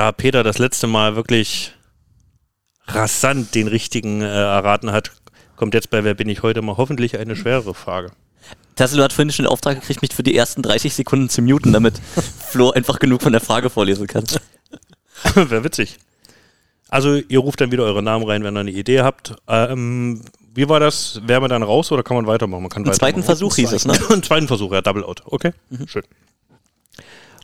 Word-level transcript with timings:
da 0.00 0.12
Peter 0.12 0.42
das 0.42 0.56
letzte 0.56 0.86
Mal 0.86 1.14
wirklich 1.14 1.74
rasant 2.86 3.54
den 3.54 3.68
richtigen 3.68 4.22
äh, 4.22 4.28
erraten 4.28 4.92
hat, 4.92 5.12
kommt 5.56 5.74
jetzt 5.74 5.90
bei 5.90 6.02
Wer 6.02 6.14
bin 6.14 6.26
ich 6.30 6.42
heute 6.42 6.62
mal 6.62 6.78
hoffentlich 6.78 7.18
eine 7.18 7.36
schwerere 7.36 7.74
Frage. 7.74 8.10
Tassilo 8.76 9.04
hat 9.04 9.12
vorhin 9.12 9.30
schon 9.30 9.44
den 9.44 9.52
Auftrag 9.52 9.78
gekriegt, 9.78 10.00
mich 10.00 10.14
für 10.14 10.22
die 10.22 10.34
ersten 10.34 10.62
30 10.62 10.94
Sekunden 10.94 11.28
zu 11.28 11.42
muten, 11.42 11.74
damit 11.74 12.00
Flo 12.48 12.70
einfach 12.70 12.98
genug 12.98 13.20
von 13.20 13.32
der 13.32 13.42
Frage 13.42 13.68
vorlesen 13.68 14.06
kann. 14.06 14.24
Wäre 15.34 15.64
witzig. 15.64 15.98
Also 16.88 17.16
ihr 17.16 17.38
ruft 17.38 17.60
dann 17.60 17.70
wieder 17.70 17.84
eure 17.84 18.02
Namen 18.02 18.24
rein, 18.24 18.42
wenn 18.42 18.56
ihr 18.56 18.60
eine 18.60 18.70
Idee 18.70 19.02
habt. 19.02 19.34
Ähm, 19.48 20.22
wie 20.54 20.66
war 20.70 20.80
das? 20.80 21.20
Wären 21.26 21.42
wir 21.42 21.48
dann 21.48 21.62
raus 21.62 21.92
oder 21.92 22.02
kann 22.02 22.16
man 22.16 22.26
weitermachen? 22.26 22.62
Man 22.62 22.70
kann 22.70 22.86
Einen 22.86 22.94
zweiten 22.94 23.22
Versuch 23.22 23.54
hieß 23.56 23.72
es, 23.72 23.84
ne? 23.84 23.92
Einen 24.08 24.22
zweiten 24.22 24.48
Versuch, 24.48 24.72
ja, 24.72 24.80
Double 24.80 25.04
Out. 25.04 25.24
Okay, 25.26 25.52
schön. 25.84 26.04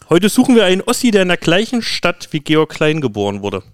Heute 0.08 0.28
suchen 0.28 0.54
wir 0.54 0.64
einen 0.64 0.82
Ossi, 0.82 1.10
der 1.10 1.22
in 1.22 1.28
der 1.28 1.36
gleichen 1.36 1.82
Stadt 1.82 2.28
wie 2.30 2.38
Georg 2.38 2.70
Klein 2.70 3.00
geboren 3.00 3.42
wurde. 3.42 3.64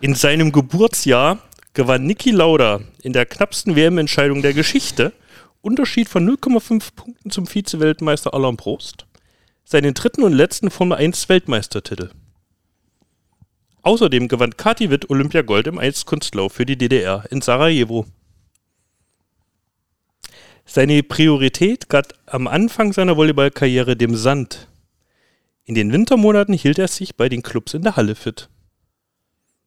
In 0.00 0.14
seinem 0.14 0.52
Geburtsjahr 0.52 1.38
gewann 1.74 2.06
Niki 2.06 2.30
Lauda 2.30 2.80
in 3.02 3.12
der 3.12 3.26
knappsten 3.26 3.76
WM-Entscheidung 3.76 4.40
der 4.40 4.54
Geschichte, 4.54 5.12
Unterschied 5.60 6.08
von 6.08 6.26
0,5 6.26 6.94
Punkten 6.96 7.30
zum 7.30 7.46
Vize-Weltmeister 7.46 8.32
Alain 8.32 8.56
Prost, 8.56 9.04
seinen 9.64 9.92
dritten 9.92 10.22
und 10.22 10.32
letzten 10.32 10.70
Formel 10.70 10.96
1 10.96 11.28
Weltmeistertitel. 11.28 12.10
Außerdem 13.82 14.28
gewann 14.28 14.56
Kati 14.56 14.88
Witt 14.88 15.10
Olympiagold 15.10 15.66
im 15.66 15.78
Eiskunstlauf 15.78 16.54
für 16.54 16.64
die 16.64 16.78
DDR 16.78 17.24
in 17.30 17.42
Sarajevo. 17.42 18.06
Seine 20.66 21.02
Priorität 21.02 21.88
galt 21.88 22.14
am 22.26 22.46
Anfang 22.48 22.92
seiner 22.92 23.16
Volleyballkarriere 23.16 23.96
dem 23.96 24.16
Sand. 24.16 24.66
In 25.64 25.74
den 25.74 25.92
Wintermonaten 25.92 26.54
hielt 26.54 26.78
er 26.78 26.88
sich 26.88 27.16
bei 27.16 27.28
den 27.28 27.42
Clubs 27.42 27.72
in 27.74 27.82
der 27.82 27.96
Halle 27.96 28.14
fit. 28.14 28.48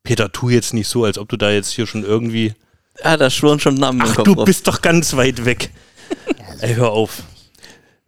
Peter, 0.03 0.31
tu 0.31 0.49
jetzt 0.49 0.73
nicht 0.73 0.87
so, 0.87 1.03
als 1.05 1.17
ob 1.17 1.29
du 1.29 1.37
da 1.37 1.51
jetzt 1.51 1.71
hier 1.71 1.87
schon 1.87 2.03
irgendwie. 2.03 2.53
Ja, 3.03 3.15
da 3.17 3.29
schwören 3.29 3.59
schon 3.59 3.75
Namen 3.75 4.01
im 4.01 4.07
Ach, 4.09 4.15
Kopf 4.15 4.25
du 4.25 4.35
auf. 4.35 4.45
bist 4.45 4.67
doch 4.67 4.81
ganz 4.81 5.15
weit 5.15 5.45
weg. 5.45 5.71
Ey, 6.61 6.75
hör 6.75 6.91
auf. 6.91 7.23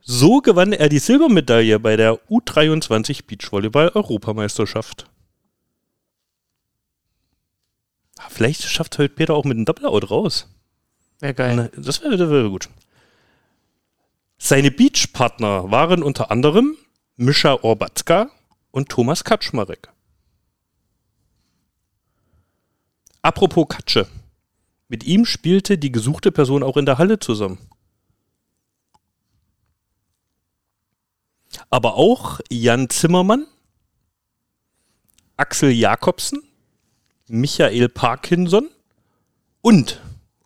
So 0.01 0.39
gewann 0.39 0.73
er 0.73 0.89
die 0.89 0.99
Silbermedaille 0.99 1.79
bei 1.79 1.95
der 1.95 2.19
U23 2.29 3.25
Beachvolleyball-Europameisterschaft. 3.25 5.05
Ah, 8.19 8.27
Vielleicht 8.29 8.63
schafft 8.63 8.97
heute 8.97 9.13
Peter 9.13 9.33
auch 9.33 9.45
mit 9.45 9.55
einem 9.55 9.65
Doppel-Out 9.65 10.11
raus. 10.11 10.47
Wäre 11.19 11.33
geil. 11.33 11.55
Na, 11.55 11.81
Das 11.81 12.01
wäre 12.01 12.29
wär 12.29 12.49
gut. 12.49 12.69
Seine 14.43 14.71
Beachpartner 14.71 15.69
waren 15.69 16.01
unter 16.01 16.31
anderem 16.31 16.75
Mischa 17.15 17.59
Orbatzka 17.61 18.31
und 18.71 18.89
Thomas 18.89 19.23
Kaczmarek. 19.23 19.93
Apropos 23.21 23.67
Katsche. 23.69 24.07
Mit 24.87 25.03
ihm 25.03 25.25
spielte 25.25 25.77
die 25.77 25.91
gesuchte 25.91 26.31
Person 26.31 26.63
auch 26.63 26.75
in 26.75 26.87
der 26.87 26.97
Halle 26.97 27.19
zusammen. 27.19 27.59
Aber 31.69 31.93
auch 31.93 32.39
Jan 32.49 32.89
Zimmermann, 32.89 33.45
Axel 35.37 35.69
Jakobsen, 35.69 36.41
Michael 37.27 37.89
Parkinson 37.89 38.71
und 39.61 40.01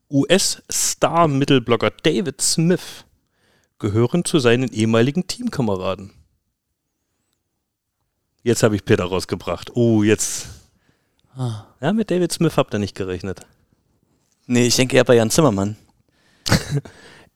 US-Star-Mittelblogger 0.09 1.91
David 1.91 2.41
Smith 2.41 3.04
gehören 3.79 4.25
zu 4.25 4.39
seinen 4.39 4.71
ehemaligen 4.71 5.27
Teamkameraden. 5.27 6.11
Jetzt 8.43 8.63
habe 8.63 8.75
ich 8.75 8.85
Peter 8.85 9.05
rausgebracht. 9.05 9.75
Oh, 9.75 10.03
jetzt. 10.03 10.47
Ja, 11.81 11.93
mit 11.93 12.11
David 12.11 12.31
Smith 12.31 12.57
habt 12.57 12.73
ihr 12.73 12.79
nicht 12.79 12.95
gerechnet. 12.95 13.41
Nee, 14.45 14.67
ich 14.67 14.75
denke 14.75 14.95
eher 14.95 15.03
bei 15.03 15.15
Jan 15.15 15.31
Zimmermann. 15.31 15.75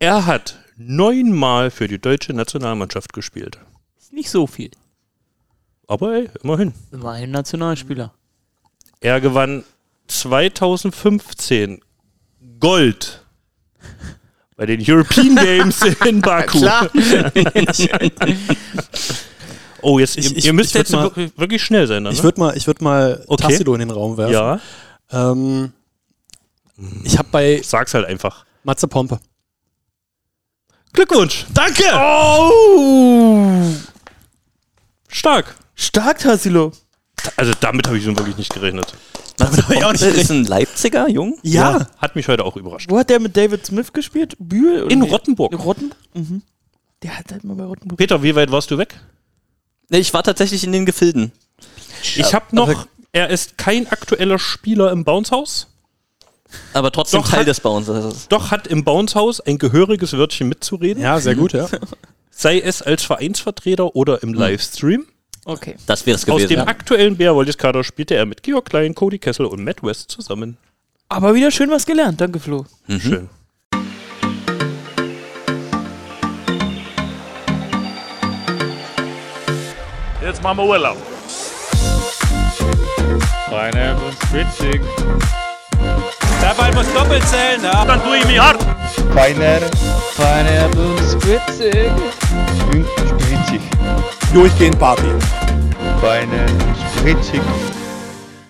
Er 0.02 0.26
hat 0.26 0.58
neunmal 0.78 1.72
für 1.72 1.90
die 1.90 2.00
deutsche 2.00 2.32
Nationalmannschaft 2.32 3.12
gespielt. 3.12 3.60
Ist 3.98 4.14
nicht 4.14 4.30
so 4.30 4.48
viel. 4.48 4.72
Aber 5.88 6.14
ey, 6.14 6.30
immerhin. 6.42 6.74
War 6.92 7.16
ein 7.16 7.32
Nationalspieler. 7.32 8.14
Er 9.02 9.20
gewann 9.20 9.66
2015 10.08 11.82
Gold 12.62 13.26
bei 14.60 14.66
den 14.66 14.84
European 14.86 15.36
Games 15.38 15.82
in 16.06 16.20
Baku. 16.22 16.60
Klar. 16.60 16.90
Oh, 19.82 19.98
jetzt, 19.98 20.18
Ich- 20.18 20.30
ihr, 20.32 20.38
ich- 20.38 20.46
ihr 20.46 20.52
müsst 20.52 20.72
ich 20.72 20.80
jetzt 20.80 20.92
mal- 20.92 21.10
wirklich, 21.38 21.64
schnell 21.64 21.88
sein. 21.88 22.04
Dann, 22.04 22.12
Ich 22.12 22.20
ne? 22.20 22.24
würde 22.26 22.40
mal, 22.42 22.58
ich 22.58 22.68
würd 22.68 22.82
mal 22.82 23.24
Okay. 23.28 23.44
Tassilo 23.44 23.74
in 23.76 23.80
den 23.80 23.92
Raum 23.92 24.18
werfen. 24.18 24.34
Ja, 24.34 24.60
Ähm, 25.12 25.72
ich 27.06 27.18
habe 27.18 27.30
bei 27.32 27.62
sag's 27.64 27.94
halt 27.94 28.06
einfach. 28.06 28.44
Matze 28.64 28.90
Pompe. 28.90 29.22
Glückwunsch! 30.92 31.46
Danke! 31.54 31.84
Oh! 31.96 33.64
Stark! 35.08 35.56
Stark, 35.76 36.20
Tassilo. 36.20 36.74
Also 37.38 37.54
damit 37.62 37.88
habe 37.88 37.98
ich 37.98 38.06
nun 38.06 38.18
wirklich 38.18 38.36
nicht 38.36 38.54
gerechnet. 38.54 38.94
Matze 39.40 39.68
hab 39.68 39.72
ich 39.76 39.84
auch 39.86 39.92
nicht 39.92 40.02
ist 40.04 40.30
ein 40.32 40.46
Leipziger, 40.46 41.08
jung? 41.10 41.38
Ja. 41.44 41.88
Hat 41.98 42.16
mich 42.16 42.28
heute 42.28 42.44
auch 42.46 42.56
überrascht. 42.58 42.90
Wo 42.90 42.98
hat 43.00 43.10
der 43.10 43.20
mit 43.20 43.36
David 43.36 43.66
Smith 43.66 43.94
gespielt? 43.94 44.36
Bühl? 44.40 44.84
oder 44.84 44.92
In 44.92 45.00
nee? 45.00 45.10
Rottenburg. 45.10 45.52
In 45.54 45.60
Rotten? 45.60 45.92
Mhm. 46.14 46.42
Der 47.04 47.18
hat 47.18 47.32
halt 47.32 47.44
mal 47.44 47.56
bei 47.56 47.64
Rottenburg. 47.64 47.98
Peter, 47.98 48.22
wie 48.24 48.36
weit 48.36 48.52
warst 48.52 48.70
du 48.72 48.78
weg? 48.78 49.00
Nee, 49.90 50.00
ich 50.00 50.14
war 50.14 50.22
tatsächlich 50.24 50.64
in 50.64 50.72
den 50.72 50.86
Gefilden. 50.86 51.32
Ich 52.04 52.34
habe 52.34 52.56
noch, 52.56 52.86
er 53.12 53.30
ist 53.30 53.58
kein 53.58 53.88
aktueller 53.88 54.38
Spieler 54.40 54.92
im 54.92 55.04
Bounce-Haus, 55.04 55.68
Aber 56.74 56.92
trotzdem 56.92 57.22
Doch, 57.22 57.30
Teil 57.30 57.40
hat- 57.42 57.48
des 57.48 57.60
Bauens. 57.62 58.28
doch 58.30 58.52
hat 58.52 58.68
im 58.68 58.84
Bounce-Haus 58.84 59.40
ein 59.42 59.58
gehöriges 59.58 60.14
Wörtchen 60.14 60.48
mitzureden, 60.50 61.02
Ja, 61.02 61.20
sehr 61.20 61.36
gut, 61.36 61.54
ja. 61.54 61.68
sei 62.32 62.60
es 62.60 62.82
als 62.82 63.04
Vereinsvertreter 63.04 63.96
oder 63.96 64.22
im 64.24 64.34
Livestream. 64.34 65.06
Okay. 65.46 65.76
Das 65.88 66.06
wäre 66.06 66.16
es 66.16 66.28
Aus 66.28 66.38
gewesen. 66.38 66.50
dem 66.50 66.68
aktuellen 66.68 67.18
Bär-Kader 67.18 67.84
spielte 67.84 68.16
er 68.16 68.26
mit 68.26 68.44
Georg 68.44 68.66
Klein, 68.70 68.94
Cody 68.96 69.20
Kessel 69.20 69.46
und 69.46 69.64
Matt 69.64 69.82
West 69.84 70.12
zusammen. 70.12 70.58
Aber 71.08 71.34
wieder 71.34 71.50
schön 71.52 71.72
was 71.72 71.86
gelernt. 71.86 72.22
Danke, 72.22 72.40
Flo. 72.40 72.66
Schön. 72.88 73.30
Jetzt 80.22 80.44
machen 80.44 80.58
wir 80.60 80.66
Urlaub. 80.66 80.98
Pineapple 83.50 84.12
Spritzig. 84.24 84.82
Der 86.42 86.54
Ball 86.56 86.74
muss 86.74 86.92
doppelt 86.94 87.24
zählen, 87.28 87.62
ja. 87.64 87.86
Dann 87.86 88.02
tue 88.04 88.18
ich 88.18 88.26
mich 88.26 88.40
hart. 88.40 88.62
Feiner 89.14 89.60
Pineapple 90.16 90.96
Spritzig. 91.12 91.92
und 92.74 92.86
spritzig. 93.08 93.62
Durchgehend 94.34 94.80
Party. 94.80 95.04
Feiner 96.02 96.48
Spritzig. 96.98 97.42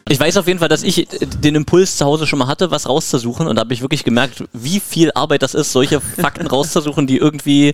Ich 0.07 0.19
weiß 0.19 0.37
auf 0.37 0.47
jeden 0.47 0.59
Fall, 0.59 0.69
dass 0.69 0.81
ich 0.83 1.07
den 1.09 1.55
Impuls 1.55 1.97
zu 1.97 2.05
Hause 2.05 2.25
schon 2.25 2.39
mal 2.39 2.47
hatte, 2.47 2.71
was 2.71 2.89
rauszusuchen. 2.89 3.47
Und 3.47 3.55
da 3.57 3.61
habe 3.61 3.73
ich 3.73 3.81
wirklich 3.81 4.03
gemerkt, 4.03 4.43
wie 4.53 4.79
viel 4.79 5.11
Arbeit 5.13 5.43
das 5.43 5.53
ist, 5.53 5.71
solche 5.71 6.01
Fakten 6.01 6.47
rauszusuchen, 6.47 7.05
die 7.05 7.17
irgendwie 7.17 7.73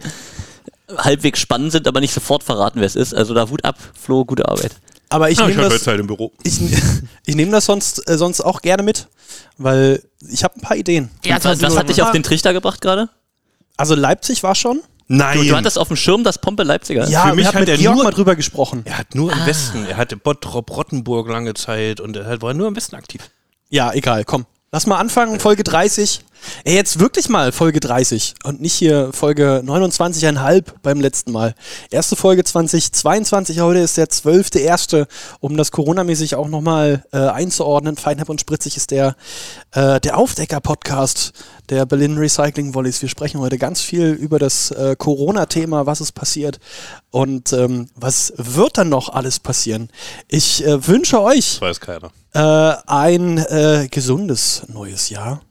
halbwegs 0.98 1.40
spannend 1.40 1.72
sind, 1.72 1.88
aber 1.88 2.00
nicht 2.02 2.14
sofort 2.14 2.44
verraten, 2.44 2.80
wer 2.80 2.88
es 2.88 2.96
ist. 2.96 3.14
Also 3.14 3.34
da 3.34 3.50
Hut 3.50 3.64
ab, 3.64 3.78
Flo, 4.00 4.25
gute 4.25 4.48
Arbeit. 4.48 4.72
Aber 5.10 5.30
ich 5.30 5.38
Ja, 5.40 5.48
ich 5.48 5.56
nehme 5.56 5.70
das, 5.70 5.86
halt 5.88 6.00
im 6.00 6.08
Büro. 6.08 6.32
ich, 6.44 6.60
ich 7.26 7.36
nehm 7.36 7.52
das 7.52 7.66
sonst, 7.66 8.08
äh, 8.10 8.18
sonst 8.18 8.42
auch 8.42 8.62
gerne 8.62 8.84
mit, 8.84 9.08
weil 9.58 10.02
ich 10.30 10.44
habe 10.44 10.56
ein 10.56 10.62
paar 10.62 10.78
Ideen. 10.78 11.10
Ja, 11.24 11.38
was, 11.44 11.62
was 11.62 11.78
hat 11.78 11.90
dich 11.90 12.02
auf 12.02 12.12
den 12.12 12.24
Trichter 12.24 12.54
gebracht 12.54 12.82
gerade? 12.82 13.10
Also 13.78 13.94
Leipzig 13.96 14.42
war 14.44 14.56
schon. 14.56 14.82
Nein, 15.08 15.38
Du, 15.38 15.44
du 15.44 15.56
hattest 15.56 15.78
auf 15.78 15.88
dem 15.90 15.98
Schirm, 15.98 16.24
dass 16.24 16.40
Pompe 16.40 16.64
Leipziger 16.64 17.04
ist. 17.04 17.12
Ja, 17.12 17.28
Für 17.28 17.36
mich 17.36 17.46
hat 17.46 17.56
mit 17.56 17.70
er 17.70 17.78
Georg 17.78 17.96
nur- 17.96 18.04
mal 18.06 18.12
drüber 18.12 18.36
gesprochen. 18.36 18.81
er 18.86 18.98
hat 18.98 19.13
nur 19.13 19.31
im 19.31 19.46
Westen, 19.46 19.86
er 19.86 19.98
hatte 19.98 20.18
Bottrop, 20.18 20.75
Rottenburg 20.75 21.30
lange 21.30 21.54
Zeit 21.54 22.00
und 22.00 22.16
er 22.18 22.42
war 22.42 22.54
nur 22.56 22.68
im 22.68 22.75
Westen 22.75 22.96
aktiv. 22.96 23.22
Ja, 23.69 23.94
egal, 23.94 24.24
komm. 24.25 24.46
Lass 24.72 24.88
mal 24.88 24.98
anfangen, 24.98 25.40
Folge 25.40 25.63
30. 25.63 26.22
Ey, 26.64 26.76
jetzt 26.76 27.00
wirklich 27.00 27.30
mal 27.30 27.52
Folge 27.52 27.80
30 27.80 28.36
und 28.44 28.62
nicht 28.62 28.74
hier 28.74 29.12
Folge 29.14 29.62
29,5 29.66 30.64
beim 30.82 31.02
letzten 31.02 31.32
Mal. 31.32 31.56
Erste 31.92 32.16
Folge 32.16 32.44
2022, 32.44 33.60
heute 33.62 33.80
ist 33.80 33.98
der 33.98 34.08
12.1., 34.08 35.08
um 35.40 35.58
das 35.58 35.72
Corona-mäßig 35.72 36.36
auch 36.36 36.48
nochmal 36.48 37.04
äh, 37.12 37.18
einzuordnen. 37.18 37.98
Feinherb 37.98 38.30
und 38.30 38.42
Spritzig 38.42 38.78
ist 38.78 38.92
der, 38.92 39.16
äh, 39.72 40.00
der 40.00 40.18
Aufdecker-Podcast 40.18 41.34
der 41.70 41.86
Berlin 41.86 42.18
Recycling 42.18 42.74
Volleys. 42.74 43.02
Wir 43.02 43.10
sprechen 43.10 43.40
heute 43.40 43.58
ganz 43.58 43.82
viel 43.82 44.12
über 44.12 44.40
das 44.40 44.72
äh, 44.72 44.96
Corona-Thema, 44.98 45.86
was 45.86 46.02
ist 46.02 46.12
passiert 46.14 46.60
und 47.12 47.54
ähm, 47.54 47.90
was 47.96 48.34
wird 48.38 48.78
dann 48.78 48.90
noch 48.90 49.10
alles 49.10 49.40
passieren. 49.40 49.90
Ich 50.28 50.66
äh, 50.66 50.88
wünsche 50.88 51.22
euch 51.22 51.60
Das 51.60 51.62
weiß 51.62 51.80
keiner. 51.80 52.12
äh, 52.34 52.76
ein 52.88 53.38
äh, 53.38 53.88
gesundes 53.90 54.64
neues 54.68 55.10
Jahr 55.10 55.42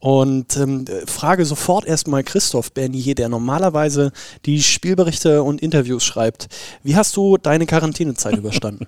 Und 0.00 0.56
ähm, 0.56 0.84
äh, 0.86 1.06
frage 1.06 1.44
sofort 1.44 1.84
erstmal 1.84 2.22
Christoph 2.22 2.72
Bernier, 2.72 3.14
der 3.14 3.28
normalerweise 3.28 4.12
die 4.46 4.62
Spielberichte 4.62 5.42
und 5.42 5.60
Interviews 5.60 6.04
schreibt. 6.04 6.48
Wie 6.84 6.94
hast 6.94 7.16
du 7.16 7.36
deine 7.36 7.66
Quarantänezeit 7.66 8.36
überstanden? 8.38 8.86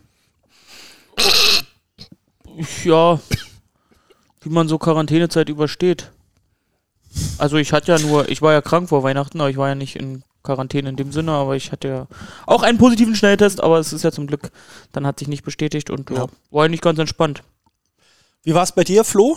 Ja, 2.84 3.18
wie 4.42 4.50
man 4.50 4.68
so 4.68 4.78
Quarantänezeit 4.78 5.48
übersteht. 5.48 6.10
Also 7.38 7.56
ich 7.56 7.72
hatte 7.72 7.92
ja 7.92 7.98
nur, 7.98 8.28
ich 8.28 8.40
war 8.40 8.52
ja 8.52 8.60
krank 8.60 8.88
vor 8.88 9.02
Weihnachten, 9.02 9.40
aber 9.40 9.50
ich 9.50 9.56
war 9.56 9.68
ja 9.68 9.74
nicht 9.74 9.96
in 9.96 10.22
Quarantäne 10.42 10.88
in 10.88 10.96
dem 10.96 11.12
Sinne, 11.12 11.32
aber 11.32 11.56
ich 11.56 11.72
hatte 11.72 11.88
ja 11.88 12.06
auch 12.46 12.62
einen 12.62 12.78
positiven 12.78 13.14
Schnelltest, 13.14 13.60
aber 13.60 13.78
es 13.78 13.92
ist 13.92 14.04
ja 14.04 14.12
zum 14.12 14.26
Glück, 14.26 14.50
dann 14.92 15.06
hat 15.06 15.18
sich 15.18 15.28
nicht 15.28 15.44
bestätigt 15.44 15.90
und 15.90 16.08
ja. 16.10 16.16
Ja. 16.16 16.26
war 16.50 16.64
eigentlich 16.64 16.80
ganz 16.80 16.98
entspannt. 16.98 17.42
Wie 18.42 18.54
war 18.54 18.62
es 18.62 18.72
bei 18.72 18.84
dir, 18.84 19.04
Flo? 19.04 19.36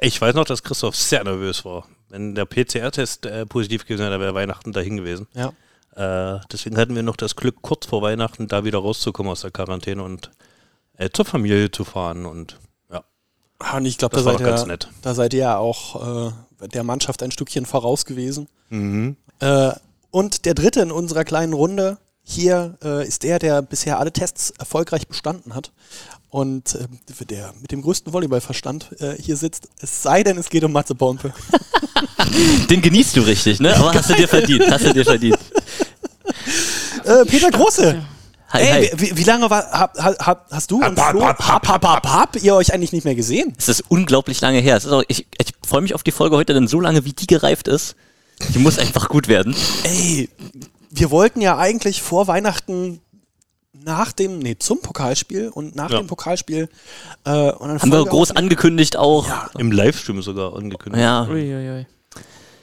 Ich 0.00 0.20
weiß 0.20 0.34
noch, 0.34 0.44
dass 0.44 0.62
Christoph 0.62 0.96
sehr 0.96 1.24
nervös 1.24 1.64
war. 1.64 1.86
Wenn 2.08 2.34
der 2.34 2.44
PCR-Test 2.44 3.26
äh, 3.26 3.46
positiv 3.46 3.84
gewesen 3.86 4.02
wäre, 4.02 4.20
wäre 4.20 4.34
Weihnachten 4.34 4.72
dahin 4.72 4.96
gewesen. 4.98 5.26
Ja. 5.34 5.52
Äh, 5.96 6.40
deswegen 6.52 6.76
hatten 6.76 6.94
wir 6.94 7.02
noch 7.02 7.16
das 7.16 7.36
Glück, 7.36 7.56
kurz 7.62 7.86
vor 7.86 8.02
Weihnachten 8.02 8.46
da 8.48 8.64
wieder 8.64 8.78
rauszukommen 8.78 9.32
aus 9.32 9.40
der 9.40 9.50
Quarantäne 9.50 10.02
und 10.02 10.30
äh, 10.98 11.08
zur 11.10 11.24
Familie 11.24 11.70
zu 11.70 11.84
fahren. 11.84 12.26
Und 12.26 12.58
ja, 12.92 13.02
Ah, 13.58 13.78
Und 13.78 13.86
ich 13.86 13.96
glaube, 13.98 14.12
da, 14.14 14.18
das 14.18 14.26
war 14.26 14.32
seid 14.34 14.40
doch 14.42 14.50
ganz 14.50 14.60
ihr- 14.62 14.66
nett. 14.66 14.88
da 15.02 15.14
seid 15.14 15.32
ihr 15.34 15.40
ja 15.40 15.58
auch 15.58 16.28
äh, 16.60 16.68
der 16.68 16.84
Mannschaft 16.84 17.22
ein 17.22 17.30
Stückchen 17.30 17.64
voraus 17.66 18.04
gewesen. 18.04 18.48
Mhm. 18.68 19.16
Äh, 19.40 19.72
und 20.10 20.44
der 20.44 20.54
dritte 20.54 20.80
in 20.82 20.92
unserer 20.92 21.24
kleinen 21.24 21.52
Runde 21.54 21.98
hier 22.22 22.76
äh, 22.82 23.06
ist 23.06 23.22
der, 23.22 23.38
der 23.38 23.62
bisher 23.62 23.98
alle 23.98 24.12
Tests 24.12 24.50
erfolgreich 24.50 25.06
bestanden 25.08 25.54
hat. 25.54 25.72
Und 26.30 26.74
äh, 26.74 27.24
der 27.26 27.54
mit 27.60 27.72
dem 27.72 27.82
größten 27.82 28.12
Volleyballverstand 28.12 29.00
äh, 29.00 29.14
hier 29.20 29.36
sitzt. 29.36 29.68
Es 29.80 30.02
sei 30.02 30.22
denn, 30.22 30.36
es 30.38 30.48
geht 30.48 30.64
um 30.64 30.72
Matze 30.72 30.94
Bompe. 30.94 31.32
Den 32.70 32.82
genießt 32.82 33.16
du 33.16 33.20
richtig, 33.22 33.60
ne? 33.60 33.74
Aber 33.76 33.94
hast 33.94 34.10
du 34.10 34.14
dir 34.14 34.28
verdient. 34.28 34.70
Hast 34.70 34.84
du 34.84 34.92
dir 34.92 35.04
verdient. 35.04 35.38
Äh, 37.04 37.24
Peter 37.24 37.50
Große. 37.50 38.04
Hi, 38.50 38.62
Ey, 38.62 38.88
hi. 38.88 38.90
wie, 38.96 39.16
wie 39.16 39.24
lange 39.24 39.50
war, 39.50 39.70
hab, 39.70 39.98
hab, 39.98 40.50
hast 40.50 40.70
du 40.70 40.76
und 40.76 40.98
Hab, 40.98 41.10
Flo, 41.10 41.24
hab, 41.24 41.38
hab, 41.38 41.68
hab, 41.68 41.84
hab, 41.84 42.06
hab, 42.06 42.42
ihr 42.42 42.54
euch 42.54 42.72
eigentlich 42.72 42.92
nicht 42.92 43.04
mehr 43.04 43.14
gesehen? 43.14 43.54
Es 43.58 43.68
ist 43.68 43.84
unglaublich 43.88 44.40
lange 44.40 44.60
her. 44.60 44.76
Es 44.76 44.84
ist 44.84 44.92
auch, 44.92 45.02
ich 45.08 45.26
ich 45.38 45.52
freue 45.66 45.80
mich 45.80 45.94
auf 45.94 46.02
die 46.02 46.12
Folge 46.12 46.36
heute, 46.36 46.54
denn 46.54 46.68
so 46.68 46.80
lange 46.80 47.04
wie 47.04 47.12
die 47.12 47.26
gereift 47.26 47.66
ist, 47.66 47.96
die 48.54 48.58
muss 48.58 48.78
einfach 48.78 49.08
gut 49.08 49.28
werden. 49.28 49.54
Ey, 49.84 50.28
wir 50.90 51.10
wollten 51.10 51.40
ja 51.40 51.58
eigentlich 51.58 52.02
vor 52.02 52.28
Weihnachten 52.28 53.00
nach 53.86 54.12
dem, 54.12 54.40
nee, 54.40 54.56
zum 54.58 54.80
Pokalspiel 54.80 55.48
und 55.48 55.76
nach 55.76 55.90
Ja. 55.90 55.98
dem 55.98 56.08
Pokalspiel 56.08 56.68
äh, 57.24 57.30
und 57.52 57.68
dann 57.68 57.80
Haben 57.80 57.92
wir 57.92 58.04
groß 58.04 58.30
aufnehmen. 58.32 58.46
angekündigt 58.46 58.96
auch. 58.96 59.26
Im 59.56 59.70
Livestream 59.72 60.20
sogar 60.22 60.54
angekündigt. 60.56 61.00
Ja. 61.02 61.22
Uiuiui. 61.26 61.86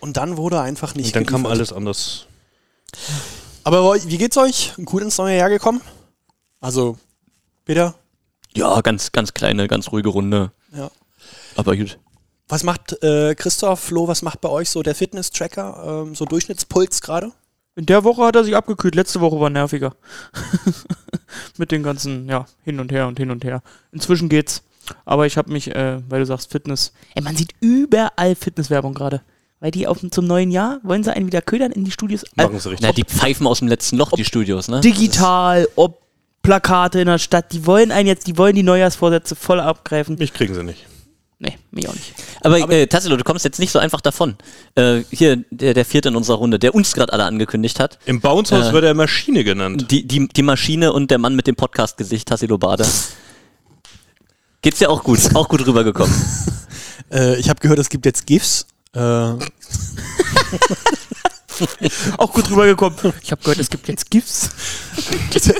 Und 0.01 0.17
dann 0.17 0.35
wurde 0.37 0.59
einfach 0.59 0.95
nicht 0.95 1.07
Und 1.07 1.15
dann 1.15 1.25
kam 1.25 1.43
geliefert. 1.43 1.51
alles 1.57 1.71
anders. 1.73 2.25
Aber 3.63 3.95
wie 4.05 4.17
geht's 4.17 4.35
euch? 4.37 4.73
Gut 4.83 5.01
ins 5.01 5.17
neue 5.17 5.37
Jahr 5.37 5.49
gekommen? 5.49 5.81
Also, 6.59 6.97
Peter, 7.65 7.95
Ja, 8.55 8.81
ganz, 8.81 9.11
ganz 9.13 9.33
kleine, 9.33 9.67
ganz 9.67 9.91
ruhige 9.91 10.09
Runde. 10.09 10.51
Ja. 10.75 10.91
Aber 11.55 11.75
gut. 11.77 11.97
was 12.49 12.63
macht 12.63 13.01
äh, 13.01 13.33
Christoph, 13.35 13.79
Flo, 13.79 14.07
was 14.09 14.21
macht 14.21 14.41
bei 14.41 14.49
euch 14.49 14.69
so 14.69 14.83
der 14.83 14.93
Fitness-Tracker? 14.93 16.03
Ähm, 16.05 16.15
so 16.15 16.25
Durchschnittspuls 16.25 17.01
gerade? 17.01 17.31
In 17.75 17.85
der 17.87 18.03
Woche 18.03 18.23
hat 18.23 18.35
er 18.35 18.43
sich 18.43 18.55
abgekühlt, 18.55 18.93
letzte 18.95 19.19
Woche 19.19 19.39
war 19.39 19.49
nerviger. 19.49 19.95
Mit 21.57 21.71
den 21.71 21.81
ganzen, 21.81 22.27
ja, 22.27 22.45
hin 22.63 22.79
und 22.79 22.91
her 22.91 23.07
und 23.07 23.17
hin 23.17 23.31
und 23.31 23.43
her. 23.43 23.63
Inzwischen 23.91 24.29
geht's. 24.29 24.63
Aber 25.05 25.25
ich 25.25 25.37
habe 25.37 25.51
mich, 25.51 25.73
äh, 25.73 26.01
weil 26.07 26.19
du 26.19 26.25
sagst 26.25 26.51
Fitness. 26.51 26.93
Ey, 27.15 27.23
man 27.23 27.35
sieht 27.35 27.53
überall 27.61 28.35
Fitnesswerbung 28.35 28.93
gerade. 28.93 29.21
Weil 29.59 29.71
die 29.71 29.87
auf, 29.87 29.99
zum 30.11 30.27
neuen 30.27 30.51
Jahr 30.51 30.81
wollen 30.83 31.03
sie 31.03 31.13
einen 31.13 31.25
wieder 31.25 31.41
ködern 31.41 31.71
in 31.71 31.85
die 31.85 31.91
Studios. 31.91 32.25
Machen 32.35 32.59
sie 32.59 32.69
richtig. 32.69 32.85
Na, 32.85 32.93
die 32.93 33.05
pfeifen 33.05 33.47
aus 33.47 33.59
dem 33.59 33.69
letzten 33.69 33.97
Loch, 33.97 34.11
die 34.11 34.25
Studios, 34.25 34.67
ne? 34.67 34.81
digital, 34.81 35.67
ob 35.75 36.01
Plakate 36.41 36.99
in 36.99 37.07
der 37.07 37.17
Stadt. 37.17 37.53
Die 37.53 37.65
wollen 37.65 37.91
einen 37.91 38.07
jetzt, 38.07 38.27
die 38.27 38.37
wollen 38.37 38.55
die 38.55 38.63
Neujahrsvorsätze 38.63 39.35
voll 39.35 39.61
abgreifen. 39.61 40.17
Mich 40.19 40.33
kriegen 40.33 40.53
sie 40.53 40.63
nicht. 40.63 40.85
Nee, 41.45 41.57
mich 41.71 41.89
auch 41.89 41.93
nicht. 41.93 42.13
Aber, 42.39 42.57
äh, 42.69 42.87
Tassilo, 42.87 43.17
du 43.17 43.25
kommst 43.25 43.43
jetzt 43.43 43.59
nicht 43.59 43.71
so 43.73 43.77
einfach 43.79 43.99
davon. 43.99 44.37
Äh, 44.75 45.01
hier, 45.11 45.43
der, 45.51 45.73
der 45.73 45.83
vierte 45.83 46.07
in 46.07 46.15
unserer 46.15 46.37
Runde, 46.37 46.57
der 46.57 46.73
uns 46.73 46.93
gerade 46.93 47.11
alle 47.11 47.25
angekündigt 47.25 47.81
hat. 47.81 47.99
Im 48.05 48.21
Bounce-Haus 48.21 48.67
Äh. 48.69 48.73
wird 48.73 48.85
er 48.85 48.93
Maschine 48.93 49.43
genannt. 49.43 49.91
Die, 49.91 50.07
die, 50.07 50.29
die 50.29 50.41
Maschine 50.41 50.93
und 50.93 51.11
der 51.11 51.17
Mann 51.17 51.35
mit 51.35 51.45
dem 51.47 51.57
Podcast-Gesicht, 51.57 52.29
Tassilo 52.29 52.57
Bade. 52.57 52.85
Geht's 54.61 54.79
dir 54.79 54.89
auch 54.89 55.03
gut? 55.03 55.19
Auch 55.35 55.49
gut 55.49 55.65
rübergekommen. 55.67 56.13
Äh, 57.11 57.35
ich 57.39 57.47
habe 57.49 57.59
gehört, 57.59 57.77
es 57.77 57.89
gibt 57.89 58.05
jetzt 58.07 58.25
GIFs. 58.25 58.65
Äh, 58.95 58.99
Auch 62.17 62.33
gut 62.33 62.49
rübergekommen. 62.49 62.97
Ich 63.21 63.31
habe 63.31 63.41
gehört, 63.43 63.59
es 63.59 63.69
gibt 63.69 63.87
jetzt 63.87 64.09
GIFs. 64.09 64.49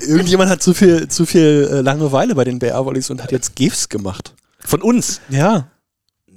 irgendjemand 0.07 0.49
hat 0.49 0.63
zu 0.63 0.73
viel, 0.73 1.07
zu 1.09 1.27
viel 1.27 1.69
äh, 1.71 1.81
Langeweile 1.81 2.33
bei 2.33 2.43
den 2.43 2.57
BR-Volleys 2.57 3.11
und 3.11 3.21
hat 3.21 3.31
jetzt 3.31 3.55
GIFs 3.55 3.89
gemacht. 3.89 4.33
Von 4.59 4.81
uns. 4.81 5.21
Ja. 5.29 5.67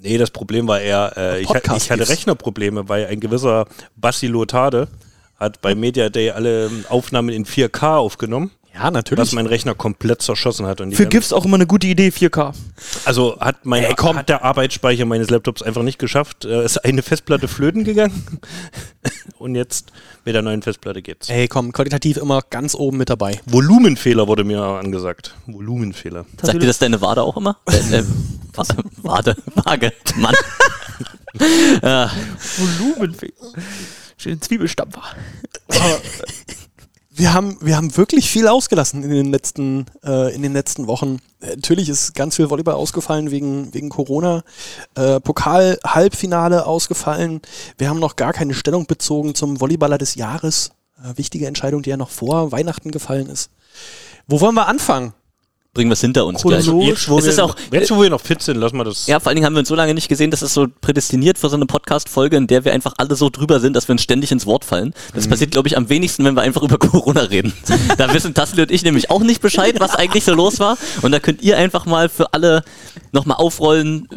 Nee, 0.07 0.19
das 0.19 0.31
Problem 0.31 0.69
war 0.69 0.81
eher, 0.81 1.13
äh, 1.17 1.41
ich, 1.41 1.51
ich 1.51 1.91
hatte. 1.91 2.09
Rechnerprobleme, 2.09 2.89
weil 2.89 3.07
ein 3.07 3.19
gewisser 3.19 3.67
Basti 3.97 4.29
Lotade 4.29 4.87
hat 5.35 5.61
bei 5.61 5.75
Media 5.75 6.09
Day 6.09 6.31
alle 6.31 6.71
Aufnahmen 6.89 7.31
in 7.31 7.45
4K 7.45 7.97
aufgenommen, 7.97 8.53
Ja, 8.79 8.91
natürlich. 8.91 9.23
was 9.23 9.33
mein 9.33 9.47
Rechner 9.47 9.75
komplett 9.75 10.21
zerschossen 10.21 10.67
hat. 10.67 10.81
Und 10.83 10.91
die 10.91 10.97
Für 10.97 11.07
GIFs 11.07 11.33
auch 11.33 11.47
immer 11.47 11.55
eine 11.55 11.67
gute 11.67 11.87
Idee, 11.87 12.09
4K. 12.09 12.53
Also 13.07 13.39
hat, 13.41 13.65
mein, 13.65 13.85
Ey, 13.85 13.95
komm. 13.97 14.17
hat 14.19 14.29
der 14.29 14.45
Arbeitsspeicher 14.45 15.07
meines 15.07 15.31
Laptops 15.31 15.63
einfach 15.63 15.83
nicht 15.83 15.99
geschafft. 15.99 16.45
Äh, 16.45 16.63
ist 16.65 16.85
eine 16.85 17.03
Festplatte 17.03 17.49
flöten 17.49 17.85
gegangen. 17.85 18.39
Und 19.39 19.55
jetzt 19.55 19.93
mit 20.25 20.35
der 20.35 20.43
neuen 20.43 20.61
Festplatte 20.63 21.01
geht's. 21.01 21.29
Ey, 21.31 21.49
komm, 21.49 21.73
qualitativ 21.73 22.17
immer 22.19 22.43
ganz 22.51 22.75
oben 22.75 22.99
mit 22.99 23.09
dabei. 23.09 23.41
Volumenfehler 23.47 24.27
wurde 24.29 24.45
mir 24.45 24.61
angesagt. 24.63 25.35
Volumenfehler. 25.47 26.27
Sagt 26.43 26.61
dir 26.63 26.67
das 26.67 26.79
deine 26.79 27.01
Wade 27.01 27.23
auch 27.23 27.37
immer? 27.37 27.57
Äh, 27.71 27.99
äh, 27.99 28.05
Wa- 28.55 28.65
Wade, 29.03 29.37
Waage, 29.55 29.93
Mann. 30.17 30.35
ja, 31.83 32.11
Volumen. 32.59 33.17
Schön 34.19 34.41
Zwiebelstampfer. 34.41 35.03
Wir 37.19 37.33
haben, 37.33 37.57
wir 37.63 37.79
haben 37.79 37.97
wirklich 37.97 38.31
viel 38.31 38.47
ausgelassen 38.47 39.03
in 39.03 39.09
den 39.09 39.31
letzten, 39.31 39.87
äh, 40.05 40.35
in 40.35 40.43
den 40.43 40.53
letzten 40.53 40.87
Wochen. 40.87 41.17
Äh, 41.41 41.57
natürlich 41.57 41.89
ist 41.89 42.15
ganz 42.15 42.37
viel 42.37 42.51
Volleyball 42.51 42.75
ausgefallen 42.75 43.31
wegen, 43.31 43.73
wegen 43.73 43.89
Corona. 43.89 44.45
Äh, 44.97 45.19
Pokal-Halbfinale 45.21 46.67
ausgefallen. 46.67 47.41
Wir 47.79 47.89
haben 47.89 48.01
noch 48.01 48.17
gar 48.17 48.35
keine 48.35 48.53
Stellung 48.53 48.87
bezogen 48.87 49.35
zum 49.35 49.61
Volleyballer 49.61 49.97
des 49.97 50.15
Jahres. 50.17 50.73
Äh, 51.03 51.17
wichtige 51.17 51.47
Entscheidung, 51.47 51.81
die 51.81 51.89
ja 51.89 51.97
noch 51.97 52.11
vor 52.11 52.53
Weihnachten 52.53 52.91
gefallen 52.91 53.31
ist. 53.31 53.51
Wo 54.27 54.43
wollen 54.43 54.55
wir 54.55 54.69
anfangen? 54.69 55.15
Bringen 55.77 55.91
wir 55.91 55.93
es 55.93 56.01
hinter 56.01 56.25
uns 56.27 56.43
gleich. 56.43 56.65
Chronologisch. 56.65 56.89
Jetzt, 57.03 57.09
wo, 57.11 57.19
Es 57.19 57.25
wir, 57.27 57.33
ist 57.33 57.41
auch- 57.41 57.55
jetzt, 57.71 57.91
wo 57.91 58.01
wir 58.03 58.09
noch 58.11 58.21
fit 58.21 58.41
sind, 58.43 58.57
lassen 58.57 58.77
wir 58.79 58.85
das. 58.85 59.07
Ja, 59.07 59.21
vor 59.21 59.29
allen 59.29 59.37
Dingen 59.37 59.45
haben 59.47 59.53
wir 59.55 59.61
uns 59.61 59.69
so 59.69 59.75
lange 59.75 59.93
nicht 59.95 60.09
gesehen, 60.09 60.31
dass 60.31 60.41
es 60.43 60.55
so 60.55 60.67
prädestiniert 60.81 61.39
für 61.39 61.49
so 61.51 61.57
eine 61.57 61.67
Podcast-Folge, 61.67 62.37
in 62.37 62.47
der 62.47 62.65
wir 62.65 62.73
einfach 62.73 62.95
alle 62.97 63.15
so 63.15 63.29
drüber 63.31 63.61
sind, 63.61 63.75
dass 63.77 63.87
wir 63.87 63.93
uns 63.93 64.03
ständig 64.03 64.33
ins 64.33 64.47
Wort 64.47 64.65
fallen. 64.65 64.95
Das 65.15 65.29
passiert, 65.29 65.51
glaube 65.51 65.69
ich, 65.69 65.77
am 65.77 65.89
wenigsten, 65.89 66.25
wenn 66.25 66.35
wir 66.35 66.43
einfach 66.43 66.63
über 66.63 66.79
Corona 66.79 67.21
reden. 67.21 67.53
da 67.99 68.13
wissen 68.15 68.33
Tassel 68.35 68.61
und 68.61 68.71
ich 68.71 68.83
nämlich 68.83 69.11
auch 69.11 69.21
nicht 69.21 69.43
Bescheid, 69.43 69.79
was 69.79 69.95
eigentlich 69.95 70.25
so 70.25 70.35
los 70.35 70.59
war. 70.59 70.79
Und 71.03 71.13
da 71.13 71.21
könnt 71.21 71.43
ihr 71.43 71.59
einfach 71.59 71.85
mal 71.87 72.09
für 72.09 72.33
alle 72.33 72.65
nochmal 73.13 73.37
aufrollen, 73.37 74.09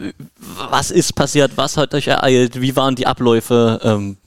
was 0.72 0.92
ist 0.92 1.14
passiert, 1.16 1.52
was 1.58 1.76
hat 1.78 1.94
euch 1.94 2.08
ereilt, 2.08 2.62
wie 2.62 2.76
waren 2.76 2.96
die 2.96 3.06
Abläufe. 3.06 3.80
Ähm, 3.84 4.18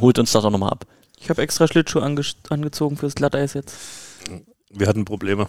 holt 0.00 0.18
uns 0.18 0.32
das 0.32 0.42
doch 0.42 0.50
nochmal 0.50 0.70
ab. 0.70 0.84
Ich 1.18 1.30
habe 1.30 1.42
extra 1.42 1.66
Schlittschuhe 1.66 2.02
ange 2.02 2.22
angezogen 2.50 2.96
fürs 2.96 3.14
Glatteis 3.14 3.54
jetzt. 3.54 3.74
Wir 4.72 4.86
hatten 4.86 5.04
Probleme. 5.04 5.46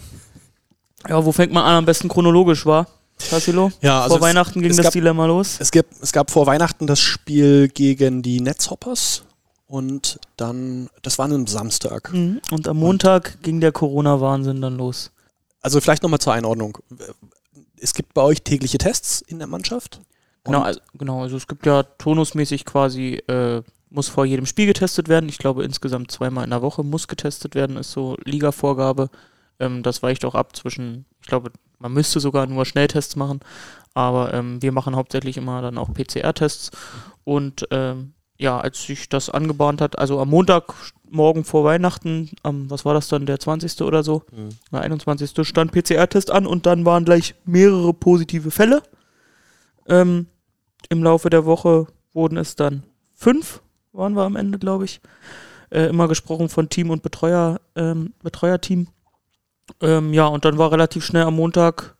Ja, 1.08 1.26
wo 1.26 1.32
fängt 1.32 1.52
man 1.54 1.64
an? 1.64 1.76
Am 1.78 1.86
besten 1.86 2.08
chronologisch, 2.10 2.66
war? 2.66 2.88
Tassilo? 3.18 3.72
Ja, 3.82 4.02
also 4.04 4.16
Vor 4.18 4.22
Weihnachten 4.28 4.62
ging 4.62 4.76
das 4.76 4.84
gab- 4.84 4.94
Dilemma 4.94 5.26
los. 5.28 5.58
Es, 5.60 5.72
gibt, 5.72 5.94
es 6.02 6.12
gab 6.12 6.32
vor 6.32 6.48
Weihnachten 6.48 6.88
das 6.88 7.00
Spiel 7.00 7.68
gegen 7.70 8.22
die 8.24 8.42
Netzhoppers 8.42 9.24
und 9.68 10.20
dann, 10.38 10.90
das 11.04 11.20
war 11.20 11.30
am 11.32 11.46
Samstag. 11.48 12.12
Mhm. 12.14 12.42
Und 12.52 12.68
am 12.68 12.78
Montag 12.78 13.42
ging 13.44 13.60
der 13.62 13.72
Corona-Wahnsinn 13.72 14.62
dann 14.62 14.78
los. 14.78 15.12
Also 15.62 15.80
vielleicht 15.82 16.02
nochmal 16.04 16.20
zur 16.20 16.34
Einordnung. 16.34 16.80
Es 17.80 17.94
gibt 17.94 18.14
bei 18.16 18.22
euch 18.24 18.42
tägliche 18.42 18.80
Tests 18.80 19.22
in 19.22 19.38
der 19.38 19.48
Mannschaft. 19.48 20.02
Genau, 20.44 20.60
Und- 20.60 20.66
also, 20.66 20.80
genau, 20.96 21.22
also 21.22 21.38
es 21.38 21.48
gibt 21.48 21.66
ja 21.68 21.84
turnusmäßig 21.84 22.66
quasi, 22.66 23.22
äh, 23.28 23.62
muss 23.92 24.08
vor 24.08 24.26
jedem 24.26 24.48
Spiel 24.48 24.66
getestet 24.66 25.10
werden. 25.10 25.30
Ich 25.30 25.38
glaube 25.38 25.64
insgesamt 25.64 26.10
zweimal 26.12 26.44
in 26.46 26.50
der 26.50 26.64
Woche 26.64 26.84
muss 26.84 27.08
getestet 27.08 27.54
werden, 27.54 27.78
ist 27.78 27.92
so 27.92 28.18
Liga-Vorgabe. 28.26 29.10
Ähm, 29.62 29.84
das 29.84 30.04
weicht 30.04 30.26
auch 30.26 30.36
ab 30.36 30.56
zwischen, 30.56 31.06
ich 31.22 31.28
glaube, 31.28 31.52
man 31.80 31.94
müsste 31.94 32.20
sogar 32.20 32.48
nur 32.48 32.66
Schnelltests 32.66 33.16
machen, 33.16 33.40
aber 33.94 34.34
ähm, 34.34 34.62
wir 34.62 34.72
machen 34.72 34.96
hauptsächlich 34.96 35.38
immer 35.38 35.62
dann 35.62 35.78
auch 35.78 35.94
PCR-Tests. 35.94 36.72
Und 37.24 37.68
ähm, 37.72 38.14
ja, 38.38 38.60
als 38.60 38.84
sich 38.84 39.08
das 39.08 39.30
angebahnt 39.30 39.82
hat, 39.82 40.00
also 40.00 40.20
am 40.20 40.30
Montagmorgen 40.30 41.44
vor 41.44 41.64
Weihnachten, 41.64 42.32
am, 42.42 42.70
was 42.70 42.86
war 42.86 42.96
das 42.96 43.08
dann, 43.08 43.28
der 43.28 43.40
20. 43.40 43.82
oder 43.82 44.04
so, 44.04 44.24
der 44.72 44.82
21. 44.82 45.48
stand 45.48 45.72
PCR-Test 45.72 46.32
an 46.32 46.48
und 46.48 46.66
dann 46.66 46.84
waren 46.84 47.06
gleich 47.06 47.36
mehrere 47.46 47.94
positive 47.94 48.50
Fälle. 48.50 48.82
Ähm, 49.88 50.26
im 50.90 51.04
Laufe 51.04 51.30
der 51.30 51.46
Woche 51.46 51.88
wurden 52.14 52.38
es 52.38 52.56
dann 52.56 52.84
fünf, 53.14 53.62
waren 53.94 54.16
wir 54.16 54.24
am 54.24 54.36
Ende, 54.36 54.58
glaube 54.58 54.86
ich. 54.86 55.02
Äh, 55.70 55.86
immer 55.86 56.08
gesprochen 56.08 56.50
von 56.50 56.68
Team 56.68 56.90
und 56.90 57.04
Betreuer, 57.04 57.62
ähm, 57.76 58.14
Betreuerteam. 58.24 58.88
Ähm, 59.82 60.14
ja, 60.14 60.28
und 60.28 60.46
dann 60.46 60.58
war 60.58 60.72
relativ 60.72 61.06
schnell 61.06 61.24
am 61.24 61.36
Montag, 61.36 61.96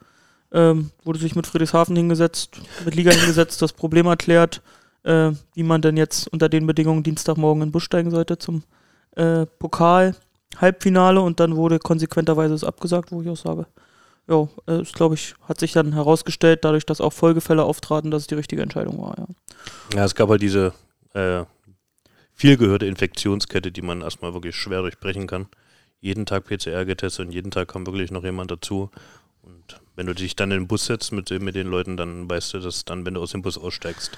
ähm, 0.52 0.92
wurde 1.04 1.20
sich 1.20 1.36
mit 1.36 1.48
Friedrichshafen 1.48 1.96
hingesetzt, 1.96 2.60
mit 2.84 2.96
Liga 2.96 3.12
hingesetzt, 3.12 3.62
das 3.62 3.74
Problem 3.74 4.06
erklärt, 4.06 4.62
äh, 5.04 5.32
wie 5.54 5.64
man 5.64 5.82
denn 5.82 5.98
jetzt 5.98 6.28
unter 6.28 6.50
den 6.50 6.68
Bedingungen 6.68 7.04
Dienstagmorgen 7.04 7.64
in 7.64 7.72
Bus 7.72 7.84
steigen 7.84 8.12
sollte 8.12 8.38
zum 8.38 8.64
äh, 9.16 9.46
Pokal-Halbfinale 9.46 11.22
und 11.22 11.40
dann 11.40 11.56
wurde 11.56 11.80
konsequenterweise 11.80 12.54
es 12.54 12.64
abgesagt, 12.64 13.12
wo 13.12 13.22
ich 13.22 13.30
auch 13.30 13.38
sage, 13.38 13.66
ja, 14.28 14.48
ist, 14.68 14.94
glaube 14.94 15.16
ich, 15.16 15.34
hat 15.48 15.60
sich 15.60 15.74
dann 15.74 15.94
herausgestellt, 15.94 16.64
dadurch, 16.64 16.86
dass 16.86 17.02
auch 17.02 17.12
Folgefälle 17.12 17.64
auftraten, 17.64 18.12
dass 18.12 18.24
es 18.24 18.28
die 18.28 18.36
richtige 18.36 18.62
Entscheidung 18.62 19.02
war, 19.02 19.18
ja. 19.18 19.26
Ja, 19.96 20.06
es 20.06 20.16
gab 20.16 20.30
halt 20.30 20.42
diese 20.42 20.74
äh, 21.14 21.44
vielgehörte 22.34 22.86
Infektionskette, 22.86 23.72
die 23.72 23.82
man 23.82 24.02
erstmal 24.02 24.34
wirklich 24.34 24.56
schwer 24.56 24.82
durchbrechen 24.82 25.28
kann. 25.28 25.48
Jeden 26.02 26.26
Tag 26.26 26.46
PCR 26.46 26.84
getestet 26.86 27.28
und 27.28 27.32
jeden 27.32 27.52
Tag 27.52 27.70
kam 27.70 27.86
wirklich 27.86 28.12
noch 28.12 28.24
jemand 28.24 28.52
dazu. 28.52 28.90
Und 29.44 29.80
wenn 29.96 30.08
du 30.08 30.14
dich 30.14 30.36
dann 30.36 30.52
in 30.52 30.62
den 30.62 30.68
Bus 30.68 30.86
setzt 30.86 31.12
mit, 31.12 31.30
mit 31.30 31.56
den 31.56 31.68
Leuten, 31.68 31.96
dann 31.96 32.30
weißt 32.30 32.56
du, 32.56 32.60
dass 32.60 32.86
dann, 32.86 33.06
wenn 33.06 33.14
du 33.14 33.22
aus 33.22 33.32
dem 33.32 33.44
Bus 33.44 33.58
aussteigst, 33.58 34.12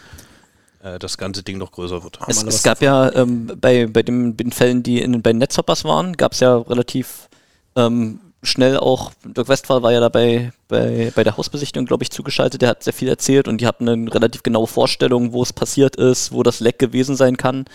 äh, 0.81 0.99
das 0.99 1.17
ganze 1.17 1.43
Ding 1.43 1.57
noch 1.57 1.71
größer 1.71 2.03
wird. 2.03 2.19
Es, 2.27 2.43
es 2.43 2.63
gab 2.63 2.81
ja 2.81 3.13
ähm, 3.13 3.51
bei, 3.59 3.87
bei 3.87 4.03
den, 4.03 4.37
den 4.37 4.51
Fällen, 4.51 4.83
die 4.83 5.01
in, 5.01 5.21
bei 5.21 5.31
den 5.33 5.39
Netzhoppers 5.39 5.83
waren, 5.83 6.15
gab 6.15 6.33
es 6.33 6.39
ja 6.39 6.57
relativ 6.57 7.29
ähm, 7.75 8.19
schnell 8.43 8.77
auch, 8.77 9.11
Dirk 9.23 9.47
Westphal 9.47 9.81
war 9.83 9.91
ja 9.91 9.99
dabei 9.99 10.51
bei, 10.67 11.11
bei 11.15 11.23
der 11.23 11.37
Hausbesichtigung, 11.37 11.85
glaube 11.85 12.03
ich, 12.03 12.11
zugeschaltet, 12.11 12.61
der 12.61 12.69
hat 12.69 12.83
sehr 12.83 12.93
viel 12.93 13.07
erzählt 13.07 13.47
und 13.47 13.59
die 13.59 13.67
hatten 13.67 13.87
eine 13.87 14.13
relativ 14.13 14.43
genaue 14.43 14.67
Vorstellung, 14.67 15.33
wo 15.33 15.41
es 15.41 15.53
passiert 15.53 15.95
ist, 15.95 16.31
wo 16.31 16.43
das 16.43 16.59
Leck 16.59 16.79
gewesen 16.79 17.15
sein 17.15 17.37
kann. 17.37 17.65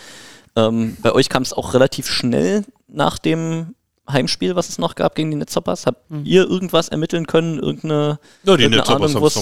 Ähm, 0.57 0.97
bei 1.03 1.13
euch 1.13 1.29
kam 1.29 1.43
es 1.43 1.53
auch 1.53 1.75
relativ 1.75 2.09
schnell 2.09 2.65
nach 2.89 3.19
dem 3.19 3.75
Heimspiel, 4.11 4.57
was 4.57 4.69
es 4.69 4.79
noch 4.79 4.95
gab 4.95 5.15
gegen 5.15 5.31
die 5.31 5.37
Netzhoppers. 5.37 5.87
Habt 5.87 6.11
Mhm. 6.11 6.25
ihr 6.25 6.49
irgendwas 6.49 6.89
ermitteln 6.89 7.27
können? 7.27 7.59
Irgendeine, 7.59 8.19
Ja, 8.45 8.57
die 8.57 8.65
irgendeine 8.65 8.89
Ahnung, 8.97 9.15
wo 9.21 9.27
es, 9.27 9.37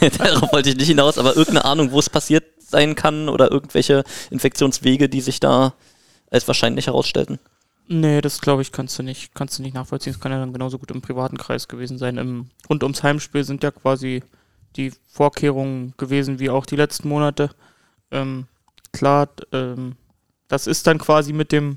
es 0.00 0.18
darauf 0.18 0.52
wollte 0.52 0.70
ich 0.70 0.76
nicht 0.76 0.86
hinaus, 0.88 1.18
aber 1.18 1.30
irgendeine 1.36 1.64
Ahnung, 1.64 1.90
wo 1.92 1.98
es 1.98 2.08
passiert 2.10 2.44
sein 2.58 2.94
kann 2.94 3.28
oder 3.28 3.50
irgendwelche 3.50 4.04
Infektionswege, 4.30 5.08
die 5.08 5.20
sich 5.20 5.40
da 5.40 5.74
als 6.30 6.46
wahrscheinlich 6.48 6.86
herausstellten? 6.86 7.38
Nee, 7.88 8.20
das 8.20 8.40
glaube 8.40 8.62
ich, 8.62 8.72
kannst 8.72 8.98
du 8.98 9.02
nicht, 9.02 9.34
kannst 9.34 9.58
du 9.58 9.62
nicht 9.62 9.74
nachvollziehen. 9.74 10.12
Das 10.14 10.20
kann 10.20 10.32
ja 10.32 10.38
dann 10.38 10.52
genauso 10.52 10.78
gut 10.78 10.90
im 10.90 11.02
privaten 11.02 11.36
Kreis 11.36 11.68
gewesen 11.68 11.98
sein. 11.98 12.16
Im, 12.16 12.50
rund 12.70 12.82
ums 12.84 13.02
Heimspiel 13.02 13.44
sind 13.44 13.62
ja 13.62 13.70
quasi 13.70 14.22
die 14.76 14.92
Vorkehrungen 15.08 15.92
gewesen, 15.98 16.38
wie 16.38 16.48
auch 16.48 16.64
die 16.64 16.76
letzten 16.76 17.08
Monate. 17.08 17.50
Ähm, 18.10 18.46
klar, 18.92 19.28
ähm, 19.52 19.96
das 20.48 20.66
ist 20.66 20.86
dann 20.86 20.98
quasi 20.98 21.32
mit 21.32 21.52
dem, 21.52 21.76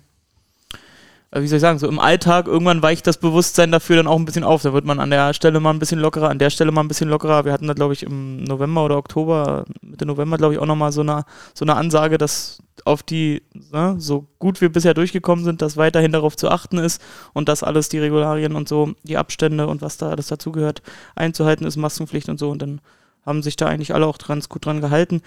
wie 1.41 1.47
soll 1.47 1.57
ich 1.57 1.61
sagen, 1.61 1.79
so 1.79 1.87
im 1.87 1.99
Alltag, 1.99 2.47
irgendwann 2.47 2.81
weicht 2.81 3.07
das 3.07 3.17
Bewusstsein 3.17 3.71
dafür 3.71 3.97
dann 3.97 4.07
auch 4.07 4.17
ein 4.17 4.25
bisschen 4.25 4.43
auf. 4.43 4.61
Da 4.61 4.73
wird 4.73 4.85
man 4.85 4.99
an 4.99 5.09
der 5.09 5.33
Stelle 5.33 5.59
mal 5.59 5.71
ein 5.71 5.79
bisschen 5.79 5.99
lockerer, 5.99 6.29
an 6.29 6.39
der 6.39 6.49
Stelle 6.49 6.71
mal 6.71 6.81
ein 6.81 6.87
bisschen 6.87 7.09
lockerer. 7.09 7.45
Wir 7.45 7.51
hatten 7.51 7.67
da, 7.67 7.73
glaube 7.73 7.93
ich, 7.93 8.03
im 8.03 8.43
November 8.43 8.85
oder 8.85 8.97
Oktober, 8.97 9.65
Mitte 9.81 10.05
November, 10.05 10.37
glaube 10.37 10.53
ich, 10.53 10.59
auch 10.59 10.65
nochmal 10.65 10.91
so 10.91 11.01
eine, 11.01 11.25
so 11.53 11.65
eine 11.65 11.75
Ansage, 11.75 12.17
dass 12.17 12.59
auf 12.85 13.03
die, 13.03 13.41
ne, 13.71 13.95
so 13.97 14.27
gut 14.39 14.61
wir 14.61 14.71
bisher 14.71 14.93
durchgekommen 14.93 15.43
sind, 15.43 15.61
dass 15.61 15.77
weiterhin 15.77 16.11
darauf 16.11 16.37
zu 16.37 16.49
achten 16.49 16.77
ist 16.77 17.01
und 17.33 17.49
dass 17.49 17.63
alles 17.63 17.89
die 17.89 17.99
Regularien 17.99 18.55
und 18.55 18.67
so, 18.69 18.93
die 19.03 19.17
Abstände 19.17 19.67
und 19.67 19.81
was 19.81 19.97
da 19.97 20.09
alles 20.09 20.27
dazugehört, 20.27 20.81
einzuhalten 21.15 21.65
ist, 21.65 21.75
Maskenpflicht 21.77 22.29
und 22.29 22.39
so. 22.39 22.49
Und 22.49 22.61
dann 22.61 22.81
haben 23.25 23.43
sich 23.43 23.55
da 23.55 23.67
eigentlich 23.67 23.93
alle 23.93 24.05
auch 24.05 24.17
ganz 24.17 24.49
gut 24.49 24.65
dran 24.65 24.81
gehalten. 24.81 25.21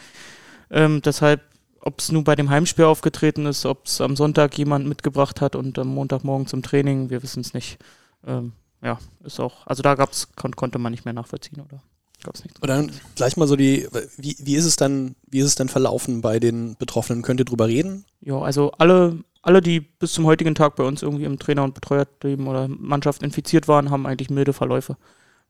Ähm, 0.71 1.01
deshalb, 1.03 1.41
ob 1.89 2.01
es 2.01 2.13
nun 2.13 2.23
bei 2.23 2.37
dem 2.37 2.51
Heimspiel 2.51 2.85
aufgetreten 2.85 3.47
ist, 3.47 3.65
ob 3.65 3.87
es 3.87 4.03
am 4.03 4.15
Sonntag 4.15 4.57
jemand 4.59 4.87
mitgebracht 4.87 5.41
hat 5.41 5.57
und 5.57 5.79
am 5.79 5.89
Montagmorgen 5.89 6.47
zum 6.47 6.63
Training, 6.63 7.09
wir 7.09 7.23
wissen 7.23 7.41
es 7.41 7.55
nicht. 7.55 7.79
Ähm, 8.27 8.53
ja, 8.83 8.99
ist 9.25 9.41
auch, 9.41 9.67
also 9.67 9.83
da 9.83 9.95
gab's, 9.95 10.29
kon 10.37 10.55
konnte 10.55 10.79
man 10.79 10.93
nicht 10.93 11.07
mehr 11.07 11.15
nachvollziehen 11.15 11.63
oder 11.63 11.83
gab's 12.23 12.45
nichts. 12.45 12.61
Und 12.61 12.69
dann 12.69 12.93
gleich 13.17 13.39
mal 13.39 13.49
so 13.49 13.57
die, 13.57 13.89
wie, 14.19 14.37
wie 14.39 14.55
ist 14.55 14.67
es 14.67 14.77
dann, 14.77 15.17
wie 15.27 15.39
ist 15.39 15.47
es 15.47 15.55
dann 15.55 15.71
verlaufen 15.71 16.21
bei 16.21 16.39
den 16.39 16.77
Betroffenen? 16.77 17.23
Könnt 17.23 17.41
ihr 17.41 17.47
drüber 17.47 17.69
reden? 17.69 18.05
Ja, 18.21 18.39
also 18.39 18.71
alle, 18.73 19.25
alle, 19.41 19.63
die 19.63 19.81
bis 19.81 20.13
zum 20.13 20.27
heutigen 20.27 20.55
Tag 20.55 20.77
bei 20.77 20.85
uns 20.85 21.03
irgendwie 21.03 21.25
im 21.25 21.39
Trainer- 21.39 21.65
und 21.65 21.75
Betreuerteam 21.75 22.47
oder 22.47 22.69
Mannschaft 22.69 23.23
infiziert 23.23 23.67
waren, 23.67 23.91
haben 23.91 24.07
eigentlich 24.07 24.31
milde 24.31 24.53
Verläufe. 24.53 24.99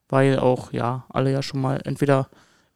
Weil 0.09 0.39
auch, 0.39 0.73
ja, 0.73 1.05
alle 1.09 1.33
ja 1.33 1.43
schon 1.43 1.61
mal 1.61 1.81
entweder 1.85 2.29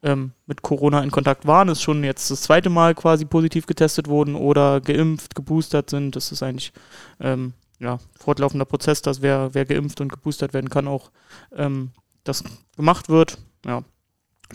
ähm, 0.03 0.33
mit 0.47 0.63
Corona 0.63 1.03
in 1.03 1.11
Kontakt 1.11 1.47
waren, 1.47 1.69
ist 1.69 1.83
schon 1.83 2.05
jetzt 2.05 2.31
das 2.31 2.43
zweite 2.43 2.71
Mal 2.71 2.95
quasi 2.95 3.25
positiv 3.25 3.67
getestet 3.67 4.09
wurden 4.09 4.35
oder 4.35 4.81
geimpft, 4.81 5.35
geboostert 5.35 5.91
sind. 5.91 6.17
Das 6.17 6.33
ist 6.33 6.43
eigentlich, 6.43 6.73
ähm, 7.21 7.53
ja, 7.79 7.99
fortlaufender 8.19 8.65
Prozess, 8.65 9.03
dass 9.03 9.23
wer, 9.23 9.55
wer 9.55 9.65
geimpft 9.65 10.01
und 10.01 10.13
geboostert 10.13 10.55
werden 10.55 10.71
kann, 10.71 10.89
auch 10.89 11.11
ähm, 11.55 11.91
das 12.25 12.45
gemacht 12.77 13.09
wird. 13.09 13.39
Ja. 13.65 13.83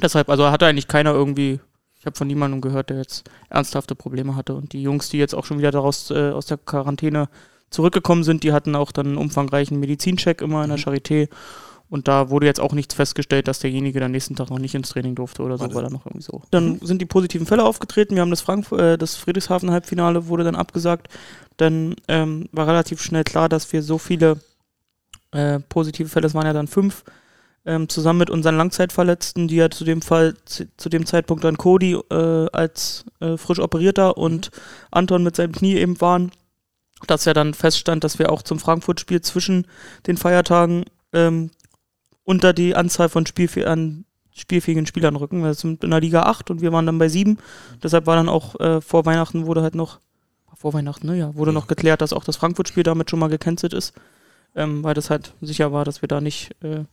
Deshalb, 0.01 0.29
also 0.29 0.51
hatte 0.51 0.67
eigentlich 0.67 0.87
keiner 0.87 1.11
irgendwie 1.11 1.59
ich 1.99 2.05
habe 2.05 2.15
von 2.15 2.27
niemandem 2.27 2.61
gehört, 2.61 2.89
der 2.89 2.97
jetzt 2.97 3.29
ernsthafte 3.49 3.95
Probleme 3.95 4.35
hatte. 4.35 4.53
Und 4.53 4.73
die 4.73 4.81
Jungs, 4.81 5.09
die 5.09 5.17
jetzt 5.17 5.33
auch 5.33 5.45
schon 5.45 5.57
wieder 5.57 5.71
daraus 5.71 6.11
äh, 6.11 6.29
aus 6.29 6.45
der 6.45 6.57
Quarantäne 6.57 7.27
zurückgekommen 7.69 8.23
sind, 8.23 8.43
die 8.43 8.53
hatten 8.53 8.75
auch 8.75 8.91
dann 8.91 9.07
einen 9.07 9.17
umfangreichen 9.17 9.79
Medizincheck 9.79 10.41
immer 10.41 10.63
in 10.63 10.69
der 10.69 10.79
Charité. 10.79 11.27
Und 11.89 12.07
da 12.07 12.29
wurde 12.29 12.45
jetzt 12.45 12.59
auch 12.59 12.73
nichts 12.73 12.95
festgestellt, 12.95 13.47
dass 13.47 13.59
derjenige 13.59 13.99
dann 13.99 14.11
nächsten 14.11 14.35
Tag 14.35 14.49
noch 14.49 14.59
nicht 14.59 14.75
ins 14.75 14.89
Training 14.89 15.15
durfte 15.15 15.41
oder 15.41 15.57
so, 15.57 15.63
Warte. 15.63 15.75
weil 15.75 15.83
er 15.85 15.89
noch 15.89 16.05
irgendwie 16.05 16.23
so. 16.23 16.41
Dann 16.51 16.79
sind 16.81 17.01
die 17.01 17.05
positiven 17.05 17.47
Fälle 17.47 17.63
aufgetreten. 17.63 18.15
Wir 18.15 18.21
haben 18.21 18.29
das, 18.29 18.41
Frank 18.41 18.69
äh, 18.73 18.97
das 18.97 19.15
Friedrichshafen-Halbfinale 19.15 20.27
wurde 20.27 20.43
dann 20.43 20.55
abgesagt. 20.55 21.07
Dann 21.55 21.95
ähm, 22.07 22.49
war 22.51 22.67
relativ 22.67 23.01
schnell 23.01 23.23
klar, 23.23 23.47
dass 23.47 23.71
wir 23.71 23.81
so 23.83 23.97
viele 23.97 24.39
äh, 25.31 25.59
positive 25.59 26.09
Fälle, 26.09 26.27
es 26.27 26.33
waren 26.33 26.45
ja 26.45 26.53
dann 26.53 26.67
fünf, 26.67 27.03
ähm, 27.65 27.89
zusammen 27.89 28.19
mit 28.19 28.29
unseren 28.29 28.57
Langzeitverletzten, 28.57 29.47
die 29.47 29.57
ja 29.57 29.69
zu 29.69 29.83
dem 29.83 30.01
Fall, 30.01 30.35
zu, 30.45 30.67
zu 30.77 30.89
dem 30.89 31.05
Zeitpunkt 31.05 31.43
dann 31.43 31.57
Cody 31.57 31.97
äh, 32.09 32.47
als 32.51 33.05
äh, 33.19 33.37
frisch 33.37 33.59
operierter 33.59 34.17
und 34.17 34.51
Anton 34.89 35.23
mit 35.23 35.35
seinem 35.35 35.51
Knie 35.51 35.75
eben 35.75 35.99
waren, 35.99 36.31
dass 37.07 37.25
ja 37.25 37.33
dann 37.33 37.53
feststand, 37.53 38.03
dass 38.03 38.19
wir 38.19 38.31
auch 38.31 38.41
zum 38.41 38.59
Frankfurt-Spiel 38.59 39.21
zwischen 39.21 39.67
den 40.07 40.17
Feiertagen 40.17 40.85
ähm, 41.13 41.51
unter 42.27 42.51
die 42.51 42.75
Anzahl 42.75 43.07
von 43.07 43.25
Spielfäh 43.25 43.65
an 43.65 44.03
spielfähigen 44.35 44.85
Spielern 44.85 45.15
rücken. 45.15 45.43
Wir 45.43 45.53
sind 45.53 45.83
in 45.83 45.91
der 45.91 46.01
Liga 46.01 46.23
8 46.23 46.51
und 46.51 46.61
wir 46.61 46.73
waren 46.73 46.85
dann 46.85 46.99
bei 46.99 47.07
7. 47.07 47.37
Deshalb 47.81 48.05
war 48.05 48.17
dann 48.17 48.27
auch 48.27 48.59
äh, 48.59 48.81
vor 48.81 49.05
Weihnachten 49.05 49.45
wurde 49.47 49.61
halt 49.61 49.75
noch, 49.75 49.99
vor 50.53 50.73
Weihnachten, 50.73 51.07
ne, 51.07 51.17
ja, 51.17 51.35
wurde 51.35 51.53
noch 51.53 51.67
geklärt, 51.67 52.01
dass 52.01 52.13
auch 52.13 52.25
das 52.25 52.35
Frankfurt-Spiel 52.35 52.83
damit 52.83 53.09
schon 53.09 53.19
mal 53.19 53.29
gecancelt 53.29 53.73
ist, 53.73 53.93
ähm, 54.55 54.83
weil 54.83 54.93
das 54.93 55.09
halt 55.09 55.33
sicher 55.41 55.71
war, 55.71 55.85
dass 55.85 56.01
wir 56.01 56.09
da 56.09 56.19
nicht 56.19 56.51
äh, 56.63 56.83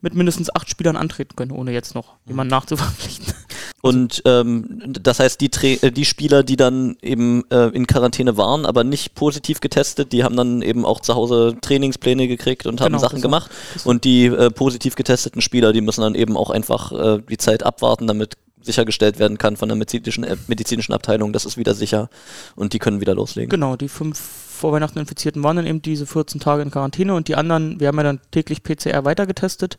mit 0.00 0.14
mindestens 0.14 0.54
acht 0.54 0.68
Spielern 0.68 0.96
antreten 0.96 1.36
können, 1.36 1.52
ohne 1.52 1.72
jetzt 1.72 1.94
noch 1.94 2.16
jemanden 2.26 2.50
nachzuverpflichten. 2.50 3.34
Und 3.82 4.22
ähm, 4.26 4.80
das 4.86 5.18
heißt, 5.18 5.40
die, 5.40 5.48
Tra 5.48 5.66
äh, 5.66 5.90
die 5.90 6.04
Spieler, 6.04 6.44
die 6.44 6.54
dann 6.54 6.96
eben 7.02 7.42
äh, 7.50 7.66
in 7.70 7.88
Quarantäne 7.88 8.36
waren, 8.36 8.64
aber 8.64 8.84
nicht 8.84 9.16
positiv 9.16 9.60
getestet, 9.60 10.12
die 10.12 10.22
haben 10.22 10.36
dann 10.36 10.62
eben 10.62 10.84
auch 10.84 11.00
zu 11.00 11.16
Hause 11.16 11.56
Trainingspläne 11.60 12.28
gekriegt 12.28 12.66
und 12.66 12.80
haben 12.80 12.92
Genau, 12.92 12.98
Sachen 12.98 13.20
gemacht. 13.20 13.50
Und 13.82 14.04
die 14.04 14.26
äh, 14.26 14.50
positiv 14.50 14.94
getesteten 14.94 15.42
Spieler, 15.42 15.72
die 15.72 15.80
müssen 15.80 16.02
dann 16.02 16.14
eben 16.14 16.36
auch 16.36 16.50
einfach 16.50 16.92
äh, 16.92 17.22
die 17.28 17.38
Zeit 17.38 17.64
abwarten, 17.64 18.06
damit 18.06 18.36
sichergestellt 18.60 19.18
werden 19.18 19.36
kann 19.36 19.56
von 19.56 19.68
der 19.68 19.76
medizinischen, 19.76 20.22
äh, 20.22 20.36
medizinischen 20.46 20.92
Abteilung, 20.92 21.32
das 21.32 21.44
ist 21.44 21.56
wieder 21.56 21.74
sicher 21.74 22.08
und 22.54 22.74
die 22.74 22.78
können 22.78 23.00
wieder 23.00 23.16
loslegen. 23.16 23.50
Genau, 23.50 23.74
die 23.74 23.88
fünf 23.88 24.16
vor 24.18 24.72
Weihnachten 24.72 25.00
Infizierten 25.00 25.42
waren 25.42 25.56
dann 25.56 25.66
eben 25.66 25.82
diese 25.82 26.06
14 26.06 26.40
Tage 26.40 26.62
in 26.62 26.70
Quarantäne 26.70 27.16
und 27.16 27.26
die 27.26 27.34
anderen, 27.34 27.80
wir 27.80 27.88
haben 27.88 27.96
ja 27.96 28.04
dann 28.04 28.20
täglich 28.30 28.62
PCR 28.62 29.04
weitergetestet 29.04 29.76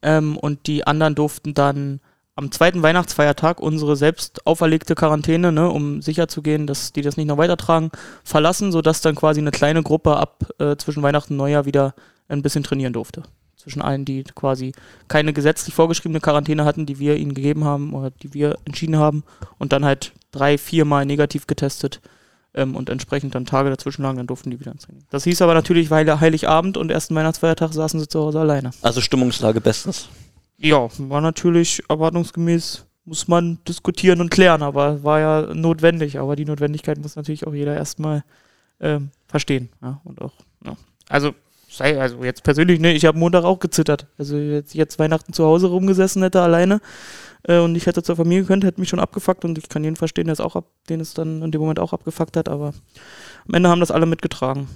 ähm, 0.00 0.38
und 0.38 0.66
die 0.66 0.86
anderen 0.86 1.14
durften 1.14 1.52
dann 1.52 2.00
am 2.36 2.52
zweiten 2.52 2.82
Weihnachtsfeiertag 2.82 3.60
unsere 3.60 3.96
selbst 3.96 4.46
auferlegte 4.46 4.94
Quarantäne, 4.94 5.52
ne, 5.52 5.68
um 5.70 6.02
sicher 6.02 6.28
zu 6.28 6.42
gehen, 6.42 6.66
dass 6.66 6.92
die 6.92 7.00
das 7.00 7.16
nicht 7.16 7.26
noch 7.26 7.38
weitertragen, 7.38 7.90
verlassen, 8.24 8.72
sodass 8.72 9.00
dann 9.00 9.14
quasi 9.14 9.40
eine 9.40 9.50
kleine 9.50 9.82
Gruppe 9.82 10.16
ab 10.16 10.46
äh, 10.58 10.76
zwischen 10.76 11.02
Weihnachten 11.02 11.32
und 11.32 11.38
Neujahr 11.38 11.64
wieder 11.64 11.94
ein 12.28 12.42
bisschen 12.42 12.62
trainieren 12.62 12.92
durfte. 12.92 13.22
Zwischen 13.56 13.80
allen, 13.80 14.04
die 14.04 14.22
quasi 14.22 14.72
keine 15.08 15.32
gesetzlich 15.32 15.74
vorgeschriebene 15.74 16.20
Quarantäne 16.20 16.66
hatten, 16.66 16.84
die 16.84 16.98
wir 16.98 17.16
ihnen 17.16 17.34
gegeben 17.34 17.64
haben 17.64 17.94
oder 17.94 18.10
die 18.10 18.34
wir 18.34 18.58
entschieden 18.66 18.98
haben 18.98 19.24
und 19.58 19.72
dann 19.72 19.86
halt 19.86 20.12
drei, 20.30 20.58
viermal 20.58 21.06
negativ 21.06 21.46
getestet 21.46 22.02
ähm, 22.54 22.76
und 22.76 22.90
entsprechend 22.90 23.34
dann 23.34 23.46
Tage 23.46 23.70
dazwischen 23.70 24.02
lagen, 24.02 24.18
dann 24.18 24.26
durften 24.26 24.50
die 24.50 24.60
wieder 24.60 24.72
ins 24.72 24.82
Training. 24.82 25.04
Das 25.08 25.24
hieß 25.24 25.40
aber 25.40 25.54
natürlich, 25.54 25.90
weil 25.90 26.20
Heiligabend 26.20 26.76
und 26.76 26.90
ersten 26.90 27.14
Weihnachtsfeiertag 27.14 27.72
saßen 27.72 27.98
sie 27.98 28.08
zu 28.08 28.20
Hause 28.20 28.40
alleine. 28.40 28.72
Also 28.82 29.00
Stimmungslage 29.00 29.62
bestens. 29.62 30.10
Ja, 30.58 30.88
war 30.98 31.20
natürlich 31.20 31.82
erwartungsgemäß, 31.88 32.86
muss 33.04 33.28
man 33.28 33.58
diskutieren 33.68 34.20
und 34.20 34.30
klären, 34.30 34.62
aber 34.62 35.02
war 35.04 35.20
ja 35.20 35.54
notwendig. 35.54 36.18
Aber 36.18 36.36
die 36.36 36.44
Notwendigkeit 36.44 36.98
muss 36.98 37.16
natürlich 37.16 37.46
auch 37.46 37.54
jeder 37.54 37.76
erstmal 37.76 38.24
ähm, 38.80 39.10
verstehen. 39.26 39.68
Ja, 39.82 40.00
und 40.04 40.20
auch, 40.20 40.32
ja. 40.64 40.76
Also 41.08 41.34
sei, 41.76 42.00
also 42.00 42.22
jetzt 42.24 42.42
persönlich, 42.42 42.80
ne, 42.80 42.92
ich 42.92 43.04
habe 43.04 43.18
Montag 43.18 43.44
auch 43.44 43.58
gezittert. 43.58 44.06
Also 44.18 44.36
jetzt, 44.36 44.74
jetzt 44.74 44.98
Weihnachten 44.98 45.32
zu 45.32 45.44
Hause 45.44 45.68
rumgesessen 45.68 46.22
hätte 46.22 46.40
alleine 46.40 46.80
äh, 47.44 47.58
und 47.58 47.74
ich 47.76 47.86
hätte 47.86 48.02
zur 48.02 48.16
Familie 48.16 48.42
gekönnt, 48.42 48.64
hätte 48.64 48.80
mich 48.80 48.88
schon 48.88 49.00
abgefuckt 49.00 49.44
und 49.44 49.58
ich 49.58 49.68
kann 49.68 49.84
jeden 49.84 49.96
verstehen, 49.96 50.26
der 50.26 50.32
es 50.32 50.40
auch 50.40 50.56
ab, 50.56 50.66
den 50.88 51.00
es 51.00 51.14
dann 51.14 51.42
in 51.42 51.50
dem 51.50 51.60
Moment 51.60 51.78
auch 51.78 51.92
abgefuckt 51.92 52.36
hat, 52.36 52.48
aber 52.48 52.72
am 53.48 53.54
Ende 53.54 53.68
haben 53.68 53.80
das 53.80 53.90
alle 53.90 54.06
mitgetragen. 54.06 54.68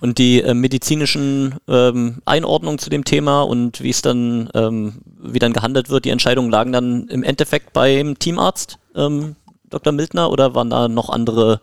Und 0.00 0.18
die 0.18 0.42
äh, 0.42 0.54
medizinischen 0.54 1.54
ähm, 1.68 2.20
Einordnungen 2.24 2.78
zu 2.78 2.90
dem 2.90 3.04
Thema 3.04 3.42
und 3.42 3.82
wie 3.82 3.90
es 3.90 4.02
dann, 4.02 4.50
ähm, 4.54 5.00
wie 5.20 5.38
dann 5.38 5.52
gehandelt 5.52 5.90
wird, 5.90 6.04
die 6.04 6.10
Entscheidungen 6.10 6.50
lagen 6.50 6.72
dann 6.72 7.08
im 7.08 7.22
Endeffekt 7.22 7.72
beim 7.72 8.18
Teamarzt, 8.18 8.78
ähm, 8.94 9.36
Dr. 9.70 9.92
Mildner, 9.92 10.30
oder 10.30 10.54
waren 10.54 10.70
da 10.70 10.88
noch 10.88 11.10
andere 11.10 11.60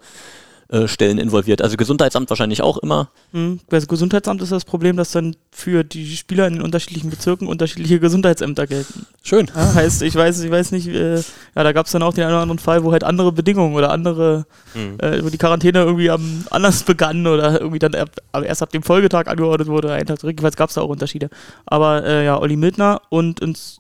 äh, 0.70 0.88
Stellen 0.88 1.18
involviert? 1.18 1.62
Also 1.62 1.78
Gesundheitsamt 1.78 2.30
wahrscheinlich 2.30 2.62
auch 2.62 2.78
immer. 2.78 3.10
Hm. 3.32 3.60
Bei 3.70 3.78
das 3.78 3.88
Gesundheitsamt 3.88 4.42
ist 4.42 4.52
das 4.52 4.66
Problem, 4.66 4.98
dass 4.98 5.12
dann 5.12 5.36
für 5.52 5.84
die 5.84 6.16
Spieler 6.16 6.48
in 6.48 6.54
den 6.56 6.62
unterschiedlichen 6.62 7.10
Bezirken 7.10 7.48
unterschiedliche 7.48 8.00
Gesundheitsämter 8.00 8.68
gelten. 8.68 9.06
Schön. 9.24 9.52
Ja, 9.56 9.74
heißt, 9.74 10.02
ich 10.02 10.16
weiß, 10.16 10.40
ich 10.42 10.52
weiß 10.52 10.72
nicht, 10.72 10.88
äh, 10.88 11.16
ja, 11.16 11.24
da 11.56 11.72
gab 11.72 11.86
es 11.86 11.92
dann 11.92 12.04
auch 12.04 12.14
den 12.14 12.24
einen 12.24 12.34
oder 12.34 12.42
anderen 12.42 12.60
Fall, 12.60 12.84
wo 12.84 12.92
halt 12.92 13.04
andere 13.04 13.32
Bedingungen 13.32 13.76
oder 13.76 13.92
andere, 13.92 14.46
Hm. 14.74 15.00
äh, 15.00 15.24
wo 15.24 15.30
die 15.30 15.38
Quarantäne 15.38 15.80
irgendwie 15.80 16.10
am 16.10 16.46
anders 16.50 16.84
begann 16.84 17.26
oder 17.28 17.60
irgendwie 17.60 17.80
dann 17.80 17.96
ab, 17.96 18.10
erst 18.44 18.62
ab 18.62 18.72
dem 18.72 18.84
Folgetag 18.84 19.28
angeordnet 19.28 19.68
wurde, 19.68 19.92
einen 19.94 20.06
Tag 20.08 20.20
zurück. 20.20 20.32
Jedenfalls 20.34 20.56
gab 20.56 20.70
es 20.70 20.76
da 20.76 20.82
auch 20.82 20.90
Unterschiede. 20.90 21.30
Aber 21.66 22.04
äh, 22.04 22.26
ja, 22.26 22.40
Olli 22.40 22.56
Mildner 22.56 23.02
und 23.10 23.40
ins 23.40 23.80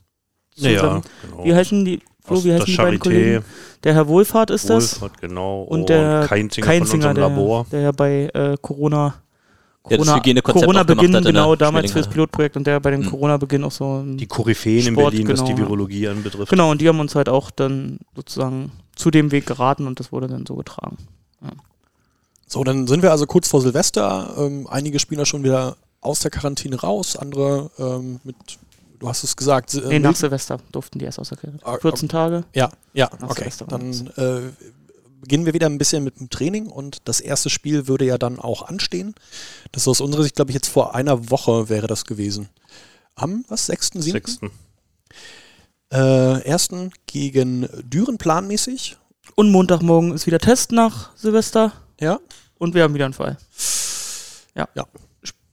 zusammen- 0.55 1.01
genau. 1.29 1.43
wie 1.43 1.53
heißen 1.53 1.83
die, 1.83 1.99
Flo, 2.25 2.43
wie 2.43 2.47
der 2.47 2.55
heißen 2.59 2.65
die 2.65 2.77
beiden 2.77 2.99
Kollegen? 2.99 3.45
Der 3.83 3.93
Herr 3.93 4.07
Wohlfahrt 4.07 4.49
ist 4.49 4.69
das. 4.69 5.01
Wohlfahrt, 5.01 5.21
genau. 5.21 5.63
Und 5.63 5.89
der 5.89 6.25
Keinzinger, 6.27 6.65
Keinzinger, 6.65 7.07
von 7.13 7.15
Labor. 7.15 7.65
der 7.71 7.81
ja 7.81 7.91
bei 7.91 8.29
äh, 8.33 8.57
Corona, 8.61 9.13
das 9.87 9.99
Corona, 10.43 10.79
hat 10.79 10.89
in 10.89 11.11
der 11.11 11.21
genau, 11.21 11.55
damals 11.55 11.91
fürs 11.91 12.07
ja. 12.07 12.11
Pilotprojekt 12.11 12.57
und 12.57 12.65
der 12.65 12.79
bei 12.79 12.89
dem 12.89 13.01
Mhm. 13.01 13.09
Corona-Beginn 13.11 13.63
auch 13.63 13.71
so 13.71 13.99
ein 14.01 14.17
Die 14.17 14.25
Koryphäen 14.25 14.87
in 14.87 14.93
Sport, 14.93 15.11
Berlin, 15.11 15.27
was 15.27 15.43
die 15.43 15.51
genau, 15.53 15.59
ja. 15.59 15.65
Virologie 15.67 16.07
anbetrifft. 16.07 16.49
Genau, 16.49 16.71
und 16.71 16.81
die 16.81 16.87
haben 16.87 16.99
uns 16.99 17.13
halt 17.13 17.29
auch 17.29 17.51
dann 17.51 17.99
sozusagen 18.15 18.71
zu 18.95 19.11
dem 19.11 19.31
Weg 19.31 19.45
geraten 19.45 19.85
und 19.85 19.99
das 19.99 20.11
wurde 20.11 20.27
dann 20.27 20.45
so 20.47 20.55
getragen. 20.55 20.97
So, 22.47 22.63
dann 22.63 22.87
sind 22.87 23.01
wir 23.03 23.11
also 23.11 23.25
kurz 23.25 23.47
vor 23.47 23.61
Silvester. 23.61 24.35
Ähm, 24.37 24.67
einige 24.69 24.99
Spieler 24.99 25.25
schon 25.25 25.43
wieder 25.43 25.77
aus 26.01 26.19
der 26.19 26.31
Quarantäne 26.31 26.79
raus, 26.79 27.15
andere 27.15 27.71
ähm, 27.79 28.19
mit, 28.23 28.35
du 28.99 29.07
hast 29.07 29.23
es 29.23 29.35
gesagt, 29.35 29.73
äh, 29.73 29.81
Nee, 29.87 29.99
nach 29.99 30.15
Silvester 30.15 30.57
durften 30.71 30.99
die 30.99 31.05
erst 31.05 31.19
aus 31.19 31.29
der 31.29 31.37
Kirche. 31.37 31.57
Ah, 31.63 31.77
14 31.77 32.09
Tage. 32.09 32.43
Ja, 32.53 32.69
ja, 32.93 33.09
Nach 33.19 33.29
okay. 33.29 33.49
Silvester 33.49 33.65
Dann 33.65 33.91
äh, 34.17 34.51
beginnen 35.21 35.45
wir 35.45 35.53
wieder 35.53 35.67
ein 35.67 35.77
bisschen 35.77 36.03
mit 36.03 36.19
dem 36.19 36.29
Training 36.29 36.67
und 36.67 36.99
das 37.05 37.19
erste 37.19 37.49
Spiel 37.49 37.87
würde 37.87 38.05
ja 38.05 38.17
dann 38.17 38.39
auch 38.39 38.63
anstehen. 38.63 39.15
Das 39.71 39.83
ist 39.83 39.87
aus 39.87 40.01
unserer 40.01 40.23
Sicht, 40.23 40.35
glaube 40.35 40.51
ich, 40.51 40.55
jetzt 40.55 40.67
vor 40.67 40.95
einer 40.95 41.29
Woche 41.29 41.69
wäre 41.69 41.87
das 41.87 42.05
gewesen. 42.05 42.49
Am, 43.15 43.45
was, 43.47 43.65
6., 43.67 43.91
7.? 43.93 44.01
Sechsten. 44.11 44.51
Äh, 45.91 46.41
ersten 46.45 46.91
gegen 47.05 47.69
Düren 47.83 48.17
planmäßig. 48.17 48.97
Und 49.35 49.51
Montagmorgen 49.51 50.13
ist 50.13 50.27
wieder 50.27 50.39
Test 50.39 50.71
nach 50.71 51.15
Silvester 51.15 51.71
Ja. 51.99 52.19
und 52.57 52.73
wir 52.73 52.83
haben 52.83 52.93
wieder 52.93 53.05
einen 53.05 53.13
Fall. 53.13 53.37
Ja. 54.55 54.67
Ja. 54.75 54.85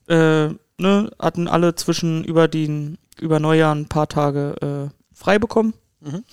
Äh, 0.07 0.53
ne, 0.77 1.11
hatten 1.19 1.47
alle 1.47 1.75
zwischen 1.75 2.23
über 2.23 2.47
den 2.47 2.97
über 3.21 3.39
Neujahr 3.39 3.73
ein 3.75 3.87
paar 3.87 4.07
Tage 4.07 4.89
äh, 4.91 5.15
frei 5.15 5.39
bekommen. 5.39 5.73
Mhm. 6.01 6.23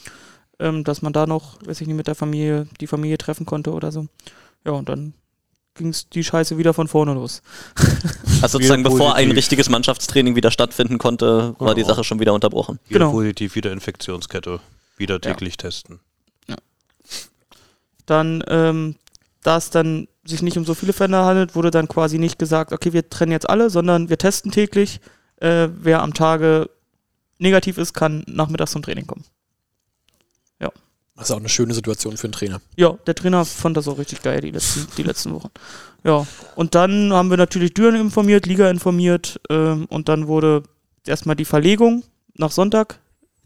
Ähm, 0.58 0.84
dass 0.84 1.00
man 1.00 1.12
da 1.14 1.26
noch, 1.26 1.56
weiß 1.64 1.80
ich 1.80 1.87
nicht, 1.87 1.96
mit 1.96 2.06
der 2.06 2.14
Familie, 2.14 2.66
die 2.80 2.87
Familie 2.87 3.16
treffen 3.16 3.46
konnte 3.46 3.72
oder 3.72 3.92
so. 3.92 4.06
Ja, 4.66 4.72
und 4.72 4.88
dann 4.90 5.14
ging 5.75 5.88
es 5.88 6.10
die 6.10 6.22
Scheiße 6.25 6.58
wieder 6.58 6.75
von 6.75 6.87
vorne 6.88 7.14
los. 7.14 7.40
Also 8.42 8.56
sozusagen 8.56 8.80
Wieder 8.82 8.90
bevor 8.90 9.14
ein 9.16 9.25
positiv. 9.26 9.37
richtiges 9.37 9.68
Mannschaftstraining 9.68 10.34
wieder 10.34 10.50
stattfinden 10.50 10.96
konnte, 10.99 11.54
war 11.58 11.75
die 11.75 11.82
Genau. 11.82 11.92
Sache 11.94 12.04
schon 12.04 12.20
wieder 12.20 12.32
unterbrochen. 12.32 12.78
Wieder 12.88 13.00
Genau. 13.00 13.10
positiv, 13.12 13.54
wieder 13.54 13.70
Infektionskette. 13.72 14.60
Wieder 14.96 15.20
täglich 15.20 15.56
testen. 15.58 16.00
dann, 18.06 18.42
ähm, 18.49 18.96
da 19.42 19.56
es 19.56 19.70
dann 19.70 20.08
sich 20.25 20.42
nicht 20.42 20.56
um 20.58 20.64
so 20.64 20.75
viele 20.75 20.92
Fälle 20.92 21.18
handelt, 21.25 21.54
wurde 21.54 21.70
dann 21.70 21.87
quasi 21.88 22.18
nicht 22.18 22.38
gesagt, 22.38 22.72
okay, 22.72 22.92
wir 22.92 23.08
trennen 23.08 23.32
jetzt 23.32 23.49
alle, 23.49 23.70
sondern 23.70 24.08
wir 24.08 24.18
testen 24.18 24.50
täglich. 24.50 25.00
Äh, 25.40 25.68
wer 25.73 26.02
am 26.02 26.14
Tage 26.14 26.71
negativ 27.38 27.78
ist, 27.78 27.93
kann 27.93 28.25
nachmittags 28.26 28.73
zum 28.73 28.82
Training 28.82 29.06
kommen. 29.06 29.25
Das 31.21 31.28
ist 31.28 31.34
auch 31.34 31.41
eine 31.41 31.50
schöne 31.50 31.75
Situation 31.75 32.17
für 32.17 32.28
einen 32.28 32.32
Trainer. 32.32 32.62
Ja, 32.76 32.95
der 33.06 33.15
Trainer 33.15 33.45
fand 33.45 33.76
das 33.76 33.86
auch 33.88 33.99
richtig 33.99 34.23
geil, 34.23 34.41
die 34.41 34.52
letzten, 34.52 34.86
die 34.97 35.02
letzten 35.02 35.34
Wochen. 35.34 35.50
Ja, 36.02 36.26
und 36.56 36.75
dann 36.75 37.12
haben 37.12 37.28
wir 37.28 37.36
natürlich 37.36 37.75
Düren 37.75 37.95
informiert, 37.95 38.47
Liga 38.47 38.71
informiert 38.71 39.38
ähm, 39.50 39.84
und 39.91 40.08
dann 40.08 40.28
wurde 40.28 40.62
erstmal 41.06 41.36
die 41.36 41.45
Verlegung 41.45 42.04
nach 42.38 42.50
Sonntag, 42.50 43.00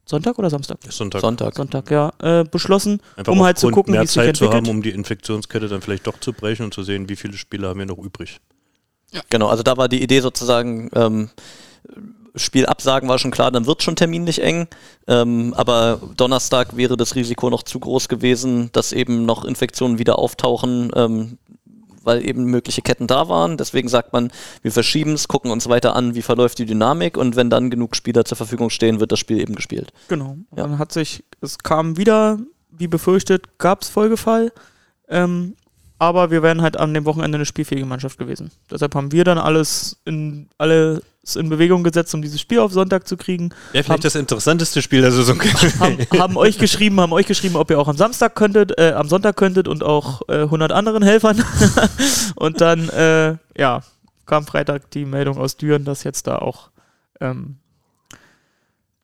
Sonntag 0.06 0.38
oder 0.38 0.50
Samstag? 0.50 0.78
Sonntag. 0.88 1.20
Sonntag. 1.20 1.56
Sonntag, 1.56 1.90
ja, 1.90 2.12
äh, 2.22 2.44
beschlossen. 2.44 3.00
Einfach 3.16 3.32
um 3.32 3.42
halt 3.42 3.58
zu 3.58 3.70
gucken, 3.70 3.90
mehr 3.90 4.02
wie 4.02 4.04
es 4.04 4.12
sich 4.12 4.22
Zeit 4.22 4.36
zu 4.36 4.44
entwickelt. 4.44 4.68
haben, 4.68 4.76
um 4.76 4.80
die 4.80 4.90
Infektionskette 4.90 5.66
dann 5.66 5.80
vielleicht 5.80 6.06
doch 6.06 6.20
zu 6.20 6.32
brechen 6.32 6.66
und 6.66 6.74
zu 6.74 6.84
sehen, 6.84 7.08
wie 7.08 7.16
viele 7.16 7.36
Spieler 7.36 7.70
haben 7.70 7.80
wir 7.80 7.86
noch 7.86 7.98
übrig. 7.98 8.38
Genau, 9.30 9.48
also 9.48 9.64
da 9.64 9.76
war 9.76 9.88
die 9.88 10.00
Idee 10.00 10.20
sozusagen, 10.20 10.90
ähm, 10.94 11.30
Spiel 12.36 12.66
absagen 12.66 13.08
war 13.08 13.18
schon 13.18 13.30
klar, 13.30 13.50
dann 13.50 13.66
wird 13.66 13.82
schon 13.82 13.96
terminlich 13.96 14.42
eng. 14.42 14.66
Ähm, 15.06 15.54
aber 15.56 16.00
Donnerstag 16.16 16.76
wäre 16.76 16.96
das 16.96 17.14
Risiko 17.14 17.48
noch 17.48 17.62
zu 17.62 17.78
groß 17.78 18.08
gewesen, 18.08 18.70
dass 18.72 18.92
eben 18.92 19.24
noch 19.24 19.44
Infektionen 19.44 19.98
wieder 19.98 20.18
auftauchen, 20.18 20.90
ähm, 20.96 21.38
weil 22.02 22.26
eben 22.26 22.44
mögliche 22.44 22.82
Ketten 22.82 23.06
da 23.06 23.28
waren. 23.28 23.56
Deswegen 23.56 23.88
sagt 23.88 24.12
man, 24.12 24.32
wir 24.62 24.72
verschieben 24.72 25.12
es, 25.12 25.28
gucken 25.28 25.50
uns 25.50 25.68
weiter 25.68 25.94
an, 25.94 26.14
wie 26.14 26.22
verläuft 26.22 26.58
die 26.58 26.66
Dynamik 26.66 27.16
und 27.16 27.36
wenn 27.36 27.50
dann 27.50 27.70
genug 27.70 27.96
Spieler 27.96 28.24
zur 28.24 28.36
Verfügung 28.36 28.70
stehen, 28.70 29.00
wird 29.00 29.12
das 29.12 29.20
Spiel 29.20 29.40
eben 29.40 29.54
gespielt. 29.54 29.92
Genau. 30.08 30.36
Ja. 30.56 30.64
Dann 30.64 30.78
hat 30.78 30.92
sich, 30.92 31.24
es 31.40 31.58
kam 31.58 31.96
wieder, 31.96 32.38
wie 32.70 32.88
befürchtet, 32.88 33.58
gab 33.58 33.82
es 33.82 33.88
Folgefall. 33.88 34.52
Ähm, 35.08 35.54
aber 36.04 36.30
wir 36.30 36.42
wären 36.42 36.62
halt 36.62 36.78
an 36.78 36.94
dem 36.94 37.04
Wochenende 37.04 37.36
eine 37.36 37.46
spielfähige 37.46 37.86
Mannschaft 37.86 38.18
gewesen. 38.18 38.50
Deshalb 38.70 38.94
haben 38.94 39.12
wir 39.12 39.24
dann 39.24 39.38
alles 39.38 39.96
in, 40.04 40.48
alles 40.58 41.02
in 41.34 41.48
Bewegung 41.48 41.82
gesetzt, 41.82 42.14
um 42.14 42.22
dieses 42.22 42.40
Spiel 42.40 42.58
auf 42.58 42.72
Sonntag 42.72 43.08
zu 43.08 43.16
kriegen. 43.16 43.50
Ja, 43.72 43.82
vielleicht 43.82 44.04
das 44.04 44.14
interessanteste 44.14 44.82
Spiel 44.82 45.00
der 45.00 45.12
Saison. 45.12 45.40
Haben, 45.80 45.98
haben 46.18 46.36
euch 46.36 46.58
geschrieben, 46.58 47.00
haben 47.00 47.12
euch 47.12 47.26
geschrieben, 47.26 47.56
ob 47.56 47.70
ihr 47.70 47.78
auch 47.78 47.88
am 47.88 47.96
Samstag 47.96 48.34
könntet, 48.34 48.78
äh, 48.78 48.92
am 48.92 49.08
Sonntag 49.08 49.36
könntet 49.36 49.66
und 49.66 49.82
auch 49.82 50.22
äh, 50.28 50.42
100 50.42 50.72
anderen 50.72 51.02
Helfern. 51.02 51.42
und 52.36 52.60
dann, 52.60 52.88
äh, 52.90 53.36
ja, 53.56 53.82
kam 54.26 54.46
Freitag 54.46 54.90
die 54.90 55.04
Meldung 55.04 55.38
aus 55.38 55.56
Düren, 55.56 55.84
dass 55.84 56.04
jetzt 56.04 56.26
da 56.26 56.36
auch 56.36 56.70
ähm, 57.20 57.56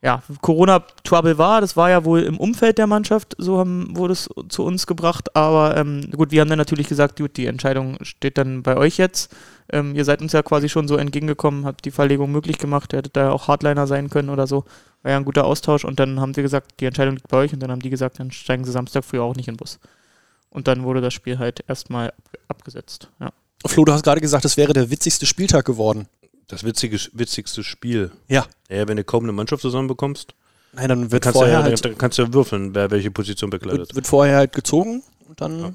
ja, 0.03 0.23
Corona-Trouble 0.41 1.37
war. 1.37 1.61
Das 1.61 1.77
war 1.77 1.91
ja 1.91 2.05
wohl 2.05 2.23
im 2.23 2.39
Umfeld 2.39 2.79
der 2.79 2.87
Mannschaft, 2.87 3.35
so 3.39 3.59
haben, 3.59 3.95
wurde 3.97 4.15
es 4.15 4.31
zu 4.49 4.65
uns 4.65 4.87
gebracht. 4.87 5.37
Aber 5.37 5.77
ähm, 5.77 6.11
gut, 6.13 6.31
wir 6.31 6.41
haben 6.41 6.49
dann 6.49 6.59
natürlich 6.59 6.89
gesagt, 6.89 7.19
gut, 7.19 7.37
die 7.37 7.47
Entscheidung 7.47 7.99
steht 8.03 8.39
dann 8.39 8.63
bei 8.63 8.77
euch 8.77 8.97
jetzt. 8.97 9.35
Ähm, 9.71 9.95
ihr 9.95 10.05
seid 10.05 10.23
uns 10.23 10.33
ja 10.33 10.43
quasi 10.43 10.69
schon 10.69 10.89
so 10.89 10.97
entgegengekommen, 10.97 11.67
habt 11.67 11.85
die 11.85 11.91
Verlegung 11.91 12.33
möglich 12.33 12.59
gemacht. 12.59 12.93
Ihr 12.93 12.99
hättet 12.99 13.17
da 13.17 13.25
ja 13.25 13.33
auch 13.33 13.49
Hardliner 13.49 13.87
sein 13.87 14.09
können 14.09 14.31
oder 14.31 14.47
so. 14.47 14.65
War 15.03 15.13
ja 15.13 15.19
ein 15.19 15.25
guter 15.25 15.45
Austausch. 15.45 15.85
Und 15.85 16.01
dann 16.01 16.19
haben 16.19 16.33
sie 16.33 16.43
gesagt, 16.43 16.81
die 16.81 16.87
Entscheidung 16.87 17.17
liegt 17.17 17.29
bei 17.29 17.37
euch. 17.37 17.53
Und 17.53 17.61
dann 17.61 17.71
haben 17.71 17.81
die 17.81 17.91
gesagt, 17.91 18.21
dann 18.21 18.31
steigen 18.31 18.65
sie 18.65 18.73
Samstag 18.73 19.05
früh 19.05 19.21
auch 19.21 19.37
nicht 19.37 19.49
in 19.49 19.55
den 19.55 19.59
Bus. 19.59 19.79
Und 20.49 20.67
dann 20.67 20.83
wurde 20.83 21.01
das 21.01 21.15
Spiel 21.15 21.39
halt 21.39 21.63
erstmal 21.69 22.09
ab 22.09 22.15
abgesetzt. 22.49 23.09
Ja. 23.21 23.31
Flo, 23.67 23.85
du 23.85 23.93
hast 23.93 24.03
gerade 24.03 24.21
gesagt, 24.21 24.45
es 24.45 24.57
wäre 24.57 24.73
der 24.73 24.91
witzigste 24.91 25.25
Spieltag 25.25 25.65
geworden. 25.65 26.09
Das 26.51 26.65
witzige, 26.65 26.99
witzigste 27.13 27.63
Spiel. 27.65 28.11
Ja. 28.29 28.45
Ja, 28.69 28.87
wenn 28.89 28.97
du 28.97 29.05
kaum 29.05 29.25
eine 29.25 29.33
Mannschaft 29.33 29.63
zusammenbekommst, 29.63 30.35
Nein, 30.73 30.89
dann 30.89 31.01
dann 31.03 31.13
wird 31.13 31.23
kannst, 31.23 31.37
du 31.37 31.41
vorher, 31.41 31.59
ja, 31.59 31.63
halt, 31.65 31.85
dann 31.85 31.99
kannst 31.99 32.19
du 32.19 32.23
ja 32.23 32.33
würfeln, 32.33 32.75
wer 32.75 32.91
welche 32.91 33.11
Position 33.11 33.51
bekleidet. 33.51 33.81
wird, 33.81 33.95
wird 33.95 34.07
vorher 34.07 34.37
halt 34.37 34.53
gezogen 34.53 35.03
und 35.29 35.41
dann 35.41 35.59
Ja. 35.61 35.73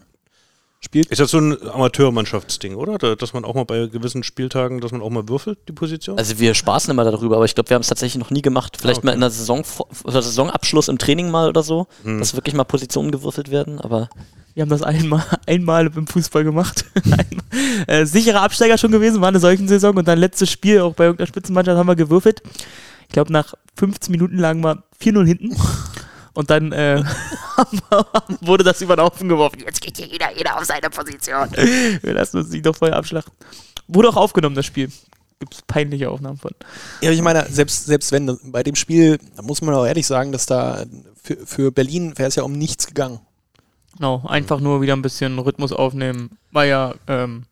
spielt. 0.79 1.07
Ist 1.07 1.19
das 1.19 1.31
so 1.31 1.37
ein 1.39 1.57
Amateurmannschaftsding, 1.69 2.75
oder? 2.75 2.97
Da- 2.97 3.15
Dass 3.15 3.33
man 3.33 3.43
auch 3.45 3.55
mal 3.55 3.65
bei 3.65 3.87
gewissen 3.87 4.23
Spieltagen, 4.23 4.79
dass 4.81 4.91
man 4.91 5.01
auch 5.01 5.09
mal 5.09 5.27
würfelt, 5.27 5.59
die 5.67 5.73
Position? 5.73 6.17
Also 6.17 6.39
wir 6.39 6.53
spaßen 6.53 6.91
immer 6.91 7.03
darüber, 7.03 7.37
aber 7.37 7.45
ich 7.45 7.55
glaube, 7.55 7.69
wir 7.69 7.75
haben 7.75 7.81
es 7.81 7.87
tatsächlich 7.87 8.19
noch 8.21 8.31
nie 8.31 8.41
gemacht. 8.41 8.77
Vielleicht 8.79 8.97
Ah, 8.97 8.99
okay. 8.99 9.05
mal 9.07 9.13
in 9.13 9.21
der 9.21 9.31
Saison, 9.31 9.63
oder 10.03 10.21
Saisonabschluss 10.21 10.87
im 10.87 10.97
Training 10.97 11.29
mal 11.31 11.49
oder 11.49 11.63
so, 11.63 11.87
Hm. 12.03 12.19
dass 12.19 12.35
wirklich 12.35 12.55
mal 12.55 12.63
Positionen 12.63 13.11
gewürfelt 13.11 13.49
werden, 13.51 13.79
aber 13.79 14.09
Wir 14.55 14.61
haben 14.61 14.69
das 14.69 14.81
einmal, 14.81 15.23
einmal 15.45 15.91
im 15.95 16.07
Fußball 16.07 16.43
gemacht. 16.43 16.85
Äh, 17.87 18.05
sicherer 18.05 18.41
Absteiger 18.41 18.77
schon 18.77 18.91
gewesen, 18.91 19.21
war 19.21 19.27
eine 19.27 19.39
solchen 19.39 19.67
Saison 19.67 19.95
und 19.95 20.07
dann 20.07 20.17
letztes 20.17 20.49
Spiel 20.49 20.81
auch 20.81 20.93
bei 20.93 21.05
irgendeiner 21.05 21.27
Spitzenmannschaft 21.27 21.77
haben 21.77 21.87
wir 21.87 21.95
gewürfelt. 21.95 22.41
Ich 23.07 23.13
glaube, 23.13 23.31
nach 23.31 23.53
15 23.77 24.11
Minuten 24.11 24.37
lagen 24.37 24.61
wir 24.61 24.83
4-0 25.01 25.25
hinten. 25.25 25.55
Und 26.33 26.49
dann 26.49 26.73
äh, 26.73 27.01
wurde 28.41 28.65
das 28.65 28.81
über 28.81 28.97
den 28.97 29.03
Haufen 29.03 29.29
geworfen. 29.29 29.61
Jetzt 29.65 29.79
geht 29.79 29.95
hier 29.95 30.07
jeder, 30.07 30.35
jeder 30.35 30.57
auf 30.57 30.65
seine 30.65 30.89
Position. 30.89 31.49
Wir 31.53 32.13
lassen 32.13 32.37
uns 32.37 32.49
nicht 32.49 32.65
doch 32.65 32.75
vorher 32.75 32.97
abschlachten. 32.97 33.33
Wurde 33.87 34.09
auch 34.09 34.17
aufgenommen, 34.17 34.55
das 34.55 34.65
Spiel. 34.65 34.91
Gibt 35.39 35.53
es 35.53 35.61
peinliche 35.61 36.09
Aufnahmen 36.09 36.37
von. 36.37 36.51
Ja, 37.01 37.11
ich 37.11 37.21
meine, 37.21 37.45
selbst, 37.49 37.85
selbst 37.85 38.11
wenn, 38.11 38.37
bei 38.43 38.63
dem 38.63 38.75
Spiel, 38.75 39.17
da 39.37 39.43
muss 39.43 39.61
man 39.61 39.75
auch 39.75 39.85
ehrlich 39.85 40.07
sagen, 40.07 40.33
dass 40.33 40.45
da 40.45 40.83
für, 41.23 41.37
für 41.45 41.71
Berlin 41.71 42.17
wäre 42.17 42.27
es 42.27 42.35
ja 42.35 42.43
um 42.43 42.51
nichts 42.51 42.85
gegangen. 42.85 43.19
Genau, 43.97 44.23
einfach 44.27 44.59
nur 44.59 44.81
wieder 44.81 44.93
ein 44.93 45.01
bisschen 45.01 45.39
Rhythmus 45.39 45.71
aufnehmen, 45.71 46.31
weil 46.51 46.69
ja 46.69 46.93
ähm, 47.07 47.43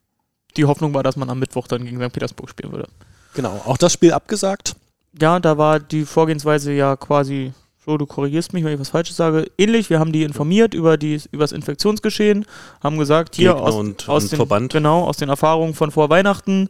die 0.57 0.65
Hoffnung 0.65 0.93
war, 0.93 1.03
dass 1.03 1.15
man 1.15 1.29
am 1.29 1.39
Mittwoch 1.39 1.67
dann 1.67 1.85
gegen 1.85 1.97
St. 2.01 2.11
Petersburg 2.13 2.49
spielen 2.49 2.71
würde. 2.71 2.87
Genau, 3.33 3.61
auch 3.65 3.77
das 3.77 3.93
Spiel 3.93 4.11
abgesagt. 4.13 4.75
Ja, 5.19 5.39
da 5.39 5.57
war 5.57 5.79
die 5.79 6.05
Vorgehensweise 6.05 6.73
ja 6.73 6.95
quasi, 6.95 7.53
Flo, 7.77 7.97
du 7.97 8.05
korrigierst 8.05 8.53
mich, 8.53 8.63
wenn 8.63 8.73
ich 8.73 8.79
was 8.79 8.89
Falsches 8.89 9.15
sage, 9.15 9.49
ähnlich. 9.57 9.89
Wir 9.89 9.99
haben 9.99 10.11
die 10.11 10.23
informiert 10.23 10.73
über, 10.73 10.97
die, 10.97 11.21
über 11.31 11.43
das 11.43 11.51
Infektionsgeschehen, 11.53 12.45
haben 12.83 12.97
gesagt, 12.97 13.35
hier 13.35 13.53
Gegner 13.53 13.63
aus, 13.67 13.75
und- 13.75 14.09
aus 14.09 14.23
und 14.23 14.31
den, 14.33 14.37
Verband. 14.37 14.73
Genau, 14.73 15.05
aus 15.05 15.17
den 15.17 15.29
Erfahrungen 15.29 15.73
von 15.73 15.91
vor 15.91 16.09
Weihnachten 16.09 16.69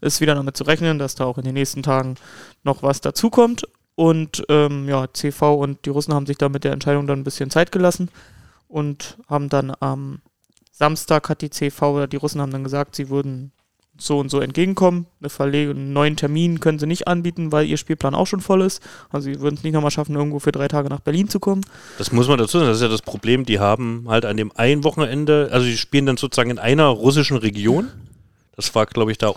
ist 0.00 0.20
wieder 0.20 0.34
damit 0.34 0.56
zu 0.56 0.64
rechnen, 0.64 0.98
dass 0.98 1.14
da 1.14 1.24
auch 1.26 1.38
in 1.38 1.44
den 1.44 1.54
nächsten 1.54 1.82
Tagen 1.82 2.16
noch 2.64 2.82
was 2.82 3.00
dazukommt. 3.00 3.68
Und 3.94 4.42
ähm, 4.48 4.88
ja, 4.88 5.06
CV 5.12 5.54
und 5.54 5.84
die 5.84 5.90
Russen 5.90 6.12
haben 6.14 6.26
sich 6.26 6.38
da 6.38 6.48
mit 6.48 6.64
der 6.64 6.72
Entscheidung 6.72 7.06
dann 7.06 7.20
ein 7.20 7.24
bisschen 7.24 7.50
Zeit 7.50 7.70
gelassen 7.70 8.08
und 8.72 9.18
haben 9.28 9.48
dann 9.48 9.72
am 9.80 10.20
Samstag 10.72 11.28
hat 11.28 11.42
die 11.42 11.50
CV 11.50 11.92
oder 11.92 12.06
die 12.06 12.16
Russen 12.16 12.40
haben 12.40 12.50
dann 12.50 12.64
gesagt, 12.64 12.96
sie 12.96 13.10
würden 13.10 13.52
so 13.98 14.18
und 14.18 14.30
so 14.30 14.40
entgegenkommen. 14.40 15.06
Eine 15.20 15.28
Verlegung, 15.28 15.76
einen 15.76 15.92
neuen 15.92 16.16
Termin 16.16 16.60
können 16.60 16.78
sie 16.78 16.86
nicht 16.86 17.06
anbieten, 17.06 17.52
weil 17.52 17.66
ihr 17.66 17.76
Spielplan 17.76 18.14
auch 18.14 18.26
schon 18.26 18.40
voll 18.40 18.62
ist. 18.62 18.82
Also 19.10 19.30
sie 19.30 19.40
würden 19.40 19.56
es 19.56 19.62
nicht 19.62 19.74
nochmal 19.74 19.90
schaffen, 19.90 20.16
irgendwo 20.16 20.38
für 20.38 20.50
drei 20.50 20.66
Tage 20.68 20.88
nach 20.88 21.00
Berlin 21.00 21.28
zu 21.28 21.38
kommen. 21.38 21.62
Das 21.98 22.10
muss 22.10 22.26
man 22.26 22.38
dazu 22.38 22.58
sagen, 22.58 22.68
das 22.68 22.78
ist 22.78 22.82
ja 22.82 22.88
das 22.88 23.02
Problem, 23.02 23.44
die 23.44 23.60
haben 23.60 24.06
halt 24.08 24.24
an 24.24 24.38
dem 24.38 24.50
einen 24.52 24.82
Wochenende, 24.82 25.50
also 25.52 25.66
die 25.66 25.76
spielen 25.76 26.06
dann 26.06 26.16
sozusagen 26.16 26.50
in 26.50 26.58
einer 26.58 26.86
russischen 26.86 27.36
Region. 27.36 27.88
Das 28.56 28.74
war, 28.74 28.86
glaube 28.86 29.12
ich, 29.12 29.18
da 29.18 29.34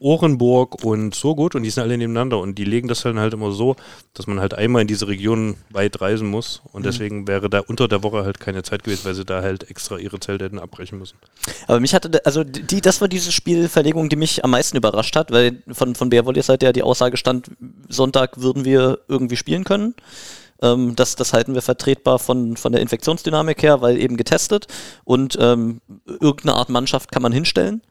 Orenburg 0.00 0.82
und 0.82 1.14
Surgut 1.14 1.54
und 1.54 1.62
die 1.62 1.70
sind 1.70 1.82
alle 1.82 1.96
nebeneinander 1.96 2.38
und 2.38 2.56
die 2.56 2.64
legen 2.64 2.88
das 2.88 3.02
dann 3.02 3.18
halt 3.18 3.34
immer 3.34 3.52
so, 3.52 3.76
dass 4.14 4.26
man 4.26 4.40
halt 4.40 4.54
einmal 4.54 4.82
in 4.82 4.88
diese 4.88 5.06
Region 5.08 5.56
weit 5.70 6.00
reisen 6.00 6.28
muss 6.28 6.62
und 6.72 6.86
deswegen 6.86 7.28
wäre 7.28 7.50
da 7.50 7.60
unter 7.60 7.86
der 7.86 8.02
Woche 8.02 8.24
halt 8.24 8.40
keine 8.40 8.62
Zeit 8.62 8.82
gewesen, 8.82 9.04
weil 9.04 9.14
sie 9.14 9.26
da 9.26 9.42
halt 9.42 9.70
extra 9.70 9.98
ihre 9.98 10.18
Zelte 10.18 10.46
hätten 10.46 10.58
abbrechen 10.58 10.98
müssen. 10.98 11.18
Aber 11.66 11.80
mich 11.80 11.94
hatte, 11.94 12.24
also 12.24 12.44
die, 12.44 12.80
das 12.80 13.00
war 13.00 13.08
diese 13.08 13.30
Spielverlegung, 13.30 14.08
die 14.08 14.16
mich 14.16 14.42
am 14.42 14.50
meisten 14.50 14.76
überrascht 14.76 15.16
hat, 15.16 15.30
weil 15.30 15.62
von, 15.70 15.94
von 15.94 16.08
Beerwollier 16.08 16.42
Seite 16.42 16.66
ja 16.66 16.72
die 16.72 16.82
Aussage 16.82 17.18
stand, 17.18 17.50
Sonntag 17.88 18.40
würden 18.40 18.64
wir 18.64 19.00
irgendwie 19.06 19.36
spielen 19.36 19.64
können. 19.64 19.94
Ähm, 20.62 20.96
das, 20.96 21.16
das 21.16 21.32
halten 21.32 21.54
wir 21.54 21.62
vertretbar 21.62 22.18
von, 22.18 22.56
von 22.56 22.72
der 22.72 22.80
Infektionsdynamik 22.80 23.62
her, 23.62 23.80
weil 23.80 23.98
eben 23.98 24.16
getestet 24.16 24.66
und 25.04 25.36
ähm, 25.40 25.80
irgendeine 26.06 26.54
Art 26.54 26.70
Mannschaft 26.70 27.12
kann 27.12 27.22
man 27.22 27.32
hinstellen. 27.32 27.82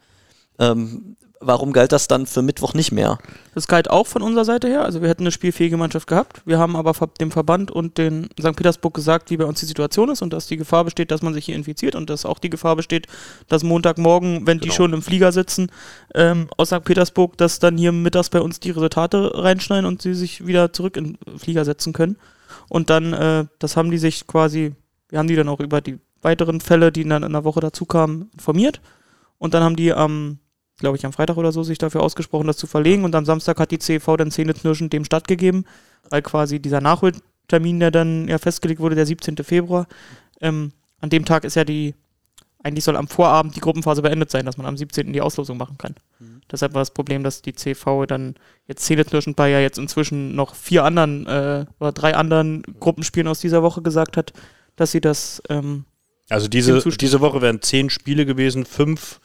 Ähm, 0.60 1.15
warum 1.41 1.71
galt 1.73 1.91
das 1.91 2.08
dann 2.08 2.25
für 2.25 2.41
Mittwoch 2.41 2.73
nicht 2.73 2.91
mehr? 2.91 3.17
Das 3.56 3.67
galt 3.67 3.89
auch 3.89 4.08
von 4.08 4.21
unserer 4.21 4.45
Seite 4.45 4.67
her. 4.67 4.84
Also 4.84 5.02
wir 5.02 5.10
hätten 5.10 5.23
eine 5.23 5.32
spielfähige 5.32 5.78
Mannschaft 5.78 6.08
gehabt. 6.08 6.41
Wir 6.45 6.60
haben 6.60 6.75
aber 6.75 6.93
dem 7.19 7.32
Verband 7.32 7.71
und 7.71 7.97
den 7.97 8.30
St. 8.39 8.56
Petersburg 8.56 8.93
gesagt, 8.93 9.30
wie 9.30 9.38
bei 9.38 9.45
uns 9.45 9.60
die 9.60 9.65
Situation 9.65 10.10
ist 10.10 10.21
und 10.21 10.34
dass 10.34 10.47
die 10.47 10.58
Gefahr 10.58 10.84
besteht, 10.84 11.12
dass 11.12 11.21
man 11.21 11.34
sich 11.34 11.45
hier 11.45 11.56
infiziert 11.56 11.95
und 11.95 12.10
dass 12.10 12.25
auch 12.25 12.39
die 12.39 12.49
Gefahr 12.49 12.75
besteht, 12.75 13.08
dass 13.47 13.63
Montagmorgen, 13.63 14.45
wenn 14.47 14.60
die 14.60 14.67
Genau. 14.67 14.75
schon 14.75 14.93
im 14.93 15.02
Flieger 15.02 15.32
sitzen, 15.32 15.71
ähm, 16.13 16.49
aus 16.58 16.69
St. 16.69 16.84
Petersburg, 16.84 17.38
dass 17.38 17.60
dann 17.60 17.78
hier 17.78 17.91
mittags 17.91 18.30
bei 18.30 18.41
uns 18.41 18.60
die 18.60 18.71
Resultate 18.71 19.32
reinschneiden 19.34 19.86
und 19.86 20.02
sie 20.02 20.13
sich 20.13 20.45
wieder 20.45 20.73
zurück 20.73 20.97
in 20.97 21.17
den 21.25 21.39
Flieger 21.39 21.63
setzen 21.65 21.93
können. 21.93 22.17
Und 22.67 22.89
dann, 22.89 23.13
äh, 23.13 23.45
das 23.60 23.78
haben 23.78 23.91
die 23.91 23.97
sich 23.97 24.28
quasi, 24.28 24.73
wir 25.10 25.19
haben 25.19 25.28
die 25.28 25.36
dann 25.36 25.49
auch 25.49 25.60
über 25.60 25.82
die 25.82 25.99
weiteren 26.21 26.60
Fälle, 26.60 26.91
die 26.91 27.08
dann 27.08 27.23
in 27.23 27.32
der 27.32 27.45
Woche 27.45 27.62
dazu 27.62 27.86
kamen, 27.86 28.30
informiert. 28.34 28.82
Und 29.38 29.54
dann 29.54 29.63
haben 29.63 29.78
die 29.78 29.93
am 29.93 30.39
glaube 30.79 30.97
ich, 30.97 31.05
am 31.05 31.13
Freitag 31.13 31.37
oder 31.37 31.51
so 31.51 31.63
sich 31.63 31.77
dafür 31.77 32.01
ausgesprochen, 32.01 32.47
das 32.47 32.57
zu 32.57 32.67
verlegen. 32.67 33.03
Und 33.03 33.15
am 33.15 33.25
Samstag 33.25 33.59
hat 33.59 33.71
die 33.71 33.79
CV 33.79 34.17
dann 34.17 34.31
zähneknirschend 34.31 34.91
dem 34.91 35.05
stattgegeben, 35.05 35.65
weil 36.09 36.21
quasi 36.21 36.59
dieser 36.59 36.81
Nachholtermin, 36.81 37.79
der 37.79 37.91
dann 37.91 38.27
ja 38.27 38.37
festgelegt 38.37 38.79
wurde, 38.79 38.95
der 38.95 39.05
17. 39.05 39.37
Februar, 39.37 39.87
ähm, 40.41 40.71
an 41.01 41.09
dem 41.09 41.25
Tag 41.25 41.43
ist 41.45 41.55
ja 41.55 41.63
die, 41.63 41.93
eigentlich 42.63 42.83
soll 42.83 42.97
am 42.97 43.07
Vorabend 43.07 43.55
die 43.55 43.61
Gruppenphase 43.61 44.01
beendet 44.01 44.31
sein, 44.31 44.45
dass 44.45 44.57
man 44.57 44.65
am 44.65 44.77
17. 44.77 45.13
die 45.13 45.21
Auslosung 45.21 45.57
machen 45.57 45.77
kann. 45.77 45.95
Deshalb 46.51 46.73
war 46.73 46.81
das 46.81 46.91
Problem, 46.91 47.23
dass 47.23 47.41
die 47.41 47.53
CV 47.53 48.05
dann 48.05 48.35
jetzt 48.67 48.83
zähneknirschend 48.85 49.35
bei 49.35 49.49
ja 49.49 49.59
jetzt 49.59 49.77
inzwischen 49.77 50.35
noch 50.35 50.55
vier 50.55 50.83
anderen 50.83 51.27
äh, 51.27 51.65
oder 51.79 51.91
drei 51.91 52.15
anderen 52.15 52.63
Gruppenspielen 52.79 53.27
aus 53.27 53.39
dieser 53.39 53.61
Woche 53.63 53.81
gesagt 53.81 54.17
hat, 54.17 54.33
dass 54.75 54.91
sie 54.91 55.01
das 55.01 55.41
ähm, 55.49 55.85
Also 56.29 56.47
diese, 56.47 56.79
diese 56.81 57.21
Woche 57.21 57.41
wären 57.41 57.61
zehn 57.61 57.89
Spiele 57.89 58.25
gewesen, 58.25 58.65
fünf 58.65 59.19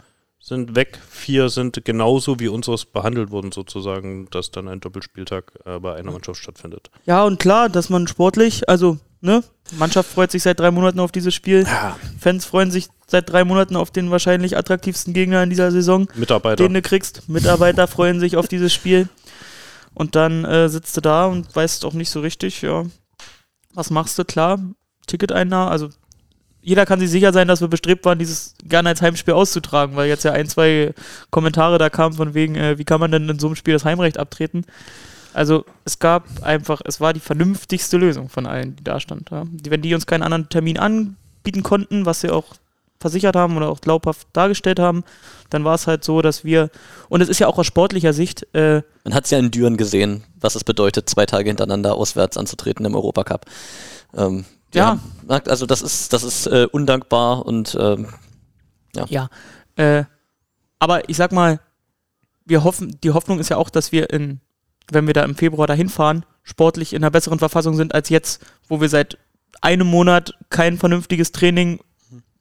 sind 0.44 0.76
weg, 0.76 0.98
vier 1.08 1.48
sind 1.48 1.86
genauso 1.86 2.38
wie 2.38 2.48
unseres 2.48 2.84
behandelt 2.84 3.30
worden 3.30 3.50
sozusagen, 3.50 4.28
dass 4.30 4.50
dann 4.50 4.68
ein 4.68 4.78
Doppelspieltag 4.78 5.52
äh, 5.64 5.78
bei 5.78 5.94
einer 5.96 6.12
Mannschaft 6.12 6.38
stattfindet. 6.38 6.90
Ja, 7.06 7.24
und 7.24 7.40
klar, 7.40 7.70
dass 7.70 7.88
man 7.88 8.06
sportlich, 8.06 8.68
also, 8.68 8.98
ne, 9.22 9.42
Mannschaft 9.78 10.10
freut 10.10 10.30
sich 10.30 10.42
seit 10.42 10.60
drei 10.60 10.70
Monaten 10.70 11.00
auf 11.00 11.12
dieses 11.12 11.34
Spiel. 11.34 11.66
Fans 12.20 12.44
freuen 12.44 12.70
sich 12.70 12.88
seit 13.06 13.30
drei 13.30 13.44
Monaten 13.44 13.74
auf 13.74 13.90
den 13.90 14.10
wahrscheinlich 14.10 14.58
attraktivsten 14.58 15.14
Gegner 15.14 15.42
in 15.42 15.48
dieser 15.48 15.70
Saison, 15.70 16.08
Mitarbeiter. 16.14 16.62
den 16.62 16.74
du 16.74 16.82
kriegst. 16.82 17.26
Mitarbeiter 17.26 17.88
freuen 17.88 18.20
sich 18.20 18.36
auf 18.36 18.46
dieses 18.46 18.74
Spiel. 18.74 19.08
Und 19.94 20.14
dann 20.14 20.44
äh, 20.44 20.68
sitzt 20.68 20.94
du 20.94 21.00
da 21.00 21.24
und 21.24 21.56
weißt 21.56 21.86
auch 21.86 21.94
nicht 21.94 22.10
so 22.10 22.20
richtig, 22.20 22.60
ja, 22.60 22.84
was 23.72 23.88
machst 23.88 24.18
du? 24.18 24.26
Klar, 24.26 24.58
Ticketeinnahme, 25.06 25.70
also 25.70 25.88
jeder 26.64 26.86
kann 26.86 26.98
sich 26.98 27.10
sicher 27.10 27.32
sein, 27.32 27.46
dass 27.46 27.60
wir 27.60 27.68
bestrebt 27.68 28.04
waren, 28.04 28.18
dieses 28.18 28.54
gerne 28.64 28.88
als 28.88 29.02
Heimspiel 29.02 29.34
auszutragen, 29.34 29.96
weil 29.96 30.08
jetzt 30.08 30.24
ja 30.24 30.32
ein, 30.32 30.48
zwei 30.48 30.94
Kommentare 31.30 31.78
da 31.78 31.90
kamen 31.90 32.16
von 32.16 32.34
wegen, 32.34 32.54
äh, 32.56 32.78
wie 32.78 32.84
kann 32.84 33.00
man 33.00 33.12
denn 33.12 33.28
in 33.28 33.38
so 33.38 33.48
einem 33.48 33.56
Spiel 33.56 33.74
das 33.74 33.84
Heimrecht 33.84 34.18
abtreten? 34.18 34.64
Also 35.34 35.66
es 35.84 35.98
gab 35.98 36.42
einfach, 36.42 36.80
es 36.84 37.00
war 37.00 37.12
die 37.12 37.20
vernünftigste 37.20 37.98
Lösung 37.98 38.28
von 38.28 38.46
allen, 38.46 38.76
die 38.76 38.84
da 38.84 38.98
stand. 38.98 39.30
Ja. 39.30 39.44
Wenn 39.68 39.82
die 39.82 39.94
uns 39.94 40.06
keinen 40.06 40.22
anderen 40.22 40.48
Termin 40.48 40.78
anbieten 40.78 41.62
konnten, 41.62 42.06
was 42.06 42.22
sie 42.22 42.30
auch 42.30 42.54
versichert 43.00 43.36
haben 43.36 43.56
oder 43.56 43.68
auch 43.68 43.82
glaubhaft 43.82 44.28
dargestellt 44.32 44.78
haben, 44.78 45.04
dann 45.50 45.64
war 45.64 45.74
es 45.74 45.86
halt 45.86 46.04
so, 46.04 46.22
dass 46.22 46.44
wir, 46.44 46.70
und 47.10 47.20
es 47.20 47.28
ist 47.28 47.40
ja 47.40 47.48
auch 47.48 47.58
aus 47.58 47.66
sportlicher 47.66 48.14
Sicht, 48.14 48.46
äh, 48.54 48.80
Man 49.04 49.12
hat 49.12 49.26
es 49.26 49.30
ja 49.30 49.38
in 49.38 49.50
Düren 49.50 49.76
gesehen, 49.76 50.24
was 50.40 50.54
es 50.54 50.64
bedeutet, 50.64 51.10
zwei 51.10 51.26
Tage 51.26 51.50
hintereinander 51.50 51.96
auswärts 51.96 52.38
anzutreten 52.38 52.86
im 52.86 52.94
Europacup. 52.94 53.44
Ähm, 54.16 54.46
Ja. 54.74 54.98
haben- 55.28 55.48
also 55.48 55.66
das 55.66 55.82
ist, 55.82 56.12
das 56.12 56.22
ist 56.22 56.46
äh, 56.46 56.66
undankbar 56.70 57.46
und 57.46 57.76
ähm, 57.80 58.08
Ja. 59.08 59.28
Äh, 59.76 60.04
aber 60.78 61.08
ich 61.08 61.16
sag 61.16 61.32
mal, 61.32 61.60
wir 62.44 62.62
hoffen, 62.64 62.98
die 63.02 63.10
Hoffnung 63.12 63.38
ist 63.40 63.48
ja 63.48 63.56
auch, 63.56 63.70
dass 63.70 63.90
wir 63.92 64.10
in, 64.10 64.40
wenn 64.90 65.06
wir 65.06 65.14
da 65.14 65.22
im 65.24 65.34
Februar 65.34 65.66
dahin 65.66 65.88
fahren, 65.88 66.24
sportlich 66.42 66.92
in 66.92 67.02
einer 67.02 67.10
besseren 67.10 67.38
Verfassung 67.38 67.74
sind 67.74 67.94
als 67.94 68.08
jetzt, 68.10 68.44
wo 68.68 68.80
wir 68.80 68.88
seit 68.88 69.16
einem 69.62 69.86
Monat 69.86 70.34
kein 70.50 70.76
vernünftiges 70.76 71.32
Training 71.32 71.80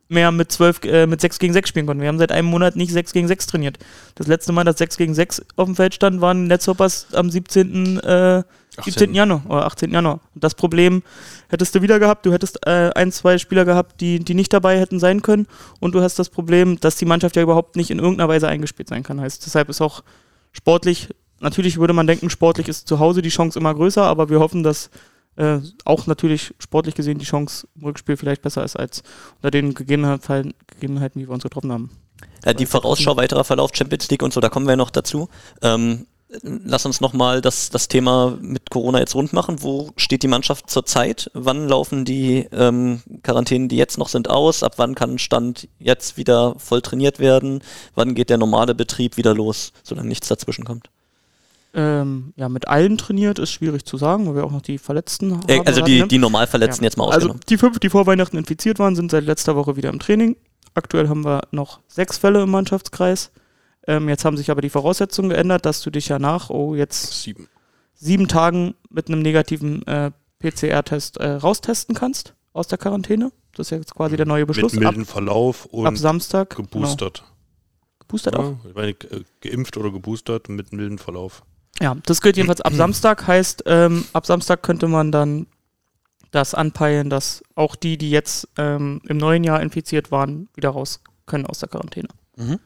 mehr 0.09 0.31
mit 0.31 0.51
12, 0.51 0.83
äh, 0.83 1.07
mit 1.07 1.21
6 1.21 1.39
gegen 1.39 1.53
6 1.53 1.69
spielen 1.69 1.85
konnten. 1.87 2.01
Wir 2.01 2.09
haben 2.09 2.19
seit 2.19 2.31
einem 2.33 2.49
Monat 2.49 2.75
nicht 2.75 2.91
6 2.91 3.13
gegen 3.13 3.27
6 3.27 3.47
trainiert. 3.47 3.79
Das 4.15 4.27
letzte 4.27 4.51
Mal, 4.51 4.65
dass 4.65 4.77
6 4.77 4.97
gegen 4.97 5.13
6 5.15 5.41
auf 5.55 5.65
dem 5.65 5.75
Feld 5.75 5.95
stand, 5.95 6.19
waren 6.21 6.45
Netzhoppers 6.47 7.07
am 7.13 7.29
17. 7.31 7.99
Äh, 8.01 8.43
17. 8.81 9.13
Januar 9.13 9.43
oder 9.47 9.65
18. 9.65 9.91
Januar. 9.91 10.19
Das 10.35 10.55
Problem 10.55 11.03
hättest 11.49 11.75
du 11.75 11.81
wieder 11.81 11.99
gehabt. 11.99 12.25
Du 12.25 12.33
hättest 12.33 12.65
äh, 12.65 12.91
ein, 12.95 13.11
zwei 13.11 13.37
Spieler 13.37 13.65
gehabt, 13.65 14.01
die, 14.01 14.19
die 14.19 14.33
nicht 14.33 14.51
dabei 14.51 14.79
hätten 14.79 14.99
sein 14.99 15.21
können. 15.21 15.47
Und 15.79 15.93
du 15.93 16.01
hast 16.01 16.17
das 16.17 16.29
Problem, 16.29 16.79
dass 16.79 16.95
die 16.95 17.05
Mannschaft 17.05 17.35
ja 17.35 17.43
überhaupt 17.43 17.75
nicht 17.75 17.91
in 17.91 17.99
irgendeiner 17.99 18.29
Weise 18.29 18.47
eingespielt 18.47 18.89
sein 18.89 19.03
kann. 19.03 19.21
Heißt, 19.21 19.45
deshalb 19.45 19.69
ist 19.69 19.81
auch 19.81 20.03
sportlich, 20.51 21.09
natürlich 21.39 21.77
würde 21.77 21.93
man 21.93 22.07
denken, 22.07 22.29
sportlich 22.29 22.67
ist 22.67 22.87
zu 22.87 22.99
Hause 22.99 23.21
die 23.21 23.29
Chance 23.29 23.59
immer 23.59 23.73
größer, 23.73 24.03
aber 24.03 24.29
wir 24.29 24.39
hoffen, 24.39 24.63
dass 24.63 24.89
äh, 25.35 25.59
auch 25.85 26.07
natürlich 26.07 26.53
sportlich 26.59 26.95
gesehen 26.95 27.17
die 27.17 27.25
Chance 27.25 27.67
im 27.75 27.85
Rückspiel 27.85 28.17
vielleicht 28.17 28.41
besser 28.41 28.63
ist 28.63 28.75
als 28.75 29.03
unter 29.37 29.51
den 29.51 29.73
Gegebenheiten, 29.73 30.53
Gegebenheiten 30.67 31.21
wie 31.21 31.27
wir 31.27 31.33
uns 31.33 31.43
getroffen 31.43 31.71
haben. 31.71 31.91
Ja, 32.45 32.53
die 32.53 32.65
Vorausschau, 32.65 33.17
weiterer 33.17 33.43
Verlauf 33.43 33.71
Champions 33.73 34.09
League 34.09 34.21
und 34.21 34.33
so, 34.33 34.41
da 34.41 34.49
kommen 34.49 34.67
wir 34.67 34.75
noch 34.75 34.91
dazu. 34.91 35.29
Ähm, 35.61 36.05
lass 36.41 36.85
uns 36.85 36.99
nochmal 37.01 37.41
das, 37.41 37.69
das 37.69 37.87
Thema 37.87 38.37
mit 38.41 38.69
Corona 38.69 38.99
jetzt 38.99 39.15
rund 39.15 39.33
machen. 39.33 39.61
Wo 39.61 39.91
steht 39.97 40.23
die 40.23 40.27
Mannschaft 40.27 40.69
zurzeit? 40.69 41.29
Wann 41.33 41.67
laufen 41.67 42.05
die 42.05 42.47
ähm, 42.51 43.01
Quarantänen, 43.21 43.69
die 43.69 43.77
jetzt 43.77 43.97
noch 43.97 44.09
sind, 44.09 44.29
aus? 44.29 44.63
Ab 44.63 44.73
wann 44.77 44.95
kann 44.95 45.19
Stand 45.19 45.67
jetzt 45.79 46.17
wieder 46.17 46.55
voll 46.57 46.81
trainiert 46.81 47.19
werden? 47.19 47.61
Wann 47.95 48.15
geht 48.15 48.29
der 48.29 48.37
normale 48.37 48.73
Betrieb 48.75 49.17
wieder 49.17 49.33
los, 49.33 49.73
solange 49.83 50.07
nichts 50.07 50.27
dazwischen 50.27 50.65
kommt? 50.65 50.89
Ähm, 51.75 52.33
ja, 52.35 52.49
mit 52.49 52.67
allen 52.67 52.97
trainiert 52.99 53.39
ist 53.39 53.51
schwierig 53.51 53.83
zu 53.85 53.97
sagen, 53.97 54.27
weil 54.27 54.35
wir 54.35 54.43
auch 54.45 54.51
noch 54.51 54.61
die 54.61 54.77
Verletzten 54.77 55.39
Äh, 55.47 55.57
haben. 55.57 55.67
also 55.67 55.81
die, 55.81 56.01
ne? 56.01 56.07
die 56.07 56.19
Normalverletzten 56.19 56.83
Ja. 56.83 56.87
jetzt 56.87 56.97
mal 56.97 57.05
Also 57.05 57.17
ausgenommen. 57.17 57.41
die 57.49 57.57
fünf, 57.57 57.79
die 57.79 57.89
vor 57.89 58.05
Weihnachten 58.05 58.37
infiziert 58.37 58.77
waren, 58.77 58.95
sind 58.95 59.09
seit 59.09 59.25
letzter 59.25 59.55
Woche 59.55 59.75
wieder 59.75 59.89
im 59.89 59.99
Training. 59.99 60.35
Aktuell 60.75 61.09
haben 61.09 61.25
wir 61.25 61.41
noch 61.51 61.79
sechs 61.87 62.17
Fälle 62.17 62.43
im 62.43 62.51
Mannschaftskreis. 62.51 63.31
Ähm, 63.87 64.07
jetzt 64.09 64.23
haben 64.25 64.37
sich 64.37 64.49
aber 64.51 64.61
die 64.61 64.69
Voraussetzungen 64.69 65.29
geändert, 65.29 65.65
dass 65.65 65.81
du 65.81 65.89
dich 65.89 66.07
ja 66.07 66.19
nach, 66.19 66.49
oh, 66.49 66.75
jetzt 66.75 67.21
Sieben. 67.23 67.47
sieben 67.93 68.27
Tagen 68.27 68.75
mit 68.89 69.07
einem 69.07 69.21
negativen 69.21 69.85
äh, 69.87 70.11
PCR-Test 70.39 71.17
äh, 71.17 71.31
raustesten 71.33 71.95
kannst 71.95 72.33
aus 72.53 72.67
der 72.67 72.77
Quarantäne. 72.77 73.31
Das 73.55 73.67
ist 73.67 73.71
ja 73.71 73.77
jetzt 73.77 73.93
quasi 73.95 74.17
der 74.17 74.25
neue 74.25 74.45
Beschluss. 74.45 74.73
Mit 74.73 74.85
Ab, 74.85 74.93
milden 74.95 75.05
Verlauf 75.05 75.65
und 75.65 75.85
ab 75.85 75.97
Samstag. 75.97 76.55
geboostert. 76.55 77.19
Genau. 77.19 77.29
Geboostert 77.99 78.35
auch. 78.35 78.43
Ja, 78.43 78.57
ich 78.69 78.75
meine, 78.75 78.93
ge- 78.93 79.23
geimpft 79.41 79.77
oder 79.77 79.91
geboostert 79.91 80.49
mit 80.49 80.71
milden 80.73 80.97
Verlauf. 80.97 81.43
Ja, 81.81 81.95
das 82.05 82.21
gilt 82.21 82.37
jedenfalls 82.37 82.61
ab 82.61 82.73
Samstag. 82.75 83.27
Heißt, 83.27 83.63
ähm, 83.67 84.05
ab 84.13 84.25
Samstag 84.25 84.63
könnte 84.63 84.87
man 84.87 85.11
dann 85.11 85.47
das 86.31 86.55
anpeilen, 86.55 87.09
dass 87.11 87.43
auch 87.55 87.75
die, 87.75 87.97
die 87.97 88.09
jetzt 88.09 88.47
ähm, 88.57 89.01
im 89.07 89.17
neuen 89.17 89.43
Jahr 89.43 89.61
infiziert 89.61 90.09
waren, 90.11 90.49
wieder 90.55 90.69
raus 90.69 91.01
können 91.27 91.45
aus 91.45 91.59
der 91.59 91.69
Quarantäne. 91.69 92.07
Mhm. 92.37 92.59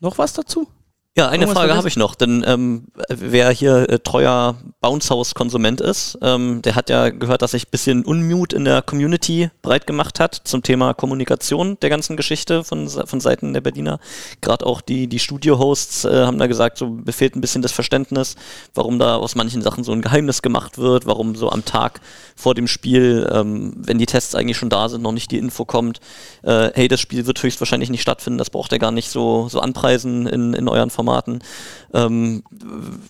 Noch 0.00 0.16
was 0.18 0.32
dazu? 0.32 0.66
Ja, 1.16 1.26
eine 1.26 1.42
Irgendwas 1.42 1.58
Frage 1.58 1.76
habe 1.76 1.88
ich 1.88 1.96
noch, 1.96 2.14
denn 2.14 2.44
ähm, 2.46 2.86
wer 3.08 3.50
hier 3.50 3.90
äh, 3.90 3.98
treuer 3.98 4.54
Bounce 4.80 5.10
House 5.10 5.34
Konsument 5.34 5.80
ist, 5.80 6.16
ähm, 6.22 6.62
der 6.62 6.76
hat 6.76 6.88
ja 6.88 7.08
gehört, 7.08 7.42
dass 7.42 7.50
sich 7.50 7.66
ein 7.66 7.70
bisschen 7.72 8.04
Unmut 8.04 8.52
in 8.52 8.64
der 8.64 8.80
Community 8.80 9.50
breit 9.60 9.88
gemacht 9.88 10.20
hat 10.20 10.40
zum 10.44 10.62
Thema 10.62 10.94
Kommunikation 10.94 11.76
der 11.82 11.90
ganzen 11.90 12.16
Geschichte 12.16 12.62
von, 12.62 12.88
von 12.88 13.20
Seiten 13.20 13.52
der 13.52 13.60
Berliner. 13.60 13.98
Gerade 14.40 14.64
auch 14.64 14.80
die, 14.80 15.08
die 15.08 15.18
Studio-Hosts 15.18 16.04
äh, 16.04 16.26
haben 16.26 16.38
da 16.38 16.46
gesagt, 16.46 16.78
so 16.78 16.86
mir 16.86 17.12
fehlt 17.12 17.34
ein 17.34 17.40
bisschen 17.40 17.60
das 17.60 17.72
Verständnis, 17.72 18.36
warum 18.74 19.00
da 19.00 19.16
aus 19.16 19.34
manchen 19.34 19.62
Sachen 19.62 19.82
so 19.82 19.90
ein 19.90 20.02
Geheimnis 20.02 20.42
gemacht 20.42 20.78
wird, 20.78 21.06
warum 21.06 21.34
so 21.34 21.50
am 21.50 21.64
Tag 21.64 22.00
vor 22.36 22.54
dem 22.54 22.68
Spiel, 22.68 23.28
ähm, 23.32 23.72
wenn 23.76 23.98
die 23.98 24.06
Tests 24.06 24.36
eigentlich 24.36 24.58
schon 24.58 24.70
da 24.70 24.88
sind, 24.88 25.02
noch 25.02 25.12
nicht 25.12 25.32
die 25.32 25.38
Info 25.38 25.64
kommt, 25.64 25.98
äh, 26.44 26.70
hey, 26.72 26.86
das 26.86 27.00
Spiel 27.00 27.26
wird 27.26 27.42
höchstwahrscheinlich 27.42 27.90
nicht 27.90 28.02
stattfinden, 28.02 28.38
das 28.38 28.50
braucht 28.50 28.70
ihr 28.70 28.78
gar 28.78 28.92
nicht 28.92 29.10
so, 29.10 29.48
so 29.48 29.58
anpreisen 29.58 30.28
in, 30.28 30.54
in 30.54 30.68
euren 30.68 30.90
Formaten. 31.00 31.42
Ähm, 31.94 32.42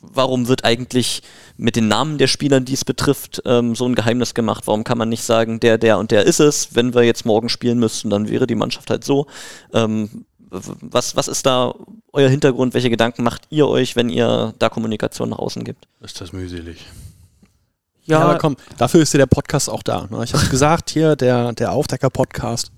warum 0.00 0.46
wird 0.46 0.64
eigentlich 0.64 1.22
mit 1.56 1.74
den 1.74 1.88
Namen 1.88 2.18
der 2.18 2.28
Spieler, 2.28 2.60
die 2.60 2.74
es 2.74 2.84
betrifft, 2.84 3.42
ähm, 3.44 3.74
so 3.74 3.84
ein 3.84 3.96
Geheimnis 3.96 4.32
gemacht? 4.32 4.66
Warum 4.66 4.84
kann 4.84 4.96
man 4.96 5.08
nicht 5.08 5.24
sagen, 5.24 5.58
der, 5.58 5.76
der 5.76 5.98
und 5.98 6.12
der 6.12 6.24
ist 6.24 6.38
es? 6.38 6.74
Wenn 6.76 6.94
wir 6.94 7.02
jetzt 7.02 7.26
morgen 7.26 7.48
spielen 7.48 7.80
müssten, 7.80 8.10
dann 8.10 8.28
wäre 8.28 8.46
die 8.46 8.54
Mannschaft 8.54 8.90
halt 8.90 9.02
so. 9.02 9.26
Ähm, 9.74 10.24
was, 10.50 11.16
was 11.16 11.28
ist 11.28 11.46
da 11.46 11.74
euer 12.12 12.28
Hintergrund? 12.28 12.74
Welche 12.74 12.90
Gedanken 12.90 13.24
macht 13.24 13.42
ihr 13.50 13.66
euch, 13.66 13.96
wenn 13.96 14.08
ihr 14.08 14.54
da 14.58 14.68
Kommunikation 14.68 15.30
nach 15.30 15.38
außen 15.38 15.64
gibt? 15.64 15.86
Ist 16.00 16.20
das 16.20 16.32
mühselig. 16.32 16.86
Ja, 18.04 18.18
Ja, 18.18 18.24
aber 18.24 18.38
komm, 18.38 18.56
dafür 18.78 19.02
ist 19.02 19.12
ja 19.12 19.18
der 19.18 19.26
Podcast 19.26 19.68
auch 19.68 19.82
da. 19.82 20.06
Ne? 20.10 20.22
Ich 20.24 20.32
habe 20.34 20.46
gesagt, 20.46 20.90
hier, 20.90 21.16
der, 21.16 21.52
der 21.52 21.72
Aufdecker-Podcast. 21.72 22.72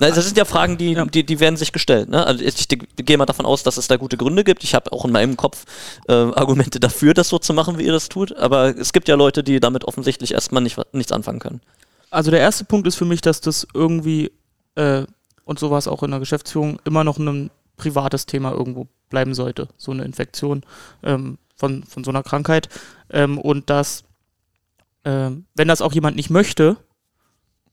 Na, 0.00 0.10
das 0.10 0.24
sind 0.24 0.36
ja 0.36 0.44
Fragen, 0.44 0.78
die, 0.78 0.96
die, 1.12 1.26
die 1.26 1.40
werden 1.40 1.56
sich 1.56 1.72
gestellt. 1.72 2.08
Ne? 2.08 2.24
Also 2.24 2.44
ich, 2.44 2.54
ich 2.70 3.04
gehe 3.04 3.18
mal 3.18 3.26
davon 3.26 3.46
aus, 3.46 3.64
dass 3.64 3.76
es 3.78 3.88
da 3.88 3.96
gute 3.96 4.16
Gründe 4.16 4.44
gibt. 4.44 4.62
Ich 4.62 4.74
habe 4.74 4.92
auch 4.92 5.04
in 5.04 5.10
meinem 5.10 5.36
Kopf 5.36 5.64
äh, 6.06 6.12
Argumente 6.12 6.78
dafür, 6.78 7.14
das 7.14 7.28
so 7.28 7.38
zu 7.38 7.52
machen, 7.52 7.78
wie 7.78 7.84
ihr 7.84 7.92
das 7.92 8.08
tut. 8.08 8.36
Aber 8.36 8.76
es 8.76 8.92
gibt 8.92 9.08
ja 9.08 9.16
Leute, 9.16 9.42
die 9.42 9.58
damit 9.58 9.84
offensichtlich 9.84 10.32
erstmal 10.32 10.62
nicht, 10.62 10.78
nichts 10.92 11.10
anfangen 11.10 11.40
können. 11.40 11.60
Also 12.10 12.30
der 12.30 12.40
erste 12.40 12.64
Punkt 12.64 12.86
ist 12.86 12.94
für 12.94 13.04
mich, 13.04 13.20
dass 13.22 13.40
das 13.40 13.66
irgendwie, 13.74 14.30
äh, 14.76 15.04
und 15.44 15.58
so 15.58 15.70
war 15.70 15.78
es 15.78 15.88
auch 15.88 16.04
in 16.04 16.12
der 16.12 16.20
Geschäftsführung, 16.20 16.80
immer 16.84 17.02
noch 17.02 17.18
ein 17.18 17.50
privates 17.76 18.26
Thema 18.26 18.52
irgendwo 18.52 18.86
bleiben 19.10 19.34
sollte. 19.34 19.68
So 19.76 19.90
eine 19.90 20.04
Infektion 20.04 20.62
ähm, 21.02 21.38
von, 21.56 21.82
von 21.82 22.04
so 22.04 22.10
einer 22.10 22.22
Krankheit. 22.22 22.68
Ähm, 23.10 23.38
und 23.38 23.68
dass, 23.68 24.04
ähm, 25.04 25.46
wenn 25.56 25.68
das 25.68 25.82
auch 25.82 25.92
jemand 25.92 26.16
nicht 26.16 26.30
möchte, 26.30 26.76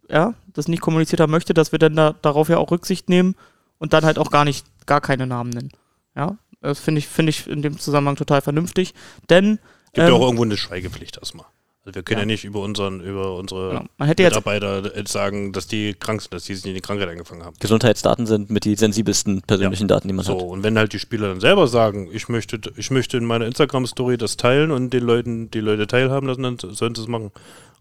ja, 0.10 0.34
das 0.56 0.68
nicht 0.68 0.82
kommuniziert 0.82 1.20
haben 1.20 1.32
möchte, 1.32 1.54
dass 1.54 1.72
wir 1.72 1.80
dann 1.80 1.96
da, 1.96 2.16
darauf 2.22 2.50
ja 2.50 2.58
auch 2.58 2.72
Rücksicht 2.72 3.10
nehmen 3.10 3.36
und 3.78 3.94
dann 3.94 4.04
halt 4.06 4.18
auch 4.18 4.32
gar 4.32 4.46
nicht, 4.46 4.66
gar 4.88 5.02
keine 5.02 5.28
Namen 5.28 5.52
nennen. 5.52 5.72
Ja, 6.16 6.38
das 6.62 6.80
finde 6.80 7.00
ich, 7.00 7.08
finde 7.08 7.30
ich 7.30 7.46
in 7.48 7.62
dem 7.62 7.78
Zusammenhang 7.78 8.16
total 8.16 8.42
vernünftig. 8.42 8.94
Denn 9.30 9.60
Gibt 9.94 9.98
ja 9.98 10.08
Ähm, 10.08 10.14
auch 10.16 10.22
irgendwo 10.22 10.44
eine 10.44 10.58
Schweigepflicht 10.58 11.18
erstmal. 11.18 11.46
Also 11.86 11.94
wir 11.96 12.04
können 12.04 12.18
ja, 12.18 12.24
Ja. 12.24 12.26
nicht 12.26 12.46
über 12.46 12.62
unseren, 12.62 13.00
über 13.00 13.36
unsere 13.38 13.70
genau, 13.70 13.84
man 13.98 14.08
hätte 14.08 14.24
jetzt 14.24 14.32
Mitarbeiter 14.32 14.96
äh, 14.96 15.04
sagen, 15.08 15.52
dass 15.54 15.68
die 15.68 15.94
krank 15.94 16.20
sind, 16.22 16.34
dass 16.34 16.46
die 16.46 16.56
sich 16.56 16.66
in 16.66 16.74
die 16.74 16.82
Krankheit 16.82 17.08
eingefangen 17.10 17.44
haben. 17.46 17.56
Gesundheitsdaten 17.60 18.26
sind 18.26 18.50
mit 18.50 18.66
die 18.66 18.76
sensibelsten 18.76 19.44
persönlichen 19.44 19.88
Daten, 19.88 20.08
die 20.08 20.14
man 20.16 20.26
So, 20.26 20.34
hat. 20.36 20.42
und 20.42 20.64
wenn 20.64 20.78
halt 20.80 20.94
die 20.94 21.00
Spieler 21.00 21.28
dann 21.28 21.42
selber 21.42 21.68
sagen, 21.68 22.10
ich 22.12 22.28
möchte, 22.28 22.60
ich 22.76 22.90
möchte 22.90 23.18
in 23.18 23.26
meiner 23.26 23.46
Instagram-Story 23.46 24.18
das 24.18 24.36
teilen 24.36 24.72
und 24.72 24.92
den 24.92 25.04
Leuten, 25.04 25.52
die 25.52 25.60
Leute 25.60 25.86
teilhaben 25.86 26.28
lassen, 26.28 26.42
dann 26.42 26.58
sollen 26.58 26.96
sie 26.96 27.02
es 27.02 27.08
machen. 27.08 27.32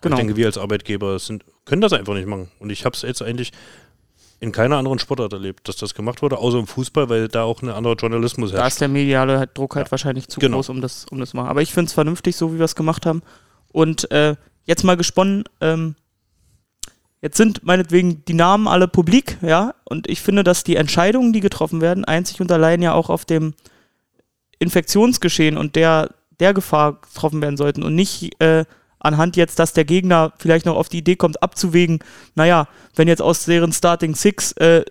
Genau. 0.05 0.17
Ich 0.17 0.21
denke, 0.21 0.37
wir 0.37 0.47
als 0.47 0.59
Arbeitgeber 0.59 1.19
sind, 1.19 1.45
können 1.65 1.81
das 1.83 1.93
einfach 1.93 2.15
nicht 2.15 2.27
machen. 2.29 2.49
Und 2.61 2.71
ich 2.71 2.85
habe 2.85 2.95
es 2.95 3.03
jetzt 3.03 3.21
eigentlich 3.23 3.51
in 4.41 4.53
keiner 4.53 4.77
anderen 4.77 4.99
Sportart 4.99 5.33
erlebt, 5.33 5.67
dass 5.69 5.77
das 5.77 5.95
gemacht 5.95 6.21
wurde, 6.23 6.39
außer 6.39 6.59
im 6.59 6.67
Fußball, 6.67 7.09
weil 7.09 7.29
da 7.29 7.45
auch 7.45 7.63
ein 7.63 7.71
anderer 7.71 7.95
Journalismus 7.95 8.51
Da 8.53 8.59
herrscht. 8.59 8.75
ist 8.75 8.81
der 8.83 8.89
mediale 8.89 9.47
Druck 9.55 9.75
halt 9.77 9.87
Ja. 9.87 9.91
wahrscheinlich 9.91 10.29
zu 10.29 10.39
Genau. 10.41 10.59
groß, 10.59 10.69
um 10.69 10.81
das, 10.81 11.07
um 11.11 11.19
das 11.19 11.31
zu 11.31 11.37
machen. 11.37 11.49
Aber 11.49 11.63
ich 11.63 11.73
finde 11.73 11.89
es 11.89 11.95
vernünftig, 11.95 12.37
so 12.37 12.53
wie 12.53 12.59
wir 12.59 12.65
es 12.65 12.75
gemacht 12.77 13.07
haben. 13.07 13.23
Und 13.73 14.11
äh, 14.11 14.37
jetzt 14.67 14.85
mal 14.85 14.97
gesponnen, 14.97 15.45
ähm, 15.61 15.95
jetzt 17.23 17.39
sind 17.39 17.65
meinetwegen 17.65 18.25
die 18.27 18.35
Namen 18.35 18.69
alle 18.69 18.87
publik, 18.87 19.39
ja, 19.41 19.75
und 19.85 20.09
ich 20.11 20.21
finde, 20.21 20.45
dass 20.45 20.63
die 20.65 20.77
Entscheidungen, 20.77 21.33
die 21.33 21.41
getroffen 21.41 21.81
werden, 21.81 22.05
einzig 22.05 22.41
und 22.43 22.53
allein 22.53 22.83
ja 22.83 22.93
auch 22.93 23.09
auf 23.09 23.25
dem 23.25 23.55
Infektionsgeschehen 24.59 25.57
und 25.57 25.77
der, 25.77 26.11
der 26.41 26.55
Gefahr 26.55 27.01
getroffen 27.01 27.41
werden 27.43 27.57
sollten 27.57 27.83
und 27.83 27.95
nicht 27.95 28.41
äh, 28.41 28.65
anhand 29.05 29.37
jetzt, 29.37 29.59
dass 29.59 29.73
der 29.73 29.85
Gegner 29.85 30.33
vielleicht 30.39 30.67
noch 30.67 30.77
auf 30.77 30.89
die 30.89 30.99
Idee 30.99 31.17
kommt, 31.17 31.43
abzuwägen, 31.43 32.01
naja, 32.35 32.69
wenn 32.97 33.09
jetzt 33.09 33.23
aus 33.23 33.45
deren 33.45 33.73
Starting 33.73 34.15
Six 34.15 34.53
äh, 34.53 34.85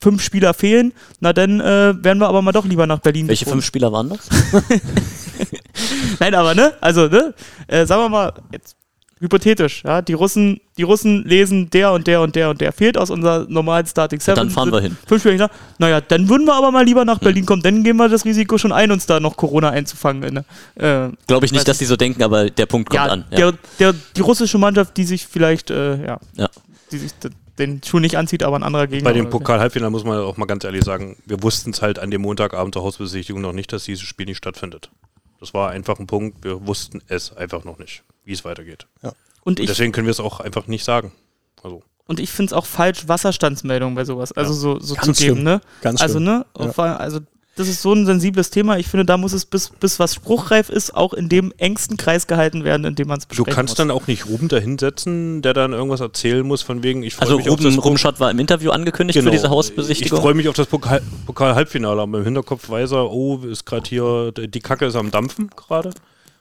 fünf 0.00 0.22
Spieler 0.22 0.54
fehlen, 0.54 0.92
na 1.20 1.32
dann 1.32 1.60
äh, 1.60 1.94
werden 2.04 2.18
wir 2.18 2.28
aber 2.28 2.42
mal 2.42 2.52
doch 2.52 2.66
lieber 2.66 2.86
nach 2.86 2.98
Berlin 2.98 3.26
Welche 3.28 3.44
geflogen. 3.44 3.62
fünf 3.62 3.66
Spieler 3.66 3.92
waren 3.92 4.10
das? 4.10 4.28
Nein, 6.20 6.34
aber 6.34 6.54
ne, 6.54 6.74
also 6.80 7.08
ne, 7.08 7.34
äh, 7.66 7.86
sagen 7.86 8.02
wir 8.02 8.08
mal 8.10 8.32
jetzt 8.52 8.76
hypothetisch, 9.24 9.82
ja, 9.84 10.02
die 10.02 10.12
Russen, 10.12 10.60
die 10.76 10.82
Russen 10.82 11.24
lesen 11.24 11.70
der 11.70 11.92
und 11.92 12.06
der 12.06 12.20
und 12.20 12.36
der 12.36 12.50
und 12.50 12.60
der 12.60 12.72
fehlt 12.72 12.98
aus 12.98 13.10
unserer 13.10 13.46
normalen 13.48 13.86
Starting 13.86 14.20
Seven. 14.20 14.36
dann 14.36 14.50
fahren 14.50 14.70
wir 14.70 14.80
hin. 14.80 14.96
Fünf 15.06 15.22
Spieler, 15.22 15.34
ich 15.34 15.40
sag, 15.40 15.50
naja, 15.78 16.00
dann 16.00 16.28
würden 16.28 16.46
wir 16.46 16.54
aber 16.54 16.70
mal 16.70 16.84
lieber 16.84 17.04
nach 17.04 17.18
Berlin 17.18 17.46
kommen, 17.46 17.62
dann 17.62 17.82
gehen 17.82 17.96
wir 17.96 18.08
das 18.08 18.24
Risiko 18.24 18.58
schon 18.58 18.72
ein, 18.72 18.92
uns 18.92 19.06
da 19.06 19.18
noch 19.20 19.36
Corona 19.36 19.70
einzufangen. 19.70 20.34
Ne? 20.34 20.44
Äh, 20.76 21.14
Glaube 21.26 21.46
ich 21.46 21.52
nicht, 21.52 21.66
dass 21.66 21.78
die 21.78 21.86
so 21.86 21.96
denken, 21.96 22.22
aber 22.22 22.50
der 22.50 22.66
Punkt 22.66 22.90
kommt 22.90 23.06
ja, 23.06 23.06
an. 23.06 23.24
Ja. 23.30 23.36
Der, 23.36 23.52
der, 23.78 23.94
die 24.14 24.20
russische 24.20 24.58
Mannschaft, 24.58 24.96
die 24.96 25.04
sich 25.04 25.26
vielleicht, 25.26 25.70
äh, 25.70 26.04
ja, 26.04 26.20
Ja. 26.36 26.48
die 26.92 26.98
sich 26.98 27.12
den 27.58 27.80
Schuh 27.84 28.00
nicht 28.00 28.16
anzieht, 28.16 28.42
aber 28.42 28.56
ein 28.56 28.62
anderer 28.62 28.86
Gegner. 28.86 29.08
Bei 29.08 29.14
dem 29.14 29.30
Pokal-Halbfinale 29.30 29.90
muss 29.90 30.04
man 30.04 30.18
auch 30.18 30.36
mal 30.36 30.46
ganz 30.46 30.64
ehrlich 30.64 30.84
sagen, 30.84 31.16
wir 31.24 31.42
wussten 31.42 31.70
es 31.70 31.82
halt 31.82 31.98
an 31.98 32.10
dem 32.10 32.22
Montagabend 32.22 32.74
der 32.74 32.82
Hausbesichtigung 32.82 33.40
noch 33.40 33.52
nicht, 33.52 33.72
dass 33.72 33.84
dieses 33.84 34.02
Spiel 34.02 34.26
nicht 34.26 34.38
stattfindet. 34.38 34.90
Das 35.40 35.54
war 35.54 35.70
einfach 35.70 35.98
ein 35.98 36.06
Punkt, 36.06 36.44
wir 36.44 36.66
wussten 36.66 37.02
es 37.08 37.32
einfach 37.36 37.64
noch 37.64 37.78
nicht, 37.78 38.02
wie 38.24 38.32
es 38.32 38.44
weitergeht. 38.44 38.86
Und 39.02 39.12
Und 39.42 39.60
ich, 39.60 39.66
deswegen 39.66 39.92
können 39.92 40.06
wir 40.06 40.12
es 40.12 40.20
auch 40.20 40.40
einfach 40.40 40.66
nicht 40.66 40.84
sagen. 40.84 41.12
Also, 41.62 41.82
und 42.06 42.20
ich 42.20 42.30
finde 42.30 42.50
es 42.50 42.52
auch 42.52 42.66
falsch, 42.66 43.08
Wasserstandsmeldungen 43.08 43.94
bei 43.94 44.04
sowas, 44.04 44.32
also 44.32 44.52
so, 44.52 44.78
so 44.80 44.94
zu 44.94 45.00
Ganz 45.00 45.18
geben, 45.18 45.34
schlimm. 45.36 45.44
ne? 45.44 45.60
Ganz 45.82 46.00
Also, 46.02 46.14
schlimm. 46.14 46.24
ne? 46.24 46.46
Ja. 46.58 46.96
Also, 46.96 47.20
das 47.56 47.68
ist 47.68 47.82
so 47.82 47.92
ein 47.92 48.04
sensibles 48.06 48.50
Thema. 48.50 48.78
Ich 48.78 48.88
finde, 48.88 49.04
da 49.04 49.16
muss 49.16 49.32
es 49.32 49.44
bis, 49.46 49.68
bis 49.70 49.98
was 50.00 50.14
spruchreif 50.14 50.68
ist, 50.70 50.94
auch 50.94 51.12
in 51.14 51.28
dem 51.28 51.52
engsten 51.58 51.96
Kreis 51.96 52.26
gehalten 52.26 52.64
werden, 52.64 52.84
in 52.84 52.94
dem 52.96 53.06
man 53.08 53.18
es 53.18 53.24
du 53.24 53.28
besprechen 53.28 53.54
kannst 53.54 53.70
muss. 53.72 53.76
dann 53.78 53.90
auch 53.90 54.06
nicht 54.06 54.26
Ruben 54.26 54.48
da 54.48 54.56
hinsetzen, 54.58 55.40
der 55.42 55.54
dann 55.54 55.72
irgendwas 55.72 56.00
erzählen 56.00 56.44
muss, 56.46 56.62
von 56.62 56.82
wegen, 56.82 57.02
ich 57.02 57.14
freue 57.14 57.22
Also 57.26 57.36
mich 57.36 57.48
auf 57.48 57.52
Ruben, 57.58 57.64
das 57.76 57.84
Ruben 57.84 57.98
Schott 57.98 58.18
war 58.20 58.30
im 58.30 58.38
Interview 58.40 58.70
angekündigt 58.70 59.16
Genau. 59.18 59.28
für 59.30 59.36
diese 59.36 59.46
Ich 59.46 59.50
Hausbesichtigung. 59.52 60.20
freue 60.20 60.34
mich 60.34 60.48
auf 60.48 60.56
das 60.56 60.66
Pokal- 60.66 61.02
Pokal-Halbfinale, 61.26 62.02
aber 62.02 62.18
im 62.18 62.24
Hinterkopf 62.24 62.68
weiß 62.68 62.92
er, 62.92 63.10
oh, 63.10 63.38
ist 63.38 63.64
gerade 63.66 63.88
hier, 63.88 64.32
die 64.32 64.60
Kacke 64.60 64.86
ist 64.86 64.96
am 64.96 65.10
Dampfen 65.10 65.50
gerade. 65.56 65.90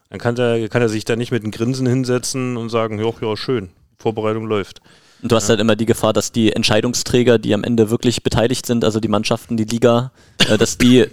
Dann 0.09 0.19
kann 0.19 0.37
er, 0.37 0.67
kann 0.69 0.81
er 0.81 0.89
sich 0.89 1.05
da 1.05 1.15
nicht 1.15 1.31
mit 1.31 1.43
einem 1.43 1.51
Grinsen 1.51 1.87
hinsetzen 1.87 2.57
und 2.57 2.69
sagen, 2.69 2.99
ja, 2.99 3.11
ja, 3.21 3.35
schön, 3.37 3.69
Vorbereitung 3.97 4.45
läuft. 4.45 4.81
Und 5.23 5.31
du 5.31 5.35
hast 5.35 5.49
halt 5.49 5.59
immer 5.59 5.75
die 5.75 5.85
Gefahr, 5.85 6.13
dass 6.13 6.31
die 6.31 6.51
Entscheidungsträger, 6.53 7.39
die 7.39 7.53
am 7.53 7.63
Ende 7.63 7.89
wirklich 7.89 8.21
beteiligt 8.23 8.65
sind, 8.65 8.83
also 8.83 8.99
die 8.99 9.07
Mannschaften, 9.07 9.57
die 9.57 9.63
Liga, 9.63 10.11
äh, 10.49 10.57
dass 10.59 10.77
die 10.77 11.05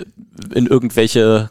in 0.54 0.66
irgendwelche 0.66 1.50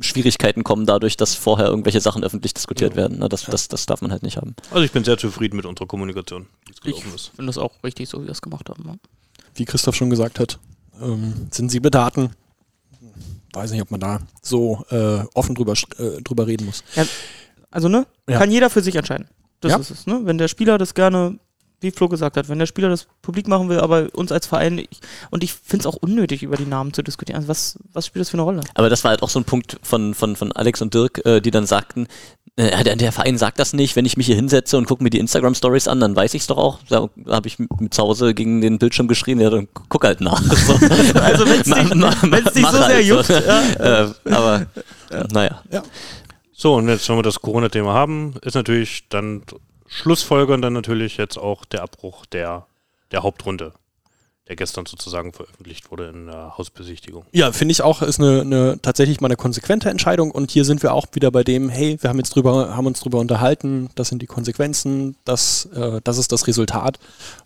Schwierigkeiten 0.00 0.64
kommen 0.64 0.84
dadurch, 0.86 1.16
dass 1.16 1.34
vorher 1.34 1.66
irgendwelche 1.66 2.00
Sachen 2.00 2.24
öffentlich 2.24 2.54
diskutiert 2.54 2.96
werden. 2.96 3.18
Ne? 3.20 3.28
Das, 3.28 3.44
das, 3.44 3.68
das 3.68 3.86
darf 3.86 4.00
man 4.02 4.10
halt 4.10 4.22
nicht 4.22 4.36
haben. 4.36 4.54
Also 4.70 4.82
ich 4.84 4.92
bin 4.92 5.04
sehr 5.04 5.16
zufrieden 5.16 5.56
mit 5.56 5.64
unserer 5.64 5.86
Kommunikation, 5.86 6.46
wie 6.66 6.72
es 6.72 6.76
Ich 6.78 6.82
gelaufen 6.82 7.14
ist. 7.14 7.28
finde 7.36 7.46
das 7.46 7.58
auch 7.58 7.72
richtig, 7.84 8.08
so 8.08 8.20
wie 8.20 8.24
wir 8.26 8.32
es 8.32 8.42
gemacht 8.42 8.68
haben. 8.68 8.82
Ne? 8.84 8.98
Wie 9.54 9.64
Christoph 9.64 9.94
schon 9.94 10.10
gesagt 10.10 10.40
hat, 10.40 10.58
ähm, 11.00 11.46
sensible 11.50 11.90
Daten. 11.90 12.30
Weiß 13.52 13.70
nicht, 13.70 13.82
ob 13.82 13.90
man 13.90 14.00
da 14.00 14.20
so 14.40 14.84
äh, 14.90 15.24
offen 15.34 15.54
drüber, 15.54 15.74
äh, 15.98 16.22
drüber 16.22 16.46
reden 16.46 16.64
muss. 16.66 16.82
Also, 17.70 17.88
ne? 17.88 18.06
Ja. 18.28 18.38
Kann 18.38 18.50
jeder 18.50 18.70
für 18.70 18.82
sich 18.82 18.96
entscheiden. 18.96 19.28
Das 19.60 19.72
Ja. 19.72 19.78
ist 19.78 19.90
es, 19.90 20.06
ne? 20.06 20.20
Wenn 20.24 20.38
der 20.38 20.48
Spieler 20.48 20.78
das 20.78 20.94
gerne, 20.94 21.38
wie 21.82 21.90
Flo 21.90 22.08
gesagt 22.08 22.36
hat, 22.36 22.48
wenn 22.48 22.58
der 22.58 22.66
Spieler 22.66 22.88
das 22.88 23.06
publik 23.22 23.48
machen 23.48 23.68
will, 23.68 23.80
aber 23.80 24.08
uns 24.14 24.32
als 24.32 24.46
Verein, 24.46 24.78
ich, 24.78 24.88
und 25.30 25.42
ich 25.44 25.52
finde 25.52 25.82
es 25.82 25.86
auch 25.86 25.96
unnötig, 25.96 26.42
über 26.42 26.56
die 26.56 26.66
Namen 26.66 26.92
zu 26.92 27.02
diskutieren. 27.02 27.36
Also, 27.36 27.48
was, 27.48 27.78
was 27.92 28.06
spielt 28.06 28.20
das 28.22 28.30
für 28.30 28.34
eine 28.34 28.42
Rolle? 28.42 28.60
Aber 28.74 28.88
das 28.90 29.04
war 29.04 29.10
halt 29.10 29.22
auch 29.22 29.28
so 29.30 29.38
ein 29.40 29.44
Punkt 29.44 29.76
von, 29.82 30.14
von, 30.14 30.36
von 30.36 30.52
Alex 30.52 30.80
und 30.82 30.94
Dirk, 30.94 31.24
äh, 31.26 31.40
die 31.40 31.50
dann 31.50 31.66
sagten, 31.66 32.06
äh, 32.56 32.84
der, 32.84 32.96
der 32.96 33.12
Verein 33.12 33.38
sagt 33.38 33.58
das 33.58 33.72
nicht, 33.72 33.96
wenn 33.96 34.04
ich 34.04 34.16
mich 34.16 34.26
hier 34.26 34.36
hinsetze 34.36 34.76
und 34.76 34.86
gucke 34.86 35.02
mir 35.02 35.10
die 35.10 35.18
Instagram-Stories 35.18 35.88
an, 35.88 36.00
dann 36.00 36.14
weiß 36.14 36.34
ich 36.34 36.42
es 36.42 36.46
doch 36.48 36.58
auch. 36.58 36.78
Da 36.88 37.08
habe 37.28 37.48
ich 37.48 37.56
zu 37.90 38.02
Hause 38.02 38.34
gegen 38.34 38.60
den 38.60 38.78
Bildschirm 38.78 39.08
geschrien, 39.08 39.40
ja, 39.40 39.48
dann 39.50 39.68
guck 39.88 40.04
halt 40.04 40.20
nach. 40.20 40.42
So. 40.42 40.72
Also, 41.14 41.46
wenn 41.46 41.60
es 41.60 41.66
Ma- 41.66 41.82
dich, 41.82 41.94
ma- 41.94 42.40
dich 42.50 42.62
mach 42.62 42.72
so 42.72 42.76
sehr 42.78 42.86
halt 42.86 43.06
juckt, 43.06 43.24
so. 43.26 43.32
ja. 43.78 44.04
äh, 44.04 44.10
aber 44.30 44.66
naja. 45.32 45.62
So, 46.52 46.74
und 46.74 46.88
jetzt, 46.88 47.08
wenn 47.08 47.16
wir 47.16 47.22
das 47.22 47.40
Corona-Thema 47.40 47.92
haben, 47.92 48.34
ist 48.42 48.54
natürlich 48.54 49.08
dann 49.08 49.42
Schlussfolgern 49.92 50.62
dann 50.62 50.72
natürlich 50.72 51.18
jetzt 51.18 51.36
auch 51.36 51.64
der 51.66 51.82
Abbruch 51.82 52.24
der, 52.26 52.66
der 53.10 53.22
Hauptrunde. 53.22 53.74
der 54.48 54.56
gestern 54.56 54.86
sozusagen 54.86 55.32
veröffentlicht 55.32 55.90
wurde 55.90 56.08
in 56.08 56.26
der 56.26 56.56
Hausbesichtigung. 56.58 57.24
Ja, 57.32 57.52
finde 57.52 57.72
ich 57.72 57.82
auch, 57.82 58.02
ist 58.02 58.18
eine, 58.18 58.40
eine 58.40 58.78
tatsächlich 58.82 59.20
mal 59.20 59.28
eine 59.28 59.36
konsequente 59.36 59.88
Entscheidung. 59.88 60.30
Und 60.30 60.50
hier 60.50 60.64
sind 60.64 60.82
wir 60.82 60.92
auch 60.92 61.06
wieder 61.12 61.30
bei 61.30 61.44
dem, 61.44 61.68
hey, 61.68 61.96
wir 62.00 62.10
haben 62.10 62.18
jetzt 62.18 62.34
drüber, 62.34 62.74
haben 62.74 62.86
uns 62.86 63.00
drüber 63.00 63.18
unterhalten, 63.18 63.90
das 63.94 64.08
sind 64.08 64.20
die 64.20 64.26
Konsequenzen, 64.26 65.14
das, 65.24 65.66
äh, 65.66 66.00
das 66.02 66.18
ist 66.18 66.32
das 66.32 66.46
Resultat. 66.46 66.98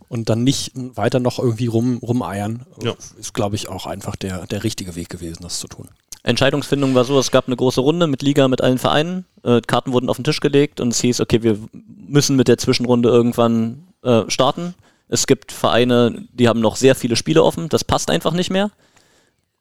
Und 0.08 0.30
dann 0.30 0.44
nicht 0.44 0.72
weiter 0.74 1.18
noch 1.20 1.38
irgendwie 1.38 1.66
rum, 1.66 1.98
rumeiern. 1.98 2.64
Ja. 2.80 2.94
Ist, 3.18 3.34
glaube 3.34 3.56
ich, 3.56 3.68
auch 3.68 3.86
einfach 3.86 4.16
der, 4.16 4.46
der 4.46 4.62
richtige 4.62 4.94
Weg 4.94 5.08
gewesen, 5.08 5.42
das 5.42 5.58
zu 5.58 5.66
tun. 5.66 5.88
Entscheidungsfindung 6.26 6.94
war 6.94 7.04
so, 7.04 7.18
es 7.20 7.30
gab 7.30 7.46
eine 7.46 7.54
große 7.54 7.80
Runde 7.80 8.08
mit 8.08 8.20
Liga, 8.20 8.48
mit 8.48 8.60
allen 8.60 8.78
Vereinen. 8.78 9.26
Äh, 9.44 9.60
Karten 9.60 9.92
wurden 9.92 10.08
auf 10.08 10.16
den 10.16 10.24
Tisch 10.24 10.40
gelegt 10.40 10.80
und 10.80 10.88
es 10.88 11.00
hieß, 11.00 11.20
okay, 11.20 11.42
wir 11.44 11.56
müssen 11.72 12.34
mit 12.34 12.48
der 12.48 12.58
Zwischenrunde 12.58 13.08
irgendwann 13.08 13.86
äh, 14.02 14.22
starten. 14.26 14.74
Es 15.08 15.28
gibt 15.28 15.52
Vereine, 15.52 16.26
die 16.32 16.48
haben 16.48 16.60
noch 16.60 16.74
sehr 16.74 16.96
viele 16.96 17.14
Spiele 17.14 17.44
offen, 17.44 17.68
das 17.68 17.84
passt 17.84 18.10
einfach 18.10 18.32
nicht 18.32 18.50
mehr. 18.50 18.72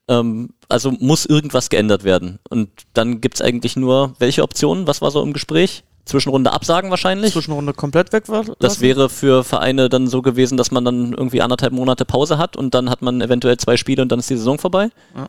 Ähm, 0.08 0.50
also 0.68 0.90
muss 0.90 1.24
irgendwas 1.24 1.68
geändert 1.68 2.02
werden. 2.02 2.40
Und 2.50 2.68
dann 2.94 3.20
gibt 3.20 3.36
es 3.36 3.42
eigentlich 3.42 3.76
nur, 3.76 4.14
welche 4.18 4.42
Optionen? 4.42 4.88
Was 4.88 5.00
war 5.00 5.12
so 5.12 5.22
im 5.22 5.32
Gespräch? 5.32 5.84
Zwischenrunde 6.04 6.52
absagen 6.52 6.90
wahrscheinlich. 6.90 7.32
Zwischenrunde 7.32 7.74
komplett 7.74 8.12
weg 8.12 8.28
war. 8.28 8.44
Das 8.58 8.80
wäre 8.80 9.08
für 9.08 9.44
Vereine 9.44 9.88
dann 9.88 10.08
so 10.08 10.20
gewesen, 10.20 10.56
dass 10.56 10.72
man 10.72 10.84
dann 10.84 11.12
irgendwie 11.12 11.42
anderthalb 11.42 11.72
Monate 11.72 12.04
Pause 12.04 12.38
hat 12.38 12.56
und 12.56 12.74
dann 12.74 12.90
hat 12.90 13.02
man 13.02 13.20
eventuell 13.20 13.56
zwei 13.56 13.76
Spiele 13.76 14.02
und 14.02 14.10
dann 14.10 14.18
ist 14.18 14.30
die 14.30 14.36
Saison 14.36 14.58
vorbei. 14.58 14.90
Ja. 15.16 15.28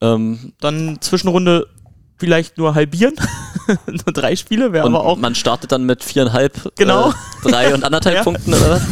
Ähm, 0.00 0.52
Dann 0.60 0.98
Zwischenrunde 1.00 1.66
vielleicht 2.18 2.58
nur 2.58 2.74
halbieren. 2.74 3.14
nur 3.86 4.12
drei 4.12 4.34
Spiele 4.36 4.72
wäre 4.72 4.86
aber 4.86 5.04
auch. 5.04 5.16
man 5.16 5.34
startet 5.34 5.72
dann 5.72 5.84
mit 5.84 6.02
viereinhalb, 6.02 6.72
Genau. 6.76 7.10
äh, 7.10 7.12
drei 7.50 7.74
und 7.74 7.84
anderthalb 7.84 8.16
Ja. 8.16 8.22
Punkten 8.24 8.54
oder 8.54 8.70
was? 8.70 8.82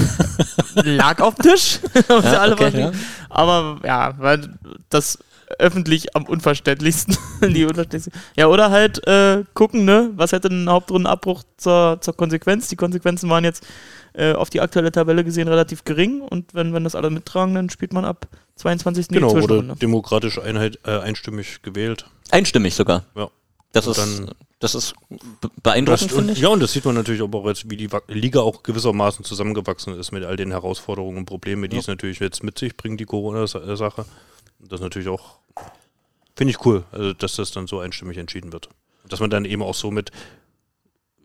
lag 0.84 1.20
auf 1.20 1.34
dem 1.36 1.50
Tisch. 1.50 1.80
Ja, 2.08 2.46
okay, 2.52 2.56
verstehen. 2.56 2.92
Aber 3.30 3.78
ja, 3.84 4.14
weil 4.18 4.48
das 4.90 5.18
öffentlich 5.59 6.14
am 6.16 6.24
unverständlichsten. 6.24 7.16
die 7.42 7.64
unverständlichsten. 7.64 8.12
Ja, 8.37 8.48
oder 8.48 8.70
halt 8.70 9.06
äh, 9.06 9.44
gucken, 9.54 9.85
ne, 9.85 10.11
was 10.16 10.32
hätte 10.32 10.48
ein 10.48 10.68
Hauptrundenabbruch 10.68 11.42
zur, 11.56 11.98
zur 12.00 12.16
Konsequenz? 12.16 12.68
Die 12.68 12.76
Konsequenzen 12.76 13.28
waren 13.30 13.44
jetzt 13.44 13.66
äh, 14.14 14.32
auf 14.32 14.50
die 14.50 14.61
aktuelle 14.61 14.92
Tabelle 14.92 15.24
gesehen 15.24 15.48
relativ 15.48 15.85
gering 15.85 16.20
und 16.22 16.54
wenn, 16.54 16.72
wenn 16.74 16.85
das 16.85 16.94
alle 16.94 17.11
mittragen, 17.11 17.54
dann 17.54 17.70
spielt 17.70 17.92
man 17.92 18.04
ab 18.04 18.26
22. 18.56 19.09
Genau, 19.09 19.28
die 19.28 19.35
wurde 19.35 19.46
Zwischenrunde. 19.46 19.76
demokratisch 19.76 20.38
einheit, 20.40 20.78
äh, 20.87 20.98
einstimmig 20.98 21.62
gewählt. 21.62 22.06
Einstimmig 22.30 22.74
sogar. 22.74 23.04
Ja. 23.14 23.28
Das 23.72 23.87
Und 23.87 23.92
ist, 23.98 24.18
dann- 24.20 24.30
das 24.59 24.74
ist 24.74 24.94
be- 25.11 25.50
beeindruckend, 25.62 26.11
finde 26.11 26.28
und, 26.30 26.32
ich. 26.32 26.38
ja, 26.40 26.48
und 26.48 26.61
das 26.61 26.72
sieht 26.72 26.87
man 26.87 26.94
natürlich 26.94 27.20
auch 27.20 27.46
jetzt, 27.46 27.68
wie 27.70 27.76
die 27.76 27.90
Liga 28.09 28.40
auch 28.40 28.62
gewissermaßen 28.62 29.22
zusammengewachsen 29.22 29.92
ist 29.98 30.12
mit 30.12 30.24
all 30.24 30.37
den 30.37 30.50
Herausforderungen 30.50 31.18
und 31.18 31.24
Problemen, 31.26 31.68
die 31.68 31.76
es 31.76 31.87
natürlich 31.87 32.20
jetzt 32.20 32.42
mit 32.42 32.59
sich 32.59 32.74
bringt, 32.74 32.98
die 32.98 33.04
Corona-Sache. 33.04 34.06
Das 34.58 34.80
ist 34.80 34.84
natürlich 34.84 35.08
auch, 35.08 35.38
finde 36.34 36.50
ich 36.50 36.64
cool, 36.64 36.84
also, 36.92 37.12
dass 37.12 37.36
das 37.36 37.52
dann 37.52 37.66
so 37.66 37.80
einstimmig 37.80 38.18
entschieden 38.18 38.52
wird. 38.52 38.68
Dass 39.08 39.20
man 39.20 39.30
dann 39.30 39.44
eben 39.44 39.62
auch 39.62 39.74
so 39.74 39.90
mit 39.90 40.10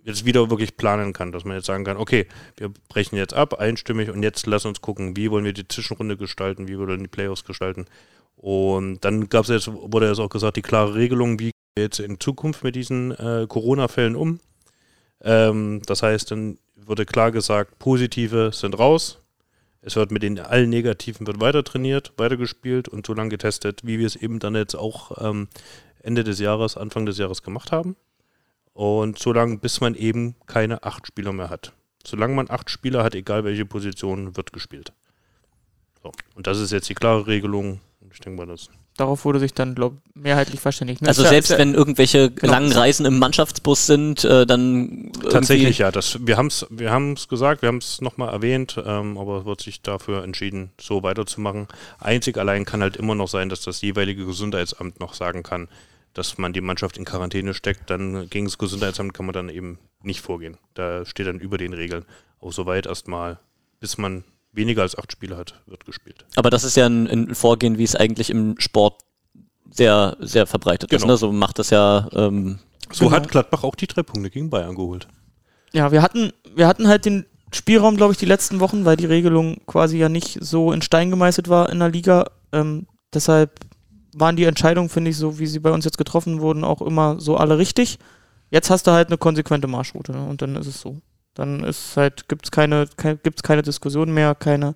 jetzt 0.04 0.26
wieder 0.26 0.50
wirklich 0.50 0.78
planen 0.78 1.14
kann, 1.14 1.32
dass 1.32 1.46
man 1.46 1.56
jetzt 1.56 1.66
sagen 1.66 1.84
kann, 1.84 1.98
okay, 1.98 2.28
wir 2.58 2.72
brechen 2.90 3.18
jetzt 3.18 3.34
ab, 3.34 3.60
einstimmig 3.60 4.10
und 4.10 4.24
jetzt 4.24 4.46
lass 4.48 4.66
uns 4.66 4.82
gucken, 4.82 5.16
wie 5.16 5.30
wollen 5.30 5.46
wir 5.46 5.54
die 5.54 5.68
Zwischenrunde 5.68 6.18
gestalten, 6.18 6.68
wie 6.68 6.78
wollen 6.78 6.90
wir 6.90 6.98
die 6.98 7.08
Playoffs 7.08 7.44
gestalten. 7.44 7.86
Und 8.36 9.02
dann 9.02 9.30
gab 9.30 9.44
es 9.44 9.50
jetzt, 9.50 9.72
wurde 9.72 10.08
jetzt 10.08 10.20
auch 10.20 10.30
gesagt, 10.30 10.58
die 10.58 10.64
klare 10.64 10.96
Regelung, 10.96 11.40
wie 11.40 11.52
gehen 11.52 11.76
wir 11.76 11.84
jetzt 11.84 12.00
in 12.00 12.20
Zukunft 12.20 12.64
mit 12.64 12.76
diesen 12.76 13.12
äh, 13.12 13.46
Corona-Fällen 13.48 14.16
um. 14.16 14.40
Ähm, 15.22 15.82
das 15.86 16.02
heißt, 16.02 16.32
dann 16.32 16.58
wurde 16.76 17.06
klar 17.06 17.32
gesagt, 17.32 17.78
positive 17.78 18.52
sind 18.54 18.78
raus. 18.80 19.21
Es 19.82 19.96
wird 19.96 20.12
mit 20.12 20.22
den 20.22 20.40
allen 20.40 20.70
Negativen 20.70 21.26
wird 21.26 21.42
weiter 21.42 21.64
trainiert, 21.64 22.14
weiter 22.18 22.38
gespielt 22.38 22.88
und 22.88 23.06
so 23.06 23.14
lange 23.14 23.30
getestet, 23.30 23.82
wie 23.84 23.98
wir 23.98 24.06
es 24.06 24.16
eben 24.16 24.40
dann 24.40 24.56
jetzt 24.56 24.76
auch 24.76 25.12
ähm, 25.20 25.48
Ende 26.04 26.24
des 26.24 26.40
Jahres, 26.40 26.78
Anfang 26.78 27.06
des 27.06 27.18
Jahres 27.18 27.42
gemacht 27.42 27.72
haben. 27.72 27.96
Und 28.74 29.20
so 29.20 29.34
lange, 29.34 29.58
bis 29.58 29.82
man 29.82 29.96
eben 29.96 30.36
keine 30.46 30.84
acht 30.84 31.08
Spieler 31.08 31.34
mehr 31.34 31.50
hat. 31.50 31.74
Solange 32.06 32.36
man 32.36 32.50
acht 32.50 32.70
Spieler 32.70 33.04
hat, 33.04 33.16
egal 33.16 33.44
welche 33.44 33.66
Position, 33.66 34.38
wird 34.38 34.54
gespielt. 34.54 34.94
So. 36.02 36.12
Und 36.36 36.48
das 36.48 36.60
ist 36.60 36.72
jetzt 36.72 36.90
die 36.90 36.96
klare 36.96 37.28
Regelung. 37.28 37.82
Ich 38.12 38.20
denke 38.20 38.38
mal, 38.38 38.48
das 38.48 38.70
Darauf 39.02 39.26
wurde 39.26 39.40
sich 39.40 39.56
dann, 39.56 39.74
glaube 39.74 39.98
mehrheitlich 40.14 40.60
verständigt. 40.60 41.02
ne? 41.02 41.08
Also 41.08 41.24
selbst 41.24 41.50
ja- 41.50 41.58
wenn 41.58 41.74
irgendwelche 41.74 42.30
Genau. 42.30 42.52
langen 42.54 42.72
Reisen 42.72 43.06
im 43.08 43.18
Mannschaftsbus 43.18 43.88
sind, 43.88 44.24
äh, 44.24 44.46
dann 44.46 45.12
Tatsächlich 45.30 45.80
ja. 45.80 45.90
Das, 45.92 46.20
wir 46.22 46.38
haben 46.38 46.48
es 46.48 46.68
wir 46.70 46.92
haben's 46.92 47.28
gesagt, 47.28 47.64
wir 47.64 47.68
haben 47.68 47.80
es 47.80 48.00
nochmal 48.00 48.30
erwähnt, 48.30 48.80
ähm, 48.86 49.18
aber 49.18 49.40
es 49.40 49.46
wird 49.46 49.62
sich 49.62 49.82
dafür 49.82 50.24
entschieden, 50.24 50.70
so 50.80 51.02
weiterzumachen. 51.02 51.68
Einzig 52.00 52.38
allein 52.38 52.64
kann 52.66 52.82
halt 52.84 52.96
immer 52.96 53.16
noch 53.16 53.28
sein, 53.28 53.50
dass 53.50 53.62
das 53.62 53.82
jeweilige 53.82 54.24
Gesundheitsamt 54.26 55.00
noch 55.00 55.16
sagen 55.16 55.42
kann, 55.42 55.68
dass 56.14 56.38
man 56.38 56.54
die 56.54 56.62
Mannschaft 56.62 56.98
in 56.98 57.06
Quarantäne 57.06 57.56
steckt. 57.56 57.90
Dann 57.90 58.30
gegen 58.30 58.46
das 58.46 58.60
Gesundheitsamt 58.60 59.16
kann 59.16 59.26
man 59.26 59.34
dann 59.34 59.50
eben 59.50 59.80
nicht 60.04 60.22
vorgehen. 60.22 60.58
Da 60.76 61.06
steht 61.08 61.26
dann 61.26 61.40
über 61.40 61.58
den 61.58 61.74
Regeln. 61.74 62.06
Auch 62.40 62.52
soweit 62.54 62.86
erstmal, 62.86 63.40
bis 63.80 63.98
man 63.98 64.24
weniger 64.54 64.82
als 64.82 64.98
acht 64.98 65.12
Spiele 65.12 65.38
hat, 65.38 65.62
wird 65.66 65.86
gespielt. 65.86 66.26
Aber 66.36 66.50
das 66.50 66.64
ist 66.64 66.76
ja 66.76 66.86
ein, 66.86 67.08
ein 67.08 67.36
Vorgehen, 67.36 67.78
wie 67.78 67.84
es 67.84 67.96
eigentlich 67.96 68.30
im 68.30 68.60
Sport 68.60 69.02
sehr, 69.70 70.18
sehr 70.20 70.46
verbreitet 70.48 70.92
ist. 70.92 71.02
Genau. 71.02 71.14
Ne? 71.14 71.18
So 71.18 71.32
macht 71.32 71.60
das 71.60 71.70
ja. 71.70 72.10
Ähm, 72.14 72.60
So 72.92 73.06
Genau. 73.06 73.16
hat 73.18 73.30
Gladbach 73.30 73.64
auch 73.64 73.76
die 73.76 73.88
drei 73.88 74.04
Punkte 74.04 74.30
gegen 74.30 74.50
Bayern 74.50 74.76
geholt. 74.76 75.08
Ja, 75.74 75.92
wir 75.92 76.02
hatten, 76.02 76.34
wir 76.54 76.68
hatten 76.68 76.88
halt 76.90 77.06
den 77.06 77.26
Spielraum, 77.54 77.96
glaube 77.96 78.12
ich, 78.14 78.20
die 78.20 78.26
letzten 78.26 78.60
Wochen, 78.60 78.84
weil 78.86 78.98
die 78.98 79.06
Regelung 79.06 79.62
quasi 79.66 79.98
ja 79.98 80.10
nicht 80.10 80.38
so 80.42 80.72
in 80.74 80.82
Stein 80.82 81.10
gemeißelt 81.10 81.48
war 81.48 81.70
in 81.70 81.80
der 81.80 81.90
Liga. 81.90 82.26
Ähm, 82.52 82.88
deshalb 83.14 83.60
waren 84.14 84.36
die 84.36 84.44
Entscheidungen, 84.44 84.90
finde 84.90 85.12
ich, 85.12 85.18
so 85.18 85.40
wie 85.40 85.48
sie 85.48 85.60
bei 85.60 85.72
uns 85.72 85.86
jetzt 85.86 85.98
getroffen 85.98 86.42
wurden, 86.42 86.66
auch 86.66 86.82
immer 86.82 87.20
so 87.20 87.38
alle 87.38 87.58
richtig. 87.58 87.98
Jetzt 88.50 88.70
hast 88.70 88.88
du 88.88 88.92
halt 88.92 89.08
eine 89.08 89.18
konsequente 89.18 89.68
Marschroute 89.68 90.12
ne? 90.12 90.26
und 90.26 90.42
dann 90.42 90.58
ist 90.58 90.68
es 90.68 90.82
so. 90.82 90.98
Dann 91.36 91.64
ist 91.64 91.96
halt, 91.98 92.28
gibt 92.28 92.46
es 92.46 92.52
keine, 92.52 92.88
kein, 92.98 93.20
gibt's 93.24 93.42
keine 93.44 93.62
Diskussion 93.62 94.14
mehr, 94.14 94.36
keine, 94.36 94.76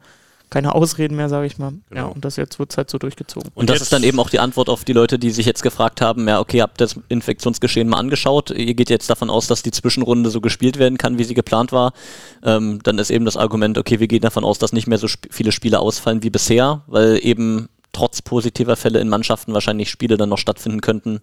keine 0.49 0.73
Ausreden 0.73 1.17
mehr, 1.17 1.27
sage 1.27 1.47
ich 1.47 1.57
mal. 1.57 1.71
Ja, 1.93 2.03
Genau. 2.03 2.11
und 2.13 2.23
das 2.23 2.37
jetzt 2.37 2.59
wird 2.59 2.75
halt 2.77 2.89
so 2.89 2.97
durchgezogen. 2.97 3.51
und, 3.55 3.69
das 3.69 3.75
jetzt- 3.75 3.81
ist 3.83 3.93
dann 3.93 4.03
eben 4.03 4.19
auch 4.19 4.29
die 4.29 4.39
Antwort 4.39 4.69
auf 4.69 4.85
die 4.85 4.93
Leute, 4.93 5.19
die 5.19 5.31
sich 5.31 5.45
jetzt 5.45 5.63
gefragt 5.63 5.99
haben, 6.01 6.27
ja, 6.27 6.39
okay, 6.39 6.61
habt 6.61 6.79
das 6.79 6.97
Infektionsgeschehen 7.09 7.89
mal 7.89 7.97
angeschaut, 7.97 8.51
ihr 8.51 8.73
geht 8.73 8.89
jetzt 8.89 9.09
davon 9.09 9.29
aus, 9.29 9.47
dass 9.47 9.63
die 9.63 9.71
Zwischenrunde 9.71 10.29
so 10.29 10.39
gespielt 10.39 10.79
werden 10.79 10.97
kann, 10.97 11.17
wie 11.17 11.23
sie 11.25 11.33
geplant 11.33 11.71
war. 11.73 11.91
Ähm, 12.43 12.79
dann 12.83 12.99
ist 12.99 13.09
eben 13.09 13.25
das 13.25 13.35
Argument, 13.37 13.77
okay, 13.77 13.99
wir 13.99 14.07
gehen 14.07 14.21
davon 14.21 14.45
aus, 14.45 14.57
dass 14.59 14.71
nicht 14.71 14.87
mehr 14.87 14.97
so 14.97 15.07
sp 15.11 15.27
viele 15.31 15.51
Spiele 15.51 15.79
ausfallen 15.79 16.23
wie 16.23 16.29
bisher, 16.29 16.83
weil 16.87 17.19
eben 17.21 17.67
trotz 17.91 18.21
positiver 18.21 18.75
Fälle 18.77 18.99
in 18.99 19.09
Mannschaften 19.09 19.53
wahrscheinlich 19.53 19.89
Spiele 19.89 20.15
dann 20.17 20.29
noch 20.29 20.37
stattfinden 20.37 20.79
könnten, 20.81 21.19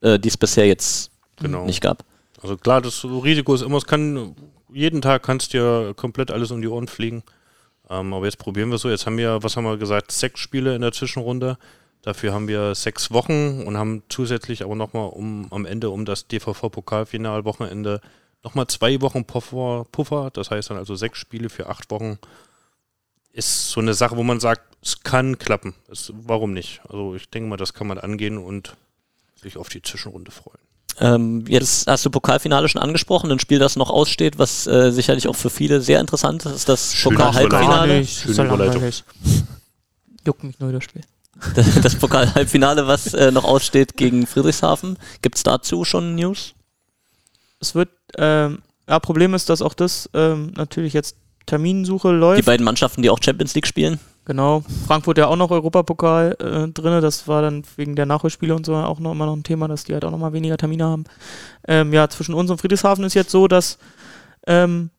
äh, 0.00 0.18
die 0.18 0.28
es 0.28 0.36
bisher 0.36 0.66
jetzt 0.66 1.10
Genau. 1.40 1.64
nicht 1.64 1.80
gab. 1.80 2.04
Also 2.42 2.56
klar, 2.56 2.80
das 2.80 3.04
Risiko 3.04 3.54
ist 3.54 3.62
immer, 3.62 3.78
es 3.78 3.84
kann, 3.86 4.34
jeden 4.74 5.02
Tag 5.02 5.22
kannst 5.22 5.52
dir 5.52 5.94
komplett 5.96 6.30
alles 6.30 6.50
um 6.50 6.60
die 6.60 6.68
Ohren 6.68 6.88
fliegen. 6.88 7.22
Ähm, 7.88 8.12
aber 8.12 8.24
jetzt 8.26 8.38
probieren 8.38 8.70
wir 8.70 8.78
so. 8.78 8.90
Jetzt 8.90 9.06
haben 9.06 9.18
wir, 9.18 9.42
was 9.42 9.56
haben 9.56 9.64
wir 9.64 9.76
gesagt, 9.76 10.12
sechs 10.12 10.40
Spiele 10.40 10.74
in 10.74 10.82
der 10.82 10.92
Zwischenrunde. 10.92 11.58
Dafür 12.02 12.32
haben 12.32 12.48
wir 12.48 12.74
sechs 12.74 13.10
Wochen 13.10 13.62
und 13.62 13.78
haben 13.78 14.02
zusätzlich 14.08 14.62
aber 14.62 14.74
nochmal 14.74 15.08
um, 15.08 15.46
am 15.50 15.64
Ende 15.64 15.90
um 15.90 16.04
das 16.04 16.28
DVV-Pokalfinal-Wochenende 16.28 18.00
nochmal 18.42 18.66
zwei 18.66 19.00
Wochen 19.00 19.24
Puffer, 19.24 19.86
Puffer. 19.90 20.30
Das 20.32 20.50
heißt 20.50 20.70
dann 20.70 20.76
also 20.76 20.94
sechs 20.94 21.18
Spiele 21.18 21.48
für 21.48 21.68
acht 21.68 21.90
Wochen. 21.90 22.18
Ist 23.32 23.70
so 23.70 23.80
eine 23.80 23.94
Sache, 23.94 24.16
wo 24.16 24.22
man 24.22 24.38
sagt, 24.38 24.76
es 24.82 25.02
kann 25.02 25.38
klappen. 25.38 25.74
Es, 25.90 26.12
warum 26.14 26.52
nicht? 26.52 26.82
Also 26.88 27.14
ich 27.14 27.30
denke 27.30 27.48
mal, 27.48 27.56
das 27.56 27.74
kann 27.74 27.86
man 27.86 27.98
angehen 27.98 28.38
und 28.38 28.76
sich 29.40 29.56
auf 29.56 29.68
die 29.68 29.82
Zwischenrunde 29.82 30.30
freuen. 30.30 30.63
Ähm, 31.00 31.44
jetzt 31.48 31.86
hast 31.86 32.04
du 32.04 32.10
Pokalfinale 32.10 32.68
schon 32.68 32.80
angesprochen, 32.80 33.30
ein 33.30 33.38
Spiel, 33.38 33.58
das 33.58 33.76
noch 33.76 33.90
aussteht, 33.90 34.38
was 34.38 34.66
äh, 34.66 34.92
sicherlich 34.92 35.26
auch 35.28 35.36
für 35.36 35.50
viele 35.50 35.80
sehr 35.80 36.00
interessant 36.00 36.44
ist, 36.46 36.52
ist 36.54 36.68
das 36.68 36.94
Pokal-Halbfinale. 37.02 38.06
Juckt 40.26 40.44
mich 40.44 40.58
nur 40.60 40.72
das 40.72 40.84
Spiel. 40.84 41.02
Das 41.82 41.96
Pokal-Halbfinale, 41.96 42.86
was 42.86 43.12
äh, 43.12 43.32
noch 43.32 43.44
aussteht 43.44 43.96
gegen 43.96 44.26
Friedrichshafen. 44.26 44.98
Gibt 45.20 45.36
es 45.36 45.42
dazu 45.42 45.84
schon 45.84 46.14
News? 46.14 46.54
Es 47.60 47.74
wird, 47.74 47.90
ähm, 48.16 48.62
ja, 48.88 49.00
Problem 49.00 49.34
ist, 49.34 49.50
dass 49.50 49.62
auch 49.62 49.74
das 49.74 50.08
ähm, 50.14 50.52
natürlich 50.56 50.92
jetzt 50.92 51.16
Terminsuche 51.46 52.08
Die 52.08 52.14
läuft. 52.14 52.44
beiden 52.44 52.64
Mannschaften, 52.64 53.02
die 53.02 53.10
auch 53.10 53.18
Champions 53.22 53.54
League 53.54 53.66
spielen. 53.66 53.98
Genau. 54.26 54.62
Frankfurt 54.86 55.18
ja 55.18 55.26
auch 55.26 55.36
noch 55.36 55.50
Europapokal 55.50 56.36
äh, 56.40 56.72
drin. 56.72 57.02
Das 57.02 57.28
war 57.28 57.42
dann 57.42 57.62
wegen 57.76 57.94
der 57.94 58.06
Nachholspiele 58.06 58.54
und 58.54 58.64
so 58.64 58.74
auch 58.74 58.98
noch 58.98 59.12
immer 59.12 59.26
noch 59.26 59.36
ein 59.36 59.42
Thema, 59.42 59.68
dass 59.68 59.84
die 59.84 59.92
halt 59.92 60.04
auch 60.04 60.10
noch 60.10 60.18
mal 60.18 60.32
weniger 60.32 60.56
Termine 60.56 60.84
haben. 60.84 61.04
Ähm, 61.68 61.92
ja, 61.92 62.08
zwischen 62.08 62.34
uns 62.34 62.50
und 62.50 62.58
Friedrichshafen 62.60 63.04
ist 63.04 63.14
jetzt 63.14 63.30
so, 63.30 63.48
dass 63.48 63.78
ähm, 64.46 64.90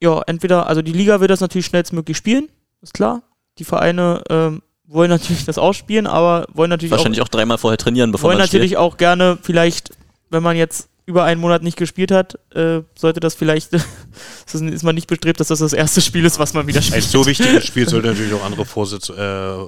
ja, 0.00 0.20
entweder, 0.26 0.66
also 0.66 0.82
die 0.82 0.92
Liga 0.92 1.20
will 1.20 1.28
das 1.28 1.40
natürlich 1.40 1.66
schnellstmöglich 1.66 2.16
spielen, 2.16 2.48
ist 2.80 2.94
klar. 2.94 3.22
Die 3.58 3.64
Vereine 3.64 4.22
ähm, 4.28 4.62
wollen 4.84 5.10
natürlich 5.10 5.44
das 5.44 5.58
ausspielen, 5.58 6.08
aber 6.08 6.46
wollen 6.52 6.70
natürlich 6.70 6.92
auch 6.92 6.98
Wahrscheinlich 6.98 7.22
auch, 7.22 7.28
dreimal 7.28 7.58
vorher 7.58 7.78
trainieren, 7.78 8.10
bevor 8.10 8.28
wollen 8.28 8.38
man 8.38 8.46
natürlich 8.46 8.76
auch 8.76 8.96
gerne 8.96 9.38
vielleicht, 9.40 9.90
wenn 10.30 10.42
man 10.42 10.56
jetzt 10.56 10.88
über 11.12 11.24
einen 11.24 11.42
Monat 11.42 11.62
nicht 11.62 11.76
gespielt 11.76 12.10
hat, 12.10 12.38
äh, 12.54 12.80
sollte 12.94 13.20
das 13.20 13.34
vielleicht, 13.34 13.72
ist, 14.52 14.82
man 14.82 14.94
nicht 14.94 15.08
bestrebt, 15.08 15.40
dass 15.40 15.48
das 15.48 15.58
das 15.58 15.74
erste 15.74 16.00
Spiel 16.00 16.24
ist, 16.24 16.38
was 16.38 16.54
man 16.54 16.66
wieder 16.66 16.78
Ein 16.78 16.84
spielt. 16.84 17.04
so 17.04 17.26
wichtiges 17.26 17.66
Spiel 17.66 17.86
sollte 17.86 18.08
natürlich 18.12 18.32
auch 18.32 18.42
andere 18.42 18.64
Vorsitz, 18.64 19.10
äh, 19.10 19.12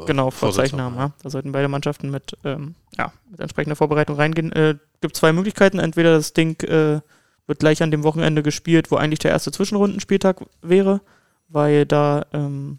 Genau, 0.07 0.31
Vorzeichen 0.31 0.81
haben. 0.81 0.97
Ja. 0.97 1.13
Da 1.23 1.29
sollten 1.31 1.53
beide 1.53 1.69
Mannschaften 1.69 2.11
mit, 2.11 2.33
ähm, 2.45 2.75
ja, 2.97 3.13
mit 3.31 3.41
entsprechender 3.41 3.77
Vorbereitung 3.77 4.17
reingehen. 4.17 4.53
Äh, 4.53 4.77
gibt 5.03 5.17
zwei 5.17 5.35
Möglichkeiten. 5.35 5.79
Entweder 5.79 6.15
das 6.15 6.33
Ding 6.33 6.59
äh, 6.63 7.01
wird 7.47 7.59
gleich 7.59 7.83
an 7.83 7.91
dem 7.91 8.05
Wochenende 8.05 8.43
gespielt, 8.43 8.91
wo 8.91 8.97
eigentlich 8.97 9.19
der 9.19 9.33
erste 9.33 9.53
Zwischenrundenspieltag 9.53 10.47
wäre, 10.63 11.03
weil 11.49 11.85
da 11.85 12.25
ähm, 12.33 12.79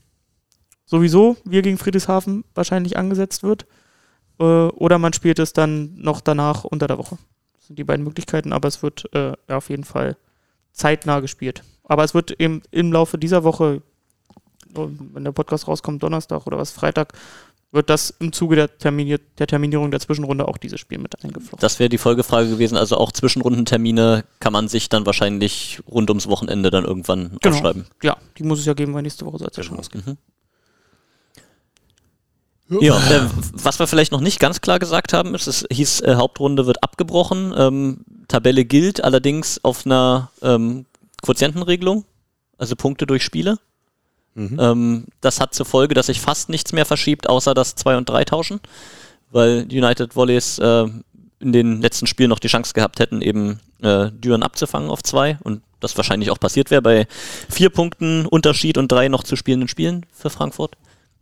sowieso 0.85 1.37
wir 1.45 1.61
gegen 1.61 1.77
Friedrichshafen 1.77 2.45
wahrscheinlich 2.55 2.97
angesetzt 2.97 3.43
wird. 3.43 3.67
Äh, 4.39 4.43
oder 4.43 4.97
man 4.97 5.13
spielt 5.13 5.37
es 5.37 5.53
dann 5.53 5.93
noch 5.95 6.19
danach 6.19 6.63
unter 6.63 6.87
der 6.87 6.97
Woche. 6.97 7.19
Sind 7.65 7.79
die 7.79 7.83
beiden 7.83 8.03
Möglichkeiten, 8.03 8.53
aber 8.53 8.67
es 8.67 8.83
wird 8.83 9.05
äh, 9.13 9.33
auf 9.47 9.69
jeden 9.69 9.83
Fall 9.83 10.17
zeitnah 10.71 11.19
gespielt. 11.19 11.63
Aber 11.83 12.03
es 12.03 12.13
wird 12.13 12.31
eben 12.39 12.61
im 12.71 12.91
Laufe 12.91 13.17
dieser 13.17 13.43
Woche, 13.43 13.81
wenn 14.73 15.23
der 15.23 15.31
Podcast 15.31 15.67
rauskommt, 15.67 16.03
Donnerstag 16.03 16.45
oder 16.47 16.57
was, 16.57 16.71
Freitag, 16.71 17.13
wird 17.71 17.89
das 17.89 18.09
im 18.19 18.31
Zuge 18.31 18.55
der, 18.55 18.77
Terminier 18.77 19.19
der 19.37 19.47
Terminierung 19.47 19.91
der 19.91 19.99
Zwischenrunde 19.99 20.47
auch 20.47 20.57
dieses 20.57 20.79
Spiel 20.79 20.97
mit 20.97 21.21
eingeflossen. 21.23 21.57
Das 21.59 21.77
wäre 21.79 21.89
die 21.89 21.97
Folgefrage 21.97 22.49
gewesen. 22.49 22.77
Also 22.77 22.97
auch 22.97 23.11
Zwischenrundentermine 23.11 24.23
kann 24.39 24.53
man 24.53 24.67
sich 24.67 24.87
dann 24.89 25.05
wahrscheinlich 25.05 25.81
rund 25.89 26.09
ums 26.09 26.27
Wochenende 26.27 26.69
dann 26.71 26.85
irgendwann 26.85 27.37
Genau. 27.41 27.55
aufschreiben. 27.55 27.85
Ja, 28.01 28.17
die 28.37 28.43
muss 28.43 28.59
es 28.59 28.65
ja 28.65 28.73
geben, 28.73 28.93
weil 28.93 29.01
nächste 29.01 29.25
Woche 29.25 29.39
soll 29.39 29.49
es 29.51 29.57
ja 29.57 29.63
schon 29.63 29.77
losgehen. 29.77 30.03
Mhm. 30.05 30.17
Ja, 32.69 32.97
äh, 32.97 33.29
was 33.53 33.79
wir 33.79 33.87
vielleicht 33.87 34.11
noch 34.11 34.21
nicht 34.21 34.39
ganz 34.39 34.59
klar 34.61 34.79
gesagt 34.79 35.13
haben, 35.13 35.35
ist, 35.35 35.47
es 35.47 35.65
hieß, 35.71 36.01
äh, 36.01 36.15
Hauptrunde 36.15 36.65
wird 36.65 36.83
abgebrochen. 36.83 37.53
Ähm, 37.55 37.97
Tabelle 38.27 38.65
gilt 38.65 39.03
allerdings 39.03 39.63
auf 39.63 39.85
einer 39.85 40.31
ähm, 40.41 40.85
Quotientenregelung, 41.21 42.05
also 42.57 42.75
Punkte 42.75 43.05
durch 43.05 43.23
Spiele. 43.23 43.59
Mhm. 44.33 44.57
Ähm, 44.59 45.05
das 45.21 45.39
hat 45.39 45.53
zur 45.53 45.65
Folge, 45.65 45.93
dass 45.93 46.07
sich 46.07 46.19
fast 46.19 46.49
nichts 46.49 46.73
mehr 46.73 46.85
verschiebt, 46.85 47.29
außer 47.29 47.53
das 47.53 47.75
2 47.75 47.97
und 47.97 48.09
3 48.09 48.25
tauschen, 48.25 48.59
weil 49.31 49.67
United 49.71 50.15
Volleys 50.15 50.57
äh, 50.57 50.85
in 51.39 51.53
den 51.53 51.81
letzten 51.81 52.07
Spielen 52.07 52.29
noch 52.29 52.39
die 52.39 52.47
Chance 52.47 52.73
gehabt 52.73 52.99
hätten, 52.99 53.21
eben 53.21 53.59
äh, 53.81 54.09
Düren 54.11 54.43
abzufangen 54.43 54.89
auf 54.89 55.03
2 55.03 55.37
und 55.43 55.61
das 55.79 55.95
wahrscheinlich 55.97 56.31
auch 56.31 56.39
passiert 56.39 56.71
wäre 56.71 56.81
bei 56.81 57.07
vier 57.49 57.69
Punkten 57.69 58.25
Unterschied 58.25 58.77
und 58.77 58.91
drei 58.91 59.07
noch 59.07 59.23
zu 59.23 59.35
spielenden 59.35 59.67
Spielen 59.67 60.05
für 60.11 60.29
Frankfurt. 60.31 60.75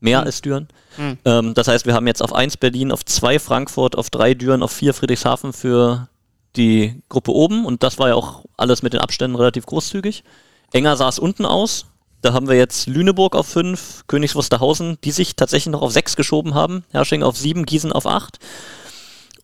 Mehr 0.04 0.22
als 0.22 0.42
Düren. 0.42 0.68
Mhm. 0.98 1.18
Ähm, 1.24 1.54
das 1.54 1.70
heißt, 1.70 1.86
wir 1.86 1.94
haben 1.94 2.08
jetzt 2.08 2.22
auf 2.22 2.36
1 2.36 2.58
Berlin, 2.58 2.92
auf 2.92 3.06
2 3.06 3.40
Frankfurt, 3.40 3.98
auf 3.98 4.10
3 4.10 4.34
Düren, 4.34 4.62
auf 4.62 4.74
4 4.74 4.94
Friedrichshafen 4.94 5.54
für 5.54 6.10
die 6.58 7.02
Gruppe 7.08 7.32
oben 7.32 7.66
und 7.66 7.84
das 7.84 7.98
war 8.00 8.10
ja 8.10 8.16
auch 8.16 8.44
alles 8.58 8.84
mit 8.84 8.92
den 8.92 9.00
Abständen 9.00 9.38
relativ 9.38 9.66
großzügig. 9.66 10.26
Enger 10.74 10.98
sah 10.98 11.08
es 11.08 11.20
unten 11.20 11.46
aus. 11.46 11.86
Da 12.22 12.34
haben 12.34 12.50
wir 12.50 12.58
jetzt 12.58 12.88
Lüneburg 12.88 13.34
auf 13.34 13.48
5, 13.48 14.04
Königs 14.08 14.36
Wusterhausen, 14.36 14.98
die 15.06 15.12
sich 15.12 15.38
tatsächlich 15.38 15.72
noch 15.72 15.82
auf 15.82 15.94
6 15.94 16.18
geschoben 16.18 16.54
haben, 16.54 16.84
Hersching 16.92 17.24
auf 17.24 17.38
7, 17.38 17.66
Gießen 17.66 17.94
auf 17.94 18.06
8. 18.06 18.40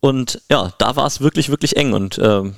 Und 0.00 0.42
ja, 0.50 0.74
da 0.76 0.94
war 0.96 1.06
es 1.06 1.22
wirklich, 1.22 1.48
wirklich 1.48 1.76
eng 1.76 1.94
und 1.94 2.18
ähm, 2.22 2.54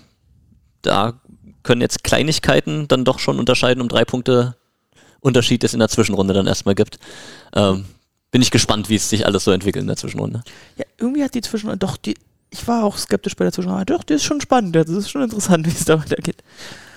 da 0.82 1.20
können 1.62 1.80
jetzt 1.80 2.02
Kleinigkeiten 2.02 2.88
dann 2.88 3.04
doch 3.04 3.20
schon 3.20 3.38
unterscheiden, 3.38 3.80
um 3.80 3.88
drei 3.88 4.04
Punkte 4.04 4.56
Unterschied 5.22 5.64
es 5.64 5.72
in 5.72 5.78
der 5.78 5.88
Zwischenrunde 5.88 6.34
dann 6.34 6.46
erstmal 6.46 6.74
gibt. 6.74 6.98
Ähm, 7.54 7.86
bin 8.30 8.42
ich 8.42 8.50
gespannt, 8.50 8.88
wie 8.88 8.96
es 8.96 9.08
sich 9.08 9.24
alles 9.24 9.44
so 9.44 9.52
entwickelt 9.52 9.82
in 9.82 9.86
der 9.86 9.96
Zwischenrunde. 9.96 10.42
Ja, 10.76 10.84
irgendwie 10.98 11.22
hat 11.22 11.34
die 11.34 11.42
Zwischenrunde, 11.42 11.78
doch, 11.78 11.96
die, 11.96 12.16
ich 12.50 12.66
war 12.66 12.84
auch 12.84 12.98
skeptisch 12.98 13.36
bei 13.36 13.44
der 13.44 13.52
Zwischenrunde. 13.52 13.86
Doch, 13.86 14.02
die 14.02 14.14
ist 14.14 14.24
schon 14.24 14.40
spannend, 14.40 14.74
das 14.74 14.88
ist 14.88 15.10
schon 15.10 15.22
interessant, 15.22 15.66
wie 15.66 15.70
es 15.70 15.84
da 15.84 15.98
weitergeht. 15.98 16.42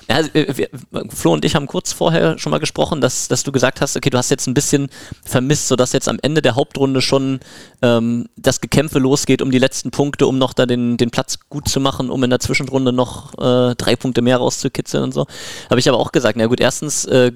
Ja, 0.09 0.15
also, 0.17 0.29
äh, 0.33 0.57
wir, 0.57 0.69
Flo 1.09 1.33
und 1.33 1.45
ich 1.45 1.55
haben 1.55 1.67
kurz 1.67 1.91
vorher 1.91 2.37
schon 2.37 2.51
mal 2.51 2.59
gesprochen, 2.59 3.01
dass, 3.01 3.27
dass 3.27 3.43
du 3.43 3.51
gesagt 3.51 3.81
hast, 3.81 3.97
okay, 3.97 4.09
du 4.09 4.17
hast 4.17 4.29
jetzt 4.29 4.47
ein 4.47 4.53
bisschen 4.53 4.89
vermisst, 5.23 5.67
sodass 5.67 5.93
jetzt 5.93 6.07
am 6.07 6.19
Ende 6.21 6.41
der 6.41 6.55
Hauptrunde 6.55 7.01
schon 7.01 7.39
ähm, 7.81 8.27
das 8.35 8.61
Gekämpfe 8.61 8.99
losgeht 8.99 9.41
um 9.41 9.51
die 9.51 9.59
letzten 9.59 9.91
Punkte, 9.91 10.27
um 10.27 10.37
noch 10.37 10.53
da 10.53 10.65
den, 10.65 10.97
den 10.97 11.11
Platz 11.11 11.39
gut 11.49 11.67
zu 11.67 11.79
machen, 11.79 12.09
um 12.09 12.23
in 12.23 12.29
der 12.29 12.39
Zwischenrunde 12.39 12.93
noch 12.93 13.33
äh, 13.33 13.75
drei 13.75 13.95
Punkte 13.95 14.21
mehr 14.21 14.37
rauszukitzeln 14.37 15.03
und 15.03 15.13
so. 15.13 15.25
Habe 15.69 15.79
ich 15.79 15.89
aber 15.89 15.97
auch 15.97 16.11
gesagt, 16.11 16.37
na 16.37 16.45
gut, 16.45 16.59
erstens 16.59 17.05
äh, 17.05 17.31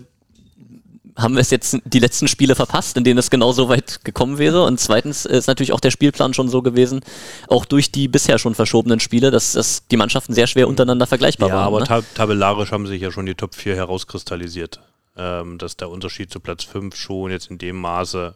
haben 1.15 1.33
wir 1.35 1.41
es 1.41 1.49
jetzt 1.49 1.77
die 1.85 1.99
letzten 1.99 2.27
Spiele 2.27 2.55
verpasst, 2.55 2.97
in 2.97 3.03
denen 3.03 3.17
es 3.17 3.29
genau 3.29 3.51
so 3.51 3.69
weit 3.69 4.03
gekommen 4.03 4.37
wäre. 4.37 4.63
Und 4.63 4.79
zweitens 4.79 5.25
ist 5.25 5.47
natürlich 5.47 5.73
auch 5.73 5.79
der 5.79 5.91
Spielplan 5.91 6.33
schon 6.33 6.49
so 6.49 6.61
gewesen, 6.61 7.01
auch 7.47 7.65
durch 7.65 7.91
die 7.91 8.07
bisher 8.07 8.39
schon 8.39 8.55
verschobenen 8.55 8.99
Spiele, 8.99 9.31
dass, 9.31 9.53
dass 9.53 9.87
die 9.87 9.97
Mannschaften 9.97 10.33
sehr 10.33 10.47
schwer 10.47 10.67
untereinander 10.67 11.07
vergleichbar 11.07 11.49
Ja, 11.49 11.55
waren. 11.55 11.65
aber 11.67 11.79
ne? 11.79 11.85
tab 11.85 12.03
tabellarisch 12.15 12.71
haben 12.71 12.87
sich 12.87 13.01
ja 13.01 13.11
schon 13.11 13.25
die 13.25 13.35
Top 13.35 13.55
4 13.55 13.75
herauskristallisiert. 13.75 14.79
Ähm, 15.17 15.57
dass 15.57 15.75
der 15.75 15.89
Unterschied 15.89 16.31
zu 16.31 16.39
Platz 16.39 16.63
5 16.63 16.95
schon 16.95 17.31
jetzt 17.31 17.49
in 17.51 17.57
dem 17.57 17.75
Maße 17.75 18.35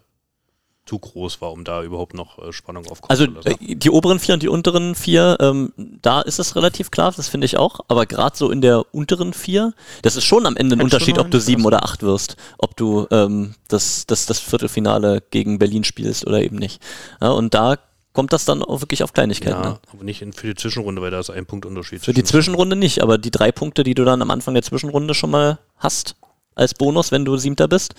zu 0.86 1.00
groß 1.00 1.40
war, 1.40 1.52
um 1.54 1.64
da 1.64 1.82
überhaupt 1.82 2.14
noch 2.14 2.38
äh, 2.40 2.52
Spannung 2.52 2.86
aufkommen 2.88 3.10
Also 3.10 3.26
zu 3.26 3.32
lassen. 3.32 3.48
äh, 3.62 3.76
die 3.76 3.90
oberen 3.90 4.20
vier 4.20 4.34
und 4.34 4.44
die 4.44 4.50
unteren 4.50 4.96
vier, 4.96 5.38
ähm, 5.40 5.72
da 5.78 6.20
ist 6.22 6.40
es 6.40 6.56
relativ 6.58 6.92
klar, 6.92 7.14
das 7.16 7.30
finde 7.30 7.46
ich 7.46 7.58
auch. 7.58 7.80
Aber 7.88 8.06
gerade 8.06 8.36
so 8.36 8.52
in 8.52 8.60
der 8.62 8.84
unteren 8.94 9.34
vier, 9.34 9.74
das 10.02 10.16
ist 10.18 10.26
schon 10.26 10.46
am 10.46 10.58
Ende 10.58 10.76
ein 10.76 10.80
schon 10.80 10.86
Unterschied, 10.86 11.20
ob 11.20 11.32
du 11.32 11.40
sieben 11.40 11.64
oder 11.66 11.84
acht 11.86 12.04
wirst, 12.04 12.36
ob 12.58 12.76
du 12.76 13.08
ähm, 13.12 13.56
das, 13.70 14.06
das, 14.08 14.26
das 14.26 14.40
Viertelfinale 14.40 15.24
gegen 15.32 15.58
Berlin 15.58 15.86
spielst 15.86 16.28
oder 16.28 16.42
eben 16.42 16.58
nicht. 16.58 16.82
Ja, 17.22 17.30
und 17.32 17.54
da 17.54 17.78
kommt 18.12 18.34
das 18.34 18.44
dann 18.46 18.62
auch 18.62 18.82
wirklich 18.82 19.04
auf 19.04 19.14
Kleinigkeiten. 19.14 19.64
ja, 19.64 19.70
an. 19.72 19.80
aber 19.92 20.04
nicht 20.04 20.22
in, 20.22 20.34
für 20.34 20.48
die 20.48 20.56
Zwischenrunde, 20.56 21.02
weil 21.02 21.12
da 21.12 21.20
ist 21.20 21.30
ein 21.30 21.46
Punkt 21.46 21.66
Unterschied. 21.66 22.02
Für 22.04 22.12
die 22.14 22.24
zwischen- 22.24 22.44
Zwischenrunde 22.44 22.76
nicht, 22.76 23.02
aber 23.02 23.18
die 23.18 23.32
drei 23.32 23.52
Punkte, 23.52 23.84
die 23.84 23.94
du 23.96 24.04
dann 24.06 24.22
am 24.22 24.30
Anfang 24.32 24.54
der 24.54 24.64
Zwischenrunde 24.64 25.14
schon 25.14 25.32
mal 25.32 25.60
hast, 25.78 26.16
als 26.56 26.74
Bonus, 26.74 27.12
wenn 27.12 27.26
du 27.26 27.38
Siebter 27.38 27.68
bist, 27.68 27.93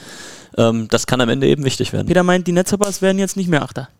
ähm, 0.56 0.88
das 0.88 1.06
kann 1.06 1.20
am 1.20 1.28
Ende 1.28 1.46
eben 1.46 1.64
wichtig 1.64 1.92
werden. 1.92 2.06
Peter 2.06 2.22
meint, 2.22 2.46
die 2.46 2.52
Netzhoppers 2.52 3.02
werden 3.02 3.18
jetzt 3.18 3.36
nicht 3.36 3.48
mehr 3.48 3.62
Achter. 3.62 3.88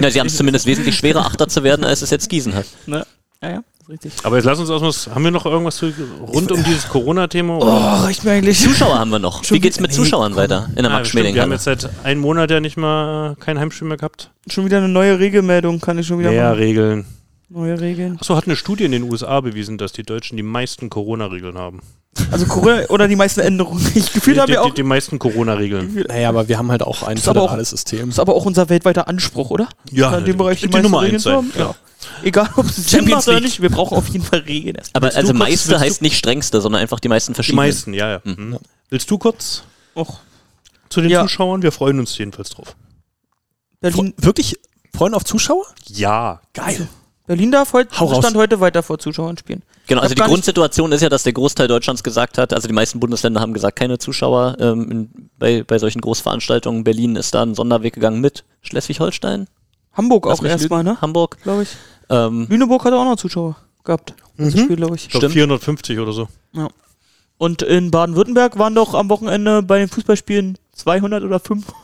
Ja, 0.00 0.10
sie 0.10 0.18
haben 0.18 0.26
es 0.26 0.36
zumindest 0.36 0.66
wesentlich 0.66 0.96
schwerer, 0.96 1.24
Achter 1.24 1.46
zu 1.46 1.62
werden, 1.62 1.84
als 1.84 2.02
es 2.02 2.10
jetzt 2.10 2.28
Gießen 2.28 2.52
hat. 2.54 2.66
Ne? 2.86 3.06
Ja, 3.40 3.48
ja, 3.50 3.62
ist 3.80 3.88
richtig. 3.88 4.12
Aber 4.24 4.36
jetzt 4.36 4.44
lass 4.44 4.58
uns 4.58 4.68
erstmal, 4.68 5.14
haben 5.14 5.22
wir 5.24 5.30
noch 5.30 5.46
irgendwas 5.46 5.76
zu, 5.76 5.92
rund 6.20 6.50
um 6.50 6.64
dieses 6.64 6.88
Corona-Thema? 6.88 7.58
Oh, 7.58 8.02
reicht 8.04 8.24
mir 8.24 8.32
eigentlich. 8.32 8.58
Zuschauer 8.58 8.98
haben 8.98 9.10
wir 9.12 9.20
noch. 9.20 9.48
Wie 9.50 9.60
geht's 9.60 9.78
mit 9.78 9.92
Nee, 9.92 9.96
Zuschauern 9.96 10.34
weiter 10.34 10.68
in 10.74 10.82
der 10.82 10.90
Ah, 10.90 10.94
Max 10.96 11.10
stimmt, 11.10 11.32
wir 11.34 11.42
haben 11.42 11.50
Schmeling? 11.50 11.52
jetzt 11.52 11.64
seit 11.64 12.04
einem 12.04 12.20
Monat 12.22 12.50
ja 12.50 12.58
nicht 12.58 12.76
mal 12.76 13.32
äh, 13.32 13.34
kein 13.40 13.58
Heimspiel 13.60 13.86
mehr 13.86 13.96
gehabt. 13.96 14.30
Schon 14.48 14.64
wieder 14.64 14.78
eine 14.78 14.88
neue 14.88 15.20
Regelmeldung, 15.20 15.80
kann 15.80 15.96
ich 15.98 16.08
schon 16.08 16.18
wieder 16.18 16.30
Mehr 16.30 16.48
machen. 16.50 16.58
Regeln. 16.58 17.04
Neue 17.48 17.80
Regeln. 17.80 18.16
Achso, 18.18 18.34
hat 18.34 18.46
eine 18.46 18.56
Studie 18.56 18.84
in 18.84 18.90
den 18.92 19.04
USA 19.04 19.40
bewiesen, 19.40 19.78
dass 19.78 19.92
die 19.92 20.02
Deutschen 20.02 20.36
die 20.36 20.42
meisten 20.42 20.90
Corona-Regeln 20.90 21.56
haben. 21.56 21.82
Also 22.30 22.46
Corona 22.46 22.86
oder 22.88 23.08
die 23.08 23.16
meisten 23.16 23.40
Änderungen. 23.40 23.84
Ich 23.94 24.12
gefühlt 24.12 24.36
die, 24.36 24.40
haben 24.40 24.46
die, 24.46 24.52
wir 24.52 24.62
auch. 24.62 24.68
die, 24.68 24.74
die 24.74 24.82
meisten 24.82 25.18
Corona-Regeln. 25.18 26.04
Naja, 26.08 26.28
aber 26.28 26.48
wir 26.48 26.58
haben 26.58 26.70
halt 26.70 26.82
auch 26.82 27.02
ein 27.02 27.16
föderales 27.18 27.70
System. 27.70 28.06
Das 28.06 28.16
ist 28.16 28.18
aber 28.18 28.34
auch 28.34 28.44
unser 28.44 28.68
weltweiter 28.68 29.08
Anspruch, 29.08 29.50
oder? 29.50 29.68
Ja, 29.90 30.16
in 30.18 30.24
dem 30.24 30.36
Bereich 30.36 30.60
die, 30.60 30.66
die 30.66 30.72
meisten 30.72 30.82
Nummer 30.84 31.00
Regeln 31.02 31.14
eins 31.16 31.22
zu 31.24 31.32
haben. 31.32 31.50
sein. 31.54 31.60
Ja. 31.66 31.74
Egal, 32.22 32.48
ob 32.56 32.66
es 32.66 32.76
Sinn 32.76 32.84
Champions 33.00 33.10
macht 33.16 33.28
oder 33.28 33.36
League. 33.36 33.44
nicht, 33.44 33.62
wir 33.62 33.70
brauchen 33.70 33.96
auf 33.96 34.08
jeden 34.08 34.24
Fall 34.24 34.40
Regeln. 34.40 34.76
Aber 34.92 35.14
also 35.14 35.32
meiste 35.32 35.80
heißt 35.80 36.02
nicht 36.02 36.16
strengste, 36.18 36.60
sondern 36.60 36.82
einfach 36.82 37.00
die 37.00 37.08
meisten 37.08 37.32
Die 37.32 37.36
verschiedenen. 37.36 37.66
meisten, 37.66 37.94
ja, 37.94 38.10
ja. 38.10 38.20
Mhm. 38.24 38.58
Willst 38.90 39.10
du 39.10 39.16
kurz 39.18 39.62
Och, 39.96 40.18
zu 40.90 41.00
den 41.00 41.10
Ja. 41.10 41.22
Zuschauern? 41.22 41.62
Wir 41.62 41.72
freuen 41.72 41.98
uns 41.98 42.16
jedenfalls 42.18 42.50
drauf. 42.50 42.76
Berlin, 43.80 44.12
Wirklich? 44.18 44.58
Freuen 44.94 45.14
auf 45.14 45.24
Zuschauer? 45.24 45.64
Ja. 45.88 46.40
Geil. 46.52 46.88
Berlin 47.26 47.50
darf 47.50 47.72
heute, 47.72 47.98
Hau 47.98 48.06
raus. 48.06 48.18
stand 48.18 48.36
heute 48.36 48.60
weiter 48.60 48.82
vor 48.82 48.98
Zuschauern 48.98 49.38
spielen. 49.38 49.62
Genau, 49.86 50.02
also 50.02 50.14
die 50.14 50.20
Grundsituation 50.20 50.92
ist 50.92 51.00
ja, 51.00 51.08
dass 51.08 51.22
der 51.22 51.32
Großteil 51.32 51.68
Deutschlands 51.68 52.02
gesagt 52.02 52.36
hat, 52.36 52.52
also 52.52 52.68
die 52.68 52.74
meisten 52.74 53.00
Bundesländer 53.00 53.40
haben 53.40 53.54
gesagt, 53.54 53.78
keine 53.78 53.98
Zuschauer 53.98 54.56
ähm, 54.60 54.90
in, 54.90 55.30
bei, 55.38 55.62
bei 55.62 55.78
solchen 55.78 56.00
Großveranstaltungen. 56.00 56.84
Berlin 56.84 57.16
ist 57.16 57.34
da 57.34 57.42
einen 57.42 57.54
Sonderweg 57.54 57.94
gegangen 57.94 58.20
mit 58.20 58.44
Schleswig-Holstein, 58.62 59.46
Hamburg 59.94 60.26
Lass 60.26 60.40
auch 60.40 60.44
erstmal, 60.44 60.84
ne? 60.84 61.00
Hamburg. 61.00 61.38
Glaube 61.42 61.62
ich. 61.62 61.70
Ähm, 62.10 62.46
Lüneburg 62.50 62.84
hat 62.84 62.92
auch 62.92 63.04
noch 63.04 63.16
Zuschauer 63.16 63.56
gehabt. 63.84 64.14
Das 64.36 64.52
Spiel, 64.52 64.76
glaube 64.76 64.96
ich. 64.96 65.04
Ich 65.04 65.10
glaube 65.10 65.26
Stimmt. 65.26 65.34
450 65.34 65.98
oder 66.00 66.12
so. 66.12 66.28
Und 67.38 67.62
in 67.62 67.90
Baden-Württemberg 67.90 68.58
waren 68.58 68.74
doch 68.74 68.94
am 68.94 69.08
Wochenende 69.08 69.62
bei 69.62 69.78
den 69.78 69.88
Fußballspielen 69.88 70.58
200 70.72 71.22
oder 71.22 71.40
500. 71.40 71.74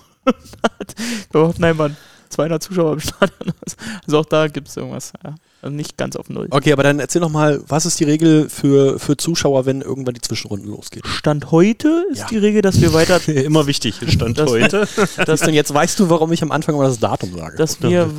Doch, 1.33 1.55
nein, 1.59 1.77
Mann. 1.77 1.97
200 2.31 2.63
Zuschauer 2.63 2.95
im 2.95 3.01
Stadion. 3.01 3.53
Also 4.07 4.19
auch 4.19 4.25
da 4.25 4.49
gibt 4.49 4.69
es 4.69 4.77
irgendwas. 4.77 5.13
Ja. 5.25 5.35
Also 5.63 5.75
nicht 5.77 5.97
ganz 5.99 6.17
auf 6.17 6.29
Null. 6.31 6.47
Okay, 6.51 6.73
aber 6.73 6.83
dann 6.83 6.99
erzähl 7.01 7.21
noch 7.21 7.29
mal, 7.31 7.61
was 7.69 7.85
ist 7.87 8.01
die 8.01 8.05
Regel 8.05 8.49
für, 8.49 8.99
für 8.99 9.17
Zuschauer, 9.17 9.67
wenn 9.67 9.83
irgendwann 9.83 10.15
die 10.15 10.21
Zwischenrunden 10.21 10.69
losgeht? 10.71 11.07
Stand 11.07 11.51
heute 11.51 12.07
ist 12.11 12.21
Ja. 12.21 12.27
die 12.31 12.39
Regel, 12.39 12.63
dass 12.63 12.81
wir 12.81 12.93
weiter, 12.95 13.21
Immer 13.29 13.67
wichtig, 13.67 13.97
Stand 14.09 14.39
Das- 14.39 14.51
heute. 14.51 14.89
dass, 15.27 15.43
Und 15.43 15.53
jetzt 15.55 15.73
weißt 15.73 16.01
du, 16.01 16.09
warum 16.09 16.33
ich 16.33 16.43
am 16.43 16.51
Anfang 16.51 16.75
immer 16.75 16.85
das 16.85 16.99
Datum 16.99 17.37
sage. 17.37 17.57
dass 17.57 17.83
wir 17.83 18.11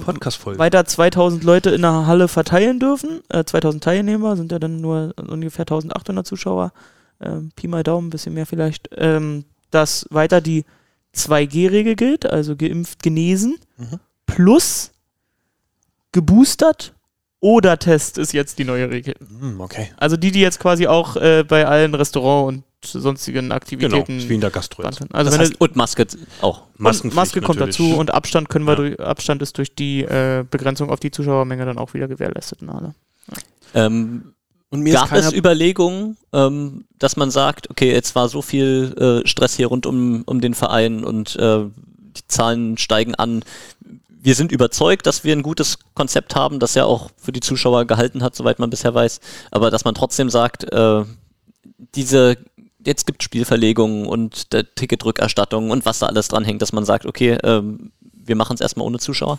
weiter 0.57 0.85
2000 0.85 1.43
Leute 1.43 1.71
in 1.71 1.81
der 1.81 2.05
Halle 2.05 2.27
verteilen 2.27 2.79
dürfen. 2.79 3.21
Äh, 3.29 3.43
2000 3.43 3.83
Teilnehmer 3.83 4.35
sind 4.37 4.51
ja 4.51 4.59
dann 4.59 4.79
nur 4.81 5.13
ungefähr 5.17 5.63
1800 5.63 6.25
Zuschauer. 6.27 6.71
Ähm, 7.21 7.51
Pi 7.55 7.67
mal 7.67 7.83
Daumen, 7.83 8.07
ein 8.07 8.11
bisschen 8.11 8.33
mehr 8.33 8.45
vielleicht. 8.45 8.89
Ähm, 8.95 9.45
dass 9.71 10.05
weiter 10.11 10.41
die 10.41 10.65
2G-Regel 11.15 11.95
gilt, 11.95 12.25
also 12.25 12.55
geimpft, 12.55 13.03
genesen, 13.03 13.57
Mhm. 13.77 13.99
plus 14.25 14.91
geboostert 16.11 16.93
Oder-Test 17.43 18.19
ist 18.19 18.33
jetzt 18.33 18.59
die 18.59 18.65
neue 18.65 18.91
Regel. 18.91 19.15
Hm, 19.17 19.59
okay. 19.61 19.89
Also 19.97 20.15
die, 20.15 20.31
die 20.31 20.41
jetzt 20.41 20.59
quasi 20.59 20.85
auch 20.85 21.15
äh, 21.15 21.43
bei 21.43 21.65
allen 21.65 21.95
Restaurant- 21.95 22.47
und 22.57 22.63
sonstigen 22.85 23.45
Genau, 23.45 23.55
Aktivitäten 23.55 24.17
ist 24.19 24.29
wie 24.29 24.35
in 24.35 24.41
der 24.41 24.51
Gastro. 24.51 24.83
Also 24.83 25.05
Das 25.11 25.37
heißt, 25.39 25.59
Und 25.59 25.75
Maske 25.75 26.05
auch. 26.41 26.65
Maskenpflicht 26.77 27.15
Maske 27.15 27.41
kommt 27.41 27.57
natürlich. 27.59 27.77
dazu 27.77 27.97
und 27.97 28.13
Abstand 28.13 28.47
können 28.49 28.65
wir 28.65 28.73
Ja. 28.73 28.75
durch, 28.75 28.99
Abstand 28.99 29.41
ist 29.41 29.57
durch 29.57 29.73
die 29.73 30.03
äh, 30.03 30.45
Begrenzung 30.49 30.91
auf 30.91 30.99
die 30.99 31.09
Zuschauermenge 31.09 31.65
dann 31.65 31.79
auch 31.79 31.95
wieder 31.95 32.07
gewährleistet. 32.07 32.59
Ähm, 33.73 34.30
Und 34.71 34.81
mir 34.81 34.93
Gab 34.93 35.11
es 35.11 35.33
Überlegungen, 35.33 36.17
ähm, 36.31 36.85
dass 36.97 37.17
man 37.17 37.29
sagt, 37.29 37.69
okay, 37.69 37.91
jetzt 37.91 38.15
war 38.15 38.29
so 38.29 38.41
viel 38.41 38.95
äh, 38.97 39.27
Stress 39.27 39.55
hier 39.55 39.67
rund 39.67 39.85
um, 39.85 40.23
um 40.25 40.39
den 40.39 40.53
Verein 40.53 41.03
und 41.03 41.35
äh, 41.35 41.65
die 41.65 42.27
Zahlen 42.27 42.77
steigen 42.77 43.13
an. 43.15 43.43
Wir 44.07 44.33
sind 44.33 44.51
überzeugt, 44.51 45.07
dass 45.07 45.25
wir 45.25 45.35
ein 45.35 45.43
gutes 45.43 45.79
Konzept 45.93 46.35
haben, 46.35 46.59
das 46.59 46.73
ja 46.73 46.85
auch 46.85 47.09
für 47.17 47.33
die 47.33 47.41
Zuschauer 47.41 47.83
gehalten 47.83 48.23
hat, 48.23 48.33
soweit 48.33 48.59
man 48.59 48.69
bisher 48.69 48.93
weiß. 48.93 49.19
Aber 49.51 49.71
dass 49.71 49.83
man 49.83 49.93
trotzdem 49.93 50.29
sagt, 50.29 50.71
äh, 50.71 51.03
diese 51.95 52.37
jetzt 52.85 53.05
gibt 53.05 53.23
Spielverlegungen 53.23 54.05
und 54.05 54.53
der 54.53 54.73
Ticketrückerstattung 54.73 55.69
und 55.69 55.85
was 55.85 55.99
da 55.99 56.07
alles 56.07 56.29
dranhängt, 56.29 56.61
dass 56.61 56.71
man 56.71 56.85
sagt, 56.85 57.05
okay, 57.05 57.37
ähm, 57.43 57.91
wir 57.99 58.35
machen 58.37 58.53
es 58.53 58.61
erstmal 58.61 58.87
ohne 58.87 58.99
Zuschauer. 58.99 59.37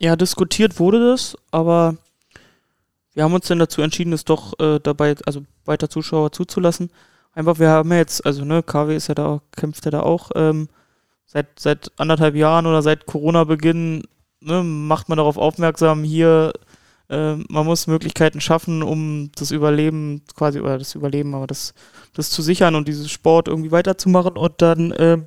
Ja, 0.00 0.16
diskutiert 0.16 0.80
wurde 0.80 1.10
das, 1.10 1.36
aber 1.52 1.96
wir 3.14 3.24
haben 3.24 3.34
uns 3.34 3.46
dann 3.46 3.58
dazu 3.58 3.80
entschieden, 3.82 4.12
es 4.12 4.24
doch 4.24 4.58
äh, 4.58 4.80
dabei, 4.80 5.14
also 5.24 5.42
weiter 5.64 5.88
Zuschauer 5.88 6.32
zuzulassen. 6.32 6.90
Einfach, 7.32 7.58
wir 7.58 7.70
haben 7.70 7.90
ja 7.90 7.98
jetzt, 7.98 8.24
also 8.26 8.44
ne, 8.44 8.62
KW 8.62 8.94
ist 8.94 9.08
ja 9.08 9.14
da, 9.14 9.40
kämpft 9.56 9.84
ja 9.84 9.90
da 9.90 10.00
auch 10.00 10.30
ähm, 10.34 10.68
seit 11.26 11.58
seit 11.58 11.92
anderthalb 11.96 12.34
Jahren 12.34 12.66
oder 12.66 12.82
seit 12.82 13.06
Corona-Beginn 13.06 14.04
ne, 14.40 14.62
macht 14.62 15.08
man 15.08 15.18
darauf 15.18 15.36
aufmerksam, 15.36 16.04
hier 16.04 16.52
äh, 17.08 17.34
man 17.48 17.66
muss 17.66 17.86
Möglichkeiten 17.86 18.40
schaffen, 18.40 18.82
um 18.82 19.30
das 19.36 19.50
Überleben 19.50 20.22
quasi 20.36 20.60
oder 20.60 20.78
das 20.78 20.94
Überleben, 20.94 21.34
aber 21.34 21.46
das 21.46 21.74
das 22.12 22.30
zu 22.30 22.42
sichern 22.42 22.74
und 22.74 22.88
dieses 22.88 23.10
Sport 23.10 23.48
irgendwie 23.48 23.72
weiterzumachen 23.72 24.36
und 24.36 24.62
dann 24.62 24.92
äh, 24.92 25.18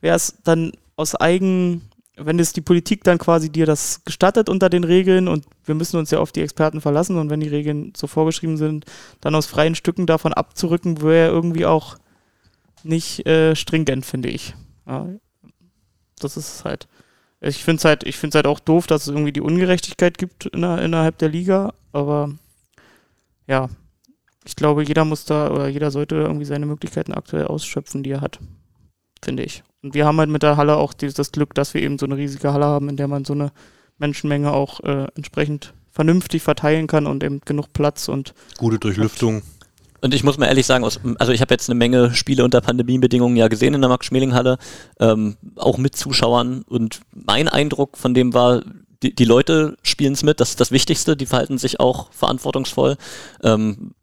wäre 0.00 0.16
es 0.16 0.38
dann 0.44 0.72
aus 0.96 1.14
eigen 1.20 1.82
wenn 2.16 2.38
es 2.38 2.52
die 2.52 2.62
Politik 2.62 3.04
dann 3.04 3.18
quasi 3.18 3.50
dir 3.50 3.66
das 3.66 4.02
gestattet 4.04 4.48
unter 4.48 4.70
den 4.70 4.84
Regeln 4.84 5.28
und 5.28 5.44
wir 5.64 5.74
müssen 5.74 5.98
uns 5.98 6.10
ja 6.10 6.18
auf 6.18 6.32
die 6.32 6.40
Experten 6.40 6.80
verlassen 6.80 7.18
und 7.18 7.28
wenn 7.28 7.40
die 7.40 7.48
Regeln 7.48 7.92
so 7.94 8.06
vorgeschrieben 8.06 8.56
sind, 8.56 8.86
dann 9.20 9.34
aus 9.34 9.46
freien 9.46 9.74
Stücken 9.74 10.06
davon 10.06 10.32
abzurücken, 10.32 11.02
wäre 11.02 11.30
irgendwie 11.30 11.66
auch 11.66 11.98
nicht 12.82 13.26
äh, 13.26 13.54
stringent, 13.54 14.06
finde 14.06 14.30
ich. 14.30 14.54
Ja, 14.86 15.06
das 16.18 16.36
ist 16.36 16.64
halt. 16.64 16.88
Ich 17.40 17.62
finde 17.62 17.78
es 17.78 17.84
halt, 17.84 18.04
ich 18.04 18.16
finde 18.16 18.36
halt 18.36 18.46
auch 18.46 18.60
doof, 18.60 18.86
dass 18.86 19.02
es 19.02 19.08
irgendwie 19.08 19.32
die 19.32 19.42
Ungerechtigkeit 19.42 20.16
gibt 20.16 20.46
inner, 20.46 20.80
innerhalb 20.80 21.18
der 21.18 21.28
Liga, 21.28 21.74
aber 21.92 22.30
ja, 23.46 23.68
ich 24.46 24.56
glaube, 24.56 24.84
jeder 24.84 25.04
muss 25.04 25.26
da 25.26 25.50
oder 25.50 25.68
jeder 25.68 25.90
sollte 25.90 26.14
irgendwie 26.14 26.46
seine 26.46 26.66
Möglichkeiten 26.66 27.12
aktuell 27.12 27.46
ausschöpfen, 27.46 28.02
die 28.02 28.10
er 28.10 28.20
hat. 28.22 28.38
Finde 29.22 29.42
ich. 29.42 29.62
Und 29.82 29.94
wir 29.94 30.06
haben 30.06 30.18
halt 30.18 30.30
mit 30.30 30.42
der 30.42 30.56
Halle 30.56 30.76
auch 30.76 30.92
dieses, 30.92 31.14
das 31.14 31.32
Glück, 31.32 31.54
dass 31.54 31.74
wir 31.74 31.82
eben 31.82 31.98
so 31.98 32.06
eine 32.06 32.16
riesige 32.16 32.52
Halle 32.52 32.66
haben, 32.66 32.88
in 32.88 32.96
der 32.96 33.08
man 33.08 33.24
so 33.24 33.32
eine 33.32 33.52
Menschenmenge 33.98 34.52
auch 34.52 34.80
äh, 34.80 35.06
entsprechend 35.14 35.74
vernünftig 35.90 36.42
verteilen 36.42 36.86
kann 36.86 37.06
und 37.06 37.24
eben 37.24 37.40
genug 37.44 37.72
Platz 37.72 38.08
und 38.08 38.34
Gute 38.58 38.78
Durchlüftung. 38.78 39.42
Und 40.02 40.14
ich 40.14 40.22
muss 40.22 40.38
mal 40.38 40.46
ehrlich 40.46 40.66
sagen, 40.66 40.84
aus, 40.84 41.00
also 41.18 41.32
ich 41.32 41.40
habe 41.40 41.54
jetzt 41.54 41.70
eine 41.70 41.78
Menge 41.78 42.14
Spiele 42.14 42.44
unter 42.44 42.60
Pandemiebedingungen 42.60 43.36
ja 43.36 43.48
gesehen 43.48 43.74
in 43.74 43.80
der 43.80 43.88
Max-Schmeling-Halle, 43.88 44.58
ähm, 45.00 45.36
auch 45.56 45.78
mit 45.78 45.96
Zuschauern. 45.96 46.62
Und 46.62 47.00
mein 47.12 47.48
Eindruck 47.48 47.96
von 47.96 48.12
dem 48.12 48.34
war, 48.34 48.62
die, 49.02 49.14
die 49.14 49.24
Leute 49.24 49.76
spielen 49.82 50.12
es 50.12 50.22
mit, 50.22 50.40
das 50.40 50.50
ist 50.50 50.60
das 50.60 50.70
Wichtigste, 50.70 51.16
die 51.16 51.26
verhalten 51.26 51.58
sich 51.58 51.80
auch 51.80 52.12
verantwortungsvoll. 52.12 52.96
Ähm, 53.42 53.94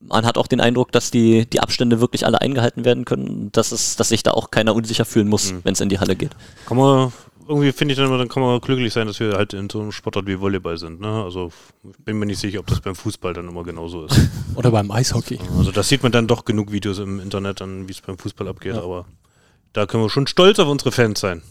man 0.00 0.24
hat 0.26 0.38
auch 0.38 0.46
den 0.46 0.60
Eindruck, 0.60 0.92
dass 0.92 1.10
die, 1.10 1.46
die 1.46 1.60
Abstände 1.60 2.00
wirklich 2.00 2.24
alle 2.26 2.40
eingehalten 2.40 2.84
werden 2.84 3.04
können, 3.04 3.50
dass, 3.52 3.72
es, 3.72 3.96
dass 3.96 4.08
sich 4.10 4.22
da 4.22 4.32
auch 4.32 4.50
keiner 4.50 4.74
unsicher 4.74 5.04
fühlen 5.04 5.28
muss, 5.28 5.52
Mhm. 5.52 5.60
wenn 5.64 5.72
es 5.74 5.80
in 5.80 5.88
die 5.88 5.98
Halle 5.98 6.16
geht. 6.16 6.30
Kann 6.66 6.76
man, 6.76 7.12
irgendwie 7.48 7.72
finde 7.72 7.92
ich 7.92 7.98
dann 7.98 8.06
immer, 8.06 8.18
dann 8.18 8.28
kann 8.28 8.42
man 8.42 8.60
glücklich 8.60 8.92
sein, 8.92 9.06
dass 9.06 9.18
wir 9.20 9.32
halt 9.34 9.52
in 9.52 9.68
so 9.68 9.80
einem 9.80 9.92
Sportart 9.92 10.26
wie 10.26 10.40
Volleyball 10.40 10.78
sind. 10.78 11.00
Ne? 11.00 11.22
Also 11.24 11.50
bin 12.04 12.18
mir 12.18 12.26
nicht 12.26 12.38
sicher, 12.38 12.60
ob 12.60 12.66
das 12.68 12.80
beim 12.80 12.94
Fußball 12.94 13.34
dann 13.34 13.48
immer 13.48 13.64
genauso 13.64 14.06
ist. 14.06 14.18
oder 14.54 14.70
beim 14.70 14.90
Eishockey. 14.90 15.38
Also 15.58 15.72
da 15.72 15.82
sieht 15.82 16.02
man 16.02 16.12
dann 16.12 16.26
doch 16.26 16.44
genug 16.44 16.70
Videos 16.72 16.98
im 16.98 17.20
Internet, 17.20 17.60
dann 17.60 17.88
wie 17.88 17.92
es 17.92 18.00
beim 18.00 18.16
Fußball 18.18 18.48
abgeht, 18.48 18.74
aber 18.74 19.06
da 19.72 19.86
können 19.86 20.02
wir 20.04 20.10
schon 20.10 20.26
stolz 20.26 20.58
auf 20.58 20.68
unsere 20.68 20.92
Fans 20.92 21.20
sein. 21.20 21.42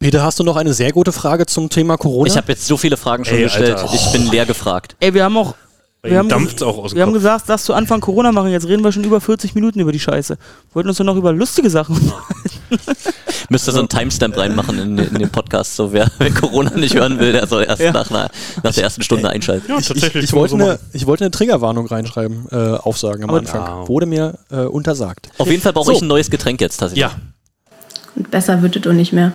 Peter, 0.00 0.22
hast 0.22 0.38
du 0.38 0.44
noch 0.44 0.56
eine 0.56 0.74
sehr 0.74 0.92
gute 0.92 1.12
Frage 1.12 1.46
zum 1.46 1.70
Thema 1.70 1.96
Corona? 1.96 2.26
Ich 2.28 2.36
habe 2.36 2.52
jetzt 2.52 2.66
so 2.66 2.76
viele 2.76 2.98
Fragen 2.98 3.24
schon 3.24 3.36
Ey, 3.38 3.44
gestellt, 3.44 3.76
Alter. 3.78 3.94
ich 3.94 4.12
bin 4.12 4.30
leer 4.30 4.44
gefragt. 4.44 4.96
ey, 5.00 5.14
wir 5.14 5.24
haben 5.24 5.36
auch 5.38 5.54
Wir 6.10 6.18
haben- 6.18 6.28
dampft 6.28 6.62
auch 6.62 6.78
aus 6.78 6.90
dem 6.92 6.96
wir 6.96 7.02
haben 7.04 7.12
gesagt, 7.12 7.44
lass 7.48 7.64
zu 7.64 7.72
Anfang 7.74 8.00
Corona 8.00 8.30
machen, 8.32 8.50
jetzt 8.50 8.66
reden 8.68 8.84
wir 8.84 8.92
schon 8.92 9.04
über 9.04 9.20
40 9.20 9.54
Minuten 9.54 9.80
über 9.80 9.92
die 9.92 10.00
Scheiße. 10.00 10.36
Wollten 10.72 10.88
uns 10.88 10.98
doch 10.98 11.04
noch 11.04 11.16
über 11.16 11.32
lustige 11.32 11.70
Sachen. 11.70 12.12
Müsste 13.50 13.72
so 13.72 13.78
einen 13.78 13.88
Timestamp 13.88 14.36
reinmachen 14.36 14.78
in, 14.78 14.98
in 14.98 15.14
den 15.18 15.30
Podcast, 15.30 15.76
so 15.76 15.92
wer, 15.92 16.10
wer 16.18 16.30
Corona 16.30 16.70
nicht 16.76 16.94
hören 16.94 17.18
will, 17.18 17.32
der 17.32 17.46
soll 17.46 17.64
erst 17.64 17.80
Ja. 17.82 17.92
nach, 17.92 18.10
einer, 18.10 18.30
nach 18.62 18.72
der 18.72 18.84
ersten 18.84 19.02
Stunde 19.02 19.28
einschalten. 19.28 19.66
ja, 19.68 19.74
ich, 19.76 19.82
ich, 19.82 19.88
tatsächlich. 19.88 20.24
ich, 20.24 20.32
wir 20.32 20.38
wollte 20.38 20.56
so 20.56 20.62
eine, 20.62 20.78
ich 20.92 21.06
wollte 21.06 21.24
eine 21.24 21.30
Triggerwarnung 21.30 21.86
reinschreiben, 21.86 22.46
äh, 22.50 22.56
aufsagen 22.76 23.24
am 23.24 23.30
Aber- 23.30 23.38
Anfang. 23.40 23.60
Ja. 23.62 23.88
Wurde 23.88 24.06
mir 24.06 24.38
äh, 24.50 24.60
untersagt. 24.64 25.28
Auf 25.38 25.48
jeden 25.48 25.62
Fall 25.62 25.72
brauche 25.72 25.86
So. 25.86 25.92
ich 25.92 26.02
ein 26.02 26.08
neues 26.08 26.30
Getränk 26.30 26.60
jetzt 26.60 26.78
tatsächlich. 26.78 27.02
Ja, 27.02 27.12
Und 28.16 28.30
besser 28.30 28.60
wird 28.62 28.76
es 28.76 28.86
auch 28.86 28.92
nicht 28.92 29.12
mehr. 29.12 29.32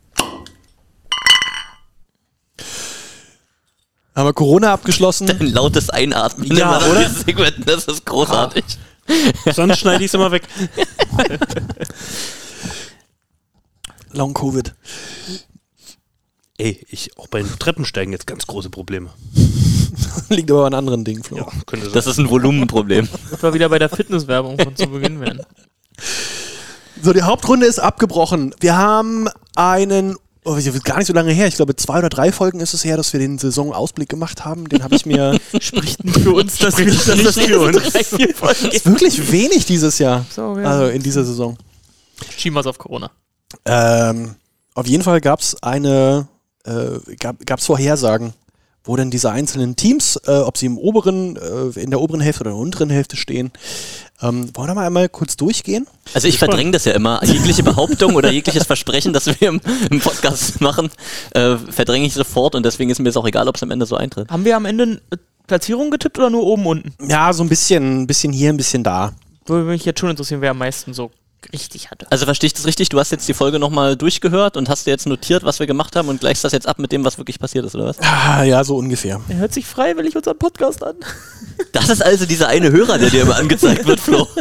Haben 4.19 4.27
wir 4.27 4.33
Corona 4.33 4.73
abgeschlossen? 4.73 5.29
Ein 5.39 5.53
lautes 5.53 5.89
Einatmen 5.89 6.53
Ja, 6.53 6.85
oder? 6.85 7.09
Segmenten, 7.09 7.63
das 7.63 7.85
ist 7.85 8.05
großartig. 8.05 8.65
sonst 9.53 9.79
schneide 9.79 10.03
ich 10.03 10.09
es 10.09 10.13
immer 10.13 10.29
weg. 10.29 10.43
Long 14.11 14.33
Covid. 14.33 14.75
Ey, 16.57 16.85
ich 16.89 17.17
auch 17.17 17.27
beim 17.27 17.47
Treppensteigen 17.59 18.11
jetzt 18.11 18.27
ganz 18.27 18.45
große 18.45 18.69
Probleme. 18.69 19.09
Liegt 20.27 20.51
aber 20.51 20.65
an 20.65 20.73
anderen 20.73 21.05
Dingen, 21.05 21.23
Flo. 21.23 21.37
Ja, 21.37 21.47
könnte 21.65 21.85
sein. 21.85 21.93
Das 21.93 22.05
ist 22.05 22.17
ein 22.17 22.29
Volumenproblem. 22.29 23.07
Das 23.31 23.41
war 23.41 23.53
wieder 23.53 23.69
bei 23.69 23.79
der 23.79 23.87
Fitnesswerbung 23.87 24.59
von 24.59 24.75
zu 24.75 24.87
Beginn 24.87 25.21
werden. 25.21 25.45
So, 27.01 27.13
die 27.13 27.21
Hauptrunde 27.21 27.67
ist 27.67 27.79
abgebrochen. 27.79 28.53
Wir 28.59 28.75
haben 28.75 29.29
einen, 29.55 30.17
oh, 30.49 30.55
das 30.55 30.65
ist 30.65 30.83
gar 30.83 30.97
nicht 30.97 31.07
so 31.07 31.13
lange 31.13 31.31
her, 31.31 31.47
ich 31.47 31.55
glaube 31.55 31.75
zwei 31.75 31.99
oder 31.99 32.09
drei 32.09 32.31
Folgen 32.31 32.59
ist 32.59 32.73
es 32.73 32.83
her, 32.83 32.97
dass 32.97 33.13
wir 33.13 33.19
den 33.19 33.37
Saisonausblick 33.37 34.09
gemacht 34.09 34.45
haben. 34.45 34.67
Den 34.67 34.83
habe 34.83 34.95
ich 34.95 35.05
mir. 35.05 35.39
Spricht 35.59 36.03
nicht 36.03 36.19
für 36.19 36.33
uns, 36.33 36.57
dass 36.57 36.77
wir 36.77 36.87
das 36.87 37.35
nicht 37.35 37.49
für 37.49 37.59
uns. 37.59 37.77
Folgen 38.35 38.71
ist 38.71 38.85
wirklich 38.85 39.31
wenig 39.31 39.65
dieses 39.65 39.99
Jahr. 39.99 40.25
So, 40.35 40.57
ja. 40.57 40.65
Also 40.65 40.87
in 40.87 41.03
dieser 41.03 41.23
Saison. 41.23 41.57
Schieben 42.35 42.55
wir 42.55 42.61
es 42.61 42.67
auf 42.67 42.77
Corona. 42.77 43.11
Ähm, 43.65 44.35
auf 44.73 44.87
jeden 44.87 45.03
Fall 45.03 45.21
gab 45.21 45.39
es 45.39 45.61
eine, 45.61 46.27
äh, 46.65 47.15
gab 47.17 47.59
es 47.59 47.65
Vorhersagen, 47.65 48.33
wo 48.83 48.95
denn 48.95 49.11
diese 49.11 49.31
einzelnen 49.31 49.75
Teams, 49.75 50.19
äh, 50.25 50.31
ob 50.31 50.57
sie 50.57 50.65
im 50.65 50.77
oberen, 50.77 51.35
äh, 51.37 51.79
in 51.79 51.91
der 51.91 52.01
oberen 52.01 52.21
Hälfte 52.21 52.41
oder 52.41 52.51
in 52.51 52.57
der 52.57 52.61
unteren 52.63 52.89
Hälfte 52.89 53.15
stehen. 53.17 53.51
Ähm, 54.21 54.49
wollen 54.55 54.67
wir 54.67 54.75
mal 54.75 54.87
einmal 54.87 55.07
kurz 55.07 55.37
durchgehen? 55.37 55.87
Also 56.13 56.27
ich 56.27 56.37
verdränge 56.37 56.71
das 56.71 56.85
ja 56.85 56.91
immer. 56.93 57.23
Jegliche 57.23 57.63
Behauptung 57.63 58.15
oder 58.15 58.31
jegliches 58.31 58.65
Versprechen, 58.65 59.13
das 59.13 59.27
wir 59.27 59.47
im, 59.47 59.61
im 59.89 59.99
Podcast 59.99 60.59
machen, 60.61 60.89
äh, 61.31 61.55
verdränge 61.55 62.05
ich 62.05 62.13
sofort 62.13 62.55
und 62.55 62.65
deswegen 62.65 62.89
ist 62.89 62.99
mir 62.99 63.05
jetzt 63.05 63.17
auch 63.17 63.27
egal, 63.27 63.47
ob 63.47 63.55
es 63.55 63.63
am 63.63 63.71
Ende 63.71 63.85
so 63.85 63.95
eintritt. 63.95 64.29
Haben 64.29 64.43
wir 64.43 64.57
am 64.57 64.65
Ende 64.65 64.83
eine 64.83 65.19
Platzierung 65.47 65.89
getippt 65.89 66.17
oder 66.17 66.29
nur 66.29 66.43
oben 66.43 66.65
unten? 66.65 66.93
Ja, 67.09 67.31
so 67.31 67.43
ein 67.43 67.49
bisschen, 67.49 68.01
ein 68.01 68.07
bisschen 68.07 68.33
hier, 68.33 68.51
ein 68.51 68.57
bisschen 68.57 68.83
da. 68.83 69.13
Würde 69.45 69.65
mich 69.65 69.85
jetzt 69.85 69.99
schon 69.99 70.09
interessieren, 70.09 70.41
wer 70.41 70.51
am 70.51 70.57
meisten 70.57 70.93
so 70.93 71.11
richtig 71.53 71.91
hatte. 71.91 72.07
Also 72.09 72.25
verstehe 72.25 72.47
ich 72.47 72.53
das 72.53 72.65
richtig? 72.65 72.89
Du 72.89 72.99
hast 72.99 73.11
jetzt 73.11 73.27
die 73.27 73.33
Folge 73.33 73.59
nochmal 73.59 73.95
durchgehört 73.95 74.57
und 74.57 74.69
hast 74.69 74.85
dir 74.85 74.91
jetzt 74.91 75.07
notiert, 75.07 75.43
was 75.43 75.59
wir 75.59 75.67
gemacht 75.67 75.95
haben 75.95 76.09
und 76.09 76.19
gleichst 76.19 76.43
das 76.43 76.51
jetzt 76.51 76.67
ab 76.67 76.79
mit 76.79 76.91
dem, 76.91 77.03
was 77.05 77.17
wirklich 77.17 77.39
passiert 77.39 77.65
ist, 77.65 77.75
oder 77.75 77.85
was? 77.85 77.99
Ah, 77.99 78.43
ja, 78.43 78.63
so 78.63 78.75
ungefähr. 78.77 79.21
Er 79.29 79.37
hört 79.37 79.53
sich 79.53 79.65
freiwillig 79.65 80.15
unseren 80.15 80.37
Podcast 80.37 80.83
an. 80.83 80.95
Das 81.73 81.89
ist 81.89 82.01
also 82.01 82.25
dieser 82.25 82.47
eine 82.47 82.71
Hörer, 82.71 82.97
der 82.97 83.09
dir 83.09 83.21
immer 83.23 83.35
angezeigt 83.35 83.85
wird, 83.85 83.99
Flo. 83.99 84.27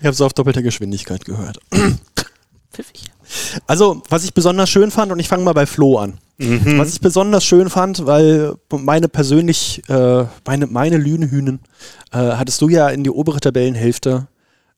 Ich 0.00 0.06
habe 0.06 0.12
es 0.12 0.20
auf 0.20 0.34
doppelter 0.34 0.60
Geschwindigkeit 0.60 1.24
gehört. 1.24 1.58
Pfiffig. 2.72 3.04
Also, 3.66 4.02
was 4.10 4.24
ich 4.24 4.34
besonders 4.34 4.68
schön 4.68 4.90
fand, 4.90 5.10
und 5.10 5.18
ich 5.18 5.28
fange 5.28 5.44
mal 5.44 5.54
bei 5.54 5.64
Flo 5.64 5.96
an. 5.96 6.18
Was 6.36 6.92
ich 6.92 7.00
besonders 7.00 7.44
schön 7.44 7.70
fand, 7.70 8.04
weil 8.04 8.56
meine 8.70 9.08
persönlich, 9.08 9.82
äh, 9.88 10.24
meine, 10.44 10.66
meine 10.66 10.98
Lühnehühnen 10.98 11.60
äh, 12.12 12.18
hattest 12.18 12.60
du 12.60 12.68
ja 12.68 12.88
in 12.88 13.04
die 13.04 13.10
obere 13.10 13.38
Tabellenhälfte 13.40 14.26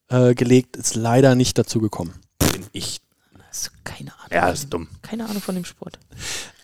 äh, 0.09 0.33
gelegt, 0.35 0.75
ist 0.77 0.95
leider 0.95 1.35
nicht 1.35 1.57
dazu 1.57 1.79
gekommen. 1.79 2.13
bin 2.39 2.65
ich. 2.71 2.99
Du 3.33 3.69
keine 3.83 4.11
Ahnung. 4.13 4.27
Ja, 4.31 4.49
ist 4.49 4.71
dumm. 4.71 4.87
Keine 5.01 5.25
Ahnung 5.27 5.41
von 5.41 5.55
dem 5.55 5.65
Sport. 5.65 5.97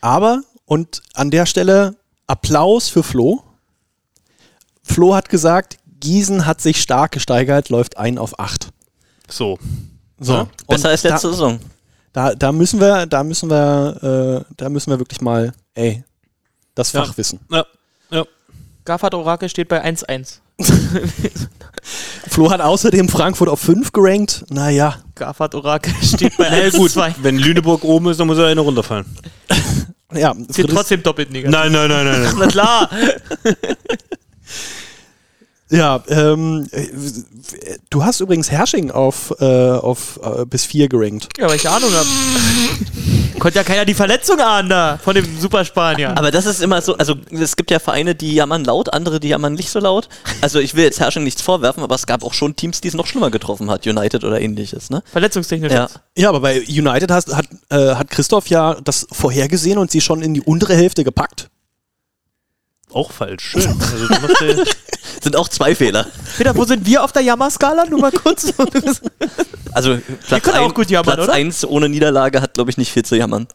Aber, 0.01 0.41
und 0.65 1.01
an 1.13 1.31
der 1.31 1.45
Stelle 1.45 1.95
Applaus 2.27 2.89
für 2.89 3.03
Flo. 3.03 3.43
Flo 4.83 5.15
hat 5.15 5.29
gesagt, 5.29 5.77
Gießen 5.99 6.45
hat 6.45 6.61
sich 6.61 6.81
stark 6.81 7.11
gesteigert, 7.13 7.69
läuft 7.69 7.97
ein 7.97 8.17
auf 8.17 8.39
acht. 8.39 8.69
So. 9.29 9.57
So. 10.19 10.33
Ja, 10.33 10.47
Besser 10.67 10.89
als 10.89 11.01
da- 11.01 11.09
letzte 11.09 11.29
Saison. 11.31 11.59
Da, 12.11 12.35
da 12.35 12.51
müssen 12.51 12.79
wir, 12.79 13.05
da 13.07 13.23
müssen 13.23 13.49
wir, 13.49 14.45
äh, 14.47 14.53
da 14.55 14.69
müssen 14.69 14.91
wir 14.91 14.99
wirklich 14.99 15.21
mal, 15.21 15.53
ey, 15.73 16.03
das 16.75 16.91
Ja. 16.91 17.03
Fachwissen. 17.05 17.39
Ja. 17.49 17.65
Ja. 18.11 18.23
Gaffard 18.85 19.15
Orakel 19.15 19.49
steht 19.49 19.67
bei 19.69 19.83
1-1. 19.83 20.39
Flo 22.30 22.49
hat 22.51 22.61
außerdem 22.61 23.09
Frankfurt 23.09 23.49
auf 23.49 23.59
5 23.59 23.91
gerankt. 23.91 24.45
Naja, 24.49 24.95
Gaffard 25.15 25.55
Orakel 25.55 25.93
steht 26.01 26.38
bei 26.38 26.49
Na 26.49 26.69
gut, 26.78 26.91
1-2. 26.91 27.15
wenn 27.21 27.38
Lüneburg 27.38 27.84
oben 27.84 28.09
ist, 28.09 28.19
dann 28.19 28.28
muss 28.28 28.38
er 28.38 28.47
eine 28.47 28.61
runterfallen. 28.61 29.05
ja, 30.13 30.34
Friedrich- 30.51 30.74
trotzdem 30.74 31.03
doppelt 31.03 31.32
negativ. 31.32 31.51
Nein, 31.57 31.71
nein, 31.71 31.89
nein, 31.89 32.05
nein. 32.05 32.21
nein. 32.24 32.36
Na 32.39 32.47
klar. 32.47 32.89
ja, 35.74 36.03
ähm, 36.07 36.67
äh, 36.71 36.88
du 37.89 38.05
hast 38.05 38.19
übrigens 38.19 38.51
Hersching 38.51 38.91
auf, 38.91 39.34
äh, 39.39 39.71
auf 39.71 40.19
äh, 40.24 40.45
bis 40.45 40.65
4 40.65 40.88
gerankt. 40.88 41.30
Ja, 41.38 41.47
weil 41.49 41.55
ich 41.55 41.67
Ahnung 41.67 41.91
habe. 41.91 42.07
Konnte 43.39 43.57
ja 43.57 43.63
keiner 43.63 43.84
die 43.84 43.95
Verletzung 43.95 44.39
ahnen 44.39 44.69
da 44.69 44.99
von 45.03 45.15
dem 45.15 45.39
Superspanier. 45.39 46.15
Aber 46.15 46.30
das 46.30 46.45
ist 46.45 46.61
immer 46.61 46.82
so, 46.82 46.95
also 46.95 47.15
es 47.32 47.55
gibt 47.55 47.71
ja 47.71 47.80
Vereine, 47.80 48.13
die 48.13 48.36
jammern 48.36 48.63
laut, 48.63 48.93
andere, 48.93 49.19
die 49.19 49.30
jammern 49.30 49.55
nicht 49.55 49.71
so 49.71 49.80
laut. 49.80 50.07
Also 50.41 50.59
ich 50.59 50.76
will 50.76 50.84
jetzt 50.84 50.99
Herrsching 50.99 51.24
nichts 51.24 51.41
vorwerfen, 51.41 51.84
aber 51.84 51.95
es 51.95 52.05
gab 52.05 52.24
auch 52.24 52.34
schon 52.34 52.55
Teams, 52.55 52.80
die 52.80 52.89
es 52.89 52.93
noch 52.93 53.07
schlimmer 53.07 53.32
getroffen 53.32 53.71
hat, 53.71 53.88
United 53.88 54.24
oder 54.24 54.39
ähnliches, 54.39 54.91
ne? 54.91 55.01
Verletzungstechnisch. 55.11 55.74
Ja. 55.74 55.89
Ja, 56.15 56.30
aber 56.30 56.41
bei 56.41 56.61
United 56.61 57.09
hast, 57.09 57.36
hat, 57.36 57.47
äh, 57.69 57.95
hat 57.95 58.11
Christoph 58.11 58.47
ja 58.47 58.76
das 58.84 59.07
vorhergesehen 59.11 59.80
und 59.80 59.89
sie 59.89 60.01
schon 60.01 60.21
in 60.21 60.36
die 60.36 60.41
untere 60.41 60.76
Hälfte 60.76 61.03
gepackt. 61.03 61.49
Auch 62.93 63.11
falsch. 63.11 63.43
Schön. 63.51 63.67
Also 63.81 64.07
du 64.07 64.21
musst 64.21 64.41
ja- 64.41 64.63
Sind 65.23 65.35
auch 65.35 65.47
zwei 65.49 65.73
Fehler. 65.75 66.05
Peter, 66.37 66.55
wo 66.55 66.63
sind 66.65 66.85
wir 66.85 67.03
auf 67.03 67.11
der 67.11 67.21
Jammerskala? 67.23 67.85
Nur 67.89 67.99
mal 67.99 68.11
kurz. 68.11 68.53
Also 69.75 69.97
Platz 70.27 70.43
können 70.43 70.57
auch 70.57 70.67
ein- 70.67 70.73
gut 70.75 70.89
jammern, 70.91 71.15
Platz 71.15 71.23
oder? 71.27 71.33
1 71.33 71.65
ohne 71.65 71.89
Niederlage 71.89 72.41
hat, 72.41 72.53
glaube 72.53 72.69
ich, 72.69 72.77
nicht 72.77 72.91
viel 72.91 73.03
zu 73.03 73.15
jammern. 73.15 73.47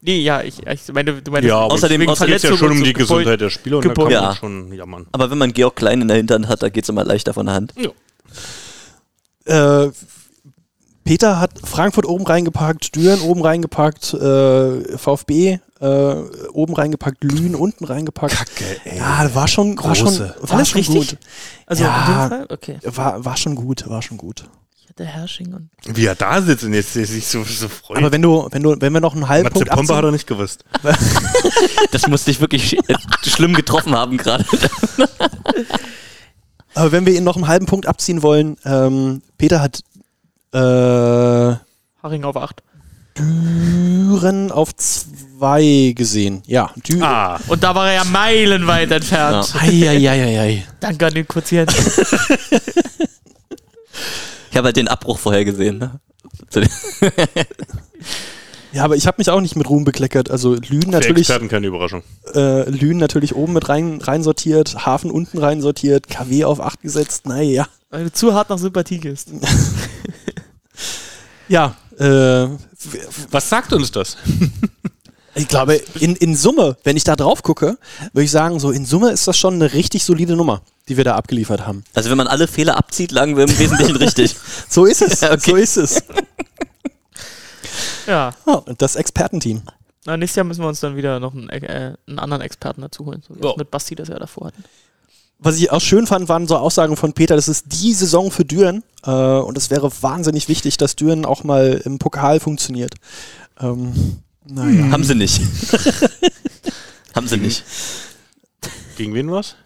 nee, 0.00 0.20
ja, 0.20 0.40
ich, 0.42 0.64
ich 0.64 0.92
meine, 0.92 1.20
du 1.20 1.30
meinst 1.32 1.48
ja, 1.48 1.58
aber 1.58 1.74
Außerdem- 1.74 1.94
es 2.02 2.06
geht 2.06 2.08
ja 2.08 2.14
Verletzung 2.14 2.56
schon 2.58 2.70
um 2.70 2.84
die 2.84 2.92
Gesundheit 2.92 3.40
der 3.40 3.50
Spieler 3.50 3.78
und 3.78 3.86
da 3.86 3.92
kann 3.92 4.04
man 4.04 4.12
Ja. 4.12 4.36
schon 4.36 4.72
jammern. 4.72 5.06
Aber 5.10 5.28
wenn 5.30 5.38
man 5.38 5.52
Georg 5.52 5.74
Klein 5.74 6.00
in 6.02 6.06
der 6.06 6.16
Hinterhand 6.18 6.46
hat, 6.46 6.62
da 6.62 6.68
geht 6.68 6.84
es 6.84 6.88
immer 6.90 7.04
leichter 7.04 7.34
von 7.34 7.46
der 7.46 7.54
Hand. 7.56 7.74
Äh, 9.46 9.88
Peter 11.06 11.40
hat 11.40 11.52
Frankfurt 11.64 12.04
oben 12.04 12.26
reingepackt, 12.26 12.94
Düren 12.96 13.20
oben 13.20 13.40
reingepackt, 13.40 14.12
äh, 14.12 14.98
VfB 14.98 15.58
äh, 15.80 16.14
oben 16.52 16.74
reingepackt, 16.74 17.22
Lünen 17.22 17.54
unten 17.54 17.84
reingepackt. 17.84 18.34
Kacke, 18.36 18.64
ey. 18.84 18.98
Ja, 18.98 19.32
war 19.34 19.46
schon, 19.46 19.78
war 19.78 19.94
schon, 19.94 20.06
Große. 20.08 20.34
war 20.42 20.64
schon 20.64 20.78
richtig? 20.78 21.10
gut. 21.10 21.18
Also 21.66 21.84
Ja. 21.84 22.00
in 22.00 22.12
dem 22.12 22.28
Fall? 22.28 22.46
Okay. 22.50 22.78
War, 22.84 23.24
war 23.24 23.36
schon 23.36 23.54
gut, 23.54 23.88
war 23.88 24.02
schon 24.02 24.18
gut. 24.18 24.44
Ich 24.82 24.88
hatte 24.88 25.04
Herrsching 25.04 25.54
und. 25.54 25.70
Wie 25.86 26.06
er 26.06 26.14
da 26.16 26.42
sitzt 26.42 26.64
und 26.64 26.72
jetzt 26.74 26.92
sich 26.94 27.26
so, 27.26 27.44
so 27.44 27.68
freut. 27.68 27.98
Aber 27.98 28.10
wenn 28.10 28.22
du, 28.22 28.48
wenn 28.50 28.62
du, 28.62 28.74
wenn 28.80 28.92
wir 28.92 29.00
noch 29.00 29.14
einen 29.14 29.28
halben 29.28 29.44
Matze 29.44 29.54
Punkt 29.54 29.68
Pompe 29.70 29.94
hat 29.94 29.98
abziehen, 30.04 30.08
er 30.08 30.12
nicht 30.12 30.26
gewusst. 30.26 30.64
Das 31.92 32.06
musste 32.08 32.30
ich 32.32 32.40
wirklich 32.40 32.72
sch- 32.72 32.88
äh, 32.88 33.28
schlimm 33.28 33.54
getroffen 33.54 33.94
haben 33.94 34.16
gerade. 34.16 34.44
aber 36.74 36.92
wenn 36.92 37.06
wir 37.06 37.14
ihn 37.14 37.24
noch 37.24 37.36
einen 37.36 37.46
halben 37.48 37.66
Punkt 37.66 37.86
abziehen 37.86 38.22
wollen, 38.22 38.56
ähm, 38.64 39.22
Peter 39.38 39.60
hat 39.62 39.80
äh, 40.56 41.56
Haring 42.02 42.24
auf 42.24 42.36
8. 42.36 42.62
Düren 43.18 44.50
auf 44.52 44.74
zwei 44.76 45.92
gesehen. 45.96 46.42
Ja, 46.46 46.70
Düren. 46.88 47.02
Ah, 47.02 47.40
Und 47.48 47.62
da 47.62 47.74
war 47.74 47.88
er 47.88 47.94
ja 47.94 48.04
meilenweit 48.04 48.90
entfernt. 48.90 49.54
Eieieiei. 49.58 50.64
Danke 50.80 51.06
an 51.06 51.14
den 51.14 51.26
Quotient. 51.28 51.72
Ich 54.50 54.56
habe 54.58 54.66
halt 54.68 54.76
den 54.76 54.88
Abbruch 54.88 55.18
vorher 55.18 55.44
gesehen. 55.44 55.78
Ne? 55.78 56.00
Ja, 58.72 58.84
aber 58.84 58.94
ich 58.96 59.06
habe 59.06 59.16
mich 59.18 59.30
auch 59.30 59.40
nicht 59.40 59.56
mit 59.56 59.70
Ruhm 59.70 59.84
bekleckert. 59.84 60.30
Also 60.30 60.54
Lünen 60.54 60.90
natürlich, 60.90 61.20
Experten 61.28 61.48
keine 61.48 61.66
Überraschung. 61.66 62.02
äh, 62.34 62.68
Lünen 62.68 62.98
natürlich 62.98 63.34
oben 63.34 63.54
mit 63.54 63.70
rein, 63.70 64.00
rein 64.02 64.22
sortiert, 64.22 64.84
Hafen 64.84 65.10
unten 65.10 65.38
rein 65.38 65.62
sortiert, 65.62 66.08
KW 66.08 66.44
auf 66.44 66.60
8 66.60 66.82
gesetzt. 66.82 67.26
Naja. 67.26 67.68
Weil 67.88 68.04
du 68.04 68.12
zu 68.12 68.34
hart 68.34 68.50
nach 68.50 68.58
Sympathie 68.58 68.98
gehst. 68.98 69.30
Ja, 71.48 71.76
äh, 71.98 72.48
Was 73.30 73.48
sagt 73.48 73.72
uns 73.72 73.90
das? 73.92 74.16
ich 75.34 75.48
glaube, 75.48 75.76
in, 76.00 76.16
in 76.16 76.34
Summe, 76.34 76.76
wenn 76.84 76.96
ich 76.96 77.04
da 77.04 77.16
drauf 77.16 77.42
gucke, 77.42 77.78
würde 78.12 78.24
ich 78.24 78.30
sagen, 78.30 78.58
so 78.60 78.70
in 78.70 78.84
Summe 78.84 79.10
ist 79.10 79.26
das 79.28 79.38
schon 79.38 79.54
eine 79.54 79.72
richtig 79.72 80.04
solide 80.04 80.36
Nummer, 80.36 80.62
die 80.88 80.96
wir 80.96 81.04
da 81.04 81.16
abgeliefert 81.16 81.66
haben. 81.66 81.84
Also 81.94 82.10
wenn 82.10 82.16
man 82.16 82.26
alle 82.26 82.48
Fehler 82.48 82.76
abzieht, 82.76 83.12
lagen 83.12 83.36
wir 83.36 83.44
im 83.44 83.58
Wesentlichen 83.58 83.96
richtig. 83.96 84.36
So 84.68 84.84
ist 84.84 85.02
es. 85.02 85.20
Ja, 85.26 85.32
okay. 85.32 85.50
So 85.50 85.56
ist 85.56 85.76
es. 85.76 86.02
Ja. 88.06 88.34
Und 88.44 88.80
das 88.80 88.96
Expertenteam. 88.96 89.62
Na, 90.04 90.16
nächstes 90.16 90.36
Jahr 90.36 90.44
müssen 90.44 90.62
wir 90.62 90.68
uns 90.68 90.80
dann 90.80 90.96
wieder 90.96 91.18
noch 91.18 91.34
einen, 91.34 91.48
äh, 91.48 91.94
einen 92.06 92.18
anderen 92.18 92.42
Experten 92.42 92.80
dazu 92.80 93.06
holen. 93.06 93.22
So 93.26 93.34
es 93.34 93.56
mit 93.56 93.70
Basti 93.70 93.94
das 93.96 94.08
ja 94.08 94.18
davor 94.18 94.48
hatten. 94.48 94.64
Was 95.38 95.56
ich 95.58 95.70
auch 95.70 95.80
schön 95.80 96.06
fand, 96.06 96.28
waren 96.28 96.46
so 96.46 96.56
Aussagen 96.56 96.96
von 96.96 97.12
Peter, 97.12 97.36
das 97.36 97.48
ist 97.48 97.66
die 97.68 97.92
Saison 97.92 98.30
für 98.30 98.44
Düren 98.44 98.82
äh, 99.04 99.10
und 99.10 99.58
es 99.58 99.70
wäre 99.70 99.90
wahnsinnig 100.00 100.48
wichtig, 100.48 100.78
dass 100.78 100.96
Düren 100.96 101.26
auch 101.26 101.44
mal 101.44 101.80
im 101.84 101.98
Pokal 101.98 102.40
funktioniert. 102.40 102.94
Ähm, 103.60 104.22
naja. 104.46 104.90
Haben 104.90 105.04
sie 105.04 105.14
nicht. 105.14 105.40
Haben 107.14 107.28
sie 107.28 107.36
nicht. 107.36 107.64
Gegen 108.96 109.12
wen 109.14 109.30
war's? 109.30 109.56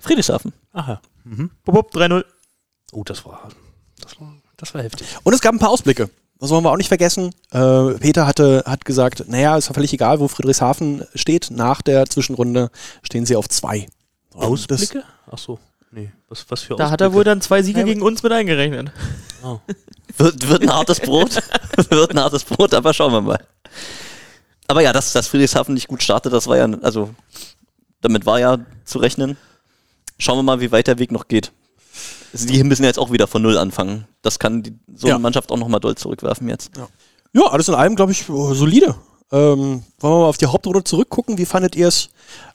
Friedrichshafen. 0.00 0.52
Aha. 0.72 1.00
Bup, 1.24 1.74
bup, 1.74 1.94
3-0. 1.94 2.24
Oh, 2.92 3.02
das 3.02 3.24
war, 3.24 3.48
das 4.00 4.20
war, 4.20 4.32
das 4.56 4.74
war 4.74 4.82
heftig. 4.82 5.08
Und 5.24 5.34
es 5.34 5.40
gab 5.40 5.54
ein 5.54 5.58
paar 5.58 5.70
Ausblicke. 5.70 6.08
Das 6.38 6.50
wollen 6.50 6.64
wir 6.64 6.70
auch 6.70 6.76
nicht 6.76 6.88
vergessen. 6.88 7.30
Äh, 7.50 7.94
Peter 7.94 8.26
hatte, 8.26 8.62
hat 8.66 8.84
gesagt, 8.84 9.24
naja, 9.28 9.56
ist 9.56 9.68
ja 9.68 9.74
völlig 9.74 9.92
egal, 9.92 10.20
wo 10.20 10.28
Friedrichshafen 10.28 11.04
steht. 11.14 11.50
Nach 11.50 11.82
der 11.82 12.06
Zwischenrunde 12.06 12.70
stehen 13.02 13.26
sie 13.26 13.36
auf 13.36 13.48
zwei. 13.48 13.86
Ausblicke? 14.36 15.04
Ach 15.30 15.38
so. 15.38 15.58
Nee, 15.90 16.10
was, 16.28 16.44
was 16.48 16.62
für 16.62 16.76
Da 16.76 16.90
hat 16.90 17.00
er 17.00 17.12
wohl 17.12 17.24
dann 17.24 17.40
zwei 17.40 17.62
Siege 17.62 17.80
Ja, 17.80 17.84
gegen 17.86 18.02
uns 18.02 18.22
mit 18.22 18.32
eingerechnet. 18.32 18.90
Wird, 20.18 20.48
wird 20.48 20.62
ein 20.62 20.72
hartes 20.72 21.00
Brot. 21.00 21.36
wird 21.90 22.10
ein 22.10 22.18
hartes 22.20 22.44
Brot, 22.44 22.74
aber 22.74 22.92
schauen 22.92 23.12
wir 23.12 23.20
mal. 23.20 23.46
Aber 24.66 24.82
ja, 24.82 24.92
dass, 24.92 25.12
dass 25.12 25.28
Friedrichshafen 25.28 25.74
nicht 25.74 25.88
gut 25.88 26.02
startet, 26.02 26.32
das 26.32 26.48
war 26.48 26.56
ja, 26.56 26.64
also 26.82 27.14
damit 28.00 28.26
war 28.26 28.40
ja 28.40 28.58
zu 28.84 28.98
rechnen. 28.98 29.36
Schauen 30.18 30.38
wir 30.38 30.42
mal, 30.42 30.60
wie 30.60 30.72
weit 30.72 30.86
der 30.86 30.98
Weg 30.98 31.12
noch 31.12 31.28
geht. 31.28 31.52
Also 32.32 32.46
die 32.46 32.62
müssen 32.64 32.82
ja 32.82 32.88
jetzt 32.88 32.98
auch 32.98 33.12
wieder 33.12 33.26
von 33.26 33.42
Null 33.42 33.56
anfangen. 33.56 34.06
Das 34.22 34.38
kann 34.38 34.62
die, 34.62 34.74
so 34.94 35.06
Ja. 35.08 35.14
eine 35.14 35.22
Mannschaft 35.22 35.50
auch 35.52 35.56
nochmal 35.56 35.80
doll 35.80 35.94
zurückwerfen 35.94 36.48
jetzt. 36.48 36.72
Ja, 37.32 37.42
alles 37.46 37.68
in 37.68 37.74
allem, 37.74 37.96
glaube 37.96 38.12
ich, 38.12 38.28
oh, 38.28 38.54
solide. 38.54 38.96
Ähm, 39.32 39.82
wollen 39.98 40.14
wir 40.14 40.20
mal 40.20 40.28
auf 40.28 40.38
die 40.38 40.46
Hauptrunde 40.46 40.84
zurückgucken? 40.84 41.36
Wie 41.38 41.46
fandet 41.46 41.74
ihr 41.74 41.88
es? 41.88 42.10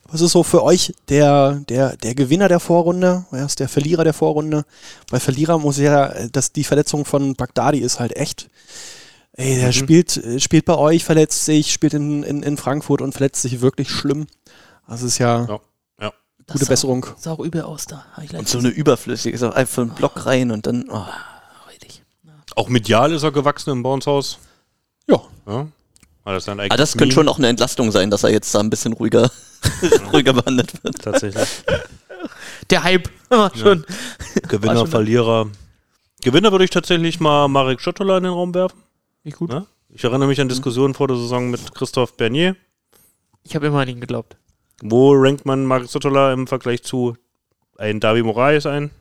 Was 0.05 0.21
ist 0.21 0.31
so 0.31 0.43
für 0.43 0.63
euch 0.63 0.93
der, 1.09 1.61
der, 1.69 1.97
der 1.97 2.15
Gewinner 2.15 2.47
der 2.47 2.59
Vorrunde? 2.59 3.25
Wer 3.31 3.45
ist 3.45 3.59
der 3.59 3.69
Verlierer 3.69 4.03
der 4.03 4.13
Vorrunde? 4.13 4.65
Bei 5.09 5.19
Verlierer 5.19 5.57
muss 5.57 5.77
ich 5.77 5.85
ja, 5.85 6.27
dass 6.29 6.51
die 6.51 6.63
Verletzung 6.63 7.05
von 7.05 7.35
Bagdadi 7.35 7.79
ist 7.79 7.99
halt 7.99 8.15
echt. 8.15 8.49
Ey, 9.33 9.55
der 9.59 9.71
spielt, 9.71 10.17
äh, 10.17 10.39
spielt 10.39 10.65
bei 10.65 10.77
euch, 10.77 11.03
verletzt 11.05 11.45
sich, 11.45 11.71
spielt 11.71 11.93
in, 11.93 12.23
in, 12.23 12.43
in 12.43 12.57
Frankfurt 12.57 13.01
und 13.01 13.13
verletzt 13.13 13.41
sich 13.41 13.61
wirklich 13.61 13.89
schlimm. 13.89 14.27
Das 14.87 15.01
ist 15.01 15.17
ja 15.19 15.45
Ja. 15.45 15.59
ja. 16.01 16.13
gute 16.51 16.65
Besserung. 16.65 17.05
Sah 17.17 17.31
auch 17.31 17.39
übel 17.39 17.61
aus 17.61 17.85
da. 17.85 18.05
Und 18.33 18.49
so 18.49 18.59
eine 18.59 18.67
überflüssige, 18.69 19.37
so 19.37 19.51
einfach 19.51 19.83
einen 19.83 19.91
Block 19.91 20.25
rein 20.25 20.51
und 20.51 20.67
dann, 20.67 20.89
oh, 20.89 21.05
richtig. 21.69 22.03
Auch 22.55 22.67
medial 22.67 23.13
ist 23.13 23.23
er 23.23 23.31
gewachsen 23.31 23.69
im 23.71 23.83
Bouncehaus. 23.83 24.39
Ja. 25.07 25.21
Ja. 25.47 25.67
Hat 26.25 26.35
das, 26.35 26.45
dann 26.45 26.59
Aber 26.59 26.77
das 26.77 26.97
könnte 26.97 27.15
schon 27.15 27.27
auch 27.27 27.37
eine 27.39 27.47
Entlastung 27.47 27.91
sein, 27.91 28.11
dass 28.11 28.23
er 28.23 28.29
jetzt 28.31 28.53
da 28.53 28.59
ein 28.59 28.69
bisschen 28.69 28.93
ruhiger, 28.93 29.31
ruhiger 30.13 30.33
behandelt 30.33 30.83
wird. 30.83 31.01
tatsächlich. 31.01 31.47
Der 32.69 32.83
Hype. 32.83 33.09
Ah, 33.33 33.49
schon. 33.55 33.85
Gewinner, 34.49 34.75
schon- 34.79 34.87
Verlierer. 34.87 35.47
Gewinner 36.21 36.51
würde 36.51 36.65
ich 36.65 36.69
tatsächlich 36.69 37.21
mal 37.21 37.47
Marek 37.47 37.79
Schottola 37.79 38.17
in 38.17 38.25
den 38.25 38.33
Raum 38.33 38.53
werfen. 38.53 38.77
Nicht 39.23 39.37
gut. 39.37 39.49
Ne? 39.49 39.65
Ich 39.89 40.03
erinnere 40.03 40.27
mich 40.27 40.41
an 40.41 40.49
Diskussionen 40.49 40.93
vor 40.93 41.07
der 41.07 41.15
Saison 41.15 41.49
mit 41.49 41.73
Christoph 41.73 42.17
Bernier. 42.17 42.57
Ich 43.43 43.55
habe 43.55 43.67
immer 43.67 43.79
an 43.79 43.87
ihn 43.87 44.01
geglaubt. 44.01 44.35
Wo 44.83 45.13
rankt 45.13 45.45
man 45.45 45.65
Marek 45.65 45.89
Schottola 45.89 46.33
im 46.33 46.45
Vergleich 46.45 46.83
zu 46.83 47.15
ein 47.77 48.01
Davi 48.01 48.21
Moraes 48.21 48.65
ein? 48.65 48.91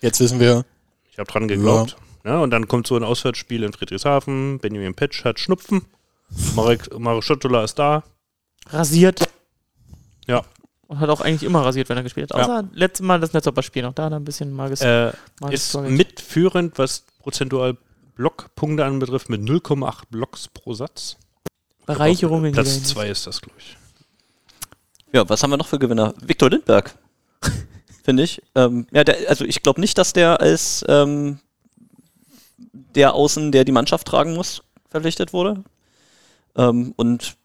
Jetzt 0.00 0.18
wissen 0.18 0.40
wir. 0.40 0.64
Ich 1.12 1.18
habe 1.20 1.30
dran 1.30 1.46
geglaubt. 1.46 1.92
Ja. 1.92 1.96
Und 2.24 2.50
dann 2.50 2.68
kommt 2.68 2.86
so 2.86 2.96
ein 2.96 3.04
Auswärtsspiel 3.04 3.62
in 3.62 3.72
Friedrichshafen. 3.72 4.58
Benjamin 4.58 4.94
Petsch 4.94 5.24
hat 5.24 5.40
Schnupfen. 5.40 5.82
Marek, 6.54 6.98
Marek 6.98 7.24
Schottola 7.24 7.64
ist 7.64 7.78
da. 7.78 8.04
Rasiert. 8.68 9.28
Ja. 10.26 10.42
Und 10.86 11.00
hat 11.00 11.08
auch 11.08 11.20
eigentlich 11.20 11.42
immer 11.42 11.64
rasiert, 11.64 11.88
wenn 11.88 11.96
er 11.96 12.02
gespielt 12.02 12.32
hat. 12.32 12.38
Ja. 12.38 12.44
Außer 12.44 12.68
letztes 12.72 13.04
Mal 13.04 13.18
das 13.20 13.32
Netzhopper-Spiel 13.32 13.82
noch. 13.82 13.94
Da 13.94 14.04
hat 14.04 14.12
er 14.12 14.20
ein 14.20 14.24
bisschen 14.24 14.52
Mages. 14.52 14.80
Äh, 14.82 15.12
Mages 15.40 15.60
ist 15.60 15.72
Tor 15.72 15.82
mitführend, 15.82 16.78
was 16.78 17.04
prozentual 17.18 17.76
Blockpunkte 18.14 18.84
anbetrifft, 18.84 19.28
mit 19.28 19.40
0,8 19.40 20.02
Blocks 20.10 20.48
pro 20.48 20.74
Satz. 20.74 21.16
Bereicherung 21.86 22.44
in 22.44 22.52
Platz 22.52 22.74
jeder 22.74 22.86
2 22.86 23.08
ist 23.08 23.26
das, 23.26 23.40
glaube 23.40 23.58
ich. 23.58 23.76
Ja, 25.12 25.28
was 25.28 25.42
haben 25.42 25.50
wir 25.50 25.56
noch 25.56 25.66
für 25.66 25.78
Gewinner? 25.78 26.14
Viktor 26.20 26.50
Lindberg, 26.50 26.94
finde 28.04 28.22
ich. 28.22 28.42
Ähm, 28.54 28.86
ja, 28.92 29.04
der, 29.04 29.28
also 29.28 29.44
ich 29.44 29.62
glaube 29.62 29.80
nicht, 29.80 29.98
dass 29.98 30.12
der 30.12 30.40
als 30.40 30.84
ähm, 30.88 31.38
der 32.72 33.14
Außen, 33.14 33.52
der 33.52 33.64
die 33.64 33.72
Mannschaft 33.72 34.06
tragen 34.06 34.34
muss, 34.34 34.62
verpflichtet 34.88 35.32
wurde. 35.32 35.62
Ähm, 36.56 36.92
und 36.96 37.36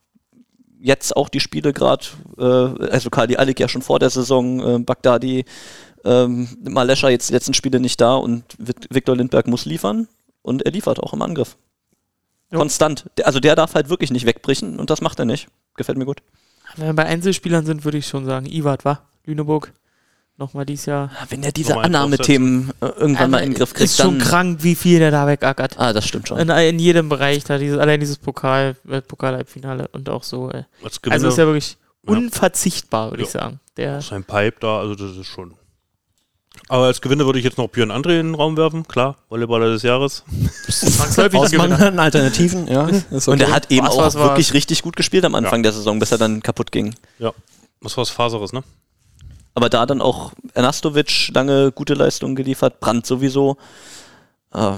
jetzt 0.79 1.15
auch 1.15 1.29
die 1.29 1.39
Spiele 1.39 1.73
gerade, 1.73 2.05
äh, 2.37 2.43
also 2.91 3.09
Kali 3.09 3.37
Alik 3.37 3.59
ja 3.59 3.67
schon 3.67 3.81
vor 3.81 3.99
der 3.99 4.09
Saison, 4.09 4.59
äh, 4.59 4.79
Bagdadi, 4.79 5.45
ähm, 6.05 6.47
Malescha 6.63 7.09
jetzt 7.09 7.29
die 7.29 7.33
letzten 7.33 7.53
Spiele 7.53 7.79
nicht 7.79 7.99
da 7.99 8.15
und 8.15 8.43
Vik- 8.57 8.87
Viktor 8.89 9.15
Lindberg 9.15 9.47
muss 9.47 9.65
liefern 9.65 10.07
und 10.41 10.61
er 10.63 10.71
liefert 10.71 10.99
auch 11.01 11.13
im 11.13 11.21
Angriff. 11.21 11.57
Ja. 12.51 12.59
Konstant. 12.59 13.09
Also 13.23 13.39
der 13.39 13.55
darf 13.55 13.75
halt 13.75 13.89
wirklich 13.89 14.11
nicht 14.11 14.25
wegbrechen 14.25 14.79
und 14.79 14.89
das 14.89 15.01
macht 15.01 15.19
er 15.19 15.25
nicht. 15.25 15.47
Gefällt 15.75 15.97
mir 15.97 16.05
gut. 16.05 16.21
Wenn 16.75 16.87
wir 16.87 16.93
bei 16.93 17.05
Einzelspielern 17.05 17.65
sind, 17.65 17.83
würde 17.83 17.97
ich 17.97 18.07
schon 18.07 18.25
sagen, 18.25 18.45
Iwart, 18.45 18.85
war 18.85 19.01
Lüneburg. 19.25 19.73
Nochmal 20.39 20.67
dieses 20.67 20.85
Jahr. 20.85 21.09
Wenn 21.29 21.41
er 21.43 21.51
diese 21.51 21.75
Annahmethemen 21.77 22.71
äh, 22.79 22.85
irgendwann 22.89 23.31
mal 23.31 23.39
in 23.39 23.49
den 23.51 23.55
Griff 23.55 23.73
kriegt, 23.73 23.85
ist 23.89 23.97
schon 23.99 24.19
krank, 24.19 24.59
wie 24.61 24.75
viel 24.75 24.99
der 24.99 25.09
da 25.09 25.25
wegackert. 25.25 25.79
Ah, 25.79 25.93
das 25.93 26.07
stimmt 26.07 26.27
schon. 26.27 26.37
In, 26.37 26.49
in 26.49 26.77
jedem 26.77 27.09
Bereich, 27.09 27.43
da 27.43 27.57
dieses, 27.57 27.79
allein 27.79 27.99
dieses 27.99 28.17
Pokal, 28.19 28.75
Weltpokal-Halbfinale 28.83 29.87
und 29.93 30.07
auch 30.09 30.23
so. 30.23 30.51
Äh. 30.51 30.63
Als 30.83 31.01
Gewinner, 31.01 31.15
Also 31.15 31.27
ist 31.29 31.37
er 31.39 31.47
wirklich 31.47 31.77
Ja. 32.07 32.13
unverzichtbar, 32.13 33.09
würde 33.11 33.23
ich 33.23 33.33
Ja. 33.33 33.39
sagen. 33.41 33.59
Der, 33.77 34.01
sein 34.01 34.23
Pipe 34.23 34.57
da, 34.59 34.77
also 34.79 34.93
das 34.93 35.17
ist 35.17 35.25
schon. 35.25 35.55
Aber 36.69 36.85
als 36.85 37.01
Gewinner 37.01 37.25
würde 37.25 37.39
ich 37.39 37.45
jetzt 37.45 37.57
noch 37.57 37.67
Björn 37.69 37.91
André 37.91 38.19
in 38.19 38.27
den 38.27 38.35
Raum 38.35 38.57
werfen, 38.57 38.87
klar, 38.87 39.15
Volleyballer 39.29 39.69
des 39.69 39.81
Jahres. 39.83 40.23
Aus 41.33 41.51
mangelnden 41.53 41.99
Alternativen, 41.99 42.67
ja. 42.67 42.87
Ist 43.11 43.27
Und 43.27 43.41
er 43.41 43.47
okay. 43.47 43.55
hat 43.55 43.71
eben 43.71 43.87
Was, 43.87 43.95
auch 43.95 44.01
was 44.03 44.15
war- 44.15 44.29
wirklich 44.29 44.53
richtig 44.53 44.83
gut 44.83 44.95
gespielt 44.95 45.25
am 45.25 45.33
Anfang 45.35 45.63
der 45.63 45.73
Saison, 45.73 45.97
bis 45.99 46.11
er 46.11 46.17
dann 46.19 46.43
kaputt 46.43 46.71
ging. 46.71 46.93
Ja. 47.19 47.33
Was 47.81 47.95
was 47.97 48.09
Faseres, 48.09 48.53
ne? 48.53 48.63
Aber 49.57 49.71
da 49.71 49.87
dann 49.87 50.03
auch 50.03 50.33
Ernastovic 50.53 51.29
lange 51.29 51.71
gute 51.71 51.95
Leistungen 51.95 52.35
geliefert, 52.35 52.79
Brandt 52.79 53.07
sowieso. 53.07 53.57
Äh, 54.53 54.73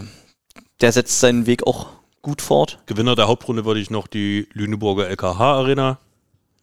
der 0.79 0.93
setzt 0.93 1.19
seinen 1.19 1.45
Weg 1.47 1.67
auch 1.67 1.87
gut 2.21 2.41
fort. 2.41 2.79
Gewinner 2.85 3.17
der 3.17 3.27
Hauptrunde 3.27 3.65
würde 3.65 3.81
ich 3.81 3.89
noch 3.89 4.07
die 4.07 4.47
Lüneburger 4.53 5.09
LKH 5.09 5.37
Arena 5.37 5.99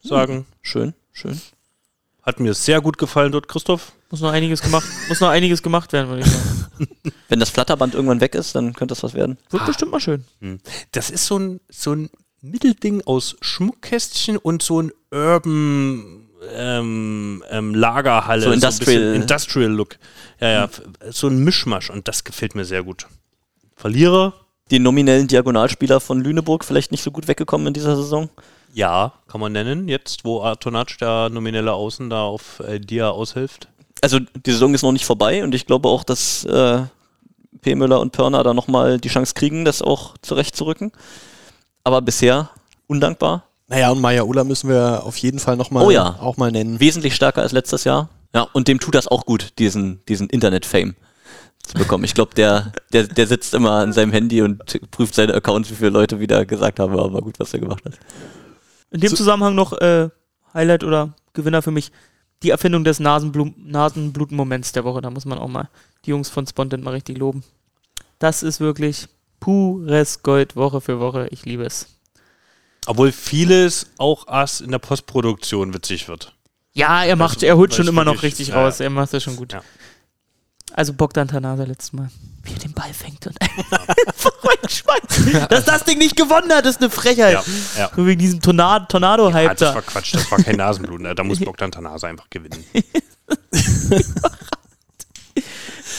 sagen. 0.01 0.47
Schön, 0.63 0.95
schön. 1.11 1.39
Hat 2.23 2.39
mir 2.39 2.55
sehr 2.55 2.81
gut 2.81 2.97
gefallen 2.97 3.31
dort, 3.31 3.47
Christoph. 3.47 3.91
Muss 4.09 4.21
noch 4.21 4.31
einiges 4.31 4.63
gemacht, 4.63 4.87
muss 5.09 5.19
noch 5.19 5.29
einiges 5.29 5.61
gemacht 5.61 5.93
werden, 5.93 6.09
würde 6.09 6.23
ich 6.23 6.31
sagen. 6.31 6.87
Wenn 7.29 7.39
das 7.39 7.51
Flatterband 7.51 7.93
irgendwann 7.93 8.19
weg 8.19 8.33
ist, 8.33 8.55
dann 8.55 8.73
könnte 8.73 8.93
das 8.93 9.03
was 9.03 9.13
werden. 9.13 9.37
Wird 9.51 9.67
bestimmt 9.67 9.91
mal 9.91 9.99
schön. 9.99 10.25
Das 10.91 11.11
ist 11.11 11.27
so 11.27 11.37
ein, 11.37 11.59
so 11.69 11.93
ein 11.93 12.09
Mittelding 12.41 13.03
aus 13.05 13.35
Schmuckkästchen 13.41 14.37
und 14.37 14.63
so 14.63 14.81
ein 14.81 14.91
Urban 15.11 16.26
ähm, 16.53 17.43
ähm, 17.49 17.75
Lagerhalle. 17.75 18.41
So 18.41 18.47
ein 18.49 18.53
Industrial. 18.55 18.99
bisschen 18.99 19.21
Industrial 19.21 19.71
Look. 19.71 19.97
Ja, 20.39 20.49
ja, 20.49 20.69
so 21.09 21.27
ein 21.27 21.43
Mischmasch 21.43 21.89
und 21.89 22.07
das 22.07 22.23
gefällt 22.23 22.55
mir 22.55 22.65
sehr 22.65 22.83
gut. 22.83 23.07
Verlierer? 23.75 24.33
Die 24.69 24.79
nominellen 24.79 25.27
Diagonalspieler 25.27 25.99
von 25.99 26.21
Lüneburg 26.21 26.65
vielleicht 26.65 26.91
nicht 26.91 27.03
so 27.03 27.11
gut 27.11 27.27
weggekommen 27.27 27.67
in 27.67 27.73
dieser 27.73 27.95
Saison. 27.95 28.29
Ja, 28.73 29.13
kann 29.27 29.39
man 29.39 29.53
nennen. 29.53 29.87
Jetzt, 29.87 30.25
wo 30.25 30.41
Artonac, 30.41 30.97
der 30.99 31.29
nominelle 31.29 31.73
Außen, 31.73 32.09
da 32.09 32.23
auf 32.23 32.59
äh, 32.59 32.79
Dia 32.79 33.09
aushilft. 33.09 33.69
Also 34.01 34.19
die 34.19 34.51
Saison 34.51 34.73
ist 34.73 34.83
noch 34.83 34.91
nicht 34.91 35.05
vorbei 35.05 35.43
und 35.43 35.55
ich 35.55 35.65
glaube 35.65 35.89
auch, 35.89 36.03
dass 36.03 36.43
äh, 36.45 36.81
P. 37.61 37.75
Müller 37.75 37.99
und 37.99 38.11
Pörner 38.11 38.43
da 38.43 38.53
nochmal 38.53 38.99
die 38.99 39.09
Chance 39.09 39.33
kriegen, 39.33 39.65
das 39.65 39.81
auch 39.81 40.15
zurechtzurücken. 40.21 40.91
Aber 41.83 42.01
bisher 42.01 42.49
undankbar. 42.87 43.46
Naja, 43.67 43.91
und 43.91 43.99
Maya 43.99 44.23
Ulla 44.23 44.43
müssen 44.43 44.69
wir 44.69 45.03
auf 45.03 45.17
jeden 45.17 45.39
Fall 45.39 45.57
nochmal 45.57 45.85
Oh 45.85 45.91
ja. 45.91 46.17
auch 46.19 46.37
mal 46.37 46.51
nennen. 46.51 46.79
Wesentlich 46.79 47.15
stärker 47.15 47.41
als 47.41 47.51
letztes 47.51 47.83
Jahr. 47.83 48.09
Ja, 48.33 48.47
und 48.53 48.67
dem 48.67 48.79
tut 48.79 48.95
das 48.95 49.07
auch 49.07 49.25
gut, 49.25 49.53
diesen, 49.59 50.03
diesen 50.07 50.29
Internet-Fame 50.29 50.95
zu 51.63 51.77
bekommen. 51.77 52.03
Ich 52.05 52.13
glaube, 52.13 52.33
der, 52.35 52.71
der, 52.93 53.03
der 53.03 53.27
sitzt 53.27 53.53
immer 53.53 53.71
an 53.71 53.91
seinem 53.91 54.11
Handy 54.13 54.41
und 54.41 54.63
prüft 54.91 55.15
seine 55.15 55.33
Accounts, 55.33 55.69
wie 55.69 55.75
viele 55.75 55.89
Leute 55.89 56.19
wieder 56.19 56.45
gesagt 56.45 56.79
haben, 56.79 56.97
aber 56.97 57.21
gut, 57.21 57.39
was 57.39 57.53
er 57.53 57.59
gemacht 57.59 57.83
hat. 57.83 57.93
In 58.91 59.01
dem 59.01 59.13
Zusammenhang 59.15 59.55
noch 59.55 59.73
äh, 59.73 60.09
Highlight 60.53 60.83
oder 60.85 61.13
Gewinner 61.33 61.61
für 61.61 61.71
mich 61.71 61.91
die 62.43 62.51
Erfindung 62.51 62.83
des 62.85 62.99
Nasenbluten-Moments 62.99 64.71
der 64.71 64.85
Woche. 64.85 65.01
Da 65.01 65.09
muss 65.09 65.25
man 65.25 65.39
auch 65.39 65.47
mal 65.49 65.69
die 66.05 66.11
Jungs 66.11 66.29
von 66.29 66.47
Spontent 66.47 66.83
mal 66.83 66.91
richtig 66.91 67.17
loben. 67.17 67.43
Das 68.19 68.43
ist 68.43 68.59
wirklich 68.59 69.07
pures 69.39 70.23
Gold 70.23 70.55
Woche 70.55 70.79
für 70.79 70.99
Woche. 70.99 71.27
Ich 71.31 71.45
liebe 71.45 71.63
es. 71.63 71.96
Obwohl 72.87 73.11
vieles 73.11 73.87
auch 73.97 74.27
erst 74.27 74.61
in 74.61 74.71
der 74.71 74.79
Postproduktion 74.79 75.73
witzig 75.73 76.07
wird. 76.07 76.33
Ja, 76.73 77.03
er 77.03 77.15
macht, 77.15 77.43
er 77.43 77.57
holt 77.57 77.73
schon 77.75 77.87
immer 77.87 78.05
noch 78.05 78.23
richtig 78.23 78.49
ja, 78.49 78.55
raus. 78.55 78.79
ja. 78.79 78.85
Er 78.85 78.89
macht 78.89 79.13
das 79.13 79.23
schon 79.23 79.35
gut. 79.35 79.53
Ja. 79.53 79.61
Also 80.73 80.93
Bogdan 80.93 81.27
Tanasa 81.27 81.63
letztes 81.63 81.93
Mal. 81.93 82.09
Wie 82.43 82.53
er 82.53 82.59
den 82.59 82.73
Ball 82.73 82.93
fängt 82.93 83.27
und. 83.27 83.35
Dass 85.49 85.65
das 85.65 85.83
Ding 85.83 85.97
nicht 85.97 86.15
gewonnen 86.15 86.51
hat, 86.53 86.65
ist 86.65 86.79
eine 86.79 86.89
Frechheit. 86.89 87.33
Ja, 87.33 87.43
ja. 87.77 87.91
Nur 87.95 88.07
wegen 88.07 88.19
diesem 88.19 88.41
Tornado- 88.41 88.83
Ah, 88.83 88.87
Tornado-Hype 88.87 89.57
das 89.57 89.69
da. 89.69 89.75
war 89.75 89.81
Quatsch, 89.81 90.13
das 90.13 90.29
war 90.31 90.39
kein 90.39 90.55
Nasenbluten. 90.55 91.15
Da 91.15 91.23
muss 91.23 91.39
Bogdan 91.39 91.71
Tanase 91.71 92.07
einfach 92.07 92.29
gewinnen. 92.29 92.63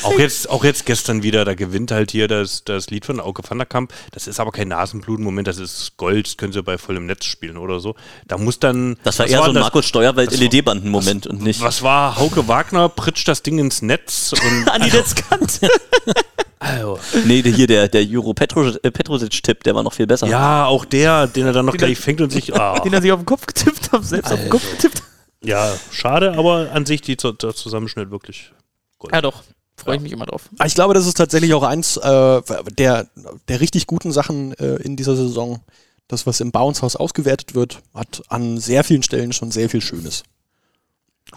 auch, 0.03 0.19
jetzt, 0.19 0.49
auch 0.51 0.65
jetzt 0.65 0.87
gestern 0.87 1.23
wieder, 1.23 1.45
da 1.45 1.55
gewinnt 1.55 1.91
halt 1.91 2.11
hier 2.11 2.29
das, 2.29 2.65
das 2.65 2.91
Lied 2.91 3.05
von 3.07 3.21
Auke 3.21 3.43
van 3.49 3.59
der 3.59 3.67
Kamp. 3.67 3.93
Das 4.13 4.27
ist 4.27 4.41
aber 4.41 4.53
kein 4.53 4.69
Nasenbluten-Moment, 4.69 5.47
das 5.49 5.59
ist 5.59 5.97
Gold, 5.97 6.27
das 6.27 6.37
können 6.37 6.53
sie 6.53 6.63
bei 6.63 6.79
vollem 6.79 7.07
Netz 7.07 7.25
spielen 7.25 7.57
oder 7.57 7.81
so. 7.81 7.95
Da 8.27 8.39
muss 8.39 8.59
dann. 8.59 8.97
Das 9.05 9.19
war 9.19 9.27
eher 9.27 9.43
so 9.43 9.51
ein? 9.51 9.55
Markus 9.55 9.93
war- 9.95 10.03
E 10.03 10.09
LED-Banden-Moment 10.25 11.27
und 11.27 11.43
nicht 11.43 11.61
Was 11.61 11.83
war 11.83 12.17
Hauke 12.17 12.49
Wagner, 12.49 12.89
pritscht 12.89 13.29
das 13.29 13.43
Ding 13.43 13.59
ins 13.59 13.83
Netz 13.83 14.33
und. 14.33 14.69
An 14.71 14.83
die 14.83 14.91
Netzkante. 14.91 15.69
Also, 16.61 16.99
Nee, 17.25 17.43
hier 17.43 17.69
der, 17.69 17.87
der 17.89 18.03
Juro 18.05 18.33
äh, 18.33 18.91
Petrosic-Tipp, 18.91 19.63
der 19.63 19.75
war 19.77 19.85
noch 19.85 19.93
viel 19.93 20.09
besser. 20.09 20.27
ja, 20.27 20.67
auch 20.67 20.85
der, 20.85 21.29
den 21.29 21.47
er 21.47 21.53
dann 21.53 21.67
noch 21.67 21.77
gleich 21.77 21.99
fängt 21.99 22.21
und 22.21 22.31
sich. 22.31 22.53
Ah, 22.59 22.81
den 22.81 22.93
er 22.93 23.01
sich 23.01 23.13
auf 23.13 23.21
den 23.21 23.27
Kopf 23.27 23.47
getippt 23.47 23.93
hat, 23.93 24.05
selbst 24.05 24.33
auf 24.33 24.41
den 24.41 24.49
Kopf 24.51 24.69
getippt. 24.73 25.03
ja, 25.45 25.73
schade, 25.93 26.37
aber 26.37 26.71
an 26.73 26.85
sich 26.85 27.01
die, 27.01 27.17
der 27.17 27.55
Zusammenschnitt 27.55 28.11
wirklich. 28.11 28.53
Gold. 28.99 29.15
Ja, 29.15 29.21
doch. 29.21 29.45
Freue 29.79 29.97
ich 29.97 30.03
mich 30.03 30.13
immer 30.13 30.27
drauf. 30.27 30.49
Aber 30.59 30.67
Ich 30.67 30.75
glaube, 30.75 30.95
das 30.95 31.07
ist 31.07 31.17
tatsächlich 31.17 31.55
auch 31.55 31.63
eins 31.63 31.97
äh, 31.97 32.43
der, 32.77 33.07
der 33.49 33.61
richtig 33.61 33.87
guten 33.87 34.13
Sachen 34.13 34.53
äh, 34.55 34.77
in 34.83 34.97
dieser 34.97 35.17
Saison. 35.17 35.61
Das, 36.09 36.27
was 36.27 36.41
im 36.41 36.53
Bounce-Haus 36.53 36.97
ausgewertet 36.97 37.55
wird, 37.55 37.81
hat 37.95 38.23
an 38.29 38.59
sehr 38.59 38.83
vielen 38.83 39.03
Stellen 39.03 39.33
schon 39.33 39.51
sehr 39.51 39.69
viel 39.69 39.81
Schönes. 39.83 40.23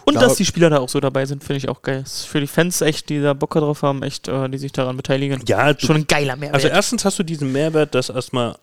Und 0.04 0.14
glaube- 0.14 0.26
dass 0.28 0.36
die 0.36 0.46
Spieler 0.46 0.70
da 0.70 0.78
auch 0.78 0.88
so 0.88 0.98
dabei 1.00 1.26
sind, 1.26 1.44
finde 1.44 1.58
ich 1.58 1.68
auch 1.68 1.82
geil. 1.82 2.02
Ist 2.04 2.26
für 2.26 2.40
die 2.40 2.46
Fans 2.46 2.80
echt, 2.80 3.10
die 3.10 3.20
da 3.20 3.34
Bock 3.34 3.50
drauf 3.52 3.82
haben, 3.82 4.02
echt, 4.02 4.28
äh, 4.28 4.48
die 4.48 4.56
sich 4.58 4.72
daran 4.72 4.96
beteiligen. 4.96 5.42
Ja, 5.46 5.78
Schon 5.78 5.96
ein 5.96 6.06
geiler 6.06 6.36
Mehrwert. 6.36 6.54
Also 6.54 6.68
erstens 6.68 7.04
hast 7.04 7.18
du 7.18 7.22
diesen 7.22 7.52
Mehrwert, 7.52 7.94
dass 7.94 8.08
erstmal 8.08 8.56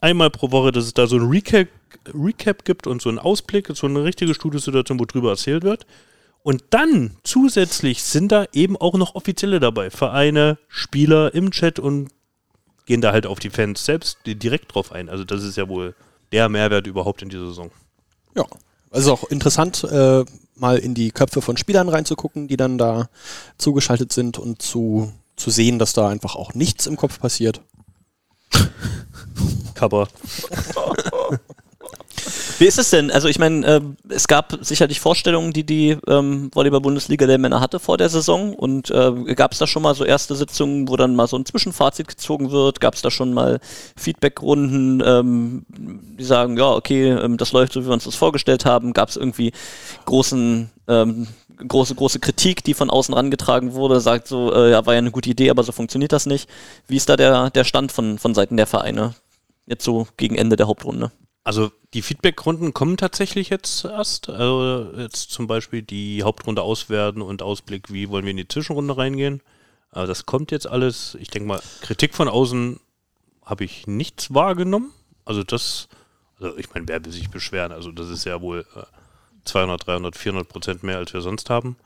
einmal 0.00 0.30
pro 0.30 0.50
Woche, 0.52 0.70
dass 0.70 0.84
es 0.84 0.94
da 0.94 1.06
so 1.08 1.16
ein 1.16 1.28
Recap, 1.28 1.66
Recap 2.14 2.64
gibt 2.64 2.86
und 2.86 3.02
so 3.02 3.08
einen 3.08 3.18
Ausblick, 3.18 3.68
so 3.74 3.86
eine 3.88 4.04
richtige 4.04 4.34
Studiosituation, 4.34 5.00
wo 5.00 5.04
drüber 5.04 5.30
erzählt 5.30 5.64
wird. 5.64 5.84
Und 6.42 6.64
dann 6.70 7.16
zusätzlich 7.22 8.02
sind 8.02 8.32
da 8.32 8.46
eben 8.52 8.76
auch 8.76 8.94
noch 8.94 9.14
Offizielle 9.14 9.60
dabei, 9.60 9.90
Vereine, 9.90 10.58
Spieler 10.68 11.34
im 11.34 11.52
Chat 11.52 11.78
und 11.78 12.10
gehen 12.86 13.00
da 13.00 13.12
halt 13.12 13.26
auf 13.26 13.38
die 13.38 13.50
Fans 13.50 13.84
selbst 13.84 14.18
direkt 14.24 14.74
drauf 14.74 14.90
ein. 14.90 15.08
Also 15.08 15.24
das 15.24 15.44
ist 15.44 15.56
ja 15.56 15.68
wohl 15.68 15.94
der 16.32 16.48
Mehrwert 16.48 16.86
überhaupt 16.86 17.22
in 17.22 17.28
dieser 17.28 17.46
Saison. 17.46 17.70
Ja, 18.36 18.44
also 18.90 19.12
auch 19.12 19.24
interessant, 19.24 19.84
äh, 19.84 20.24
mal 20.56 20.78
in 20.78 20.94
die 20.94 21.12
Köpfe 21.12 21.42
von 21.42 21.56
Spielern 21.56 21.88
reinzugucken, 21.88 22.48
die 22.48 22.56
dann 22.56 22.76
da 22.76 23.08
zugeschaltet 23.56 24.12
sind 24.12 24.38
und 24.38 24.62
zu, 24.62 25.12
zu 25.36 25.50
sehen, 25.50 25.78
dass 25.78 25.92
da 25.92 26.08
einfach 26.08 26.34
auch 26.34 26.54
nichts 26.54 26.86
im 26.86 26.96
Kopf 26.96 27.20
passiert. 27.20 27.60
Cover. 29.74 30.08
Wie 32.62 32.68
ist 32.68 32.78
es 32.78 32.90
denn? 32.90 33.10
Also 33.10 33.26
ich 33.26 33.40
meine, 33.40 33.66
äh, 33.66 33.80
es 34.08 34.28
gab 34.28 34.56
sicherlich 34.60 35.00
Vorstellungen, 35.00 35.52
die 35.52 35.66
die 35.66 35.98
ähm, 36.06 36.48
Volleyball-Bundesliga 36.54 37.26
der 37.26 37.38
Männer 37.38 37.58
hatte 37.58 37.80
vor 37.80 37.98
der 37.98 38.08
Saison. 38.08 38.54
Und 38.54 38.88
äh, 38.88 39.34
gab 39.34 39.50
es 39.50 39.58
da 39.58 39.66
schon 39.66 39.82
mal 39.82 39.96
so 39.96 40.04
erste 40.04 40.36
Sitzungen, 40.36 40.86
wo 40.86 40.96
dann 40.96 41.16
mal 41.16 41.26
so 41.26 41.36
ein 41.36 41.44
Zwischenfazit 41.44 42.06
gezogen 42.06 42.52
wird? 42.52 42.80
Gab 42.80 42.94
es 42.94 43.02
da 43.02 43.10
schon 43.10 43.34
mal 43.34 43.58
Feedbackrunden, 43.96 45.02
ähm, 45.04 45.66
die 46.16 46.22
sagen, 46.22 46.56
ja, 46.56 46.70
okay, 46.70 47.08
ähm, 47.08 47.36
das 47.36 47.50
läuft 47.50 47.72
so, 47.72 47.82
wie 47.82 47.88
wir 47.88 47.94
uns 47.94 48.04
das 48.04 48.14
vorgestellt 48.14 48.64
haben? 48.64 48.92
Gab 48.92 49.08
es 49.08 49.16
irgendwie 49.16 49.50
großen, 50.04 50.70
ähm, 50.86 51.26
große, 51.66 51.96
große 51.96 52.20
Kritik, 52.20 52.62
die 52.62 52.74
von 52.74 52.90
außen 52.90 53.12
rangetragen 53.12 53.72
wurde, 53.72 54.00
sagt 54.00 54.28
so, 54.28 54.54
äh, 54.54 54.70
ja, 54.70 54.86
war 54.86 54.94
ja 54.94 54.98
eine 54.98 55.10
gute 55.10 55.30
Idee, 55.30 55.50
aber 55.50 55.64
so 55.64 55.72
funktioniert 55.72 56.12
das 56.12 56.26
nicht. 56.26 56.48
Wie 56.86 56.96
ist 56.96 57.08
da 57.08 57.16
der, 57.16 57.50
der 57.50 57.64
Stand 57.64 57.90
von, 57.90 58.20
von 58.20 58.34
Seiten 58.34 58.56
der 58.56 58.68
Vereine? 58.68 59.16
Jetzt 59.66 59.82
so 59.82 60.06
gegen 60.16 60.36
Ende 60.36 60.54
der 60.54 60.68
Hauptrunde. 60.68 61.10
Also 61.44 61.72
die 61.92 62.02
Feedback-Runden 62.02 62.72
kommen 62.72 62.96
tatsächlich 62.96 63.48
jetzt 63.48 63.84
erst. 63.84 64.28
Also 64.28 64.92
jetzt 64.96 65.30
zum 65.30 65.46
Beispiel 65.46 65.82
die 65.82 66.22
Hauptrunde 66.22 66.62
auswerten 66.62 67.20
und 67.20 67.42
Ausblick, 67.42 67.92
wie 67.92 68.08
wollen 68.08 68.24
wir 68.24 68.30
in 68.30 68.36
die 68.36 68.48
Zwischenrunde 68.48 68.96
reingehen. 68.96 69.42
Aber 69.90 70.06
das 70.06 70.24
kommt 70.24 70.52
jetzt 70.52 70.66
alles. 70.66 71.16
Ich 71.20 71.28
denke 71.28 71.48
mal, 71.48 71.60
Kritik 71.80 72.14
von 72.14 72.28
außen 72.28 72.80
habe 73.44 73.64
ich 73.64 73.86
nichts 73.86 74.32
wahrgenommen. 74.32 74.92
Also 75.24 75.42
das, 75.42 75.88
also 76.40 76.56
ich 76.56 76.72
meine, 76.72 76.88
wer 76.88 77.04
will 77.04 77.12
sich 77.12 77.30
beschweren? 77.30 77.72
Also 77.72 77.90
das 77.90 78.08
ist 78.08 78.24
ja 78.24 78.40
wohl 78.40 78.64
äh, 78.76 78.82
200, 79.44 79.86
300, 79.86 80.16
400 80.16 80.48
Prozent 80.48 80.82
mehr, 80.82 80.98
als 80.98 81.12
wir 81.12 81.20
sonst 81.20 81.50
haben. 81.50 81.76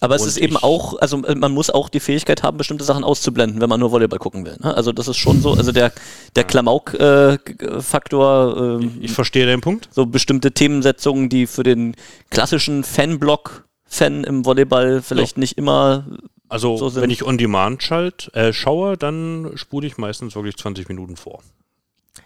Aber 0.00 0.14
es 0.16 0.22
Und 0.22 0.28
ist 0.28 0.36
eben 0.36 0.56
ich- 0.56 0.62
auch, 0.62 0.98
also 1.00 1.24
äh, 1.24 1.34
man 1.34 1.52
muss 1.52 1.70
auch 1.70 1.88
die 1.88 2.00
Fähigkeit 2.00 2.42
haben, 2.42 2.58
bestimmte 2.58 2.84
Sachen 2.84 3.04
auszublenden, 3.04 3.60
wenn 3.60 3.68
man 3.68 3.80
nur 3.80 3.92
Volleyball 3.92 4.18
gucken 4.18 4.44
will. 4.44 4.56
Ne? 4.62 4.74
Also 4.76 4.92
das 4.92 5.08
ist 5.08 5.16
schon 5.16 5.40
so, 5.40 5.52
also 5.54 5.72
der, 5.72 5.92
der 6.36 6.44
Klamauk-Faktor, 6.44 8.78
ähm, 8.80 8.98
Ich 9.00 9.12
verstehe 9.12 9.46
deinen 9.46 9.60
Punkt. 9.60 9.88
so 9.92 10.06
bestimmte 10.06 10.52
Themensetzungen, 10.52 11.28
die 11.28 11.46
für 11.46 11.62
den 11.62 11.94
klassischen 12.30 12.84
Fanblock-Fan 12.84 14.24
im 14.24 14.44
Volleyball 14.44 15.02
vielleicht 15.02 15.38
nicht 15.38 15.56
immer 15.58 16.04
Also, 16.48 16.76
So 16.76 16.88
sind- 16.90 17.02
wenn 17.02 17.10
ich 17.10 17.24
on 17.24 17.38
demand 17.38 17.82
schalt, 17.82 18.30
äh, 18.34 18.52
schaue, 18.52 18.96
dann 18.96 19.50
spule 19.56 19.84
ich 19.86 19.98
meistens 19.98 20.34
wirklich 20.36 20.56
20 20.56 20.88
Minuten 20.88 21.16
vor. 21.16 21.40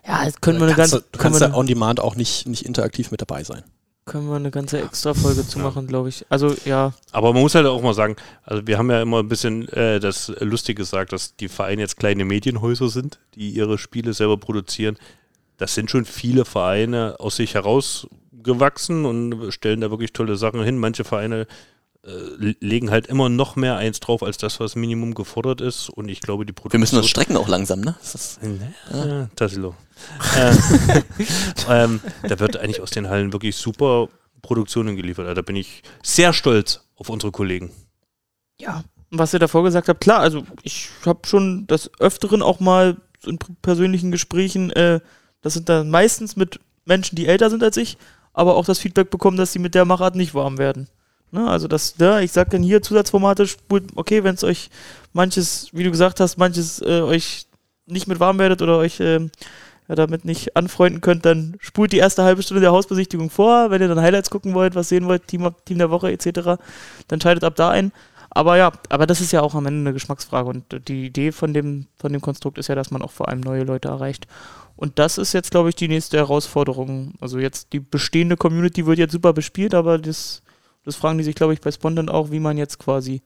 Ja, 0.07 0.25
jetzt 0.25 0.43
können 0.43 0.59
wir 0.61 0.67
eine 0.67 0.77
ganze, 0.77 1.05
du, 1.11 1.19
kannst 1.19 1.41
wir 1.41 1.49
ja 1.49 1.55
on 1.55 1.67
demand 1.67 2.01
auch 2.01 2.17
nicht, 2.17 2.47
nicht 2.47 2.65
interaktiv 2.67 3.11
mit 3.11 3.21
dabei 3.23 3.45
sein. 3.45 3.63
Können 4.11 4.29
wir 4.29 4.35
eine 4.35 4.51
ganze 4.51 4.83
Extra-Folge 4.83 5.47
zu 5.47 5.61
machen, 5.61 5.87
glaube 5.87 6.09
ich. 6.09 6.27
Also, 6.29 6.53
ja. 6.65 6.93
Aber 7.13 7.33
man 7.33 7.43
muss 7.43 7.55
halt 7.55 7.67
auch 7.67 7.81
mal 7.81 7.95
sagen, 7.95 8.17
also 8.43 8.67
wir 8.67 8.77
haben 8.77 8.91
ja 8.91 9.01
immer 9.01 9.21
ein 9.21 9.29
bisschen 9.29 9.69
äh, 9.69 10.01
das 10.01 10.33
Lustige 10.41 10.81
gesagt, 10.81 11.13
dass 11.13 11.37
die 11.37 11.49
Vereine 11.49 11.83
jetzt 11.83 11.97
kleine 11.97 12.25
Medienhäuser 12.25 12.89
sind, 12.89 13.21
die 13.37 13.51
ihre 13.51 13.79
Spiele 13.79 14.13
selber 14.13 14.37
produzieren. 14.37 14.99
Das 15.59 15.77
sind 15.77 15.93
schon 15.93 16.07
viele 16.07 16.45
Vereine 16.45 17.15
aus 17.21 17.37
sich 17.37 17.55
herausgewachsen 17.55 19.05
und 19.05 19.53
stellen 19.53 19.81
da 19.81 19.93
wirklich 19.93 20.13
tolle 20.13 20.35
Sachen 20.35 20.65
hin. 20.65 20.77
Manche 20.77 21.05
Vereine 21.05 21.47
legen 22.03 22.91
halt 22.91 23.07
immer 23.07 23.29
noch 23.29 23.57
mehr 23.57 23.77
eins 23.77 24.01
drauf, 24.01 24.23
als 24.23 24.39
das, 24.39 24.59
was 24.59 24.75
Minimum 24.75 25.15
gefordert 25.15 25.61
ist. 25.61 25.91
Und 25.91 26.09
ich 26.09 26.21
glaube, 26.21 26.47
die 26.47 26.53
Produktion... 26.53 26.79
Wir 26.79 26.81
müssen 26.81 26.97
uns 26.97 27.09
strecken 27.09 27.37
auch 27.37 27.49
langsam, 27.49 27.81
ne? 27.81 27.95
Das 28.01 28.15
ist, 28.15 28.41
Ja, 28.91 29.29
Tassilo. 29.37 29.75
äh, 30.37 30.55
ähm, 31.69 32.01
da 32.23 32.39
wird 32.39 32.57
eigentlich 32.57 32.81
aus 32.81 32.91
den 32.91 33.09
Hallen 33.09 33.33
wirklich 33.33 33.57
super 33.57 34.09
Produktionen 34.41 34.97
geliefert. 34.97 35.27
Also 35.27 35.35
Da 35.35 35.43
bin 35.43 35.57
ich 35.57 35.83
sehr 36.03 36.33
stolz 36.33 36.81
auf 36.97 37.11
unsere 37.11 37.33
Kollegen. 37.33 37.71
Ja. 38.59 38.85
Was 39.11 39.35
ihr 39.35 39.41
davor 39.41 39.65
gesagt 39.65 39.89
habt, 39.89 40.01
klar, 40.01 40.21
also 40.21 40.45
ich 40.63 40.89
habe 41.05 41.27
schon 41.27 41.67
des 41.67 41.91
Öfteren 41.99 42.43
auch 42.43 42.61
mal 42.61 42.97
in 43.27 43.39
persönlichen 43.61 44.13
Gesprächen, 44.13 44.71
äh, 44.71 45.01
das 45.43 45.55
sind 45.55 45.69
dann 45.69 45.91
meistens 45.91 46.37
mit 46.37 46.61
Menschen, 46.85 47.17
die 47.17 47.27
älter 47.27 47.51
sind 47.51 47.63
als 47.63 47.77
ich, 47.77 47.99
aber 48.33 48.55
auch 48.55 48.65
das 48.65 48.79
Feedback 48.79 49.11
bekommen, 49.11 49.37
dass 49.37 49.53
sie 49.53 49.59
mit 49.59 49.75
der 49.75 49.85
Machart 49.85 50.15
nicht 50.15 50.33
warm 50.35 50.59
werden. 50.59 50.89
Ne? 51.33 51.49
Also 51.49 51.69
das, 51.69 51.95
ja, 51.99 52.21
ich 52.21 52.33
sag 52.33 52.51
dann 52.51 52.63
hier 52.63 52.83
Zusatzformate, 52.83 53.47
spult, 53.47 53.85
okay, 53.95 54.25
wenn 54.25 54.35
es 54.35 54.45
euch 54.45 54.71
manches, 55.13 55.69
wie 55.73 55.85
du 55.85 55.91
gesagt 55.91 56.21
hast, 56.21 56.39
manches 56.39 56.81
äh, 56.83 57.01
euch 57.01 57.47
nicht 57.87 58.07
mit 58.07 58.21
warm 58.21 58.39
werdet 58.39 58.63
oder 58.63 58.79
euch 58.79 59.01
ähm, 59.01 59.31
ja, 59.89 59.95
damit 59.95 60.25
nicht 60.25 60.57
anfreunden 60.57 61.01
könnt, 61.01 61.25
dann 61.25 61.57
spult 61.61 61.93
die 61.93 61.99
erste 61.99 62.23
halbe 62.23 62.43
Stunde 62.43 62.61
der 62.61 62.73
Hausbesichtigung 62.73 63.31
vor. 63.31 63.71
Wenn 63.71 63.83
ihr 63.83 63.89
dann 63.89 64.01
Highlights 64.01 64.31
gucken 64.31 64.55
wollt, 64.55 64.75
was 64.75 64.89
sehen 64.89 65.07
wollt, 65.07 65.27
Team, 65.27 65.49
Team 65.65 65.79
der 65.79 65.91
Woche 65.91 66.13
etc., 66.13 66.61
dann 67.09 67.21
schaltet 67.21 67.45
ab 67.45 67.57
da 67.57 67.71
ein. 67.71 67.93
Aber 68.31 68.57
ja, 68.57 68.71
aber 68.89 69.09
das 69.09 69.21
ist 69.21 69.33
ja 69.33 69.43
auch 69.43 69.57
am 69.57 69.67
Ende 69.67 69.81
eine 69.81 69.93
Geschmacksfrage 69.93 70.49
und 70.49 70.89
die 70.89 71.07
Idee 71.07 71.33
von 71.33 71.53
dem, 71.53 71.87
von 71.99 72.13
dem 72.13 72.21
Konstrukt 72.21 72.59
ist 72.59 72.69
ja, 72.69 72.77
dass 72.77 72.93
man 72.93 73.03
auch 73.03 73.11
vor 73.11 73.29
allem 73.29 73.41
neue 73.41 73.65
Leute 73.65 73.89
erreicht. 73.89 74.29
Und 74.77 75.01
das 75.01 75.19
ist 75.19 75.33
jetzt, 75.33 75.51
glaube 75.51 75.69
ich, 75.69 75.75
die 75.75 75.89
nächste 75.89 76.17
Herausforderung. 76.19 77.15
Also 77.21 77.41
jetzt 77.41 77.73
die 77.73 77.81
bestehende 77.81 78.37
Community 78.37 78.87
wird 78.87 78.99
jetzt 78.99 79.13
super 79.13 79.33
bespielt, 79.33 79.75
aber 79.75 79.99
das, 79.99 80.43
das 80.85 80.97
fragen 80.97 81.19
die 81.19 81.25
sich, 81.25 81.35
glaube 81.35 81.53
ich, 81.53 81.61
bei 81.61 81.71
Spontan 81.71 82.09
auch, 82.09 82.31
wie 82.31 82.41
man 82.41 82.57
jetzt 82.57 82.79
quasi 82.79 83.23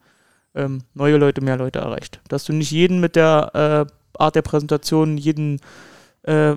ähm, 0.55 0.83
neue 0.93 1.17
Leute, 1.17 1.41
mehr 1.41 1.57
Leute 1.57 1.79
erreicht. 1.79 2.21
Dass 2.27 2.45
du 2.45 2.53
nicht 2.53 2.71
jeden 2.71 2.99
mit 2.99 3.15
der 3.15 3.87
äh, 3.87 4.19
Art 4.21 4.35
der 4.35 4.41
Präsentation, 4.41 5.17
jeden 5.17 5.59
äh, 6.23 6.55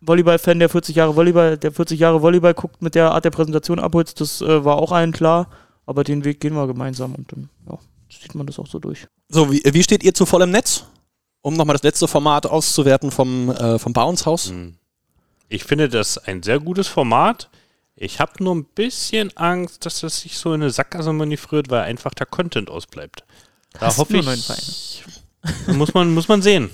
Volleyball-Fan, 0.00 0.58
der 0.58 0.68
40 0.68 0.96
Jahre 0.96 1.16
Volleyball, 1.16 1.58
der 1.58 1.72
40 1.72 1.98
Jahre 1.98 2.22
Volleyball 2.22 2.54
guckt, 2.54 2.82
mit 2.82 2.94
der 2.94 3.12
Art 3.12 3.24
der 3.24 3.30
Präsentation 3.30 3.78
abholst, 3.78 4.20
das 4.20 4.40
äh, 4.40 4.64
war 4.64 4.76
auch 4.76 4.92
allen 4.92 5.12
klar. 5.12 5.48
Aber 5.86 6.04
den 6.04 6.24
Weg 6.24 6.40
gehen 6.40 6.54
wir 6.54 6.66
gemeinsam 6.66 7.14
und 7.14 7.32
dann 7.32 7.48
ja, 7.68 7.78
zieht 8.10 8.34
man 8.34 8.46
das 8.46 8.58
auch 8.58 8.66
so 8.66 8.78
durch. 8.78 9.06
So, 9.28 9.50
wie, 9.50 9.62
wie 9.64 9.82
steht 9.82 10.02
ihr 10.02 10.14
zu 10.14 10.26
vollem 10.26 10.50
Netz? 10.50 10.84
Um 11.40 11.54
nochmal 11.54 11.74
das 11.74 11.82
letzte 11.82 12.08
Format 12.08 12.46
auszuwerten 12.46 13.10
vom, 13.10 13.50
äh, 13.50 13.78
vom 13.78 13.92
Bounce-Haus. 13.92 14.50
Hm. 14.50 14.74
Ich 15.48 15.64
finde 15.64 15.88
das 15.88 16.18
ein 16.18 16.42
sehr 16.42 16.60
gutes 16.60 16.88
Format. 16.88 17.48
Ich 18.00 18.20
habe 18.20 18.32
nur 18.44 18.54
ein 18.54 18.64
bisschen 18.64 19.36
Angst, 19.36 19.84
dass 19.84 20.00
das 20.00 20.20
sich 20.20 20.38
so 20.38 20.52
in 20.54 20.62
eine 20.62 20.70
Sackgasse 20.70 21.12
manövriert, 21.12 21.68
weil 21.70 21.82
einfach 21.82 22.14
der 22.14 22.26
Content 22.26 22.70
ausbleibt. 22.70 23.24
Da 23.72 23.80
Hast 23.86 23.98
hoffe 23.98 24.12
nur 24.14 24.32
ich. 24.32 25.02
muss, 25.66 25.94
man, 25.94 26.14
muss 26.14 26.28
man 26.28 26.40
sehen. 26.42 26.70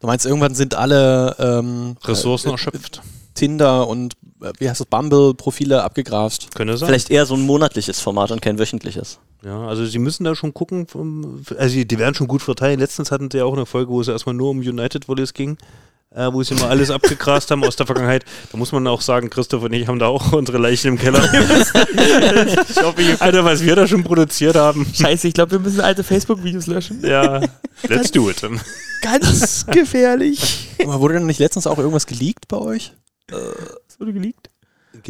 Du 0.00 0.06
meinst, 0.06 0.26
irgendwann 0.26 0.54
sind 0.54 0.74
alle 0.74 1.36
ähm, 1.38 1.96
Ressourcen 2.04 2.48
äh, 2.48 2.52
erschöpft. 2.52 3.00
Tinder 3.34 3.86
und 3.86 4.14
äh, 4.42 4.52
wie 4.58 4.68
heißt 4.68 4.80
das, 4.80 4.86
Bumble-Profile 4.86 5.82
abgegrast. 5.84 6.54
Könnte 6.54 6.76
sein. 6.76 6.88
vielleicht 6.88 7.10
eher 7.10 7.24
so 7.26 7.34
ein 7.34 7.42
monatliches 7.42 8.00
Format 8.00 8.30
und 8.32 8.42
kein 8.42 8.58
wöchentliches. 8.58 9.18
Ja, 9.44 9.66
also 9.68 9.86
sie 9.86 9.98
müssen 10.00 10.24
da 10.24 10.34
schon 10.34 10.52
gucken, 10.54 10.88
vom- 10.88 11.42
also 11.56 11.74
die- 11.74 11.86
die 11.86 11.98
werden 11.98 12.14
schon 12.16 12.26
gut 12.28 12.42
verteilen. 12.42 12.80
Letztens 12.80 13.12
hatten 13.12 13.30
sie 13.30 13.38
ja 13.38 13.44
auch 13.44 13.52
eine 13.54 13.66
Folge, 13.66 13.90
wo 13.92 14.00
es 14.00 14.08
erstmal 14.08 14.34
nur 14.34 14.50
um 14.50 14.58
United 14.58 15.06
Volleys 15.08 15.32
ging, 15.34 15.58
äh, 16.14 16.32
wo 16.32 16.42
sie 16.42 16.54
mal 16.54 16.68
alles 16.68 16.90
abgegrast 16.90 17.50
haben 17.50 17.64
aus 17.64 17.76
der 17.76 17.86
Vergangenheit. 17.86 18.24
Da 18.50 18.58
muss 18.58 18.72
man 18.72 18.86
auch 18.86 19.00
sagen, 19.00 19.30
Christoph 19.30 19.62
und 19.62 19.72
ich 19.72 19.86
haben 19.88 19.98
da 19.98 20.06
auch 20.06 20.32
unsere 20.32 20.58
Leichen 20.58 20.88
im 20.88 20.98
Keller. 20.98 21.22
Ich 22.68 22.82
hoffe, 22.82 23.02
ihr 23.02 23.20
Alter, 23.20 23.44
was 23.44 23.62
wir 23.62 23.74
da 23.76 23.86
schon 23.86 24.04
produziert 24.04 24.56
haben. 24.56 24.86
Scheiße, 24.92 25.28
ich 25.28 25.34
glaube, 25.34 25.52
wir 25.52 25.58
müssen 25.58 25.80
alte 25.80 26.04
Facebook-Videos 26.04 26.66
löschen. 26.66 27.00
Ja, 27.02 27.40
let's 27.88 28.10
do 28.10 28.30
it. 28.30 28.42
Ganz 29.02 29.66
gefährlich. 29.66 30.68
Aber 30.82 31.00
wurde 31.00 31.14
denn 31.14 31.26
nicht 31.26 31.40
letztens 31.40 31.66
auch 31.66 31.78
irgendwas 31.78 32.06
geleakt 32.06 32.48
bei 32.48 32.56
euch? 32.56 32.92
Das 33.26 33.98
wurde 33.98 34.12
geleakt. 34.12 34.50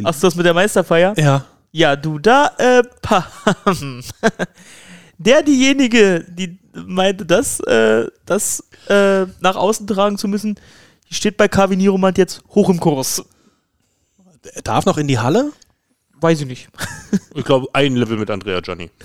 Hast 0.03 0.21
du 0.21 0.27
das 0.27 0.35
mit 0.35 0.45
der 0.45 0.53
Meisterfeier? 0.53 1.13
Ja. 1.17 1.45
Ja, 1.71 1.95
du 1.95 2.19
da, 2.19 2.51
äh, 2.57 2.83
pam. 3.01 3.23
Der, 5.17 5.43
diejenige, 5.43 6.25
die 6.27 6.57
meinte, 6.73 7.25
das, 7.25 7.59
äh, 7.61 8.07
das 8.25 8.63
äh, 8.87 9.25
nach 9.41 9.55
außen 9.55 9.85
tragen 9.85 10.17
zu 10.17 10.27
müssen, 10.27 10.55
die 11.09 11.15
steht 11.15 11.37
bei 11.37 11.47
Kavi 11.47 11.75
Niromant 11.75 12.17
jetzt 12.17 12.41
hoch 12.49 12.69
im 12.69 12.79
Kurs. 12.79 13.23
Er 14.53 14.61
darf 14.61 14.85
noch 14.85 14.97
in 14.97 15.07
die 15.07 15.19
Halle? 15.19 15.51
Weiß 16.21 16.41
ich 16.41 16.47
nicht. 16.47 16.69
Ich 17.33 17.43
glaube, 17.43 17.65
ein 17.73 17.95
Level 17.95 18.17
mit 18.17 18.29
Andrea 18.29 18.59
Gianni. 18.61 18.91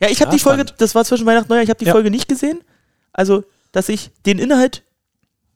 Ja, 0.00 0.08
ich 0.08 0.20
habe 0.20 0.30
Ja, 0.30 0.36
die 0.36 0.42
Folge, 0.42 0.60
spannend. 0.62 0.74
das 0.80 0.94
war 0.94 1.04
zwischen 1.04 1.26
Weihnachten 1.26 1.44
und 1.46 1.50
Neujahr, 1.50 1.64
ich 1.64 1.70
habe 1.70 1.78
die 1.80 1.86
Ja. 1.86 1.92
Folge 1.92 2.10
nicht 2.10 2.28
gesehen. 2.28 2.60
Also, 3.12 3.44
dass 3.72 3.88
ich 3.88 4.10
den 4.26 4.38
Inhalt 4.38 4.84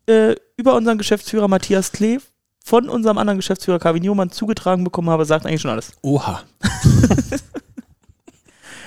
äh, 0.06 0.34
über 0.56 0.74
unseren 0.74 0.98
Geschäftsführer 0.98 1.48
Matthias 1.48 1.92
Klee 1.92 2.18
von 2.64 2.88
unserem 2.88 3.18
anderen 3.18 3.38
Geschäftsführer 3.38 3.78
Kavi 3.78 4.00
Niermann 4.00 4.30
zugetragen 4.30 4.84
bekommen 4.84 5.10
habe, 5.10 5.24
sagt 5.24 5.46
eigentlich 5.46 5.60
schon 5.60 5.70
alles. 5.70 5.92
Oha. 6.02 6.42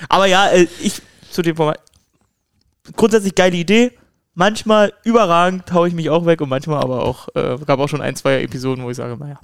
Aber 0.08 0.26
ja, 0.26 0.48
äh, 0.48 0.66
ich 0.80 1.00
zu 1.30 1.42
dem 1.42 1.56
Format. 1.56 1.80
Grundsätzlich 2.94 3.34
geile 3.34 3.56
Idee. 3.56 3.92
Manchmal 4.34 4.92
überragend 5.02 5.72
haue 5.72 5.88
ich 5.88 5.94
mich 5.94 6.10
auch 6.10 6.26
weg 6.26 6.40
und 6.42 6.50
manchmal 6.50 6.82
aber 6.82 7.02
auch, 7.04 7.28
äh, 7.34 7.56
gab 7.64 7.78
auch 7.80 7.88
schon 7.88 8.02
ein, 8.02 8.14
zwei 8.16 8.42
Episoden, 8.42 8.84
wo 8.84 8.90
ich 8.90 8.96
sage, 8.96 9.16
naja. 9.16 9.40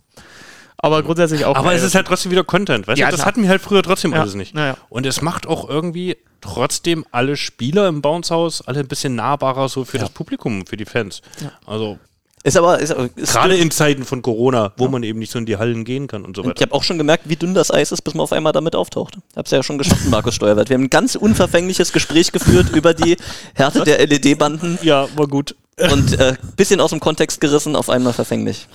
Aber 0.76 1.02
grundsätzlich 1.02 1.44
auch. 1.44 1.54
Aber 1.56 1.68
geil. 1.68 1.78
es 1.78 1.82
ist 1.84 1.94
halt 1.94 2.06
trotzdem 2.08 2.30
wieder 2.32 2.44
Content, 2.44 2.86
weißt 2.88 2.98
Ja, 2.98 3.06
du? 3.06 3.12
Das 3.12 3.20
klar. 3.20 3.28
hatten 3.28 3.42
wir 3.42 3.48
halt 3.48 3.62
früher 3.62 3.82
trotzdem 3.82 4.12
Ja, 4.12 4.20
alles 4.20 4.34
nicht. 4.34 4.54
naja. 4.54 4.76
Und 4.90 5.06
es 5.06 5.22
macht 5.22 5.46
auch 5.46 5.68
irgendwie 5.68 6.16
trotzdem 6.40 7.06
alle 7.12 7.36
Spieler 7.36 7.86
im 7.88 8.02
Bounce-Haus 8.02 8.62
alle 8.62 8.80
ein 8.80 8.88
bisschen 8.88 9.14
nahbarer 9.14 9.68
so 9.68 9.84
für 9.84 9.96
Ja. 9.98 10.02
das 10.02 10.10
Publikum, 10.10 10.66
für 10.66 10.76
die 10.76 10.84
Fans. 10.84 11.22
Ja. 11.40 11.52
Also 11.66 11.98
Ist 12.44 12.56
aber, 12.56 12.80
ist, 12.80 12.90
ist 13.14 13.32
gerade 13.34 13.56
in 13.56 13.70
Zeiten 13.70 14.04
von 14.04 14.20
Corona, 14.20 14.72
wo 14.76 14.88
man 14.88 15.02
eben 15.04 15.20
nicht 15.20 15.30
so 15.30 15.38
in 15.38 15.46
die 15.46 15.58
Hallen 15.58 15.84
gehen 15.84 16.08
kann 16.08 16.24
und 16.24 16.34
so 16.34 16.42
Ich 16.42 16.48
weiter. 16.48 16.62
habe 16.62 16.72
auch 16.74 16.82
schon 16.82 16.98
gemerkt, 16.98 17.28
wie 17.28 17.36
dünn 17.36 17.54
das 17.54 17.70
Eis 17.70 17.92
ist, 17.92 18.02
bis 18.02 18.14
man 18.14 18.22
auf 18.24 18.32
einmal 18.32 18.52
damit 18.52 18.74
auftaucht. 18.74 19.16
Hab's 19.36 19.52
ja 19.52 19.62
schon 19.62 19.78
geschafft, 19.78 20.06
Markus 20.08 20.34
Steuerwert. 20.34 20.68
Wir 20.68 20.74
haben 20.74 20.84
ein 20.84 20.90
ganz 20.90 21.14
unverfängliches 21.14 21.92
Gespräch 21.92 22.32
geführt 22.32 22.70
über 22.74 22.94
die 22.94 23.16
Härte 23.54 23.84
der 23.84 24.04
LED-Banden 24.06 24.78
Ja, 24.82 25.06
war 25.16 25.28
gut. 25.28 25.54
und 25.92 26.18
äh, 26.18 26.34
bisschen 26.56 26.80
aus 26.80 26.90
dem 26.90 26.98
Kontext 27.00 27.40
gerissen, 27.40 27.76
auf 27.76 27.88
einmal 27.88 28.12
verfänglich. 28.12 28.66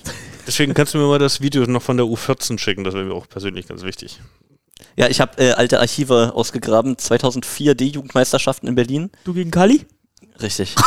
Deswegen 0.46 0.72
kannst 0.72 0.94
du 0.94 0.98
mir 0.98 1.06
mal 1.06 1.18
das 1.18 1.42
Video 1.42 1.66
noch 1.66 1.82
von 1.82 1.98
der 1.98 2.06
U14 2.06 2.58
schicken, 2.58 2.84
das 2.84 2.94
wäre 2.94 3.04
mir 3.04 3.12
auch 3.12 3.28
persönlich 3.28 3.68
ganz 3.68 3.82
wichtig. 3.82 4.18
Ja, 4.96 5.08
ich 5.08 5.20
habe 5.20 5.36
äh, 5.42 5.52
alte 5.52 5.78
Archive 5.78 6.32
ausgegraben. 6.34 6.96
2004 6.96 7.74
D-Jugendmeisterschaften 7.74 8.66
in 8.66 8.74
Berlin. 8.76 9.10
Du 9.24 9.34
gegen 9.34 9.50
Kali? 9.50 9.84
Richtig. 10.40 10.74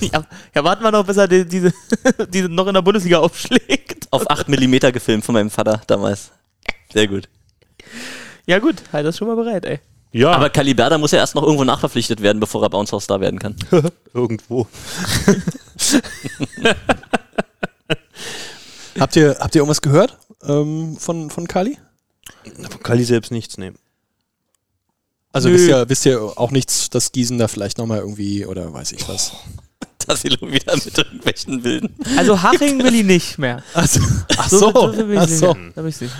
Ja, 0.12 0.24
ja 0.54 0.64
warten 0.64 0.82
wir 0.82 0.90
noch, 0.90 1.04
bis 1.04 1.16
er 1.16 1.28
die, 1.28 1.44
diese, 1.44 1.72
diese 2.28 2.48
noch 2.48 2.66
in 2.66 2.74
der 2.74 2.82
Bundesliga 2.82 3.18
aufschlägt. 3.18 4.06
Auf 4.10 4.30
8 4.30 4.48
mm 4.48 4.92
gefilmt 4.92 5.24
von 5.24 5.34
meinem 5.34 5.50
Vater 5.50 5.82
damals. 5.86 6.30
Sehr 6.92 7.08
gut. 7.08 7.28
Ja, 8.46 8.58
gut, 8.58 8.76
halt 8.92 9.06
das 9.06 9.16
schon 9.16 9.28
mal 9.28 9.36
bereit, 9.36 9.64
ey. 9.66 9.80
Ja, 10.10 10.32
Aber 10.32 10.48
Caliberda 10.48 10.96
muss 10.96 11.10
ja 11.10 11.18
erst 11.18 11.34
noch 11.34 11.42
irgendwo 11.42 11.64
nachverpflichtet 11.64 12.22
werden, 12.22 12.40
bevor 12.40 12.62
er 12.62 12.70
Bounce 12.70 12.92
House 12.92 13.04
Star 13.04 13.20
werden 13.20 13.38
kann. 13.38 13.56
irgendwo. 14.14 14.66
Habt 18.98 19.16
ihr, 19.16 19.36
habt 19.38 19.54
ihr 19.54 19.60
irgendwas 19.60 19.82
gehört 19.82 20.18
ähm, 20.42 20.96
von, 20.98 21.30
von 21.30 21.46
Kali? 21.46 21.78
Von 22.70 22.82
Kali 22.82 23.04
selbst 23.04 23.30
nichts 23.30 23.58
nehmen. 23.58 23.78
Also 25.32 25.48
Nö. 25.48 25.54
wisst 25.54 25.68
ihr, 25.68 25.88
wisst 25.88 26.06
ihr 26.06 26.20
auch 26.36 26.50
nichts, 26.50 26.90
dass 26.90 27.12
Gießen 27.12 27.38
da 27.38 27.48
vielleicht 27.48 27.78
nochmal 27.78 27.98
irgendwie 27.98 28.46
oder 28.46 28.72
weiß 28.72 28.92
ich 28.92 29.08
was. 29.08 29.32
Tassilo 30.08 30.50
wieder 30.50 30.74
mit 30.74 30.96
irgendwelchen 30.98 31.62
Wilden. 31.64 31.94
Also 32.16 32.42
Haching 32.42 32.82
will 32.82 32.94
ich 32.94 33.04
nicht 33.04 33.38
mehr. 33.38 33.62
Also, 33.74 34.00
ach 34.36 34.48
so, 34.48 34.72
ach 34.74 35.28
so. 35.28 35.54
Da 35.74 35.82
bin 35.82 35.88
ich 35.88 35.96
sicher. 35.96 36.16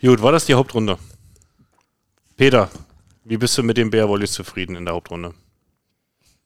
Gut, 0.00 0.20
war 0.20 0.32
das 0.32 0.44
die 0.44 0.54
Hauptrunde? 0.54 0.98
Peter, 2.36 2.70
wie 3.24 3.38
bist 3.38 3.56
du 3.56 3.62
mit 3.62 3.76
den 3.76 3.90
Bear 3.90 4.08
Wallis 4.08 4.32
zufrieden 4.32 4.76
in 4.76 4.84
der 4.84 4.94
Hauptrunde? 4.94 5.32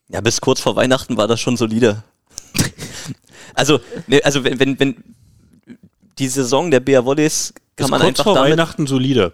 Ja, 0.08 0.20
bis 0.20 0.40
kurz 0.40 0.60
vor 0.60 0.76
Weihnachten 0.76 1.16
war 1.16 1.26
das 1.26 1.40
schon 1.40 1.56
solide. 1.56 2.04
also, 3.54 3.80
ne, 4.06 4.20
also 4.24 4.44
wenn, 4.44 4.60
wenn, 4.60 4.78
wenn 4.78 4.96
die 6.18 6.28
Saison 6.28 6.70
der 6.70 6.80
Bea 6.80 7.04
Volleys 7.04 7.52
kann 7.76 7.86
Ist 7.86 7.90
man 7.90 8.00
kurz 8.00 8.08
einfach 8.08 8.24
vor 8.24 8.34
damit, 8.34 8.52
Weihnachten 8.52 8.86
solide. 8.86 9.32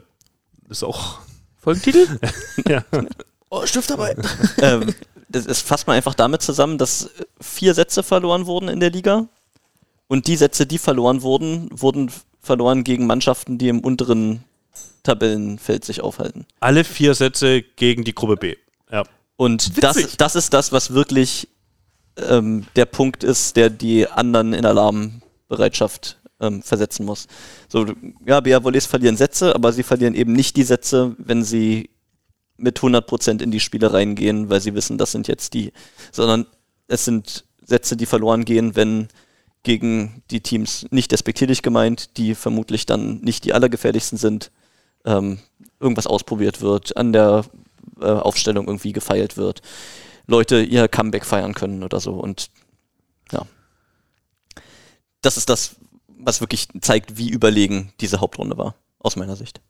Ist 0.69 0.83
auch. 0.83 1.21
Folgentitel? 1.59 2.19
Ja. 2.69 2.85
Oh, 3.51 3.65
Stiftarbeit. 3.67 4.19
ähm, 4.63 4.95
das, 5.35 5.47
das 5.47 5.61
fasst 5.61 5.87
man 5.87 5.97
einfach 5.97 6.15
damit 6.15 6.43
zusammen, 6.43 6.79
dass 6.79 7.11
vier 7.41 7.75
Sätze 7.75 8.03
verloren 8.03 8.47
wurden 8.47 8.69
in 8.69 8.81
der 8.81 8.91
Liga. 8.91 9.27
Und 10.07 10.27
die 10.27 10.37
Sätze, 10.37 10.67
die 10.67 10.79
verloren 10.79 11.23
wurden, 11.23 11.69
wurden 11.73 12.11
verloren 12.41 12.85
gegen 12.85 13.07
Mannschaften, 13.07 13.59
die 13.59 13.69
im 13.69 13.81
unteren 13.81 14.45
Tabellenfeld 15.03 15.85
sich 15.85 16.03
aufhalten. 16.03 16.47
Alle 16.61 16.85
vier 16.85 17.15
Sätze 17.15 17.63
gegen 17.63 18.05
die 18.05 18.15
Gruppe 18.15 18.37
B. 18.37 18.57
Ja. 18.91 19.05
Und 19.37 19.83
das, 19.83 20.17
das 20.17 20.37
ist 20.37 20.53
das, 20.53 20.73
was 20.73 20.93
wirklich 20.93 21.49
ähm, 22.17 22.67
der 22.77 22.85
Punkt 22.85 23.25
ist, 23.25 23.57
der 23.57 23.71
die 23.71 24.09
anderen 24.09 24.53
in 24.53 24.65
Alarmbereitschaft 24.65 26.19
ähm, 26.41 26.63
versetzen 26.63 27.05
muss. 27.07 27.27
So, 27.69 27.87
ja, 28.25 28.41
Bea 28.41 28.63
Volleys 28.63 28.87
verlieren 28.87 29.17
Sätze, 29.17 29.55
aber 29.55 29.73
sie 29.73 29.83
verlieren 29.83 30.15
eben 30.15 30.33
nicht 30.33 30.57
die 30.57 30.63
Sätze, 30.63 31.17
wenn 31.19 31.43
sie 31.43 31.91
mit 32.57 32.79
100% 32.79 33.43
in 33.43 33.51
die 33.51 33.61
Spiele 33.61 33.93
reingehen, 33.93 34.49
weil 34.49 34.61
sie 34.61 34.75
wissen, 34.75 34.99
das 34.99 35.13
sind 35.13 35.29
jetzt 35.29 35.55
die, 35.55 35.73
sondern 36.13 36.47
es 36.87 37.05
sind 37.05 37.45
Sätze, 37.65 37.97
die 37.97 38.07
verloren 38.07 38.45
gehen, 38.45 38.77
wenn 38.77 39.09
gegen 39.63 40.23
die 40.31 40.43
Teams 40.43 40.87
nicht 40.91 41.11
despektierlich 41.11 41.63
gemeint, 41.63 42.17
die 42.19 42.35
vermutlich 42.35 42.87
dann 42.87 43.21
nicht 43.21 43.45
die 43.45 43.55
allergefährlichsten 43.55 44.19
sind, 44.19 44.51
ähm, 45.05 45.39
irgendwas 45.81 46.07
ausprobiert 46.07 46.61
wird, 46.61 46.97
an 46.97 47.13
der 47.13 47.45
äh, 48.01 48.05
Aufstellung 48.05 48.67
irgendwie 48.67 48.93
gefeilt 48.93 49.37
wird, 49.37 49.63
Leute 50.27 50.63
ihr 50.63 50.89
Comeback 50.89 51.25
feiern 51.25 51.55
können 51.55 51.83
oder 51.83 52.01
so 52.01 52.13
und 52.13 52.51
ja. 53.33 53.47
Das 55.23 55.39
ist 55.39 55.49
das, 55.49 55.77
was 56.09 56.41
wirklich 56.41 56.69
zeigt, 56.81 57.17
wie 57.17 57.31
überlegen 57.31 57.93
diese 58.01 58.21
Hauptrunde 58.21 58.59
war, 58.59 58.75
aus 58.99 59.17
meiner 59.17 59.37
Sicht. 59.37 59.61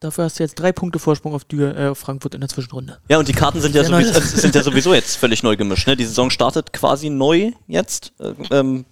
Dafür 0.00 0.24
hast 0.24 0.38
du 0.38 0.44
jetzt 0.44 0.54
drei 0.54 0.70
Punkte 0.70 1.00
Vorsprung 1.00 1.34
auf, 1.34 1.44
Dür, 1.44 1.76
äh, 1.76 1.88
auf 1.88 1.98
Frankfurt 1.98 2.34
in 2.34 2.40
der 2.40 2.48
Zwischenrunde. 2.48 3.00
Ja, 3.08 3.18
und 3.18 3.26
die 3.26 3.32
Karten 3.32 3.60
sind 3.60 3.74
ja, 3.74 3.82
sowieso, 3.82 4.18
äh, 4.18 4.22
sind 4.22 4.54
ja 4.54 4.62
sowieso 4.62 4.94
jetzt 4.94 5.16
völlig 5.16 5.42
neu 5.42 5.56
gemischt. 5.56 5.88
Ne? 5.88 5.96
Die 5.96 6.04
Saison 6.04 6.30
startet 6.30 6.72
quasi 6.72 7.10
neu 7.10 7.50
jetzt, 7.66 8.12
äh, 8.20 8.32
ähm, 8.50 8.84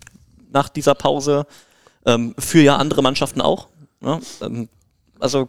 nach 0.51 0.69
dieser 0.69 0.97
Pause, 0.97 1.47
ähm, 2.07 2.35
für 2.39 2.61
ja 2.61 2.77
andere 2.77 3.03
Mannschaften 3.03 3.41
auch. 3.41 3.69
Ne? 4.01 4.21
Ähm, 4.41 4.69
also, 5.21 5.49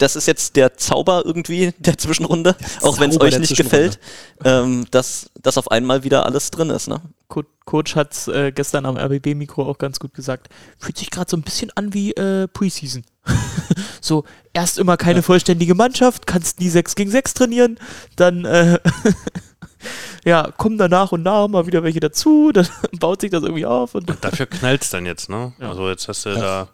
das 0.00 0.16
ist 0.16 0.26
jetzt 0.26 0.56
der 0.56 0.76
Zauber 0.76 1.22
irgendwie 1.24 1.72
der 1.78 1.98
Zwischenrunde, 1.98 2.56
auch 2.82 2.98
wenn 2.98 3.10
es 3.10 3.20
euch 3.20 3.32
der 3.32 3.40
nicht 3.40 3.56
gefällt, 3.56 3.98
ähm, 4.44 4.86
dass, 4.90 5.30
dass 5.40 5.58
auf 5.58 5.70
einmal 5.70 6.04
wieder 6.04 6.24
alles 6.24 6.50
drin 6.50 6.70
ist. 6.70 6.88
Ne? 6.88 7.00
Co 7.28 7.44
Coach 7.66 7.94
hat 7.94 8.12
es 8.12 8.26
äh, 8.26 8.50
gestern 8.50 8.86
am 8.86 8.96
RBB-Mikro 8.96 9.62
auch 9.62 9.78
ganz 9.78 10.00
gut 10.00 10.14
gesagt. 10.14 10.48
Fühlt 10.78 10.98
sich 10.98 11.10
gerade 11.10 11.30
so 11.30 11.36
ein 11.36 11.42
bisschen 11.42 11.70
an 11.76 11.94
wie 11.94 12.12
äh, 12.12 12.48
Preseason. 12.48 13.04
so, 14.00 14.24
erst 14.52 14.78
immer 14.78 14.96
keine 14.96 15.22
vollständige 15.22 15.74
Mannschaft, 15.74 16.26
kannst 16.26 16.58
nie 16.58 16.70
6 16.70 16.96
gegen 16.96 17.10
6 17.10 17.34
trainieren, 17.34 17.78
dann 18.16 18.44
äh, 18.44 18.80
ja, 20.24 20.50
kommen 20.56 20.78
da 20.78 20.88
nach 20.88 21.12
und 21.12 21.22
nach 21.22 21.46
mal 21.46 21.66
wieder 21.66 21.82
welche 21.84 22.00
dazu, 22.00 22.50
dann 22.54 22.66
baut 22.98 23.20
sich 23.20 23.30
das 23.30 23.42
irgendwie 23.42 23.66
auf 23.66 23.94
und 23.94 24.10
Dafür 24.22 24.46
knallt 24.46 24.82
es 24.82 24.90
dann 24.90 25.06
jetzt, 25.06 25.28
ne? 25.28 25.52
Ja. 25.60 25.68
Also 25.68 25.88
jetzt 25.90 26.08
hast 26.08 26.24
du 26.24 26.34
da 26.34 26.68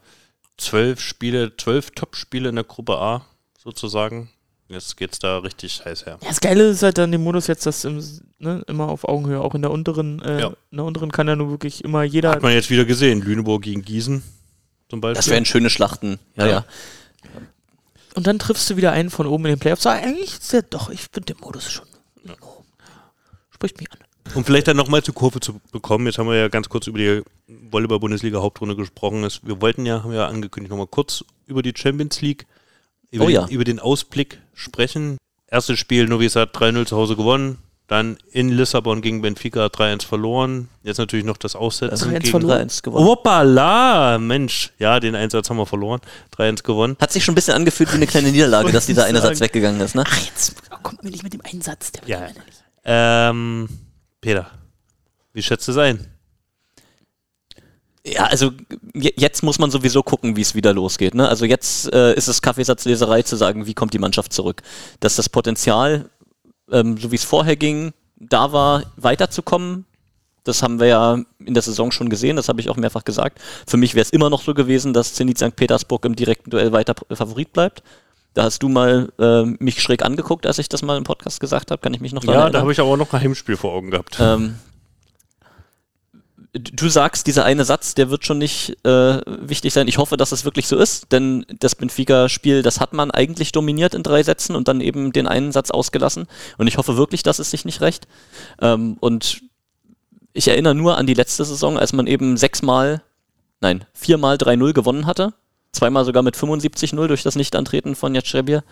zwölf 0.58 1.00
Spiele, 1.00 1.56
zwölf 1.56 1.90
Top-Spiele 1.92 2.48
in 2.48 2.54
der 2.56 2.64
Gruppe 2.64 2.98
A 2.98 3.24
sozusagen. 3.58 4.30
Jetzt 4.68 4.96
geht's 4.96 5.20
da 5.20 5.38
richtig 5.38 5.84
heiß 5.84 6.06
her. 6.06 6.18
Ja, 6.22 6.28
das 6.28 6.40
Geile 6.40 6.68
ist 6.70 6.82
halt 6.82 6.98
dann 6.98 7.12
im 7.12 7.22
Modus 7.22 7.46
jetzt, 7.46 7.66
dass 7.66 7.84
im, 7.84 8.02
ne, 8.38 8.64
immer 8.66 8.88
auf 8.88 9.04
Augenhöhe, 9.08 9.40
auch 9.40 9.54
in 9.54 9.62
der 9.62 9.70
unteren, 9.70 10.20
äh, 10.22 10.40
Ja. 10.40 10.46
in 10.70 10.76
der 10.78 10.84
unteren 10.84 11.12
kann 11.12 11.28
ja 11.28 11.36
nur 11.36 11.50
wirklich 11.50 11.84
immer 11.84 12.02
jeder. 12.02 12.30
Hat 12.32 12.42
man 12.42 12.52
jetzt 12.52 12.68
wieder 12.70 12.84
gesehen. 12.84 13.20
Lüneburg 13.22 13.62
gegen 13.62 13.82
Gießen 13.82 14.24
zum 14.88 15.00
Beispiel. 15.00 15.16
Das 15.16 15.28
wären 15.28 15.44
schöne 15.44 15.70
Schlachten. 15.70 16.18
Ja, 16.36 16.46
Ja. 16.46 16.52
ja. 16.52 16.64
Und 18.14 18.26
dann 18.26 18.38
triffst 18.38 18.68
du 18.70 18.76
wieder 18.76 18.92
einen 18.92 19.10
von 19.10 19.26
oben 19.26 19.44
in 19.44 19.52
den 19.52 19.58
Playoffs. 19.60 19.82
Sag, 19.82 20.02
eigentlich 20.02 20.32
ist 20.32 20.52
der 20.52 20.62
doch, 20.62 20.88
ich 20.90 21.02
finde 21.12 21.34
den 21.34 21.40
Modus 21.42 21.70
schon. 21.70 21.86
Oh, 22.40 22.64
spricht 23.50 23.78
mich 23.78 23.92
an. 23.92 23.98
Um 24.34 24.44
vielleicht 24.44 24.68
dann 24.68 24.76
nochmal 24.76 25.02
zur 25.02 25.14
Kurve 25.14 25.40
zu 25.40 25.60
bekommen, 25.72 26.06
jetzt 26.06 26.18
haben 26.18 26.28
wir 26.28 26.36
ja 26.36 26.48
ganz 26.48 26.68
kurz 26.68 26.86
über 26.86 26.98
die 26.98 27.22
Volleyball-Bundesliga-Hauptrunde 27.70 28.76
gesprochen. 28.76 29.24
Es- 29.24 29.40
Wir 29.44 29.60
wollten 29.62 29.86
ja, 29.86 30.02
haben 30.02 30.12
ja 30.12 30.26
angekündigt, 30.26 30.70
nochmal 30.70 30.86
kurz 30.88 31.24
über 31.46 31.62
die 31.62 31.72
Champions 31.74 32.20
League, 32.20 32.46
über, 33.10 33.24
Oh 33.24 33.28
ja. 33.28 33.44
den, 33.44 33.54
über 33.54 33.64
den 33.64 33.78
Ausblick 33.80 34.38
sprechen. 34.52 35.16
Erstes 35.48 35.78
Spiel, 35.78 36.06
Novi 36.06 36.28
Sad 36.28 36.54
3-0 36.54 36.86
zu 36.86 36.96
Hause 36.96 37.16
gewonnen, 37.16 37.58
dann 37.86 38.18
in 38.32 38.48
Lissabon 38.50 39.00
gegen 39.00 39.22
Benfica 39.22 39.66
3-1 39.66 40.04
verloren. 40.04 40.68
Jetzt 40.82 40.98
natürlich 40.98 41.24
noch 41.24 41.36
das 41.38 41.54
Aussetzen 41.56 42.10
3-1 42.10 42.18
gegen... 42.18 42.30
verloren. 42.32 42.68
3-1 42.68 42.82
gewonnen. 42.82 43.06
Hoppala, 43.06 44.18
Mensch, 44.18 44.72
ja, 44.78 44.98
den 45.00 45.14
Einsatz 45.14 45.48
haben 45.48 45.56
wir 45.56 45.66
verloren. 45.66 46.00
3-1 46.36 46.62
gewonnen. 46.64 46.96
Hat 47.00 47.12
sich 47.12 47.24
schon 47.24 47.32
ein 47.32 47.36
bisschen 47.36 47.54
angefühlt 47.54 47.90
wie 47.92 47.96
eine 47.96 48.06
kleine 48.08 48.32
Niederlage, 48.32 48.70
dass 48.72 48.86
dieser 48.86 49.04
eine 49.04 49.20
Satz 49.20 49.38
sagen. 49.38 49.40
weggegangen 49.48 49.80
ist, 49.80 49.94
ne? 49.94 50.04
Ach, 50.06 50.18
jetzt 50.26 50.56
kommt 50.82 51.04
mir 51.04 51.10
nicht 51.10 51.22
mit 51.22 51.32
dem 51.32 51.40
Einsatz. 51.42 51.92
Der 51.92 52.02
Ja. 52.08 52.26
Ähm, 52.84 53.68
Peter, 54.20 54.50
wie 55.32 55.42
schätzt 55.42 55.68
du 55.68 55.72
es 55.72 55.78
ein? 55.78 56.06
Ja, 58.06 58.24
also 58.26 58.52
je- 58.94 59.14
jetzt 59.16 59.42
muss 59.42 59.58
man 59.58 59.70
sowieso 59.70 60.02
gucken, 60.02 60.36
wie 60.36 60.40
es 60.42 60.54
wieder 60.54 60.72
losgeht. 60.72 61.14
Ne? 61.14 61.28
Also 61.28 61.44
jetzt 61.44 61.92
äh, 61.92 62.14
ist 62.14 62.28
es 62.28 62.40
Kaffeesatzleserei 62.40 63.22
zu 63.22 63.36
sagen, 63.36 63.66
wie 63.66 63.74
kommt 63.74 63.94
die 63.94 63.98
Mannschaft 63.98 64.32
zurück. 64.32 64.62
Dass 65.00 65.16
das 65.16 65.28
Potenzial, 65.28 66.08
ähm, 66.70 66.96
so 66.98 67.10
wie 67.10 67.16
es 67.16 67.24
vorher 67.24 67.56
ging, 67.56 67.92
da 68.16 68.52
war, 68.52 68.84
weiterzukommen. 68.96 69.86
Das 70.44 70.62
haben 70.62 70.78
wir 70.78 70.86
ja 70.86 71.18
in 71.44 71.54
der 71.54 71.62
Saison 71.64 71.90
schon 71.90 72.08
gesehen, 72.08 72.36
das 72.36 72.48
habe 72.48 72.60
ich 72.60 72.70
auch 72.70 72.76
mehrfach 72.76 73.02
gesagt. 73.02 73.40
Für 73.66 73.76
mich 73.76 73.94
wäre 73.96 74.02
es 74.02 74.10
immer 74.10 74.30
noch 74.30 74.42
so 74.42 74.54
gewesen, 74.54 74.92
dass 74.94 75.14
Zenit 75.14 75.38
St. 75.38 75.56
Petersburg 75.56 76.04
im 76.04 76.14
direkten 76.14 76.50
Duell 76.50 76.70
weiter 76.70 76.94
Favorit 77.12 77.52
bleibt. 77.52 77.82
Da 78.36 78.42
hast 78.42 78.62
du 78.62 78.68
mal 78.68 79.10
äh, 79.18 79.44
mich 79.44 79.80
schräg 79.80 80.04
angeguckt, 80.04 80.46
als 80.46 80.58
ich 80.58 80.68
das 80.68 80.82
mal 80.82 80.98
im 80.98 81.04
Podcast 81.04 81.40
gesagt 81.40 81.70
habe, 81.70 81.80
kann 81.80 81.94
ich 81.94 82.02
mich 82.02 82.12
noch 82.12 82.22
dran 82.22 82.34
Ja, 82.34 82.40
da 82.40 82.44
erinnern. 82.44 82.60
habe 82.60 82.72
ich 82.72 82.80
aber 82.80 82.94
noch 82.98 83.10
ein 83.14 83.20
Heimspiel 83.22 83.56
vor 83.56 83.72
Augen 83.72 83.90
gehabt. 83.90 84.18
Ähm, 84.20 84.56
du 86.52 86.88
sagst, 86.90 87.26
dieser 87.26 87.46
eine 87.46 87.64
Satz, 87.64 87.94
der 87.94 88.10
wird 88.10 88.26
schon 88.26 88.36
nicht 88.36 88.76
äh, 88.84 89.20
wichtig 89.26 89.72
sein. 89.72 89.88
Ich 89.88 89.96
hoffe, 89.96 90.18
dass 90.18 90.32
es 90.32 90.44
wirklich 90.44 90.68
so 90.68 90.76
ist, 90.76 91.12
denn 91.12 91.46
das 91.60 91.76
Benfica-Spiel, 91.76 92.60
das 92.60 92.78
hat 92.78 92.92
man 92.92 93.10
eigentlich 93.10 93.52
dominiert 93.52 93.94
in 93.94 94.02
drei 94.02 94.22
Sätzen 94.22 94.54
und 94.54 94.68
dann 94.68 94.82
eben 94.82 95.12
den 95.12 95.26
einen 95.26 95.50
Satz 95.50 95.70
ausgelassen. 95.70 96.26
Und 96.58 96.66
ich 96.66 96.76
hoffe 96.76 96.98
wirklich, 96.98 97.22
dass 97.22 97.38
es 97.38 97.50
sich 97.50 97.64
nicht 97.64 97.80
rächt. 97.80 98.06
Ähm, 98.60 98.98
und 99.00 99.40
ich 100.34 100.48
erinnere 100.48 100.74
nur 100.74 100.98
an 100.98 101.06
die 101.06 101.14
letzte 101.14 101.42
Saison, 101.46 101.78
als 101.78 101.94
man 101.94 102.06
eben 102.06 102.36
sechsmal, 102.36 103.02
nein, 103.62 103.86
viermal 103.94 104.36
3-0 104.36 104.74
gewonnen 104.74 105.06
hatte. 105.06 105.32
Zweimal 105.76 106.04
sogar 106.04 106.22
mit 106.22 106.36
75-0 106.36 107.06
durch 107.06 107.22
das 107.22 107.36
Nichtantreten 107.36 107.94
von 107.94 108.14
Jatschrebir. 108.14 108.64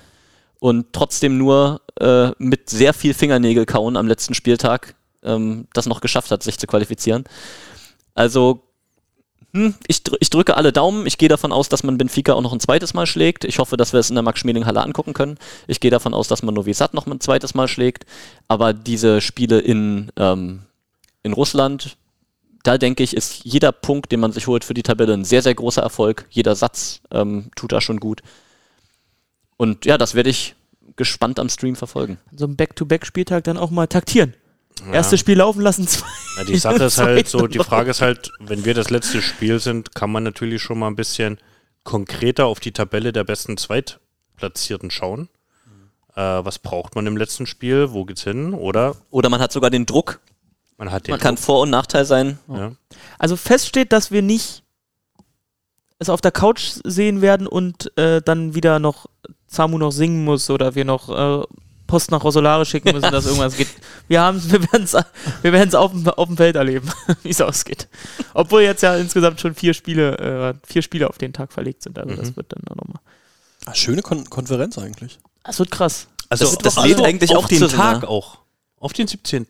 Und 0.60 0.92
trotzdem 0.92 1.38
nur 1.38 1.82
äh, 2.00 2.30
mit 2.38 2.70
sehr 2.70 2.94
viel 2.94 3.14
Fingernägel 3.14 3.66
kauen 3.66 3.96
am 3.96 4.08
letzten 4.08 4.34
Spieltag 4.34 4.94
ähm, 5.24 5.66
das 5.72 5.86
noch 5.86 6.00
geschafft 6.00 6.30
hat, 6.30 6.42
sich 6.42 6.58
zu 6.58 6.66
qualifizieren. 6.66 7.24
Also, 8.14 8.62
hm, 9.52 9.74
ich, 9.86 10.02
dr 10.02 10.18
ich 10.20 10.30
drücke 10.30 10.56
alle 10.56 10.72
Daumen. 10.72 11.06
Ich 11.06 11.18
gehe 11.18 11.28
davon 11.28 11.52
aus, 11.52 11.68
dass 11.68 11.82
man 11.82 11.98
Benfica 11.98 12.34
auch 12.34 12.42
noch 12.42 12.52
ein 12.52 12.60
zweites 12.60 12.94
Mal 12.94 13.06
schlägt. 13.06 13.44
Ich 13.44 13.58
hoffe, 13.58 13.76
dass 13.76 13.92
wir 13.92 14.00
es 14.00 14.10
in 14.10 14.16
der 14.16 14.22
Max-Schmeling-Halle 14.22 14.82
angucken 14.82 15.14
können. 15.14 15.38
Ich 15.66 15.80
gehe 15.80 15.90
davon 15.90 16.14
aus, 16.14 16.28
dass 16.28 16.42
man 16.42 16.54
Novi 16.54 16.74
Sad 16.74 16.94
noch 16.94 17.06
ein 17.06 17.20
zweites 17.20 17.54
Mal 17.54 17.68
schlägt. 17.68 18.04
Aber 18.48 18.72
diese 18.72 19.20
Spiele 19.20 19.60
in, 19.60 20.12
ähm, 20.16 20.62
in 21.22 21.32
Russland, 21.32 21.96
da 22.64 22.78
denke 22.78 23.02
ich, 23.02 23.14
ist 23.14 23.44
jeder 23.44 23.72
Punkt, 23.72 24.10
den 24.10 24.20
man 24.20 24.32
sich 24.32 24.46
holt 24.46 24.64
für 24.64 24.74
die 24.74 24.82
Tabelle, 24.82 25.12
ein 25.12 25.24
sehr, 25.24 25.42
sehr 25.42 25.54
großer 25.54 25.82
Erfolg. 25.82 26.26
Jeder 26.30 26.56
Satz 26.56 27.02
ähm, 27.12 27.50
tut 27.54 27.72
da 27.72 27.80
schon 27.80 28.00
gut. 28.00 28.22
Und 29.56 29.84
ja, 29.84 29.98
das 29.98 30.14
werde 30.14 30.30
ich 30.30 30.56
gespannt 30.96 31.38
am 31.38 31.48
Stream 31.48 31.76
verfolgen. 31.76 32.18
So 32.34 32.46
ein 32.46 32.56
Back-to-Back-Spieltag 32.56 33.44
dann 33.44 33.58
auch 33.58 33.70
mal 33.70 33.86
taktieren. 33.86 34.34
Erstes 34.92 35.20
Spiel 35.20 35.38
laufen 35.38 35.60
lassen, 35.60 35.86
zwei. 35.88 36.06
Ja, 36.38 36.44
die 36.44 36.56
Sache 36.56 36.84
ist 36.84 36.98
halt 36.98 37.28
so, 37.28 37.46
die 37.46 37.58
Frage 37.58 37.90
ist 37.90 38.00
halt, 38.00 38.32
wenn 38.40 38.64
wir 38.64 38.74
das 38.74 38.90
letzte 38.90 39.22
Spiel 39.22 39.60
sind, 39.60 39.94
kann 39.94 40.10
man 40.10 40.24
natürlich 40.24 40.62
schon 40.62 40.78
mal 40.78 40.88
ein 40.88 40.96
bisschen 40.96 41.38
konkreter 41.84 42.46
auf 42.46 42.60
die 42.60 42.72
Tabelle 42.72 43.12
der 43.12 43.24
besten 43.24 43.56
Zweitplatzierten 43.58 44.90
schauen. 44.90 45.28
Äh, 46.16 46.20
was 46.20 46.58
braucht 46.58 46.94
man 46.94 47.06
im 47.06 47.16
letzten 47.16 47.46
Spiel? 47.46 47.92
Wo 47.92 48.04
geht's 48.04 48.24
hin? 48.24 48.54
Oder 48.54 48.96
Oder 49.10 49.28
man 49.28 49.40
hat 49.40 49.52
sogar 49.52 49.70
den 49.70 49.84
Druck. 49.84 50.20
Man 50.76 50.90
hat 50.90 51.06
den 51.06 51.12
Man 51.12 51.20
kann 51.20 51.36
Vor- 51.36 51.60
und 51.62 51.70
Nachteil 51.70 52.04
sein. 52.04 52.38
ja. 52.48 52.72
Also 53.18 53.36
fest 53.36 53.66
steht, 53.68 53.92
dass 53.92 54.10
wir 54.10 54.22
nicht 54.22 54.62
es 55.98 56.08
auf 56.10 56.20
der 56.20 56.32
Couch 56.32 56.72
sehen 56.84 57.22
werden 57.22 57.46
und 57.46 57.96
äh, 57.96 58.20
dann 58.22 58.54
wieder 58.54 58.78
noch 58.78 59.06
Samu 59.46 59.78
noch 59.78 59.92
singen 59.92 60.24
muss 60.24 60.50
oder 60.50 60.74
wir 60.74 60.84
noch 60.84 61.08
äh, 61.42 61.44
Post 61.86 62.10
nach 62.10 62.24
Rosolare 62.24 62.64
schicken 62.66 62.92
müssen, 62.92 63.12
dass 63.12 63.26
irgendwas 63.26 63.56
geht. 63.56 63.68
Wir 64.08 64.20
wir 64.48 64.62
werden 64.72 64.84
es, 64.84 64.94
wir 65.42 65.52
werden's 65.52 65.74
auf, 65.74 65.92
dem- 65.92 66.08
auf 66.08 66.26
dem 66.28 66.36
Feld 66.36 66.56
erleben, 66.56 66.90
wie 67.22 67.30
es 67.30 67.40
ausgeht. 67.40 67.88
Obwohl 68.32 68.62
jetzt 68.62 68.82
ja 68.82 68.96
insgesamt 68.96 69.40
schon 69.40 69.54
vier 69.54 69.74
Spiele, 69.74 70.18
äh, 70.18 70.54
vier 70.66 70.82
Spiele 70.82 71.08
auf 71.08 71.18
den 71.18 71.32
Tag 71.32 71.52
verlegt 71.52 71.82
sind. 71.82 71.98
Also 71.98 72.14
das 72.16 72.36
wird 72.36 72.52
dann 72.52 72.62
auch 72.68 72.76
nochmal. 72.76 73.00
Ah, 73.66 73.74
schöne 73.74 74.02
Kon 74.02 74.28
Konferenz 74.28 74.76
eigentlich. 74.78 75.18
Das 75.44 75.58
wird 75.58 75.70
krass. 75.70 76.08
Also 76.28 76.46
Das- 76.46 76.58
das 76.58 76.78
auf- 76.78 76.86
lädt 76.86 77.00
eigentlich 77.00 77.30
auf 77.36 77.44
auch 77.44 77.48
den 77.48 77.68
Tag 77.68 78.02
ja. 78.02 78.08
auch. 78.08 78.38
Auf 78.80 78.92
den 78.92 79.06
17. 79.06 79.46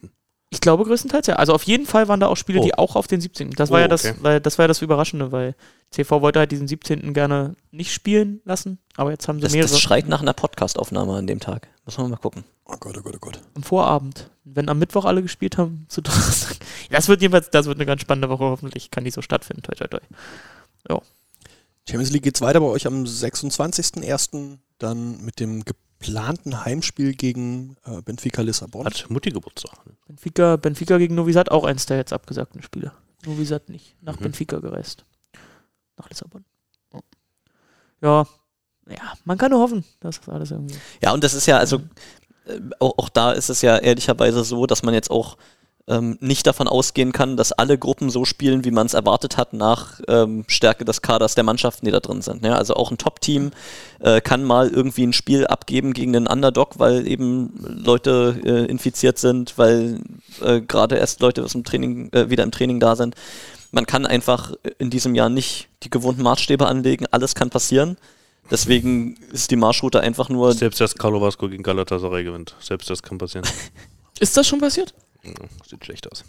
Ich 0.54 0.60
glaube 0.60 0.84
größtenteils 0.84 1.26
ja. 1.26 1.36
Also 1.36 1.52
auf 1.52 1.62
jeden 1.64 1.84
Fall 1.86 2.08
waren 2.08 2.20
da 2.20 2.28
auch 2.28 2.36
Spiele, 2.36 2.60
Oh. 2.60 2.64
die 2.64 2.74
auch 2.74 2.96
auf 2.96 3.06
den 3.06 3.20
17. 3.20 3.50
Das 3.50 3.70
war 3.70 3.78
Oh, 3.78 3.82
ja 3.82 3.88
das, 3.88 4.04
okay. 4.04 4.14
weil, 4.20 4.40
das 4.40 4.56
war 4.58 4.64
ja 4.64 4.68
das 4.68 4.80
Überraschende, 4.82 5.32
weil 5.32 5.54
CV 5.90 6.20
wollte 6.22 6.38
halt 6.38 6.52
diesen 6.52 6.66
17. 6.68 7.12
gerne 7.14 7.54
nicht 7.70 7.92
spielen 7.92 8.40
lassen, 8.44 8.78
aber 8.96 9.10
jetzt 9.10 9.28
haben 9.28 9.38
sie 9.38 9.42
Das, 9.44 9.52
mehrere 9.52 9.70
das 9.70 9.80
schreit 9.80 10.08
nach 10.08 10.22
einer 10.22 10.32
Podcastaufnahme 10.32 11.14
an 11.14 11.26
dem 11.26 11.40
Tag. 11.40 11.68
Muss 11.84 11.98
man 11.98 12.10
mal 12.10 12.16
gucken. 12.16 12.44
Oh 12.66 12.76
Gott, 12.80 12.96
oh 12.98 13.02
Gott, 13.02 13.14
oh 13.16 13.18
Gott. 13.20 13.40
am 13.54 13.62
Vorabend. 13.62 14.30
Wenn 14.44 14.68
am 14.68 14.78
Mittwoch 14.78 15.04
alle 15.04 15.22
gespielt 15.22 15.58
haben, 15.58 15.86
zu 15.88 16.00
Donnerstag. 16.00 16.56
Das 16.90 17.08
wird 17.08 17.20
jedenfalls, 17.22 17.50
das 17.50 17.66
wird 17.66 17.76
eine 17.78 17.86
ganz 17.86 18.00
spannende 18.02 18.28
Woche, 18.28 18.44
hoffentlich 18.44 18.90
kann 18.90 19.04
die 19.04 19.10
so 19.10 19.20
stattfinden. 19.22 19.62
Toi, 19.62 19.74
toi, 19.74 19.86
toi. 19.88 21.00
Champions 21.88 22.12
League 22.12 22.22
geht's 22.22 22.40
weiter 22.40 22.60
bei 22.60 22.66
euch 22.66 22.86
am 22.86 23.04
26.01. 23.04 24.58
Dann 24.78 25.20
mit 25.24 25.38
dem 25.40 25.64
geplanten 26.04 26.64
Heimspiel 26.64 27.14
gegen 27.14 27.76
äh, 27.84 28.02
Benfica 28.02 28.42
Lissabon. 28.42 28.84
Hat 28.84 29.06
Mutti 29.08 29.30
Geburtstag. 29.30 29.78
Benfica, 30.06 30.56
Benfica 30.56 30.98
gegen 30.98 31.14
Novi 31.14 31.32
Sad, 31.32 31.50
auch 31.50 31.64
eins 31.64 31.86
der 31.86 31.96
jetzt 31.96 32.12
abgesagten 32.12 32.62
Spiele. 32.62 32.92
Novi 33.24 33.44
Sad 33.44 33.68
nicht. 33.68 33.96
Nach 34.02 34.18
Mhm. 34.18 34.24
Benfica 34.24 34.58
gereist. 34.58 35.04
Nach 35.96 36.08
Lissabon. 36.08 36.44
Ja. 38.02 38.26
Ja, 38.86 39.14
man 39.24 39.38
kann 39.38 39.50
nur 39.50 39.60
hoffen, 39.60 39.82
dass 40.00 40.20
das 40.20 40.28
alles 40.28 40.50
irgendwie. 40.50 40.76
Ja, 41.02 41.12
und 41.14 41.24
das 41.24 41.32
ist 41.32 41.46
ja, 41.46 41.56
also 41.56 41.78
äh, 42.44 42.60
auch, 42.80 42.98
auch 42.98 43.08
da 43.08 43.32
ist 43.32 43.48
es 43.48 43.62
ja 43.62 43.78
ehrlicherweise 43.78 44.44
so, 44.44 44.66
dass 44.66 44.82
man 44.82 44.92
jetzt 44.92 45.10
auch 45.10 45.38
ähm, 45.86 46.16
nicht 46.20 46.46
davon 46.46 46.66
ausgehen 46.66 47.12
kann, 47.12 47.36
dass 47.36 47.52
alle 47.52 47.76
Gruppen 47.76 48.08
so 48.08 48.24
spielen, 48.24 48.64
wie 48.64 48.70
man 48.70 48.86
es 48.86 48.94
erwartet 48.94 49.36
hat, 49.36 49.52
nach 49.52 50.00
ähm, 50.08 50.44
Stärke 50.48 50.84
des 50.84 51.02
Kaders 51.02 51.34
der 51.34 51.44
Mannschaften, 51.44 51.84
die 51.84 51.92
da 51.92 52.00
drin 52.00 52.22
sind. 52.22 52.44
Ja, 52.44 52.54
also 52.54 52.74
auch 52.74 52.90
ein 52.90 52.98
Top-Team 52.98 53.50
äh, 54.00 54.20
kann 54.20 54.44
mal 54.44 54.70
irgendwie 54.70 55.06
ein 55.06 55.12
Spiel 55.12 55.46
abgeben 55.46 55.92
gegen 55.92 56.12
den 56.12 56.26
Underdog, 56.26 56.78
weil 56.78 57.06
eben 57.06 57.52
Leute 57.58 58.40
äh, 58.44 58.70
infiziert 58.70 59.18
sind, 59.18 59.58
weil 59.58 60.00
äh, 60.40 60.62
gerade 60.62 60.96
erst 60.96 61.20
Leute 61.20 61.44
aus 61.44 61.52
dem 61.52 61.64
Training, 61.64 62.10
äh, 62.12 62.30
wieder 62.30 62.44
im 62.44 62.50
Training 62.50 62.80
da 62.80 62.96
sind. 62.96 63.14
Man 63.70 63.86
kann 63.86 64.06
einfach 64.06 64.54
in 64.78 64.88
diesem 64.88 65.14
Jahr 65.14 65.28
nicht 65.28 65.68
die 65.82 65.90
gewohnten 65.90 66.22
Maßstäbe 66.22 66.66
anlegen, 66.66 67.06
alles 67.10 67.34
kann 67.34 67.50
passieren. 67.50 67.98
Deswegen 68.50 69.16
ist 69.32 69.50
die 69.50 69.56
Marschroute 69.56 70.00
einfach 70.00 70.28
nur 70.28 70.52
Selbst 70.52 70.80
das 70.80 70.94
Carlo 70.94 71.20
Vasco 71.20 71.48
gegen 71.48 71.62
Galatasaray 71.62 72.24
gewinnt. 72.24 72.54
Selbst 72.60 72.88
das 72.88 73.02
kann 73.02 73.18
passieren. 73.18 73.46
Ist 74.20 74.36
das 74.36 74.46
schon 74.46 74.60
passiert? 74.60 74.94
Ja, 75.24 75.32
Sieht 75.66 75.84
schlecht 75.84 76.10
aus. 76.10 76.24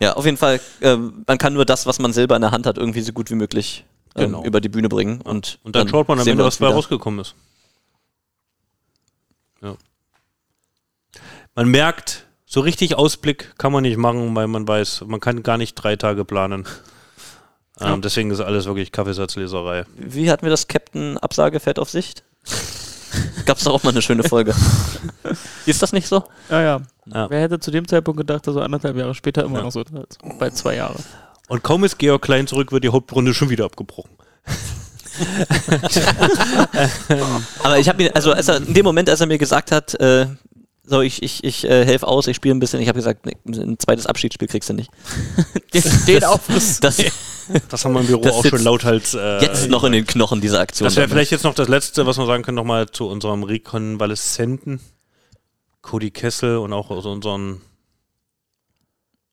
Ja, 0.00 0.14
auf 0.14 0.24
jeden 0.24 0.36
Fall, 0.36 0.60
ähm, 0.80 1.24
man 1.26 1.38
kann 1.38 1.54
nur 1.54 1.64
das, 1.64 1.86
was 1.86 1.98
man 1.98 2.12
selber 2.12 2.36
in 2.36 2.42
der 2.42 2.50
Hand 2.50 2.66
hat, 2.66 2.78
irgendwie 2.78 3.00
so 3.00 3.12
gut 3.12 3.30
wie 3.30 3.34
möglich 3.34 3.84
ähm, 4.14 4.26
Genau. 4.32 4.44
über 4.44 4.60
die 4.60 4.68
Bühne 4.68 4.88
bringen. 4.88 5.20
Und, 5.20 5.58
Und 5.62 5.74
dann, 5.74 5.88
schaut 5.88 6.08
man 6.08 6.20
am 6.20 6.26
Ende, 6.26 6.44
was 6.44 6.58
dabei 6.58 6.74
rausgekommen 6.74 7.20
ist. 7.20 7.34
Ja. 9.60 9.76
Man 11.54 11.68
merkt, 11.68 12.26
so 12.46 12.60
richtig 12.60 12.94
Ausblick 12.94 13.54
kann 13.58 13.72
man 13.72 13.82
nicht 13.82 13.96
machen, 13.96 14.34
weil 14.36 14.46
man 14.46 14.66
weiß, 14.68 15.04
man 15.06 15.20
kann 15.20 15.42
gar 15.42 15.58
nicht 15.58 15.74
drei 15.74 15.96
Tage 15.96 16.24
planen. 16.24 16.66
Ähm, 17.80 18.02
deswegen 18.02 18.30
ist 18.30 18.40
alles 18.40 18.66
wirklich 18.66 18.90
Kaffeesatzleserei. 18.92 19.84
Wie 19.96 20.30
hatten 20.30 20.42
wir 20.42 20.50
das 20.50 20.66
Captain 20.68 21.16
Absage 21.18 21.60
auf 21.78 21.90
Sicht? 21.90 22.24
Gab's 23.48 23.64
doch 23.64 23.72
auch 23.72 23.82
mal 23.82 23.90
eine 23.90 24.02
schöne 24.02 24.22
Folge. 24.24 24.54
Ist 25.66 25.80
das 25.82 25.94
nicht 25.94 26.06
so? 26.06 26.22
Ja, 26.50 26.60
ja. 26.60 26.80
Ja. 27.06 27.30
Wer 27.30 27.40
hätte 27.40 27.58
zu 27.58 27.70
dem 27.70 27.88
Zeitpunkt 27.88 28.18
gedacht, 28.18 28.46
dass 28.46 28.54
er 28.56 28.62
anderthalb 28.62 28.94
Jahre 28.94 29.14
später 29.14 29.42
immer 29.42 29.60
Ja. 29.60 29.64
noch 29.64 29.72
so 29.72 29.80
ist? 29.80 30.18
Bei 30.38 30.50
zwei 30.50 30.76
Jahren. 30.76 31.02
Und 31.48 31.62
kaum 31.64 31.82
ist 31.84 31.96
Georg 31.98 32.20
Klein 32.20 32.46
zurück, 32.46 32.72
wird 32.72 32.84
die 32.84 32.90
Hauptrunde 32.90 33.32
schon 33.32 33.48
wieder 33.48 33.64
abgebrochen. 33.64 34.10
Aber 37.62 37.78
ich 37.78 37.88
habe 37.88 38.02
mir, 38.02 38.14
also 38.14 38.32
als 38.32 38.48
er, 38.48 38.58
in 38.58 38.74
dem 38.74 38.84
Moment, 38.84 39.08
als 39.08 39.20
er 39.20 39.26
mir 39.26 39.38
gesagt 39.38 39.72
hat, 39.72 39.94
äh, 39.94 40.26
so 40.88 41.00
ich, 41.02 41.22
ich, 41.22 41.44
ich 41.44 41.64
äh, 41.64 41.84
helfe 41.84 42.06
aus, 42.06 42.26
ich 42.26 42.36
spiele 42.36 42.54
ein 42.54 42.60
bisschen, 42.60 42.80
ich 42.80 42.88
habe 42.88 42.98
gesagt, 42.98 43.26
nee, 43.26 43.36
ein 43.46 43.78
zweites 43.78 44.06
Abschiedsspiel 44.06 44.48
kriegst 44.48 44.68
du 44.70 44.74
nicht. 44.74 44.90
Den, 45.74 45.82
den 46.06 46.24
Aufriss. 46.24 46.80
Das 46.80 46.96
Das 47.68 47.84
haben 47.84 47.92
wir 47.94 48.00
im 48.00 48.06
Büro 48.06 48.22
Das 48.22 48.32
auch 48.34 48.44
schon 48.44 48.62
lauthals. 48.62 49.14
Äh, 49.14 49.40
jetzt 49.42 49.68
noch 49.68 49.84
in 49.84 49.92
den 49.92 50.06
Knochen, 50.06 50.40
diese 50.40 50.58
Aktion. 50.60 50.84
Das 50.86 50.96
wäre 50.96 51.08
vielleicht 51.08 51.30
jetzt 51.30 51.44
noch 51.44 51.54
das 51.54 51.68
Letzte, 51.68 52.06
was 52.06 52.18
wir 52.18 52.26
sagen 52.26 52.42
können, 52.42 52.56
nochmal 52.56 52.90
zu 52.90 53.06
unserem 53.08 53.42
Rekonvaleszenten. 53.42 54.80
Cody 55.82 56.10
Kessel 56.10 56.58
und 56.58 56.72
auch 56.72 56.90
aus 56.90 57.06
unseren 57.06 57.60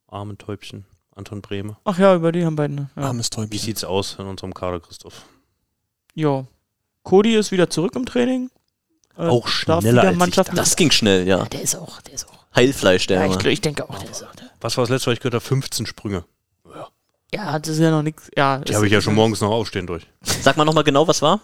armen 0.07 0.37
Täubchen, 0.37 0.85
Anton 1.15 1.41
Brehme. 1.41 1.77
Ach 1.83 1.97
ja, 1.99 2.15
über 2.15 2.31
die 2.31 2.45
haben 2.45 2.55
beide. 2.55 2.89
Ja. 2.95 3.03
Armes 3.03 3.27
Wie 3.27 3.35
Täubchen. 3.35 3.59
sieht's 3.59 3.83
aus 3.83 4.15
in 4.19 4.25
unserem 4.25 4.53
Kader, 4.53 4.79
Christoph? 4.79 5.23
ja. 6.13 6.45
Cody 7.03 7.35
ist 7.35 7.51
wieder 7.51 7.69
zurück 7.69 7.95
im 7.95 8.05
Training. 8.07 8.49
Äh, 9.17 9.27
Auch 9.27 9.47
schneller 9.47 10.03
als 10.03 10.27
ich 10.27 10.35
Das 10.55 10.75
ging 10.75 10.91
schnell, 10.91 11.27
ja. 11.27 11.45
Der 11.45 11.61
ist 11.61 11.75
auch, 11.75 12.01
der 12.01 12.13
ist 12.15 12.27
auch. 12.27 12.45
Heilfleisch, 12.55 13.07
der 13.07 13.25
Ja, 13.25 13.35
ich, 13.35 13.45
ich 13.45 13.61
denke 13.61 13.89
auch, 13.89 13.97
der 13.99 14.09
ist 14.09 14.23
auch. 14.23 14.35
Der. 14.35 14.49
Was 14.61 14.77
war 14.77 14.83
das 14.83 14.89
letzte, 14.89 15.07
was 15.07 15.13
ich 15.13 15.19
gehört 15.19 15.35
habe? 15.35 15.43
15 15.45 15.85
Sprünge. 15.85 16.25
Ja, 17.33 17.59
das 17.59 17.69
ist 17.69 17.79
ja 17.79 17.91
noch 17.91 18.01
nichts. 18.03 18.29
Ja, 18.37 18.59
Die 18.59 18.75
habe 18.75 18.85
ich 18.85 18.93
ja 18.93 19.01
schon 19.01 19.15
morgens 19.15 19.41
noch 19.41 19.51
aufstehen 19.51 19.87
durch. 19.87 20.07
Sag 20.21 20.55
mal 20.57 20.63
nochmal 20.63 20.83
genau, 20.83 21.07
was 21.07 21.21
war? 21.21 21.41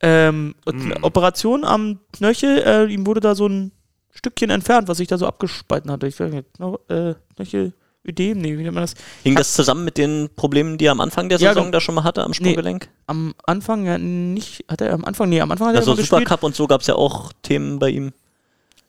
Ähm, 0.00 0.54
Mm. 0.66 0.92
Operation 1.02 1.64
am 1.64 1.98
Knöchel, 2.12 2.62
äh, 2.64 2.92
ihm 2.92 3.06
wurde 3.06 3.20
da 3.20 3.34
so 3.34 3.46
ein 3.48 3.72
Stückchen 4.12 4.50
entfernt, 4.50 4.86
was 4.88 4.98
sich 4.98 5.08
da 5.08 5.18
so 5.18 5.26
abgespalten 5.26 5.90
hatte. 5.90 6.06
Ich 6.06 6.18
weiß 6.20 6.32
nicht, 6.32 6.58
noch, 6.60 6.78
äh, 6.88 7.14
Knöchel, 7.36 7.72
Ödem, 8.06 8.38
nee, 8.38 8.58
wie 8.58 8.62
nennt 8.62 8.74
man 8.74 8.82
das? 8.82 8.94
Hing 9.22 9.34
das 9.34 9.54
zusammen 9.54 9.84
mit 9.84 9.96
den 9.96 10.28
Problemen, 10.36 10.76
die 10.76 10.86
er 10.86 10.92
am 10.92 11.00
Anfang 11.00 11.28
der 11.28 11.38
Ja, 11.38 11.50
Saison 11.50 11.64
genau. 11.64 11.72
da 11.72 11.80
schon 11.80 11.94
mal 11.94 12.04
hatte 12.04 12.22
am 12.22 12.34
Sprunggelenk? 12.34 12.88
Am 13.06 13.34
Anfang 13.44 13.86
ja 13.86 13.96
nicht, 13.98 14.64
hat 14.68 14.80
er 14.82 14.92
am 14.92 15.04
Anfang, 15.04 15.28
nee, 15.30 15.40
am 15.40 15.50
Anfang 15.50 15.68
hat 15.68 15.74
er 15.74 15.78
Also 15.78 15.92
immer 15.92 16.00
gespielt. 16.00 16.20
Supercup 16.20 16.42
und 16.42 16.54
so 16.54 16.66
gab 16.66 16.82
es 16.82 16.86
ja 16.86 16.96
auch 16.96 17.32
Themen 17.42 17.78
bei 17.78 17.88
ihm. 17.90 18.12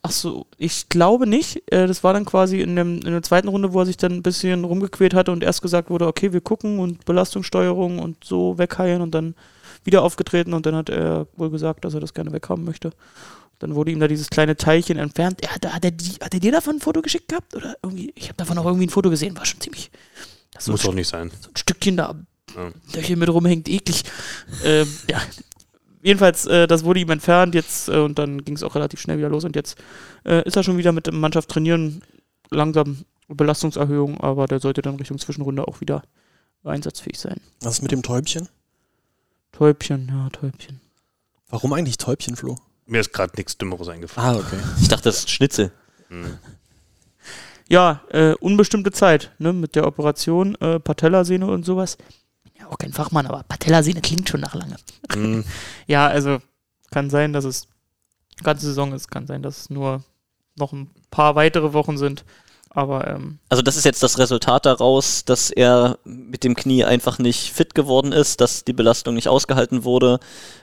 Ach 0.02 0.12
so, 0.12 0.46
ich 0.58 0.90
glaube 0.90 1.26
nicht. 1.28 1.64
Äh, 1.72 1.88
das 1.88 2.04
war 2.04 2.14
dann 2.14 2.26
quasi 2.26 2.62
in, 2.62 2.76
dem, 2.76 2.98
in 2.98 3.12
der 3.12 3.24
zweiten 3.24 3.48
Runde, 3.48 3.74
wo 3.74 3.80
er 3.80 3.86
sich 3.88 3.98
dann 3.98 4.12
ein 4.12 4.22
bisschen 4.22 4.64
rumgequält 4.64 5.14
hatte 5.16 5.32
und 5.32 5.44
erst 5.44 5.62
gesagt 5.64 5.90
wurde, 5.90 6.06
okay, 6.06 6.32
wir 6.32 6.42
gucken 6.42 6.78
und 6.80 7.06
Belastungssteuerung 7.06 7.98
und 8.00 8.24
so 8.24 8.58
wegheilen 8.58 9.02
und 9.02 9.16
dann 9.16 9.34
wieder 9.84 10.04
aufgetreten 10.04 10.54
und 10.54 10.66
dann 10.66 10.76
hat 10.76 10.90
er 10.90 11.26
wohl 11.38 11.50
gesagt, 11.50 11.86
dass 11.86 11.94
er 11.94 12.02
das 12.02 12.14
gerne 12.14 12.32
weghaben 12.34 12.66
möchte. 12.66 12.92
Dann 13.66 13.74
wurde 13.74 13.90
ihm 13.90 14.00
da 14.00 14.08
dieses 14.08 14.30
kleine 14.30 14.56
Teilchen 14.56 15.00
entfernt. 15.00 15.42
Ja, 15.44 15.50
da, 15.60 15.72
hat, 15.72 15.84
er 15.84 15.90
die, 15.90 16.12
hat 16.22 16.36
er 16.36 16.40
dir 16.40 16.52
davon 16.52 16.76
ein 16.76 16.80
Foto 16.82 17.02
geschickt 17.02 17.30
gehabt? 17.30 17.56
Oder 17.56 17.76
irgendwie, 17.82 18.14
ich 18.16 18.26
habe 18.28 18.38
davon 18.38 18.60
auch 18.60 18.66
irgendwie 18.66 18.86
ein 18.86 18.92
Foto 18.92 19.10
gesehen, 19.10 19.36
war 19.36 19.44
schon 19.44 19.60
ziemlich. 19.60 19.90
Das 20.54 20.68
Muss 20.68 20.86
auch 20.88 20.94
nicht 20.94 21.08
sein. 21.08 21.32
so 21.42 21.50
ein 21.50 21.56
Stückchen 21.58 21.98
da 21.98 22.16
Ja. 22.56 22.72
Löchchen 22.94 23.18
mit 23.18 23.28
rumhängt, 23.28 23.68
eklig. 23.68 24.04
ähm, 24.64 24.88
ja. 25.10 25.20
Jedenfalls, 26.04 26.46
äh, 26.46 26.68
das 26.68 26.84
wurde 26.84 27.00
ihm 27.00 27.10
entfernt 27.10 27.56
jetzt 27.56 27.90
äh, 27.90 27.98
und 27.98 28.20
dann 28.20 28.46
ging 28.46 28.56
es 28.56 28.62
auch 28.62 28.76
relativ 28.76 29.00
schnell 29.02 29.18
wieder 29.18 29.30
los 29.30 29.44
und 29.46 29.56
jetzt 29.56 29.80
äh, 30.26 30.48
ist 30.48 30.56
er 30.56 30.64
schon 30.64 30.78
wieder 30.78 30.92
mit 30.92 31.08
der 31.08 31.16
Mannschaft 31.16 31.50
trainieren. 31.50 32.04
Langsam 32.52 33.04
Belastungserhöhung, 33.28 34.22
aber 34.22 34.46
der 34.46 34.60
sollte 34.60 34.84
dann 34.84 34.98
Richtung 34.98 35.18
Zwischenrunde 35.18 35.68
auch 35.68 35.82
wieder 35.82 36.04
einsatzfähig 36.64 37.18
sein. 37.18 37.42
Was 37.62 37.78
ist 37.78 37.82
mit 37.82 37.92
dem 37.92 38.04
Täubchen? 38.04 38.48
Täubchen, 39.54 40.08
ja, 40.10 40.30
Täubchen. 40.30 40.80
Warum 41.50 41.74
eigentlich 41.74 41.98
Täubchen, 41.98 42.36
Flo? 42.36 42.58
Mir 42.86 43.02
ist 43.02 43.14
gerade 43.14 43.34
nichts 43.36 43.58
Dümmeres 43.58 43.88
eingefallen. 43.88 44.38
Ah, 44.38 44.40
okay. 44.40 44.60
Ich 44.80 44.88
dachte, 44.88 45.04
das 45.04 45.20
ist 45.20 45.32
Schnitzel. 45.32 45.72
Hm. 46.10 46.38
Ja, 47.68 48.02
äh, 48.10 48.34
unbestimmte 48.34 48.92
Zeit, 48.92 49.32
ne, 49.40 49.52
mit 49.52 49.76
der 49.76 49.88
Operation, 49.88 50.56
äh, 50.56 50.80
Patellasehne 50.80 51.48
und 51.48 51.66
sowas. 51.66 51.98
Ja, 52.60 52.68
auch 52.68 52.78
kein 52.78 52.94
Fachmann, 52.94 53.26
aber 53.26 53.44
Patellasehne 53.44 54.02
klingt 54.02 54.30
schon 54.30 54.42
nach 54.42 54.54
lange. 54.54 54.76
Hm. 55.12 55.44
Ja, 55.88 56.08
also 56.08 56.40
kann 56.92 57.10
sein, 57.10 57.34
dass 57.34 57.46
es 57.46 57.68
ganze 58.44 58.68
Saison 58.68 58.94
ist, 58.94 59.10
kann 59.10 59.26
sein, 59.26 59.42
dass 59.42 59.62
es 59.62 59.70
nur 59.70 60.04
noch 60.56 60.72
ein 60.72 60.92
paar 61.10 61.36
weitere 61.36 61.74
Wochen 61.74 61.98
sind. 61.98 62.24
Aber 62.76 63.08
ähm, 63.08 63.40
Also 63.50 63.64
das 63.64 63.78
ist 63.78 63.86
jetzt 63.86 64.04
das 64.04 64.20
Resultat 64.20 64.66
daraus, 64.66 65.24
dass 65.24 65.50
er 65.50 65.98
mit 66.04 66.44
dem 66.44 66.56
Knie 66.56 66.84
einfach 66.84 67.18
nicht 67.20 67.54
fit 67.54 67.74
geworden 67.74 68.12
ist, 68.12 68.42
dass 68.42 68.66
die 68.66 68.74
Belastung 68.74 69.16
nicht 69.16 69.30
ausgehalten 69.30 69.86
wurde. 69.86 70.20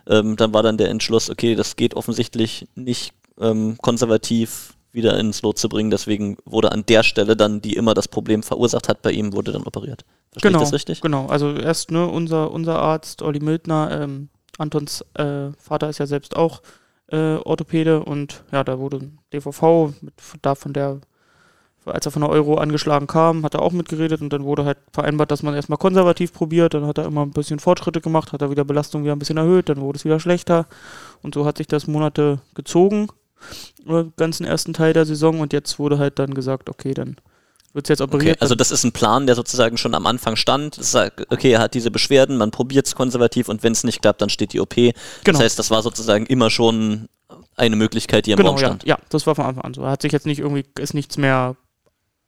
Ähm, 0.07 0.37
dann 0.37 0.53
war 0.53 0.63
dann 0.63 0.77
der 0.77 0.91
Entschluss, 0.91 1.31
okay, 1.31 1.55
das 1.55 1.77
geht 1.77 1.95
offensichtlich 1.95 2.69
nicht 2.75 3.15
ähm, 3.41 3.79
konservativ 3.81 4.75
wieder 4.93 5.19
ins 5.19 5.41
Lot 5.41 5.59
zu 5.59 5.71
bringen. 5.71 5.91
Deswegen 5.91 6.37
wurde 6.45 6.71
an 6.71 6.85
der 6.87 7.03
Stelle 7.03 7.35
dann, 7.35 7.63
die 7.63 7.75
immer 7.75 7.95
das 7.95 8.09
Problem 8.09 8.43
verursacht 8.43 8.91
hat 8.91 9.01
bei 9.01 9.11
ihm, 9.11 9.33
wurde 9.33 9.53
dann 9.53 9.63
operiert. 9.63 10.05
Verstehe 10.33 10.51
genau, 10.51 10.63
ich 10.63 10.69
das 10.69 10.75
richtig? 10.75 11.01
genau. 11.01 11.27
Also 11.27 11.55
erst 11.55 11.91
ne, 11.91 12.07
unser, 12.07 12.51
unser 12.51 12.79
Arzt, 12.79 13.23
Olli 13.23 13.41
Mildner, 13.41 14.03
ähm, 14.03 14.29
Antons 14.59 15.03
äh, 15.15 15.51
Vater 15.59 15.89
ist 15.89 15.99
ja 15.99 16.07
selbst 16.07 16.37
auch 16.37 16.61
äh, 17.09 17.37
Orthopäde 17.37 18.05
und 18.05 18.45
ja, 18.53 18.65
da 18.65 18.79
wurde 18.79 18.99
ein 18.99 19.19
DVV 19.33 19.95
mit, 20.03 20.15
da 20.43 20.55
von 20.55 20.75
der, 20.75 21.01
als 21.85 22.07
er 22.07 22.13
von 22.13 22.23
der 22.23 22.31
Euro 22.31 22.57
angeschlagen 22.57 23.07
kam, 23.07 23.45
hat 23.45 23.55
er 23.55 23.63
auch 23.63 23.73
mitgeredet 23.73 24.21
und 24.21 24.33
dann 24.33 24.45
wurde 24.45 24.65
halt 24.65 24.79
vereinbart, 24.93 25.31
dass 25.31 25.43
man 25.43 25.55
erstmal 25.55 25.79
konservativ 25.79 26.33
probiert, 26.33 26.75
dann 26.75 26.87
hat 26.87 26.99
er 26.99 27.07
immer 27.07 27.23
ein 27.23 27.31
bisschen 27.31 27.59
Fortschritte 27.59 28.01
gemacht, 28.01 28.33
hat 28.33 28.43
er 28.43 28.51
wieder 28.51 28.65
Belastung 28.65 29.03
wieder 29.03 29.15
ein 29.15 29.19
bisschen 29.19 29.39
erhöht, 29.39 29.69
dann 29.69 29.81
wurde 29.81 29.97
es 29.97 30.05
wieder 30.05 30.21
schlechter 30.21 30.67
und 31.23 31.35
so 31.35 31.45
hat 31.45 31.59
sich 31.59 31.67
das 31.67 31.87
Monate 31.87 32.41
gezogen 32.55 33.09
Oder 33.87 34.07
ganzen 34.17 34.45
ersten 34.45 34.73
Teil 34.73 34.93
der 34.93 35.07
Saison 35.07 35.41
und 35.41 35.53
jetzt 35.53 35.79
wurde 35.79 35.99
halt 35.99 36.19
dann 36.19 36.35
gesagt, 36.35 36.71
okay, 36.71 36.95
dann 36.95 37.17
wird 37.73 37.87
es 37.87 37.89
jetzt 37.89 38.01
Okay, 38.03 38.15
operiert. 38.15 38.43
also 38.43 38.55
das 38.55 38.71
ist 38.71 38.85
ein 38.85 38.93
Plan, 38.93 39.27
der 39.27 39.35
sozusagen 39.35 39.79
schon 39.79 39.95
am 39.95 40.07
Anfang 40.07 40.37
stand. 40.37 40.75
Sagt, 40.75 41.33
okay, 41.33 41.53
er 41.53 41.61
hat 41.61 41.75
diese 41.75 41.91
Beschwerden, 41.91 42.37
man 42.37 42.51
probiert 42.51 42.87
es 42.87 42.95
konservativ 42.95 43.49
und 43.49 43.63
wenn 43.63 43.73
es 43.73 43.83
nicht 43.83 44.03
klappt, 44.03 44.21
dann 44.21 44.29
steht 44.29 44.53
die 44.53 44.61
OP. 44.61 44.75
Genau. 44.75 44.95
Das 45.25 45.41
heißt, 45.41 45.59
das 45.59 45.71
war 45.71 45.83
sozusagen 45.83 46.27
immer 46.27 46.51
schon 46.51 47.09
eine 47.57 47.77
Möglichkeit, 47.77 48.27
die 48.27 48.33
im 48.33 48.37
genau, 48.37 48.51
Raum 48.51 48.59
ja, 48.59 48.67
stand. 48.67 48.85
ja, 48.85 48.99
das 49.09 49.27
war 49.27 49.35
von 49.35 49.47
Anfang 49.47 49.65
an 49.65 49.75
so. 49.75 49.83
Er 49.83 49.91
hat 49.93 50.03
sich 50.03 50.13
jetzt 50.13 50.27
nicht 50.27 50.41
irgendwie, 50.41 50.65
ist 50.79 50.95
nichts 50.95 51.17
mehr 51.17 51.57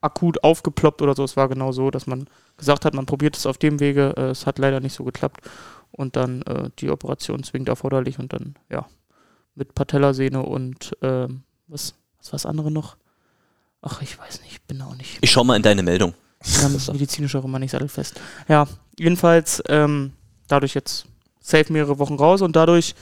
akut 0.04 0.44
aufgeploppt 0.44 1.02
oder 1.02 1.14
so. 1.14 1.24
Es 1.24 1.36
war 1.36 1.48
genau 1.48 1.72
so, 1.72 1.90
dass 1.90 2.06
man 2.06 2.26
gesagt 2.56 2.84
hat, 2.84 2.94
man 2.94 3.06
probiert 3.06 3.36
es 3.36 3.46
auf 3.46 3.58
dem 3.58 3.80
Wege. 3.80 4.14
Äh, 4.16 4.30
es 4.30 4.46
hat 4.46 4.58
leider 4.58 4.80
nicht 4.80 4.94
so 4.94 5.04
geklappt. 5.04 5.40
Und 5.90 6.16
dann 6.16 6.42
äh, 6.42 6.70
die 6.78 6.90
Operation 6.90 7.42
zwingend 7.42 7.68
erforderlich 7.68 8.18
und 8.18 8.32
dann, 8.32 8.56
ja, 8.70 8.86
mit 9.54 9.74
Patellasehne 9.74 10.42
und 10.42 10.96
ähm, 11.02 11.42
was, 11.68 11.94
was 12.18 12.28
war 12.28 12.32
das 12.32 12.46
andere 12.46 12.70
noch? 12.70 12.96
Ach, 13.82 14.02
ich 14.02 14.18
weiß 14.18 14.40
nicht, 14.42 14.52
ich 14.52 14.62
bin 14.62 14.82
auch 14.82 14.96
nicht 14.96 15.18
Ich 15.20 15.30
schau 15.30 15.44
mal 15.44 15.56
in 15.56 15.62
deine 15.62 15.82
Meldung. 15.82 16.14
ganz 16.60 16.88
medizinisch 16.92 17.36
auch 17.36 17.44
immer 17.44 17.58
nicht 17.58 17.70
sattelfest. 17.70 18.20
Ja, 18.48 18.66
jedenfalls 18.98 19.62
ähm, 19.68 20.12
dadurch 20.48 20.74
jetzt 20.74 21.06
safe 21.40 21.72
mehrere 21.72 21.98
Wochen 21.98 22.14
raus 22.14 22.42
und 22.42 22.56
dadurch 22.56 22.94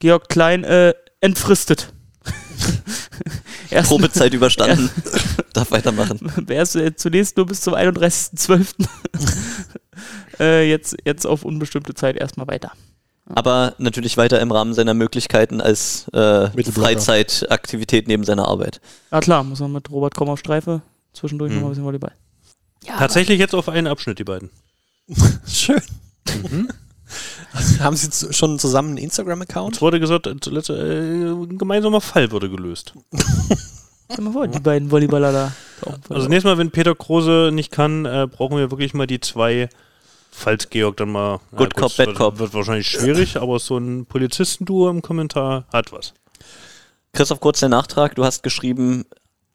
Georg 0.00 0.28
Klein 0.28 0.64
äh, 0.64 0.94
entfristet. 1.20 1.92
Probezeit 3.84 4.34
überstanden. 4.34 4.90
Darf 5.52 5.70
weitermachen. 5.70 6.46
erst 6.48 6.76
äh, 6.76 6.94
zunächst 6.94 7.36
nur 7.36 7.46
bis 7.46 7.60
zum 7.62 7.74
31.12. 7.74 8.86
äh, 10.40 10.68
jetzt, 10.68 10.96
jetzt 11.04 11.26
auf 11.26 11.44
unbestimmte 11.44 11.94
Zeit 11.94 12.16
erstmal 12.16 12.46
weiter. 12.48 12.72
Aber 13.34 13.74
natürlich 13.78 14.16
weiter 14.16 14.40
im 14.40 14.50
Rahmen 14.50 14.74
seiner 14.74 14.94
Möglichkeiten 14.94 15.60
als 15.60 16.08
äh. 16.12 16.50
Freizeitaktivität 16.70 18.08
neben 18.08 18.24
seiner 18.24 18.48
Arbeit. 18.48 18.80
Ja 19.10 19.20
klar, 19.20 19.44
muss 19.44 19.60
man 19.60 19.72
mit 19.72 19.90
Robert 19.90 20.14
Komm 20.14 20.28
auf 20.28 20.38
Streife 20.40 20.82
zwischendurch 21.12 21.50
Mhm. 21.50 21.56
noch 21.56 21.62
mal 21.62 21.68
ein 21.68 21.70
bisschen 21.72 21.84
Volleyball. 21.84 22.12
Ja, 22.84 22.98
Tatsächlich 22.98 23.38
jetzt 23.38 23.54
auf 23.54 23.68
einen 23.68 23.86
Abschnitt, 23.86 24.18
die 24.18 24.24
beiden. 24.24 24.50
Schön. 25.46 25.80
Also, 27.54 27.80
haben 27.80 27.96
Sie 27.96 28.32
schon 28.32 28.58
zusammen 28.58 28.90
einen 28.90 28.98
Instagram-Account? 28.98 29.76
Es 29.76 29.82
wurde 29.82 30.00
gesagt, 30.00 30.26
äh, 30.26 30.30
äh, 30.30 31.32
ein 31.32 31.58
gemeinsamer 31.58 32.00
Fall 32.00 32.30
wurde 32.30 32.48
gelöst. 32.48 32.94
Vor, 34.32 34.48
die 34.48 34.60
beiden 34.60 34.90
Volleyballer 34.90 35.32
da. 35.32 35.52
Also 36.08 36.28
nächstes 36.28 36.44
Mal, 36.44 36.58
wenn 36.58 36.70
Peter 36.70 36.94
Krose 36.94 37.50
nicht 37.52 37.72
kann, 37.72 38.06
äh, 38.06 38.28
brauchen 38.30 38.56
wir 38.56 38.70
wirklich 38.70 38.94
mal 38.94 39.06
die 39.08 39.18
zwei, 39.20 39.68
falls 40.30 40.70
Georg 40.70 40.96
dann 40.96 41.10
mal... 41.10 41.40
Good 41.56 41.74
Cop, 41.74 41.96
Bad 41.96 42.06
wird, 42.06 42.16
Cop. 42.16 42.38
Wird 42.38 42.54
wahrscheinlich 42.54 42.88
schwierig, 42.88 43.36
aber 43.40 43.58
so 43.58 43.76
ein 43.78 44.06
Polizistenduo 44.06 44.88
im 44.88 45.02
Kommentar 45.02 45.64
hat 45.72 45.92
was. 45.92 46.14
Christoph, 47.12 47.40
kurz 47.40 47.60
der 47.60 47.68
Nachtrag. 47.68 48.14
Du 48.14 48.24
hast 48.24 48.42
geschrieben, 48.44 49.04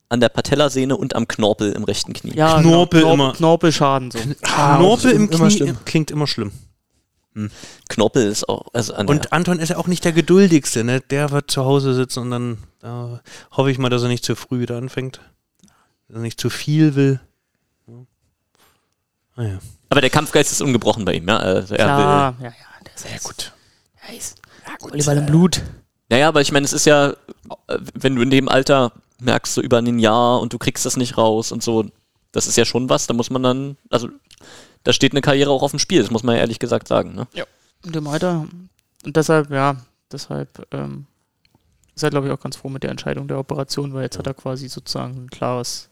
an 0.09 0.19
der 0.19 0.29
Patellasehne 0.29 0.95
und 0.95 1.15
am 1.15 1.27
Knorpel 1.27 1.73
im 1.73 1.83
rechten 1.83 2.13
Knie. 2.13 2.33
ja, 2.35 2.61
Knorpel 2.61 3.01
Knorpel, 3.01 3.13
immer. 3.13 3.33
Knorpelschaden 3.33 4.11
so. 4.11 4.19
Knorpel 4.41 5.11
im 5.11 5.29
immer 5.29 5.47
Knie 5.47 5.51
schlimm. 5.51 5.77
klingt 5.85 6.11
immer 6.11 6.27
schlimm. 6.27 6.51
Knorpel 7.89 8.27
ist 8.27 8.47
auch, 8.49 8.67
also 8.73 8.93
an 8.93 9.07
Und 9.07 9.31
Anton 9.31 9.59
ist 9.59 9.69
ja 9.69 9.77
auch 9.77 9.87
nicht 9.87 10.03
der 10.05 10.11
geduldigste, 10.11 10.83
ne? 10.83 11.01
Der 11.01 11.31
wird 11.31 11.51
zu 11.51 11.63
Hause 11.65 11.93
sitzen 11.93 12.19
und 12.19 12.31
dann 12.31 12.57
äh, 12.83 13.17
hoffe 13.51 13.71
ich 13.71 13.77
mal, 13.77 13.89
dass 13.89 14.03
er 14.03 14.09
nicht 14.09 14.25
zu 14.25 14.35
früh 14.35 14.59
wieder 14.59 14.77
anfängt. 14.77 15.21
Dass 16.07 16.17
er 16.17 16.21
nicht 16.21 16.39
zu 16.39 16.49
viel 16.49 16.95
will. 16.95 17.19
Ja. 17.87 17.93
Naja. 19.35 19.59
aber 19.89 20.01
der 20.01 20.09
Kampfgeist 20.09 20.51
ist 20.51 20.61
ungebrochen 20.61 21.05
bei 21.05 21.13
ihm, 21.13 21.27
ja. 21.27 21.37
Also 21.37 21.75
er 21.75 21.85
will, 21.85 22.03
Klar, 22.03 22.35
ja, 22.39 22.45
ja, 22.45 22.53
der 22.85 22.95
ist 22.95 23.07
Sehr 23.07 23.19
gut. 23.19 23.53
Ja, 24.07 24.15
ist 24.15 24.41
Volleyball 24.79 25.17
im 25.17 25.25
Blut. 25.25 25.61
Naja, 26.09 26.27
aber 26.27 26.41
ich 26.41 26.51
meine, 26.51 26.65
es 26.65 26.73
ist 26.73 26.85
ja, 26.85 27.09
äh, 27.09 27.15
wenn 27.93 28.15
du 28.15 28.21
in 28.21 28.29
dem 28.29 28.49
Alter 28.49 28.93
merkst, 29.19 29.53
so 29.53 29.61
über 29.61 29.77
ein 29.77 29.99
Jahr 29.99 30.39
und 30.39 30.53
du 30.53 30.57
kriegst 30.57 30.85
das 30.85 30.97
nicht 30.97 31.17
raus 31.17 31.51
und 31.51 31.63
so, 31.63 31.85
das 32.31 32.47
ist 32.47 32.57
ja 32.57 32.65
schon 32.65 32.89
was, 32.89 33.07
da 33.07 33.13
muss 33.13 33.29
man 33.29 33.43
dann, 33.43 33.77
also 33.89 34.09
da 34.87 34.93
steht 34.93 35.11
eine 35.11 35.19
Karriere 35.19 35.49
auch 35.51 35.63
auf 35.63 35.71
dem 35.71 35.79
Spiel, 35.81 36.01
das 36.01 36.11
muss 36.11 36.23
man 36.23 36.35
ja 36.35 36.39
ehrlich 36.41 36.59
gesagt 36.59 36.87
sagen. 36.87 37.13
Ne? 37.13 37.27
in 37.83 37.91
dem 37.91 38.07
Alter. 38.07 38.47
Und 39.05 39.15
deshalb, 39.17 39.51
ja, 39.51 39.75
deshalb 40.09 40.65
ähm, 40.71 41.07
ist 41.93 42.03
er, 42.03 42.09
glaube 42.09 42.27
ich, 42.27 42.31
auch 42.33 42.39
ganz 42.39 42.55
froh 42.55 42.69
mit 42.69 42.83
der 42.83 42.91
Entscheidung 42.91 43.27
der 43.27 43.37
Operation, 43.37 43.93
weil 43.93 44.03
jetzt 44.03 44.17
hat 44.17 44.27
er 44.27 44.33
quasi 44.33 44.69
sozusagen 44.69 45.25
ein 45.25 45.29
klares, 45.29 45.89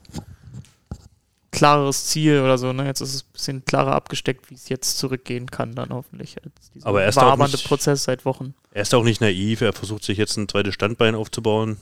klares 1.52 2.06
Ziel 2.06 2.40
oder 2.40 2.58
so. 2.58 2.72
Ne? 2.72 2.86
Jetzt 2.86 3.02
ist 3.02 3.14
es 3.16 3.24
ein 3.24 3.34
bisschen 3.34 3.66
klarer 3.66 3.92
abgesteckt, 3.92 4.50
wie 4.50 4.56
es 4.56 4.70
jetzt 4.70 4.98
zurückgehen 4.98 5.52
kann, 5.52 5.76
dann 5.76 5.90
hoffentlich. 5.90 6.38
Als 6.42 6.72
dieser 6.74 6.88
Aber 6.88 7.04
er 7.04 7.10
ist 7.10 7.18
auch 7.18 7.36
nicht- 7.38 7.68
Prozess 7.68 8.06
seit 8.06 8.24
Wochen. 8.24 8.54
Er 8.72 8.84
ist 8.84 8.96
auch 8.96 9.04
nicht 9.04 9.20
naiv, 9.20 9.60
er 9.60 9.74
versucht 9.74 10.06
sich 10.06 10.18
jetzt 10.18 10.38
ein 10.38 10.48
zweites 10.48 10.74
Standbein 10.74 11.16
aufzubauen 11.16 11.78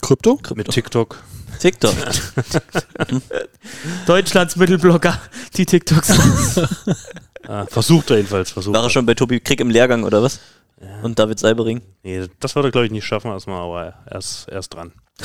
Krypto? 0.00 0.38
mit 0.54 0.68
TikTok. 0.68 1.22
TikTok. 1.60 1.94
Deutschlands 4.06 4.56
Mittelblocker, 4.56 5.20
die 5.56 5.66
TikToks. 5.66 6.12
Ah, 7.48 7.66
versucht 7.66 8.10
er 8.10 8.18
jedenfalls, 8.18 8.52
versucht 8.52 8.76
War 8.76 8.84
er 8.84 8.90
schon 8.90 9.06
bei 9.06 9.14
Tobi 9.14 9.40
Krieg 9.40 9.60
im 9.60 9.70
Lehrgang 9.70 10.04
oder 10.04 10.22
was? 10.22 10.40
Und 11.02 11.18
David 11.18 11.38
Seibering? 11.38 11.82
Nee, 12.02 12.28
das 12.38 12.54
wird 12.54 12.64
er, 12.64 12.70
glaube 12.70 12.86
ich, 12.86 12.92
nicht 12.92 13.04
schaffen 13.04 13.30
erstmal, 13.30 13.60
aber 13.60 13.94
er 14.06 14.18
ist, 14.18 14.46
er 14.48 14.60
ist 14.60 14.68
dran. 14.68 14.92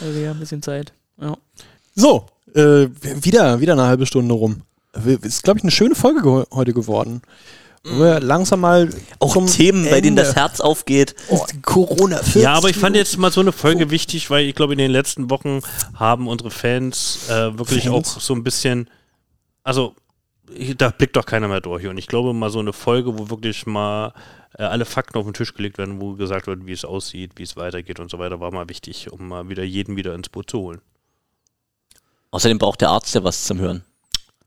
also 0.00 0.18
ja, 0.18 0.32
ein 0.32 0.40
bisschen 0.40 0.62
Zeit. 0.62 0.92
Ja. 1.20 1.36
So, 1.94 2.26
äh, 2.54 2.88
wieder, 3.02 3.60
wieder 3.60 3.74
eine 3.74 3.84
halbe 3.84 4.06
Stunde 4.06 4.34
rum. 4.34 4.62
Ist, 5.22 5.44
glaube 5.44 5.58
ich, 5.58 5.64
eine 5.64 5.70
schöne 5.70 5.94
Folge 5.94 6.22
ge 6.22 6.44
heute 6.50 6.72
geworden. 6.72 7.22
Wir 7.88 8.20
langsam 8.20 8.60
mal 8.60 8.90
Auch 9.20 9.36
Themen, 9.46 9.84
bei 9.84 10.00
denen 10.00 10.16
Ende- 10.18 10.22
das 10.22 10.34
Herz 10.34 10.60
aufgeht. 10.60 11.14
Oh, 11.28 11.44
Corona 11.62 12.16
40 12.18 12.42
Ja, 12.42 12.54
aber 12.54 12.68
ich 12.68 12.76
fand 12.76 12.96
jetzt 12.96 13.16
mal 13.18 13.30
so 13.30 13.40
eine 13.40 13.52
Folge 13.52 13.90
wichtig, 13.90 14.28
weil 14.30 14.46
ich 14.46 14.54
glaube, 14.54 14.72
in 14.72 14.78
den 14.78 14.90
letzten 14.90 15.30
Wochen 15.30 15.60
haben 15.94 16.26
unsere 16.26 16.50
Fans 16.50 17.28
äh, 17.28 17.56
wirklich 17.58 17.84
Fans? 17.84 18.16
auch 18.16 18.20
so 18.20 18.34
ein 18.34 18.42
bisschen, 18.42 18.90
also 19.62 19.94
da 20.76 20.90
blickt 20.90 21.16
doch 21.16 21.26
keiner 21.26 21.48
mehr 21.48 21.60
durch. 21.60 21.86
Und 21.86 21.98
ich 21.98 22.06
glaube 22.08 22.32
mal 22.32 22.50
so 22.50 22.58
eine 22.58 22.72
Folge, 22.72 23.16
wo 23.18 23.30
wirklich 23.30 23.66
mal 23.66 24.12
äh, 24.58 24.62
alle 24.64 24.84
Fakten 24.84 25.18
auf 25.18 25.24
den 25.24 25.34
Tisch 25.34 25.54
gelegt 25.54 25.78
werden, 25.78 26.00
wo 26.00 26.14
gesagt 26.14 26.46
wird, 26.48 26.66
wie 26.66 26.72
es 26.72 26.84
aussieht, 26.84 27.32
wie 27.36 27.42
es 27.44 27.56
weitergeht 27.56 28.00
und 28.00 28.10
so 28.10 28.18
weiter, 28.18 28.40
war 28.40 28.50
mal 28.52 28.68
wichtig, 28.68 29.12
um 29.12 29.28
mal 29.28 29.48
wieder 29.48 29.62
jeden 29.64 29.96
wieder 29.96 30.14
ins 30.14 30.28
Boot 30.28 30.50
zu 30.50 30.58
holen. 30.58 30.80
Außerdem 32.32 32.58
braucht 32.58 32.80
der 32.80 32.90
Arzt 32.90 33.14
ja 33.14 33.22
was 33.22 33.44
zum 33.44 33.58
Hören. 33.58 33.84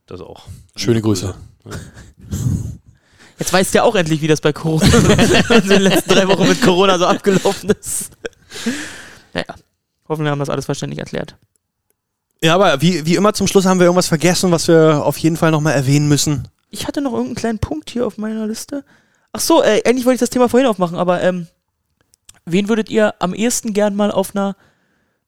Das 0.05 0.19
auch. 0.21 0.43
Schöne 0.75 1.01
Grüße. 1.01 1.35
Jetzt 3.39 3.53
weißt 3.53 3.73
du 3.73 3.77
ja 3.77 3.83
auch 3.83 3.95
endlich, 3.95 4.21
wie 4.21 4.27
das 4.27 4.41
bei 4.41 4.51
Corona 4.51 4.85
in 5.49 5.69
den 5.69 5.81
letzten 5.81 6.09
drei 6.09 6.27
Wochen 6.27 6.47
mit 6.47 6.61
Corona 6.61 6.99
so 6.99 7.05
abgelaufen 7.05 7.69
ist. 7.69 8.11
Naja, 9.33 9.55
hoffen 10.09 10.25
wir 10.25 10.31
haben 10.31 10.39
das 10.39 10.49
alles 10.49 10.65
verständlich 10.65 10.99
erklärt. 10.99 11.37
Ja, 12.41 12.55
aber 12.55 12.81
wie, 12.81 13.05
wie 13.05 13.15
immer 13.15 13.33
zum 13.33 13.47
Schluss 13.47 13.65
haben 13.65 13.79
wir 13.79 13.85
irgendwas 13.85 14.07
vergessen, 14.07 14.51
was 14.51 14.67
wir 14.67 15.05
auf 15.05 15.17
jeden 15.17 15.37
Fall 15.37 15.51
nochmal 15.51 15.73
erwähnen 15.73 16.09
müssen. 16.09 16.49
Ich 16.69 16.85
hatte 16.85 17.01
noch 17.01 17.11
irgendeinen 17.11 17.35
kleinen 17.35 17.59
Punkt 17.59 17.89
hier 17.89 18.05
auf 18.05 18.17
meiner 18.17 18.45
Liste. 18.45 18.83
Ach 19.31 19.39
so, 19.39 19.63
äh, 19.63 19.81
eigentlich 19.85 20.05
wollte 20.05 20.15
ich 20.15 20.21
das 20.21 20.29
Thema 20.29 20.49
vorhin 20.49 20.67
aufmachen, 20.67 20.97
aber 20.97 21.21
ähm, 21.21 21.47
wen 22.45 22.67
würdet 22.67 22.89
ihr 22.89 23.15
am 23.19 23.33
ehesten 23.33 23.73
gern 23.73 23.95
mal 23.95 24.11
auf 24.11 24.35
einer, 24.35 24.55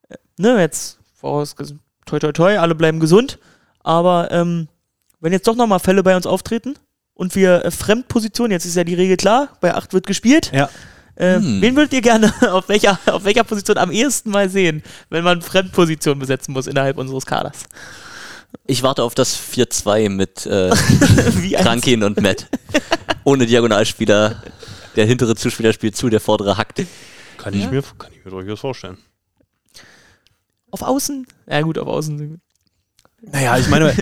äh, 0.10 0.18
ne, 0.38 0.60
jetzt 0.60 1.00
vorausges 1.16 1.76
toi 2.06 2.20
toi 2.20 2.32
toi, 2.32 2.58
alle 2.58 2.76
bleiben 2.76 3.00
gesund, 3.00 3.40
aber 3.84 4.32
ähm, 4.32 4.68
wenn 5.20 5.32
jetzt 5.32 5.48
doch 5.48 5.56
nochmal 5.56 5.80
Fälle 5.80 6.04
bei 6.04 6.16
uns 6.16 6.26
auftreten 6.26 6.76
und 7.22 7.36
wir 7.36 7.64
äh, 7.64 7.70
Fremdpositionen, 7.70 8.52
jetzt 8.52 8.66
ist 8.66 8.76
ja 8.76 8.84
die 8.84 8.96
Regel 8.96 9.16
klar, 9.16 9.50
bei 9.62 9.76
8 9.76 9.94
wird 9.94 10.08
gespielt. 10.08 10.52
Ja. 10.52 10.70
Äh, 11.14 11.36
Hm. 11.36 11.62
Wen 11.62 11.76
würdet 11.76 11.94
ihr 11.94 12.02
gerne 12.02 12.34
auf 12.52 12.68
welcher, 12.68 12.98
auf 13.06 13.26
welcher 13.26 13.44
Position 13.44 13.78
am 13.78 13.92
ehesten 13.92 14.32
mal 14.32 14.50
sehen, 14.50 14.82
wenn 15.12 15.24
man 15.24 15.44
Fremdpositionen 15.44 16.20
besetzen 16.20 16.52
muss 16.52 16.66
innerhalb 16.66 16.98
unseres 16.98 17.28
Kaders? 17.28 17.66
Ich 18.66 18.82
warte 18.82 19.04
auf 19.04 19.14
das 19.14 19.38
4-2 19.40 20.10
mit 20.10 20.48
äh, 20.48 20.72
Krankin 21.62 22.02
und 22.02 22.20
Matt. 22.20 22.48
Ohne 23.24 23.46
Diagonalspieler. 23.46 24.42
Der 24.96 25.06
hintere 25.06 25.36
Zuspieler 25.36 25.74
spielt 25.74 25.96
zu, 25.96 26.10
der 26.10 26.22
vordere 26.22 26.58
hackt. 26.58 26.82
Kann, 27.38 27.54
ich 27.54 27.70
mir, 27.70 27.84
kann 28.00 28.12
ich 28.18 28.26
mir 28.26 28.32
durchaus 28.32 28.62
vorstellen. 28.62 28.98
auf 30.72 30.82
Außen? 30.82 31.28
Ja 31.48 31.62
gut, 31.62 31.78
auf 31.78 31.88
Außen. 31.88 32.42
Naja, 33.22 33.60
ich 33.60 33.70
meine, 33.70 33.96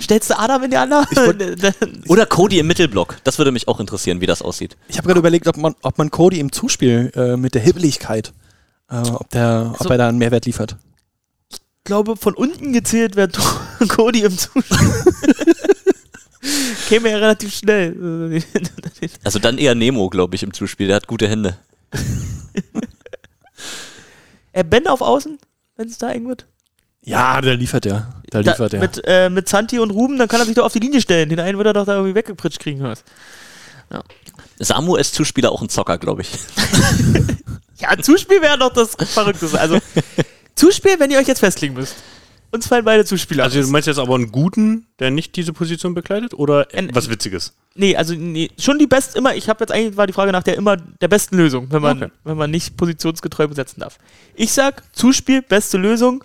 Stellst 0.00 0.30
du 0.30 0.38
Adam 0.38 0.64
in 0.64 0.70
die 0.70 0.76
andere? 0.76 1.06
Oder 2.08 2.26
Cody 2.26 2.58
im 2.58 2.66
Mittelblock. 2.66 3.16
Das 3.24 3.38
würde 3.38 3.52
mich 3.52 3.68
auch 3.68 3.80
interessieren, 3.80 4.20
wie 4.20 4.26
das 4.26 4.42
aussieht. 4.42 4.76
ich 4.88 4.96
habe 4.98 5.06
gerade 5.08 5.18
überlegt, 5.20 5.46
ob 5.48 5.56
man, 5.56 5.74
ob 5.82 5.98
man 5.98 6.10
Cody 6.10 6.40
im 6.40 6.52
Zuspiel 6.52 7.10
äh, 7.14 7.36
mit 7.36 7.54
der 7.54 7.62
Hibbeligkeit, 7.62 8.32
äh, 8.90 8.96
ob, 8.98 9.28
der, 9.30 9.70
ob 9.74 9.80
Also- 9.80 9.90
er 9.90 9.98
da 9.98 10.08
einen 10.08 10.18
Mehrwert 10.18 10.46
liefert. 10.46 10.76
Ich 11.50 11.58
glaube, 11.84 12.16
von 12.16 12.34
unten 12.34 12.72
gezählt 12.72 13.16
wäre 13.16 13.28
Cody 13.88 14.22
im 14.22 14.36
Zuspiel. 14.38 14.78
Käme 16.88 17.10
ja 17.10 17.16
relativ 17.18 17.54
schnell. 17.54 18.42
Also 19.24 19.38
dann 19.38 19.58
eher 19.58 19.74
Nemo, 19.74 20.08
glaube 20.08 20.34
ich, 20.36 20.42
im 20.42 20.52
Zuspiel. 20.52 20.88
Der 20.88 20.96
hat 20.96 21.06
gute 21.06 21.28
Hände. 21.28 21.56
äh, 24.52 24.64
Ben 24.64 24.86
auf 24.86 25.00
Außen, 25.00 25.38
wenn 25.76 25.88
es 25.88 25.98
da 25.98 26.10
eng 26.10 26.28
wird. 26.28 26.46
Ja, 27.04 27.40
der 27.40 27.56
liefert 27.56 27.84
ja. 27.84 28.12
Der 28.32 28.42
Da, 28.42 28.50
liefert 28.52 28.72
ja. 28.72 28.80
mit, 28.80 29.00
äh, 29.04 29.28
mit 29.28 29.48
Santi 29.48 29.78
und 29.78 29.90
Ruben, 29.90 30.18
dann 30.18 30.28
kann 30.28 30.40
er 30.40 30.46
sich 30.46 30.54
doch 30.54 30.64
auf 30.64 30.72
die 30.72 30.78
Linie 30.78 31.00
stellen. 31.00 31.28
Den 31.28 31.40
einen 31.40 31.58
wird 31.58 31.66
er 31.66 31.72
doch 31.72 31.84
da 31.84 31.94
irgendwie 31.96 32.14
weggepritscht 32.14 32.60
kriegen. 32.60 32.82
Was. 32.82 33.02
Samu 34.58 34.96
ist 34.96 35.14
Zuspieler 35.14 35.50
auch 35.52 35.60
ein 35.62 35.68
Zocker, 35.68 35.98
glaube 35.98 36.22
ich. 36.22 36.30
Ja, 37.78 37.98
Zuspiel 38.00 38.40
wäre 38.40 38.56
doch 38.58 38.72
das 38.72 38.94
Verrückteste. 38.94 39.58
Also, 39.60 39.80
Zuspiel, 40.54 41.00
wenn 41.00 41.10
ihr 41.10 41.18
euch 41.18 41.26
jetzt 41.26 41.40
festlegen 41.40 41.74
müsst. 41.74 41.96
Uns 42.52 42.68
fallen 42.68 42.84
beide 42.84 43.04
Zuspieler. 43.04 43.42
Also 43.42 43.60
du 43.60 43.66
meinst 43.66 43.88
jetzt 43.88 43.98
aber 43.98 44.14
einen 44.14 44.30
guten, 44.30 44.86
der 45.00 45.10
nicht 45.10 45.34
diese 45.34 45.52
Position 45.52 45.92
bekleidet? 45.92 46.32
Oder 46.32 46.68
Ein- 46.74 46.94
was 46.94 47.10
Witziges? 47.10 47.54
Nee, 47.74 47.96
also 47.96 48.14
nee, 48.14 48.50
schon 48.56 48.78
die 48.78 48.86
best 48.86 49.16
immer, 49.16 49.34
ich 49.34 49.48
habe 49.48 49.64
jetzt 49.64 49.72
eigentlich 49.72 49.96
war 49.96 50.06
die 50.06 50.12
Frage 50.12 50.30
nach 50.30 50.44
der 50.44 50.54
immer 50.56 50.76
der 50.76 51.08
besten 51.08 51.36
Lösung, 51.36 51.72
wenn 51.72 51.82
man, 51.82 51.96
Okay. 52.04 52.12
wenn 52.22 52.36
man 52.36 52.52
nicht 52.52 52.76
positionsgetreu 52.76 53.48
besetzen 53.48 53.80
darf. 53.80 53.98
Ich 54.36 54.52
sag, 54.52 54.84
Zuspiel, 54.94 55.42
beste 55.42 55.76
Lösung. 55.76 56.22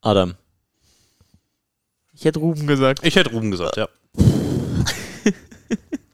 Adam. 0.00 0.34
Ich 2.12 2.24
hätte 2.24 2.38
Ruben 2.40 2.66
gesagt. 2.66 3.00
Ich 3.04 3.16
hätte 3.16 3.30
Ruben 3.30 3.50
gesagt, 3.50 3.76
ja. 3.76 3.88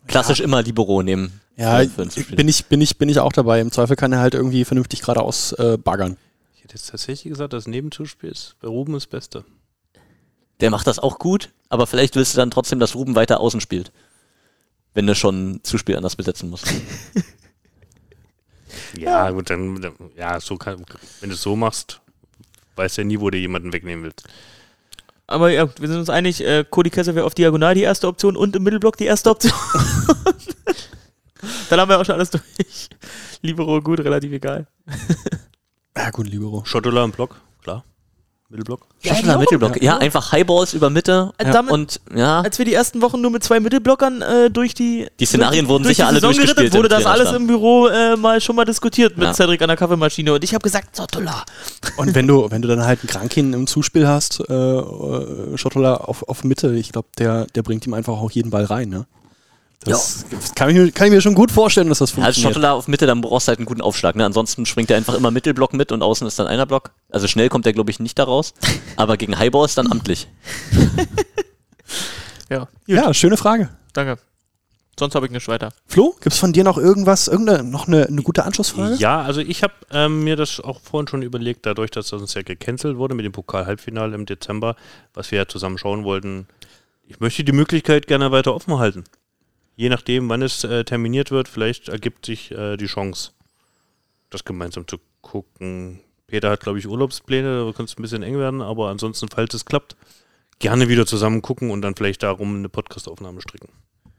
Klassisch 0.07 0.41
immer 0.41 0.63
Libero 0.63 1.03
nehmen. 1.03 1.41
Ja, 1.57 1.83
bin 1.85 2.09
ich, 2.49 2.67
bin, 2.67 2.81
ich, 2.81 2.99
bin 2.99 3.09
ich 3.09 3.19
auch 3.21 3.33
dabei. 3.33 3.61
Im 3.61 3.71
Zweifel 3.71 3.97
kann 3.97 4.13
er 4.13 4.19
halt 4.19 4.35
irgendwie 4.35 4.65
vernünftig 4.65 5.01
geradeaus 5.01 5.53
äh, 5.53 5.79
baggern. 5.79 6.17
Ich 6.57 6.65
hätte 6.65 6.75
jetzt 6.75 6.91
tatsächlich 6.91 7.31
gesagt, 7.33 7.53
das 7.53 7.67
Nebenzuspiel 7.67 8.31
ist 8.31 8.57
bei 8.61 8.69
Ruben 8.69 8.93
das 8.93 9.07
Beste. 9.07 9.45
Der 10.61 10.71
macht 10.71 10.87
das 10.87 10.99
auch 10.99 11.19
gut, 11.19 11.51
aber 11.69 11.87
vielleicht 11.87 12.17
willst 12.17 12.35
du 12.35 12.39
dann 12.39 12.51
trotzdem, 12.51 12.81
dass 12.81 12.95
Ruben 12.95 13.15
weiter 13.15 13.41
außen 13.41 13.61
spielt. 13.61 13.93
Wenn 14.95 15.07
du 15.07 15.15
schon 15.15 15.61
Zuspiel 15.63 15.97
anders 15.97 16.17
besetzen 16.17 16.51
musst. 16.51 16.67
Ja, 18.99 19.31
gut, 19.31 19.51
dann, 19.51 19.81
dann- 19.81 19.95
ja, 20.17 20.41
so 20.41 20.57
kann, 20.57 20.85
wenn 21.21 21.29
du 21.29 21.35
es 21.35 21.43
so 21.43 21.57
machst, 21.57 22.01
weißt 22.77 22.99
ja 22.99 23.05
nie, 23.05 23.21
wo 23.21 23.31
du 23.31 23.39
jemanden 23.39 23.73
wegnehmen 23.73 24.05
willst. 24.05 24.25
Aber 25.27 25.51
ja, 25.51 25.69
wir 25.79 25.89
sind 25.89 25.99
uns 25.99 26.11
einig, 26.11 26.45
äh, 26.45 26.65
Cody 26.69 26.91
Kessler 26.91 27.15
wäre 27.15 27.27
auf 27.27 27.35
Diagonal 27.35 27.75
die 27.75 27.83
erste 27.83 28.09
Option 28.09 28.37
und 28.37 28.55
im 28.57 28.63
Mittelblock 28.63 28.97
die 28.97 29.07
erste 29.07 29.31
Option. 29.31 29.53
Dann 31.71 31.81
haben 31.81 31.89
wir 31.89 31.99
auch 31.99 32.05
schon 32.05 32.17
alles 32.17 32.31
durch. 32.31 32.89
Libero 33.43 33.81
gut, 33.81 34.01
relativ 34.01 34.33
egal. 34.33 34.67
Ja, 35.97 36.11
gut, 36.11 36.29
Libero. 36.29 36.65
Schottola 36.65 37.05
im 37.05 37.13
Block, 37.13 37.41
klar. 37.63 37.85
Mittelblock. 38.55 38.87
Schottler 39.05 39.39
Mittelblock. 39.39 39.83
Ja, 39.83 39.99
einfach 39.99 40.31
Highballs 40.33 40.75
über 40.75 40.89
Mitte 40.89 41.33
Äh, 41.39 41.51
damit- 41.51 41.73
und 41.73 42.01
ja, 42.15 42.41
Als 42.41 42.57
wir 42.59 42.65
die 42.65 42.73
ersten 42.75 43.03
Wochen 43.03 43.21
nur 43.21 43.31
mit 43.33 43.43
zwei 43.43 43.59
Mittelblockern 43.61 44.23
äh, 44.23 44.51
durch 44.51 44.75
die 44.75 45.09
Die 45.19 45.27
Szenarien 45.27 45.67
wurden 45.69 45.83
durch 45.83 45.97
sicher 45.97 46.05
die 46.05 46.09
alle 46.11 46.21
Saison 46.21 46.31
durchgespielt 46.35 46.57
gerettet, 46.73 46.79
wurde 46.79 46.89
das 46.89 47.05
alles 47.07 47.33
im 47.33 47.47
Büro 47.49 47.89
äh, 47.89 48.17
mal 48.17 48.41
schon 48.41 48.55
mal 48.57 48.65
diskutiert 48.65 49.17
mit 49.17 49.27
Ja. 49.27 49.35
Cedric 49.35 49.61
an 49.63 49.69
der 49.69 49.77
Kaffeemaschine 49.77 50.33
und 50.35 50.45
ich 50.45 50.55
habe 50.55 50.63
gesagt, 50.63 50.95
Sottola. 50.95 51.45
Und 51.97 52.15
wenn 52.15 52.27
du, 52.29 52.51
wenn 52.51 52.63
du 52.63 52.69
dann 52.69 52.85
halt 52.85 53.01
einen 53.01 53.09
Krankin 53.09 53.53
im 53.53 53.67
Zuspiel 53.67 54.07
hast, 54.07 54.41
äh, 54.49 54.53
äh, 54.55 55.57
Schottola 55.59 55.97
auf, 55.97 56.23
auf 56.29 56.45
Mitte, 56.45 56.75
ich 56.77 56.93
glaube, 56.93 57.09
der, 57.19 57.47
der 57.55 57.63
bringt 57.63 57.87
ihm 57.87 57.95
einfach 57.95 58.15
auch 58.15 58.31
jeden 58.31 58.51
Ball 58.51 58.65
rein, 58.65 58.89
ne? 58.89 59.07
Das 59.93 60.25
kann, 60.55 60.71
ich 60.71 60.77
mir, 60.77 60.91
kann 60.93 61.07
ich 61.09 61.13
mir 61.13 61.21
schon 61.21 61.35
gut 61.35 61.51
vorstellen, 61.53 61.89
dass 61.89 61.99
das 61.99 62.11
Ja, 62.17 62.25
als 62.25 62.37
funktioniert. 62.37 62.55
Schottler 62.55 62.73
auf 62.75 62.89
Mitte, 62.89 63.07
dann 63.07 63.21
brauchst 63.21 63.47
du 63.47 63.51
halt 63.51 63.59
einen 63.59 63.67
guten 63.67 63.81
Aufschlag. 63.81 64.17
Ne? 64.17 64.25
Ansonsten 64.25 64.65
springt 64.67 64.91
er 64.91 64.97
einfach 64.97 65.15
immer 65.15 65.31
Mittelblock 65.31 65.73
mit 65.75 65.93
und 65.93 66.03
außen 66.03 66.27
ist 66.27 66.39
dann 66.39 66.47
einer 66.47 66.67
Block. 66.67 66.91
Also 67.11 67.29
schnell 67.29 67.49
kommt 67.49 67.67
er, 67.67 67.73
glaube 67.73 67.91
ich, 67.91 68.01
nicht 68.01 68.19
da 68.19 68.25
raus. 68.25 68.55
Aber 68.97 69.17
gegen 69.17 69.39
Highballs 69.39 69.75
dann 69.75 69.91
amtlich. 69.91 70.29
Ja, 72.51 72.59
gut, 72.61 72.69
ja, 72.87 73.15
schöne 73.15 73.37
Frage. 73.37 73.71
danke. 73.93 74.19
Sonst 74.99 75.17
habe 75.17 75.27
ich 75.27 75.33
nicht 75.33 75.49
weiter. 75.49 75.71
Flo, 75.87 76.15
gibt's 76.21 76.39
von 76.39 76.53
dir 76.53 76.63
noch 76.63 76.79
irgendwas, 76.79 77.27
irgendeine, 77.27 77.65
noch 77.65 77.89
eine, 77.89 78.07
eine 78.07 78.23
gute 78.23 78.45
Anschlussfrage? 78.45 78.95
Ja, 78.95 79.23
also 79.23 79.41
ich 79.41 79.65
habe 79.65 79.73
ähm, 79.91 80.23
mir 80.23 80.37
das 80.37 80.61
auch 80.61 80.81
vorhin 80.81 81.09
schon 81.09 81.23
überlegt, 81.23 81.67
dadurch, 81.67 81.91
dass 81.91 82.11
das 82.11 82.21
uns 82.21 82.35
ja 82.35 82.43
gecancelt 82.43 82.97
wurde 82.97 83.17
mit 83.17 83.25
dem 83.25 83.33
Pokal-Halbfinale 83.33 84.15
im 84.15 84.25
Dezember, 84.25 84.77
was 85.13 85.33
wir 85.33 85.39
ja 85.39 85.49
zusammen 85.49 85.79
schauen 85.79 86.05
wollten. 86.05 86.47
Ich 87.09 87.19
möchte 87.19 87.43
die 87.43 87.51
Möglichkeit 87.51 88.07
gerne 88.07 88.31
weiter 88.31 88.55
offen 88.55 88.79
halten. 88.79 89.03
Je 89.77 89.89
nachdem, 89.89 90.29
wann 90.29 90.43
es 90.43 90.63
äh, 90.65 90.85
terminiert 90.85 91.31
wird, 91.31 91.49
vielleicht 91.49 91.89
ergibt 91.89 92.27
sich 92.27 92.51
äh, 92.53 92.77
die 92.77 92.87
Chance, 92.87 93.33
das 94.31 94.45
gemeinsam 94.45 94.87
zu 94.87 94.99
gucken. 95.21 96.01
Peter 96.27 96.51
hat, 96.51 96.61
glaube 96.61 96.79
ich, 96.79 96.87
Urlaubspläne, 96.87 97.65
da 97.67 97.73
könnte 97.73 97.93
es 97.93 97.99
ein 97.99 98.03
bisschen 98.03 98.23
eng 98.23 98.39
werden, 98.39 98.63
aber 98.63 98.89
ansonsten, 98.89 99.29
falls 99.29 99.53
es 99.55 99.65
klappt, 99.65 99.97
gerne 100.59 100.89
wieder 100.89 101.07
zusammen 101.07 101.43
gucken 101.43 101.71
und 101.71 101.83
dann 101.83 101.97
vielleicht 101.97 102.23
darum 102.23 102.57
eine 102.57 102.69
Podcastaufnahme 102.69 103.41
stricken. 103.41 103.69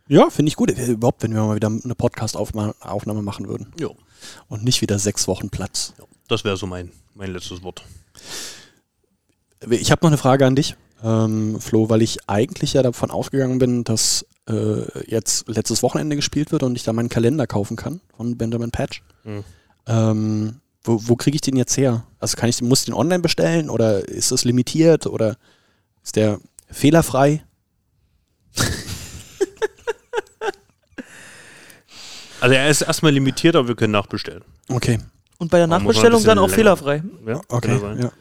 Ja, 0.08 0.30
finde 0.30 0.50
ich 0.50 0.56
gut. 0.56 0.72
Äh, 0.72 0.92
Überhaupt, 0.92 1.24
wenn 1.24 1.34
wir 1.34 1.42
mal 1.44 1.56
wieder 1.56 1.68
eine 1.70 1.96
Podcast-Aufnahme 1.96 3.22
machen 3.22 3.48
würden. 3.48 3.74
Ja, 3.80 3.88
Und 4.50 4.64
nicht 4.64 4.82
wieder 4.82 5.00
sechs 5.00 5.28
Wochen 5.28 5.50
Platz. 5.50 5.94
das 6.28 6.44
wäre 6.44 6.58
so 6.58 6.68
mein, 6.68 6.92
mein 7.16 7.32
letztes 7.32 7.64
Wort. 7.64 7.84
Ich 9.70 9.90
habe 9.92 10.06
noch 10.06 10.10
eine 10.12 10.18
Frage 10.18 10.46
an 10.46 10.56
dich, 10.56 10.76
ähm, 11.04 11.60
Flo, 11.60 11.90
weil 11.90 12.02
ich 12.02 12.30
eigentlich 12.30 12.74
ja 12.74 12.84
davon 12.84 13.10
ausgegangen 13.10 13.58
bin, 13.58 13.84
dass 13.84 14.26
äh, 14.50 15.06
jetzt 15.08 15.48
letztes 15.48 15.82
Wochenende 15.84 16.16
gespielt 16.16 16.52
wird 16.52 16.64
und 16.64 16.76
ich 16.76 16.84
da 16.84 16.94
meinen 16.94 17.10
Kalender 17.10 17.48
kaufen 17.48 17.78
kann 17.78 18.02
von 18.16 18.38
Benjamin 18.38 18.72
Patch. 18.72 19.02
Mhm. 19.24 19.44
Ähm, 19.88 20.56
wo 20.84 21.00
wo 21.04 21.16
kriege 21.16 21.36
ich 21.36 21.42
den 21.42 21.56
jetzt 21.58 21.78
her? 21.78 22.06
Also 22.20 22.38
kann 22.38 22.50
ich, 22.50 22.62
muss 22.62 22.80
ich 22.82 22.86
den 22.86 22.94
online 22.94 23.22
bestellen 23.22 23.70
oder 23.70 24.08
ist 24.08 24.32
das 24.32 24.44
limitiert 24.46 25.08
oder 25.08 25.38
ist 26.04 26.16
der 26.16 26.40
fehlerfrei? 26.70 27.44
Also 32.42 32.54
er 32.56 32.70
ist 32.70 32.82
erstmal 32.82 33.12
limitiert, 33.12 33.56
aber 33.56 33.70
wir 33.70 33.76
können 33.76 33.94
nachbestellen. 33.94 34.44
Okay, 34.70 35.00
Und 35.40 35.50
bei 35.50 35.58
der 35.58 35.68
Nachbestellung 35.68 36.24
dann 36.24 36.38
auch 36.38 36.44
länger. 36.44 36.56
fehlerfrei. 36.56 37.04
Ja, 37.26 37.42
okay. 37.48 37.80
Ja. 38.00 38.12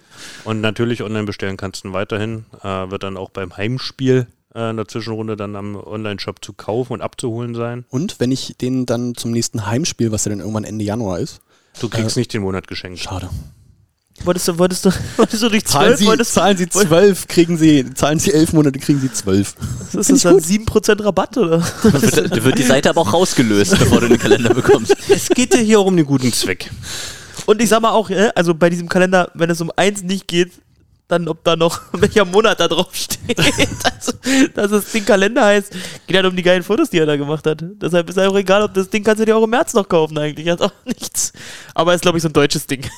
Und 0.45 0.61
natürlich 0.61 1.03
online 1.03 1.25
bestellen 1.25 1.57
kannst 1.57 1.85
du 1.85 1.89
ihn 1.89 1.93
weiterhin. 1.95 2.47
Äh, 2.63 2.91
wird 2.91 3.03
dann 3.03 3.17
auch 3.17 3.31
beim 3.31 3.55
Heimspiel 3.57 4.27
in 4.55 4.77
der 4.77 4.87
Zwischenrunde 4.87 5.37
dann 5.37 5.57
am 5.57 5.75
Online-Shop 5.77 6.45
zu 6.45 6.53
kaufen 6.53 6.93
und 6.95 7.03
abzuholen 7.03 7.55
sein. 7.55 7.85
Und 7.91 8.21
wenn 8.21 8.31
ich 8.31 8.55
den 8.61 8.87
dann 8.87 9.15
zum 9.17 9.33
nächsten 9.33 9.67
Heimspiel, 9.67 10.13
was 10.13 10.25
ja 10.25 10.31
dann 10.31 10.39
irgendwann 10.41 10.65
Ende 10.65 10.85
Januar 10.85 11.19
ist, 11.19 11.41
Du 11.81 11.89
kriegst 11.89 12.17
nicht 12.17 12.33
den 12.33 12.43
Monat 12.43 12.69
geschenkt. 12.69 13.01
schade. 13.01 13.29
Wolltest 14.23 14.47
du, 14.47 14.59
wolltest 14.59 14.85
du, 14.85 14.91
wolltest 15.17 15.43
du 15.43 15.49
durch 15.49 15.65
Zahlen 15.65 15.89
12, 15.89 15.99
Sie, 15.99 16.07
wolltest, 16.07 16.35
zahlen 16.35 16.57
Sie 16.57 16.69
zwölf, 16.69 17.27
kriegen 17.27 17.57
Sie, 17.59 17.85
zahlen 17.95 18.21
Sie 18.21 18.33
elf 18.33 18.53
Monate, 18.53 18.79
kriegen 18.79 19.01
Sie 19.01 19.13
zwölf. 19.13 19.57
ist 19.93 20.09
das 20.09 20.23
dann 20.23 20.39
7% 20.39 21.05
Rabatt 21.05 21.37
oder? 21.37 21.61
Dann 21.83 22.01
wird, 22.01 22.31
dann 22.31 22.45
wird 22.45 22.59
die 22.59 22.63
Seite 22.63 22.91
aber 22.91 23.01
auch 23.01 23.13
rausgelöst, 23.13 23.77
bevor 23.77 24.01
du 24.03 24.09
den 24.09 24.19
Kalender 24.21 24.55
bekommst. 24.55 24.95
Es 25.09 25.29
geht 25.31 25.53
ja 25.53 25.61
hier 25.61 25.81
um 25.81 25.95
einen 25.95 26.07
guten 26.07 26.33
Zweck. 26.33 26.71
Und 27.47 27.61
ich 27.61 27.69
sag 27.69 27.83
mal 27.83 27.91
auch, 27.91 28.09
äh, 28.09 28.31
also 28.37 28.55
bei 28.55 28.71
diesem 28.71 28.89
Kalender, 28.89 29.33
wenn 29.35 29.51
es 29.51 29.61
um 29.61 29.73
eins 29.75 30.05
nicht 30.05 30.29
geht, 30.29 30.53
dann 31.09 31.29
ob 31.29 31.45
da 31.45 31.57
noch 31.57 31.81
welcher 31.93 32.25
Monat 32.25 32.61
da 32.61 32.69
drauf 32.69 32.95
steht. 32.95 33.39
also, 33.85 34.13
dass 34.55 34.71
das 34.71 34.93
Ding 34.93 35.05
Kalender 35.05 35.45
heißt, 35.45 35.73
geht 36.07 36.17
halt 36.17 36.27
um 36.27 36.35
die 36.35 36.43
geilen 36.43 36.63
Fotos, 36.63 36.91
die 36.91 36.99
er 36.99 37.07
da 37.07 37.17
gemacht 37.17 37.47
hat. 37.47 37.63
Deshalb 37.63 38.09
ist 38.09 38.19
auch 38.19 38.37
egal, 38.37 38.63
ob 38.63 38.75
das 38.75 38.89
Ding 38.89 39.05
kannst 39.05 39.21
du 39.21 39.27
dir 39.27 39.37
auch 39.37 39.45
im 39.45 39.51
März 39.51 39.75
noch 39.75 39.89
kaufen 39.89 40.17
eigentlich. 40.19 40.49
Hat 40.49 40.63
auch 40.63 40.73
nichts. 40.85 41.33
Aber 41.75 41.95
ist, 41.95 42.03
glaube 42.03 42.19
ich, 42.19 42.23
so 42.23 42.29
ein 42.29 42.33
deutsches 42.33 42.67
Ding. 42.67 42.89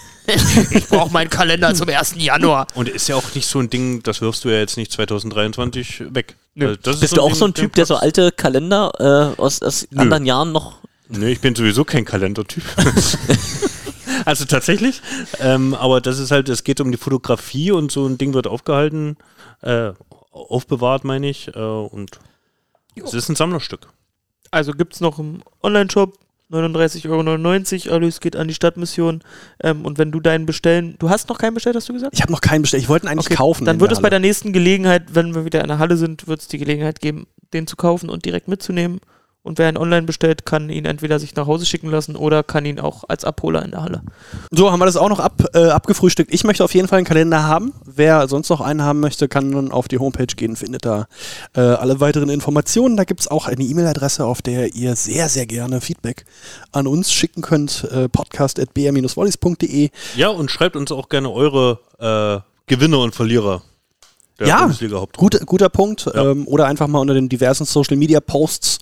ich 0.71 0.89
brauche 0.89 1.13
meinen 1.13 1.31
Kalender 1.31 1.75
zum 1.75 1.89
1. 1.89 2.15
Januar. 2.17 2.67
Und 2.75 2.89
ist 2.89 3.09
ja 3.09 3.17
auch 3.17 3.35
nicht 3.35 3.47
so 3.47 3.61
ein 3.61 3.71
Ding, 3.71 4.03
das 4.03 4.21
wirfst 4.21 4.45
du 4.45 4.49
ja 4.51 4.59
jetzt 4.59 4.77
nicht 4.77 4.93
2023 4.93 6.15
weg. 6.15 6.37
Nö. 6.55 6.69
Also 6.69 6.81
das 6.83 6.95
ist 6.97 7.01
Bist 7.01 7.17
du 7.17 7.23
auch 7.23 7.35
so 7.35 7.45
ein 7.45 7.55
Ding, 7.55 7.65
Typ, 7.65 7.75
der 7.75 7.87
so 7.87 7.97
alte 7.97 8.33
Kalender 8.33 8.93
äh, 9.37 9.41
aus, 9.41 9.63
aus 9.63 9.87
anderen 9.95 10.27
Jahren 10.27 10.53
noch. 10.53 10.79
Nee, 11.09 11.33
ich 11.33 11.41
bin 11.41 11.55
sowieso 11.55 11.85
kein 11.85 12.05
Kalendertyp. 12.05 12.65
Also 14.27 14.45
tatsächlich. 14.45 15.01
Ähm, 15.41 15.73
aber 15.73 16.03
das 16.03 16.19
ist 16.19 16.31
halt, 16.31 16.49
es 16.51 16.65
geht 16.65 16.81
um 16.81 16.91
die 16.93 16.99
Fotografie 16.99 17.71
und 17.71 17.91
so 17.91 18.07
ein 18.07 18.19
Ding 18.19 18.35
wird 18.35 18.47
aufgehalten, 18.47 19.17
äh, 19.63 19.93
aufbewahrt, 20.31 21.05
meine 21.05 21.29
ich. 21.29 21.49
Äh, 21.49 21.59
und 21.59 22.19
es 22.97 23.15
ist 23.15 23.31
ein 23.31 23.37
Sammlerstück. 23.37 23.89
Also 24.51 24.73
gibt 24.73 24.95
es 24.95 25.01
noch 25.01 25.19
im 25.19 25.43
Online-Shop 25.63 26.19
39,99 26.51 27.87
Euro. 27.89 27.97
Alles 27.97 28.21
geht 28.21 28.37
an 28.37 28.49
die 28.49 28.55
Stadtmission. 28.55 29.23
Ähm, 29.63 29.85
und 29.85 29.99
wenn 29.99 30.13
du 30.13 30.21
deinen 30.21 30.47
bestellen, 30.47 30.97
du 30.99 31.11
hast 31.11 31.29
noch 31.29 31.39
keinen 31.39 31.55
bestellt, 31.55 31.77
hast 31.77 31.89
du 31.89 31.93
gesagt? 31.93 32.15
Ich 32.15 32.23
habe 32.23 32.33
noch 32.33 32.41
keinen 32.41 32.63
bestellt. 32.63 32.83
Ich 32.83 32.89
wollte 32.89 33.07
ihn 33.07 33.09
eigentlich 33.11 33.27
Okay, 33.27 33.37
kaufen. 33.37 33.65
Dann 33.65 33.81
wird 33.81 33.93
es 33.93 34.01
bei 34.01 34.11
der 34.11 34.21
nächsten 34.21 34.53
Gelegenheit, 34.53 35.15
wenn 35.15 35.35
wir 35.35 35.45
wieder 35.45 35.63
in 35.63 35.69
der 35.69 35.79
Halle 35.79 35.97
sind, 35.97 36.29
wird 36.29 36.41
es 36.41 36.49
die 36.49 36.59
Gelegenheit 36.59 37.01
geben, 37.01 37.27
den 37.53 37.67
zu 37.67 37.77
kaufen 37.77 38.09
und 38.09 38.25
direkt 38.25 38.49
mitzunehmen. 38.49 39.01
Und 39.47 39.59
wer 39.59 39.69
ihn 39.69 39.77
online 39.77 40.03
bestellt, 40.03 40.45
kann 40.45 40.71
ihn 40.71 40.87
entweder 40.87 41.21
sich 41.21 41.37
nach 41.37 41.47
Hause 41.47 41.67
schicken 41.67 41.89
lassen 41.89 42.17
oder 42.17 42.43
kann 42.43 42.65
ihn 42.65 42.81
auch 42.81 43.05
als 43.07 43.25
Abholer 43.25 43.65
in 43.65 43.71
der 43.71 43.83
Halle. 43.83 44.03
So, 44.51 44.73
haben 44.73 44.81
wir 44.81 44.87
das 44.87 44.97
auch 44.97 45.09
noch 45.09 45.21
ab, 45.21 45.45
äh, 45.55 45.69
abgefrühstückt. 45.69 46.35
Ich 46.35 46.43
möchte 46.43 46.65
auf 46.65 46.75
jeden 46.75 46.89
Fall 46.89 46.97
einen 46.97 47.07
Kalender 47.07 47.45
haben. 47.45 47.73
Wer 47.85 48.27
sonst 48.27 48.49
noch 48.49 48.61
einen 48.61 48.83
haben 48.83 48.99
möchte, 48.99 49.29
kann 49.29 49.51
nun 49.51 49.71
auf 49.71 49.87
die 49.87 49.99
Homepage 49.99 50.27
gehen, 50.27 50.57
findet 50.57 50.85
da 50.85 51.07
äh, 51.55 51.61
alle 51.61 52.01
weiteren 52.01 52.29
Informationen. 52.29 52.97
Da 52.97 53.05
gibt 53.05 53.21
es 53.21 53.29
auch 53.29 53.47
eine 53.47 53.63
E-Mail-Adresse, 53.63 54.25
auf 54.25 54.43
der 54.43 54.75
ihr 54.75 54.97
sehr, 54.97 55.29
sehr 55.29 55.47
gerne 55.47 55.81
Feedback 55.81 56.25
an 56.73 56.89
uns 56.89 57.13
schicken 57.13 57.41
könnt. 57.41 57.85
Äh, 57.93 58.09
podcast.br-wallis.de. 58.09 59.91
Ja, 60.17 60.29
und 60.31 60.51
schreibt 60.51 60.75
uns 60.75 60.91
auch 60.91 61.09
gerne 61.09 61.31
eure 61.31 61.79
äh, 62.01 62.41
Gewinner 62.67 62.99
und 62.99 63.15
Verlierer 63.15 63.63
der 64.39 64.49
Ja, 64.49 64.61
Bundesliga 64.61 64.97
Haupt 64.97 65.17
Gut, 65.17 65.41
guter 65.47 65.69
Punkt. 65.69 66.07
Ja. 66.07 66.31
Ähm, 66.31 66.47
oder 66.47 66.67
einfach 66.67 66.87
mal 66.87 66.99
unter 66.99 67.15
den 67.15 67.29
diversen 67.29 67.65
Social-Media-Posts. 67.65 68.79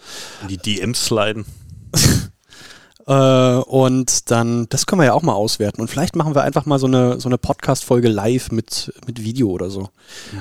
die 0.49 0.59
DMs 0.59 1.05
sliden. 1.07 1.45
Äh, 3.07 3.13
und 3.13 4.31
dann, 4.31 4.67
das 4.71 4.87
können 4.87 5.03
wir 5.03 5.05
ja 5.05 5.13
auch 5.13 5.21
mal 5.21 5.35
auswerten. 5.35 5.83
Und 5.83 5.89
vielleicht 5.89 6.17
machen 6.17 6.35
wir 6.35 6.43
einfach 6.43 6.65
mal 6.65 6.79
so 6.79 6.87
eine, 6.87 7.21
so 7.21 7.29
eine 7.29 7.37
Podcast-Folge 7.37 8.09
live 8.09 8.51
mit, 8.51 8.95
mit 9.07 9.23
Video 9.23 9.51
oder 9.51 9.69
so. 9.69 9.91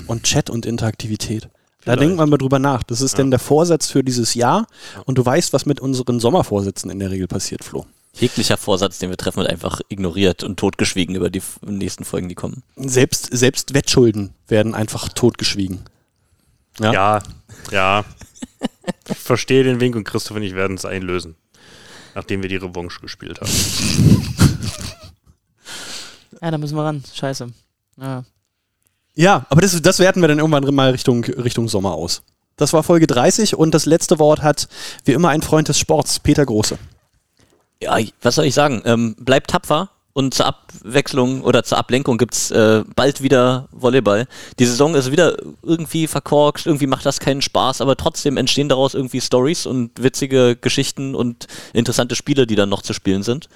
Und 0.08 0.24
Chat 0.24 0.50
und 0.50 0.66
Interaktivität. 0.66 1.50
Da 1.86 1.98
denkt 1.98 2.16
man 2.16 2.30
mal 2.30 2.38
drüber 2.38 2.60
nach. 2.60 2.84
Das 2.84 3.02
ist 3.02 3.18
denn 3.18 3.30
der 3.30 3.40
Vorsatz 3.42 3.90
für 3.90 4.04
dieses 4.04 4.36
Jahr 4.36 4.68
und 5.06 5.18
du 5.18 5.26
weißt, 5.26 5.52
was 5.52 5.66
mit 5.66 5.82
unseren 5.82 6.22
Sommervorsätzen 6.22 6.90
in 6.90 7.00
der 7.00 7.12
Regel 7.12 7.28
passiert, 7.28 7.66
Flo. 7.66 7.86
Jeglicher 8.16 8.58
Vorsatz, 8.58 9.00
den 9.00 9.10
wir 9.10 9.18
treffen, 9.18 9.40
wird 9.40 9.50
einfach 9.50 9.82
ignoriert 9.90 10.44
und 10.44 10.58
totgeschwiegen 10.58 11.16
über 11.16 11.30
die 11.30 11.42
nächsten 11.62 12.06
Folgen, 12.06 12.30
die 12.30 12.36
kommen. 12.36 12.64
Selbst, 12.76 13.30
selbst 13.32 13.74
Wettschulden 13.74 14.34
werden 14.48 14.76
einfach 14.76 15.10
totgeschwiegen. 15.10 15.82
Ja. 16.80 16.94
Ja, 16.94 17.24
ja. 17.72 18.06
Ich 19.10 19.18
verstehe 19.18 19.64
den 19.64 19.80
Wink 19.80 19.96
und 19.96 20.04
Christoph 20.04 20.38
und 20.38 20.44
ich 20.44 20.54
werden 20.56 20.76
es 20.76 20.86
einlösen. 20.86 21.36
Nachdem 22.16 22.44
wir 22.44 22.50
die 22.50 22.58
Revanche 22.58 23.00
gespielt 23.02 23.42
haben. 23.42 23.52
Ja, 26.42 26.52
da 26.52 26.58
müssen 26.58 26.76
wir 26.76 26.84
ran. 26.84 27.02
Scheiße. 27.14 27.48
Ja. 28.02 28.26
Ja, 29.16 29.46
aber 29.50 29.62
das, 29.62 29.82
das 29.82 30.00
werten 30.00 30.20
wir 30.20 30.28
dann 30.28 30.40
irgendwann 30.40 30.76
mal 30.76 30.90
Richtung, 30.90 31.24
Richtung 31.24 31.70
Sommer 31.70 31.94
aus. 31.94 32.22
Das 32.58 32.74
war 32.74 32.84
Folge 32.84 33.08
30 33.08 33.56
und 33.56 33.74
das 33.74 33.86
letzte 33.86 34.20
Wort 34.20 34.42
hat 34.42 34.68
wie 35.06 35.14
immer 35.14 35.30
ein 35.30 35.42
Freund 35.42 35.70
des 35.70 35.80
Sports, 35.80 36.20
Peter 36.20 36.46
Große. 36.46 36.78
Ja, 37.84 37.98
was 38.22 38.36
soll 38.36 38.46
ich 38.46 38.54
sagen? 38.54 38.82
Ähm, 38.86 39.16
bleibt 39.20 39.50
tapfer 39.50 39.90
und 40.14 40.34
zur 40.34 40.46
Abwechslung 40.46 41.42
oder 41.42 41.64
zur 41.64 41.80
Ablenkung 41.80 42.18
gibt's 42.18 42.52
äh, 42.52 42.84
bald 42.96 43.22
wieder 43.22 43.68
Volleyball. 43.72 44.28
Die 44.60 44.66
Saison 44.66 44.94
ist 44.96 45.12
wieder 45.12 45.36
irgendwie 45.64 46.08
verkorkst, 46.08 46.68
irgendwie 46.68 46.88
macht 46.88 47.06
das 47.06 47.20
keinen 47.20 47.42
Spaß, 47.42 47.82
aber 47.82 47.98
trotzdem 47.98 48.38
entstehen 48.38 48.70
daraus 48.70 48.94
irgendwie 48.94 49.22
Stories 49.22 49.66
und 49.66 49.92
witzige 50.02 50.56
Geschichten 50.56 51.16
und 51.16 51.48
interessante 51.74 52.16
Spiele, 52.16 52.46
die 52.46 52.56
dann 52.56 52.70
noch 52.70 52.84
zu 52.84 52.94
spielen 52.94 53.24
sind. 53.24 53.50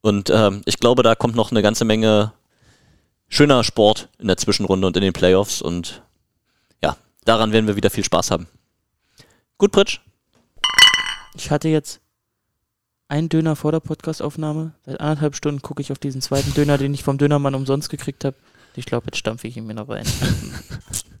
Und 0.00 0.30
ähm, 0.30 0.62
ich 0.64 0.78
glaube, 0.78 1.02
da 1.02 1.14
kommt 1.14 1.36
noch 1.36 1.50
eine 1.50 1.62
ganze 1.62 1.84
Menge 1.84 2.32
schöner 3.28 3.62
Sport 3.62 4.08
in 4.18 4.26
der 4.26 4.38
Zwischenrunde 4.38 4.86
und 4.86 4.96
in 4.96 5.02
den 5.02 5.12
Playoffs 5.12 5.60
und 5.60 6.02
ja, 6.82 6.96
daran 7.24 7.52
werden 7.52 7.66
wir 7.66 7.76
wieder 7.76 7.90
viel 7.90 8.04
Spaß 8.04 8.30
haben. 8.30 8.48
Gut, 9.58 9.72
Pritsch? 9.72 10.00
Ich 11.34 11.50
hatte 11.50 11.68
jetzt 11.68 12.00
einen 13.10 13.28
Döner 13.28 13.56
vor 13.56 13.72
der 13.72 13.80
Podcastaufnahme. 13.80 14.72
Seit 14.86 15.00
anderthalb 15.00 15.34
Stunden 15.34 15.62
gucke 15.62 15.82
ich 15.82 15.92
auf 15.92 15.98
diesen 15.98 16.22
zweiten 16.22 16.54
Döner, 16.54 16.78
den 16.78 16.94
ich 16.94 17.02
vom 17.02 17.18
Dönermann 17.18 17.54
umsonst 17.54 17.90
gekriegt 17.90 18.24
habe. 18.24 18.36
Ich 18.76 18.86
glaube, 18.86 19.06
jetzt 19.06 19.18
stampfe 19.18 19.48
ich 19.48 19.56
ihn 19.56 19.66
mir 19.66 19.74
noch 19.74 19.88
rein. 19.88 20.06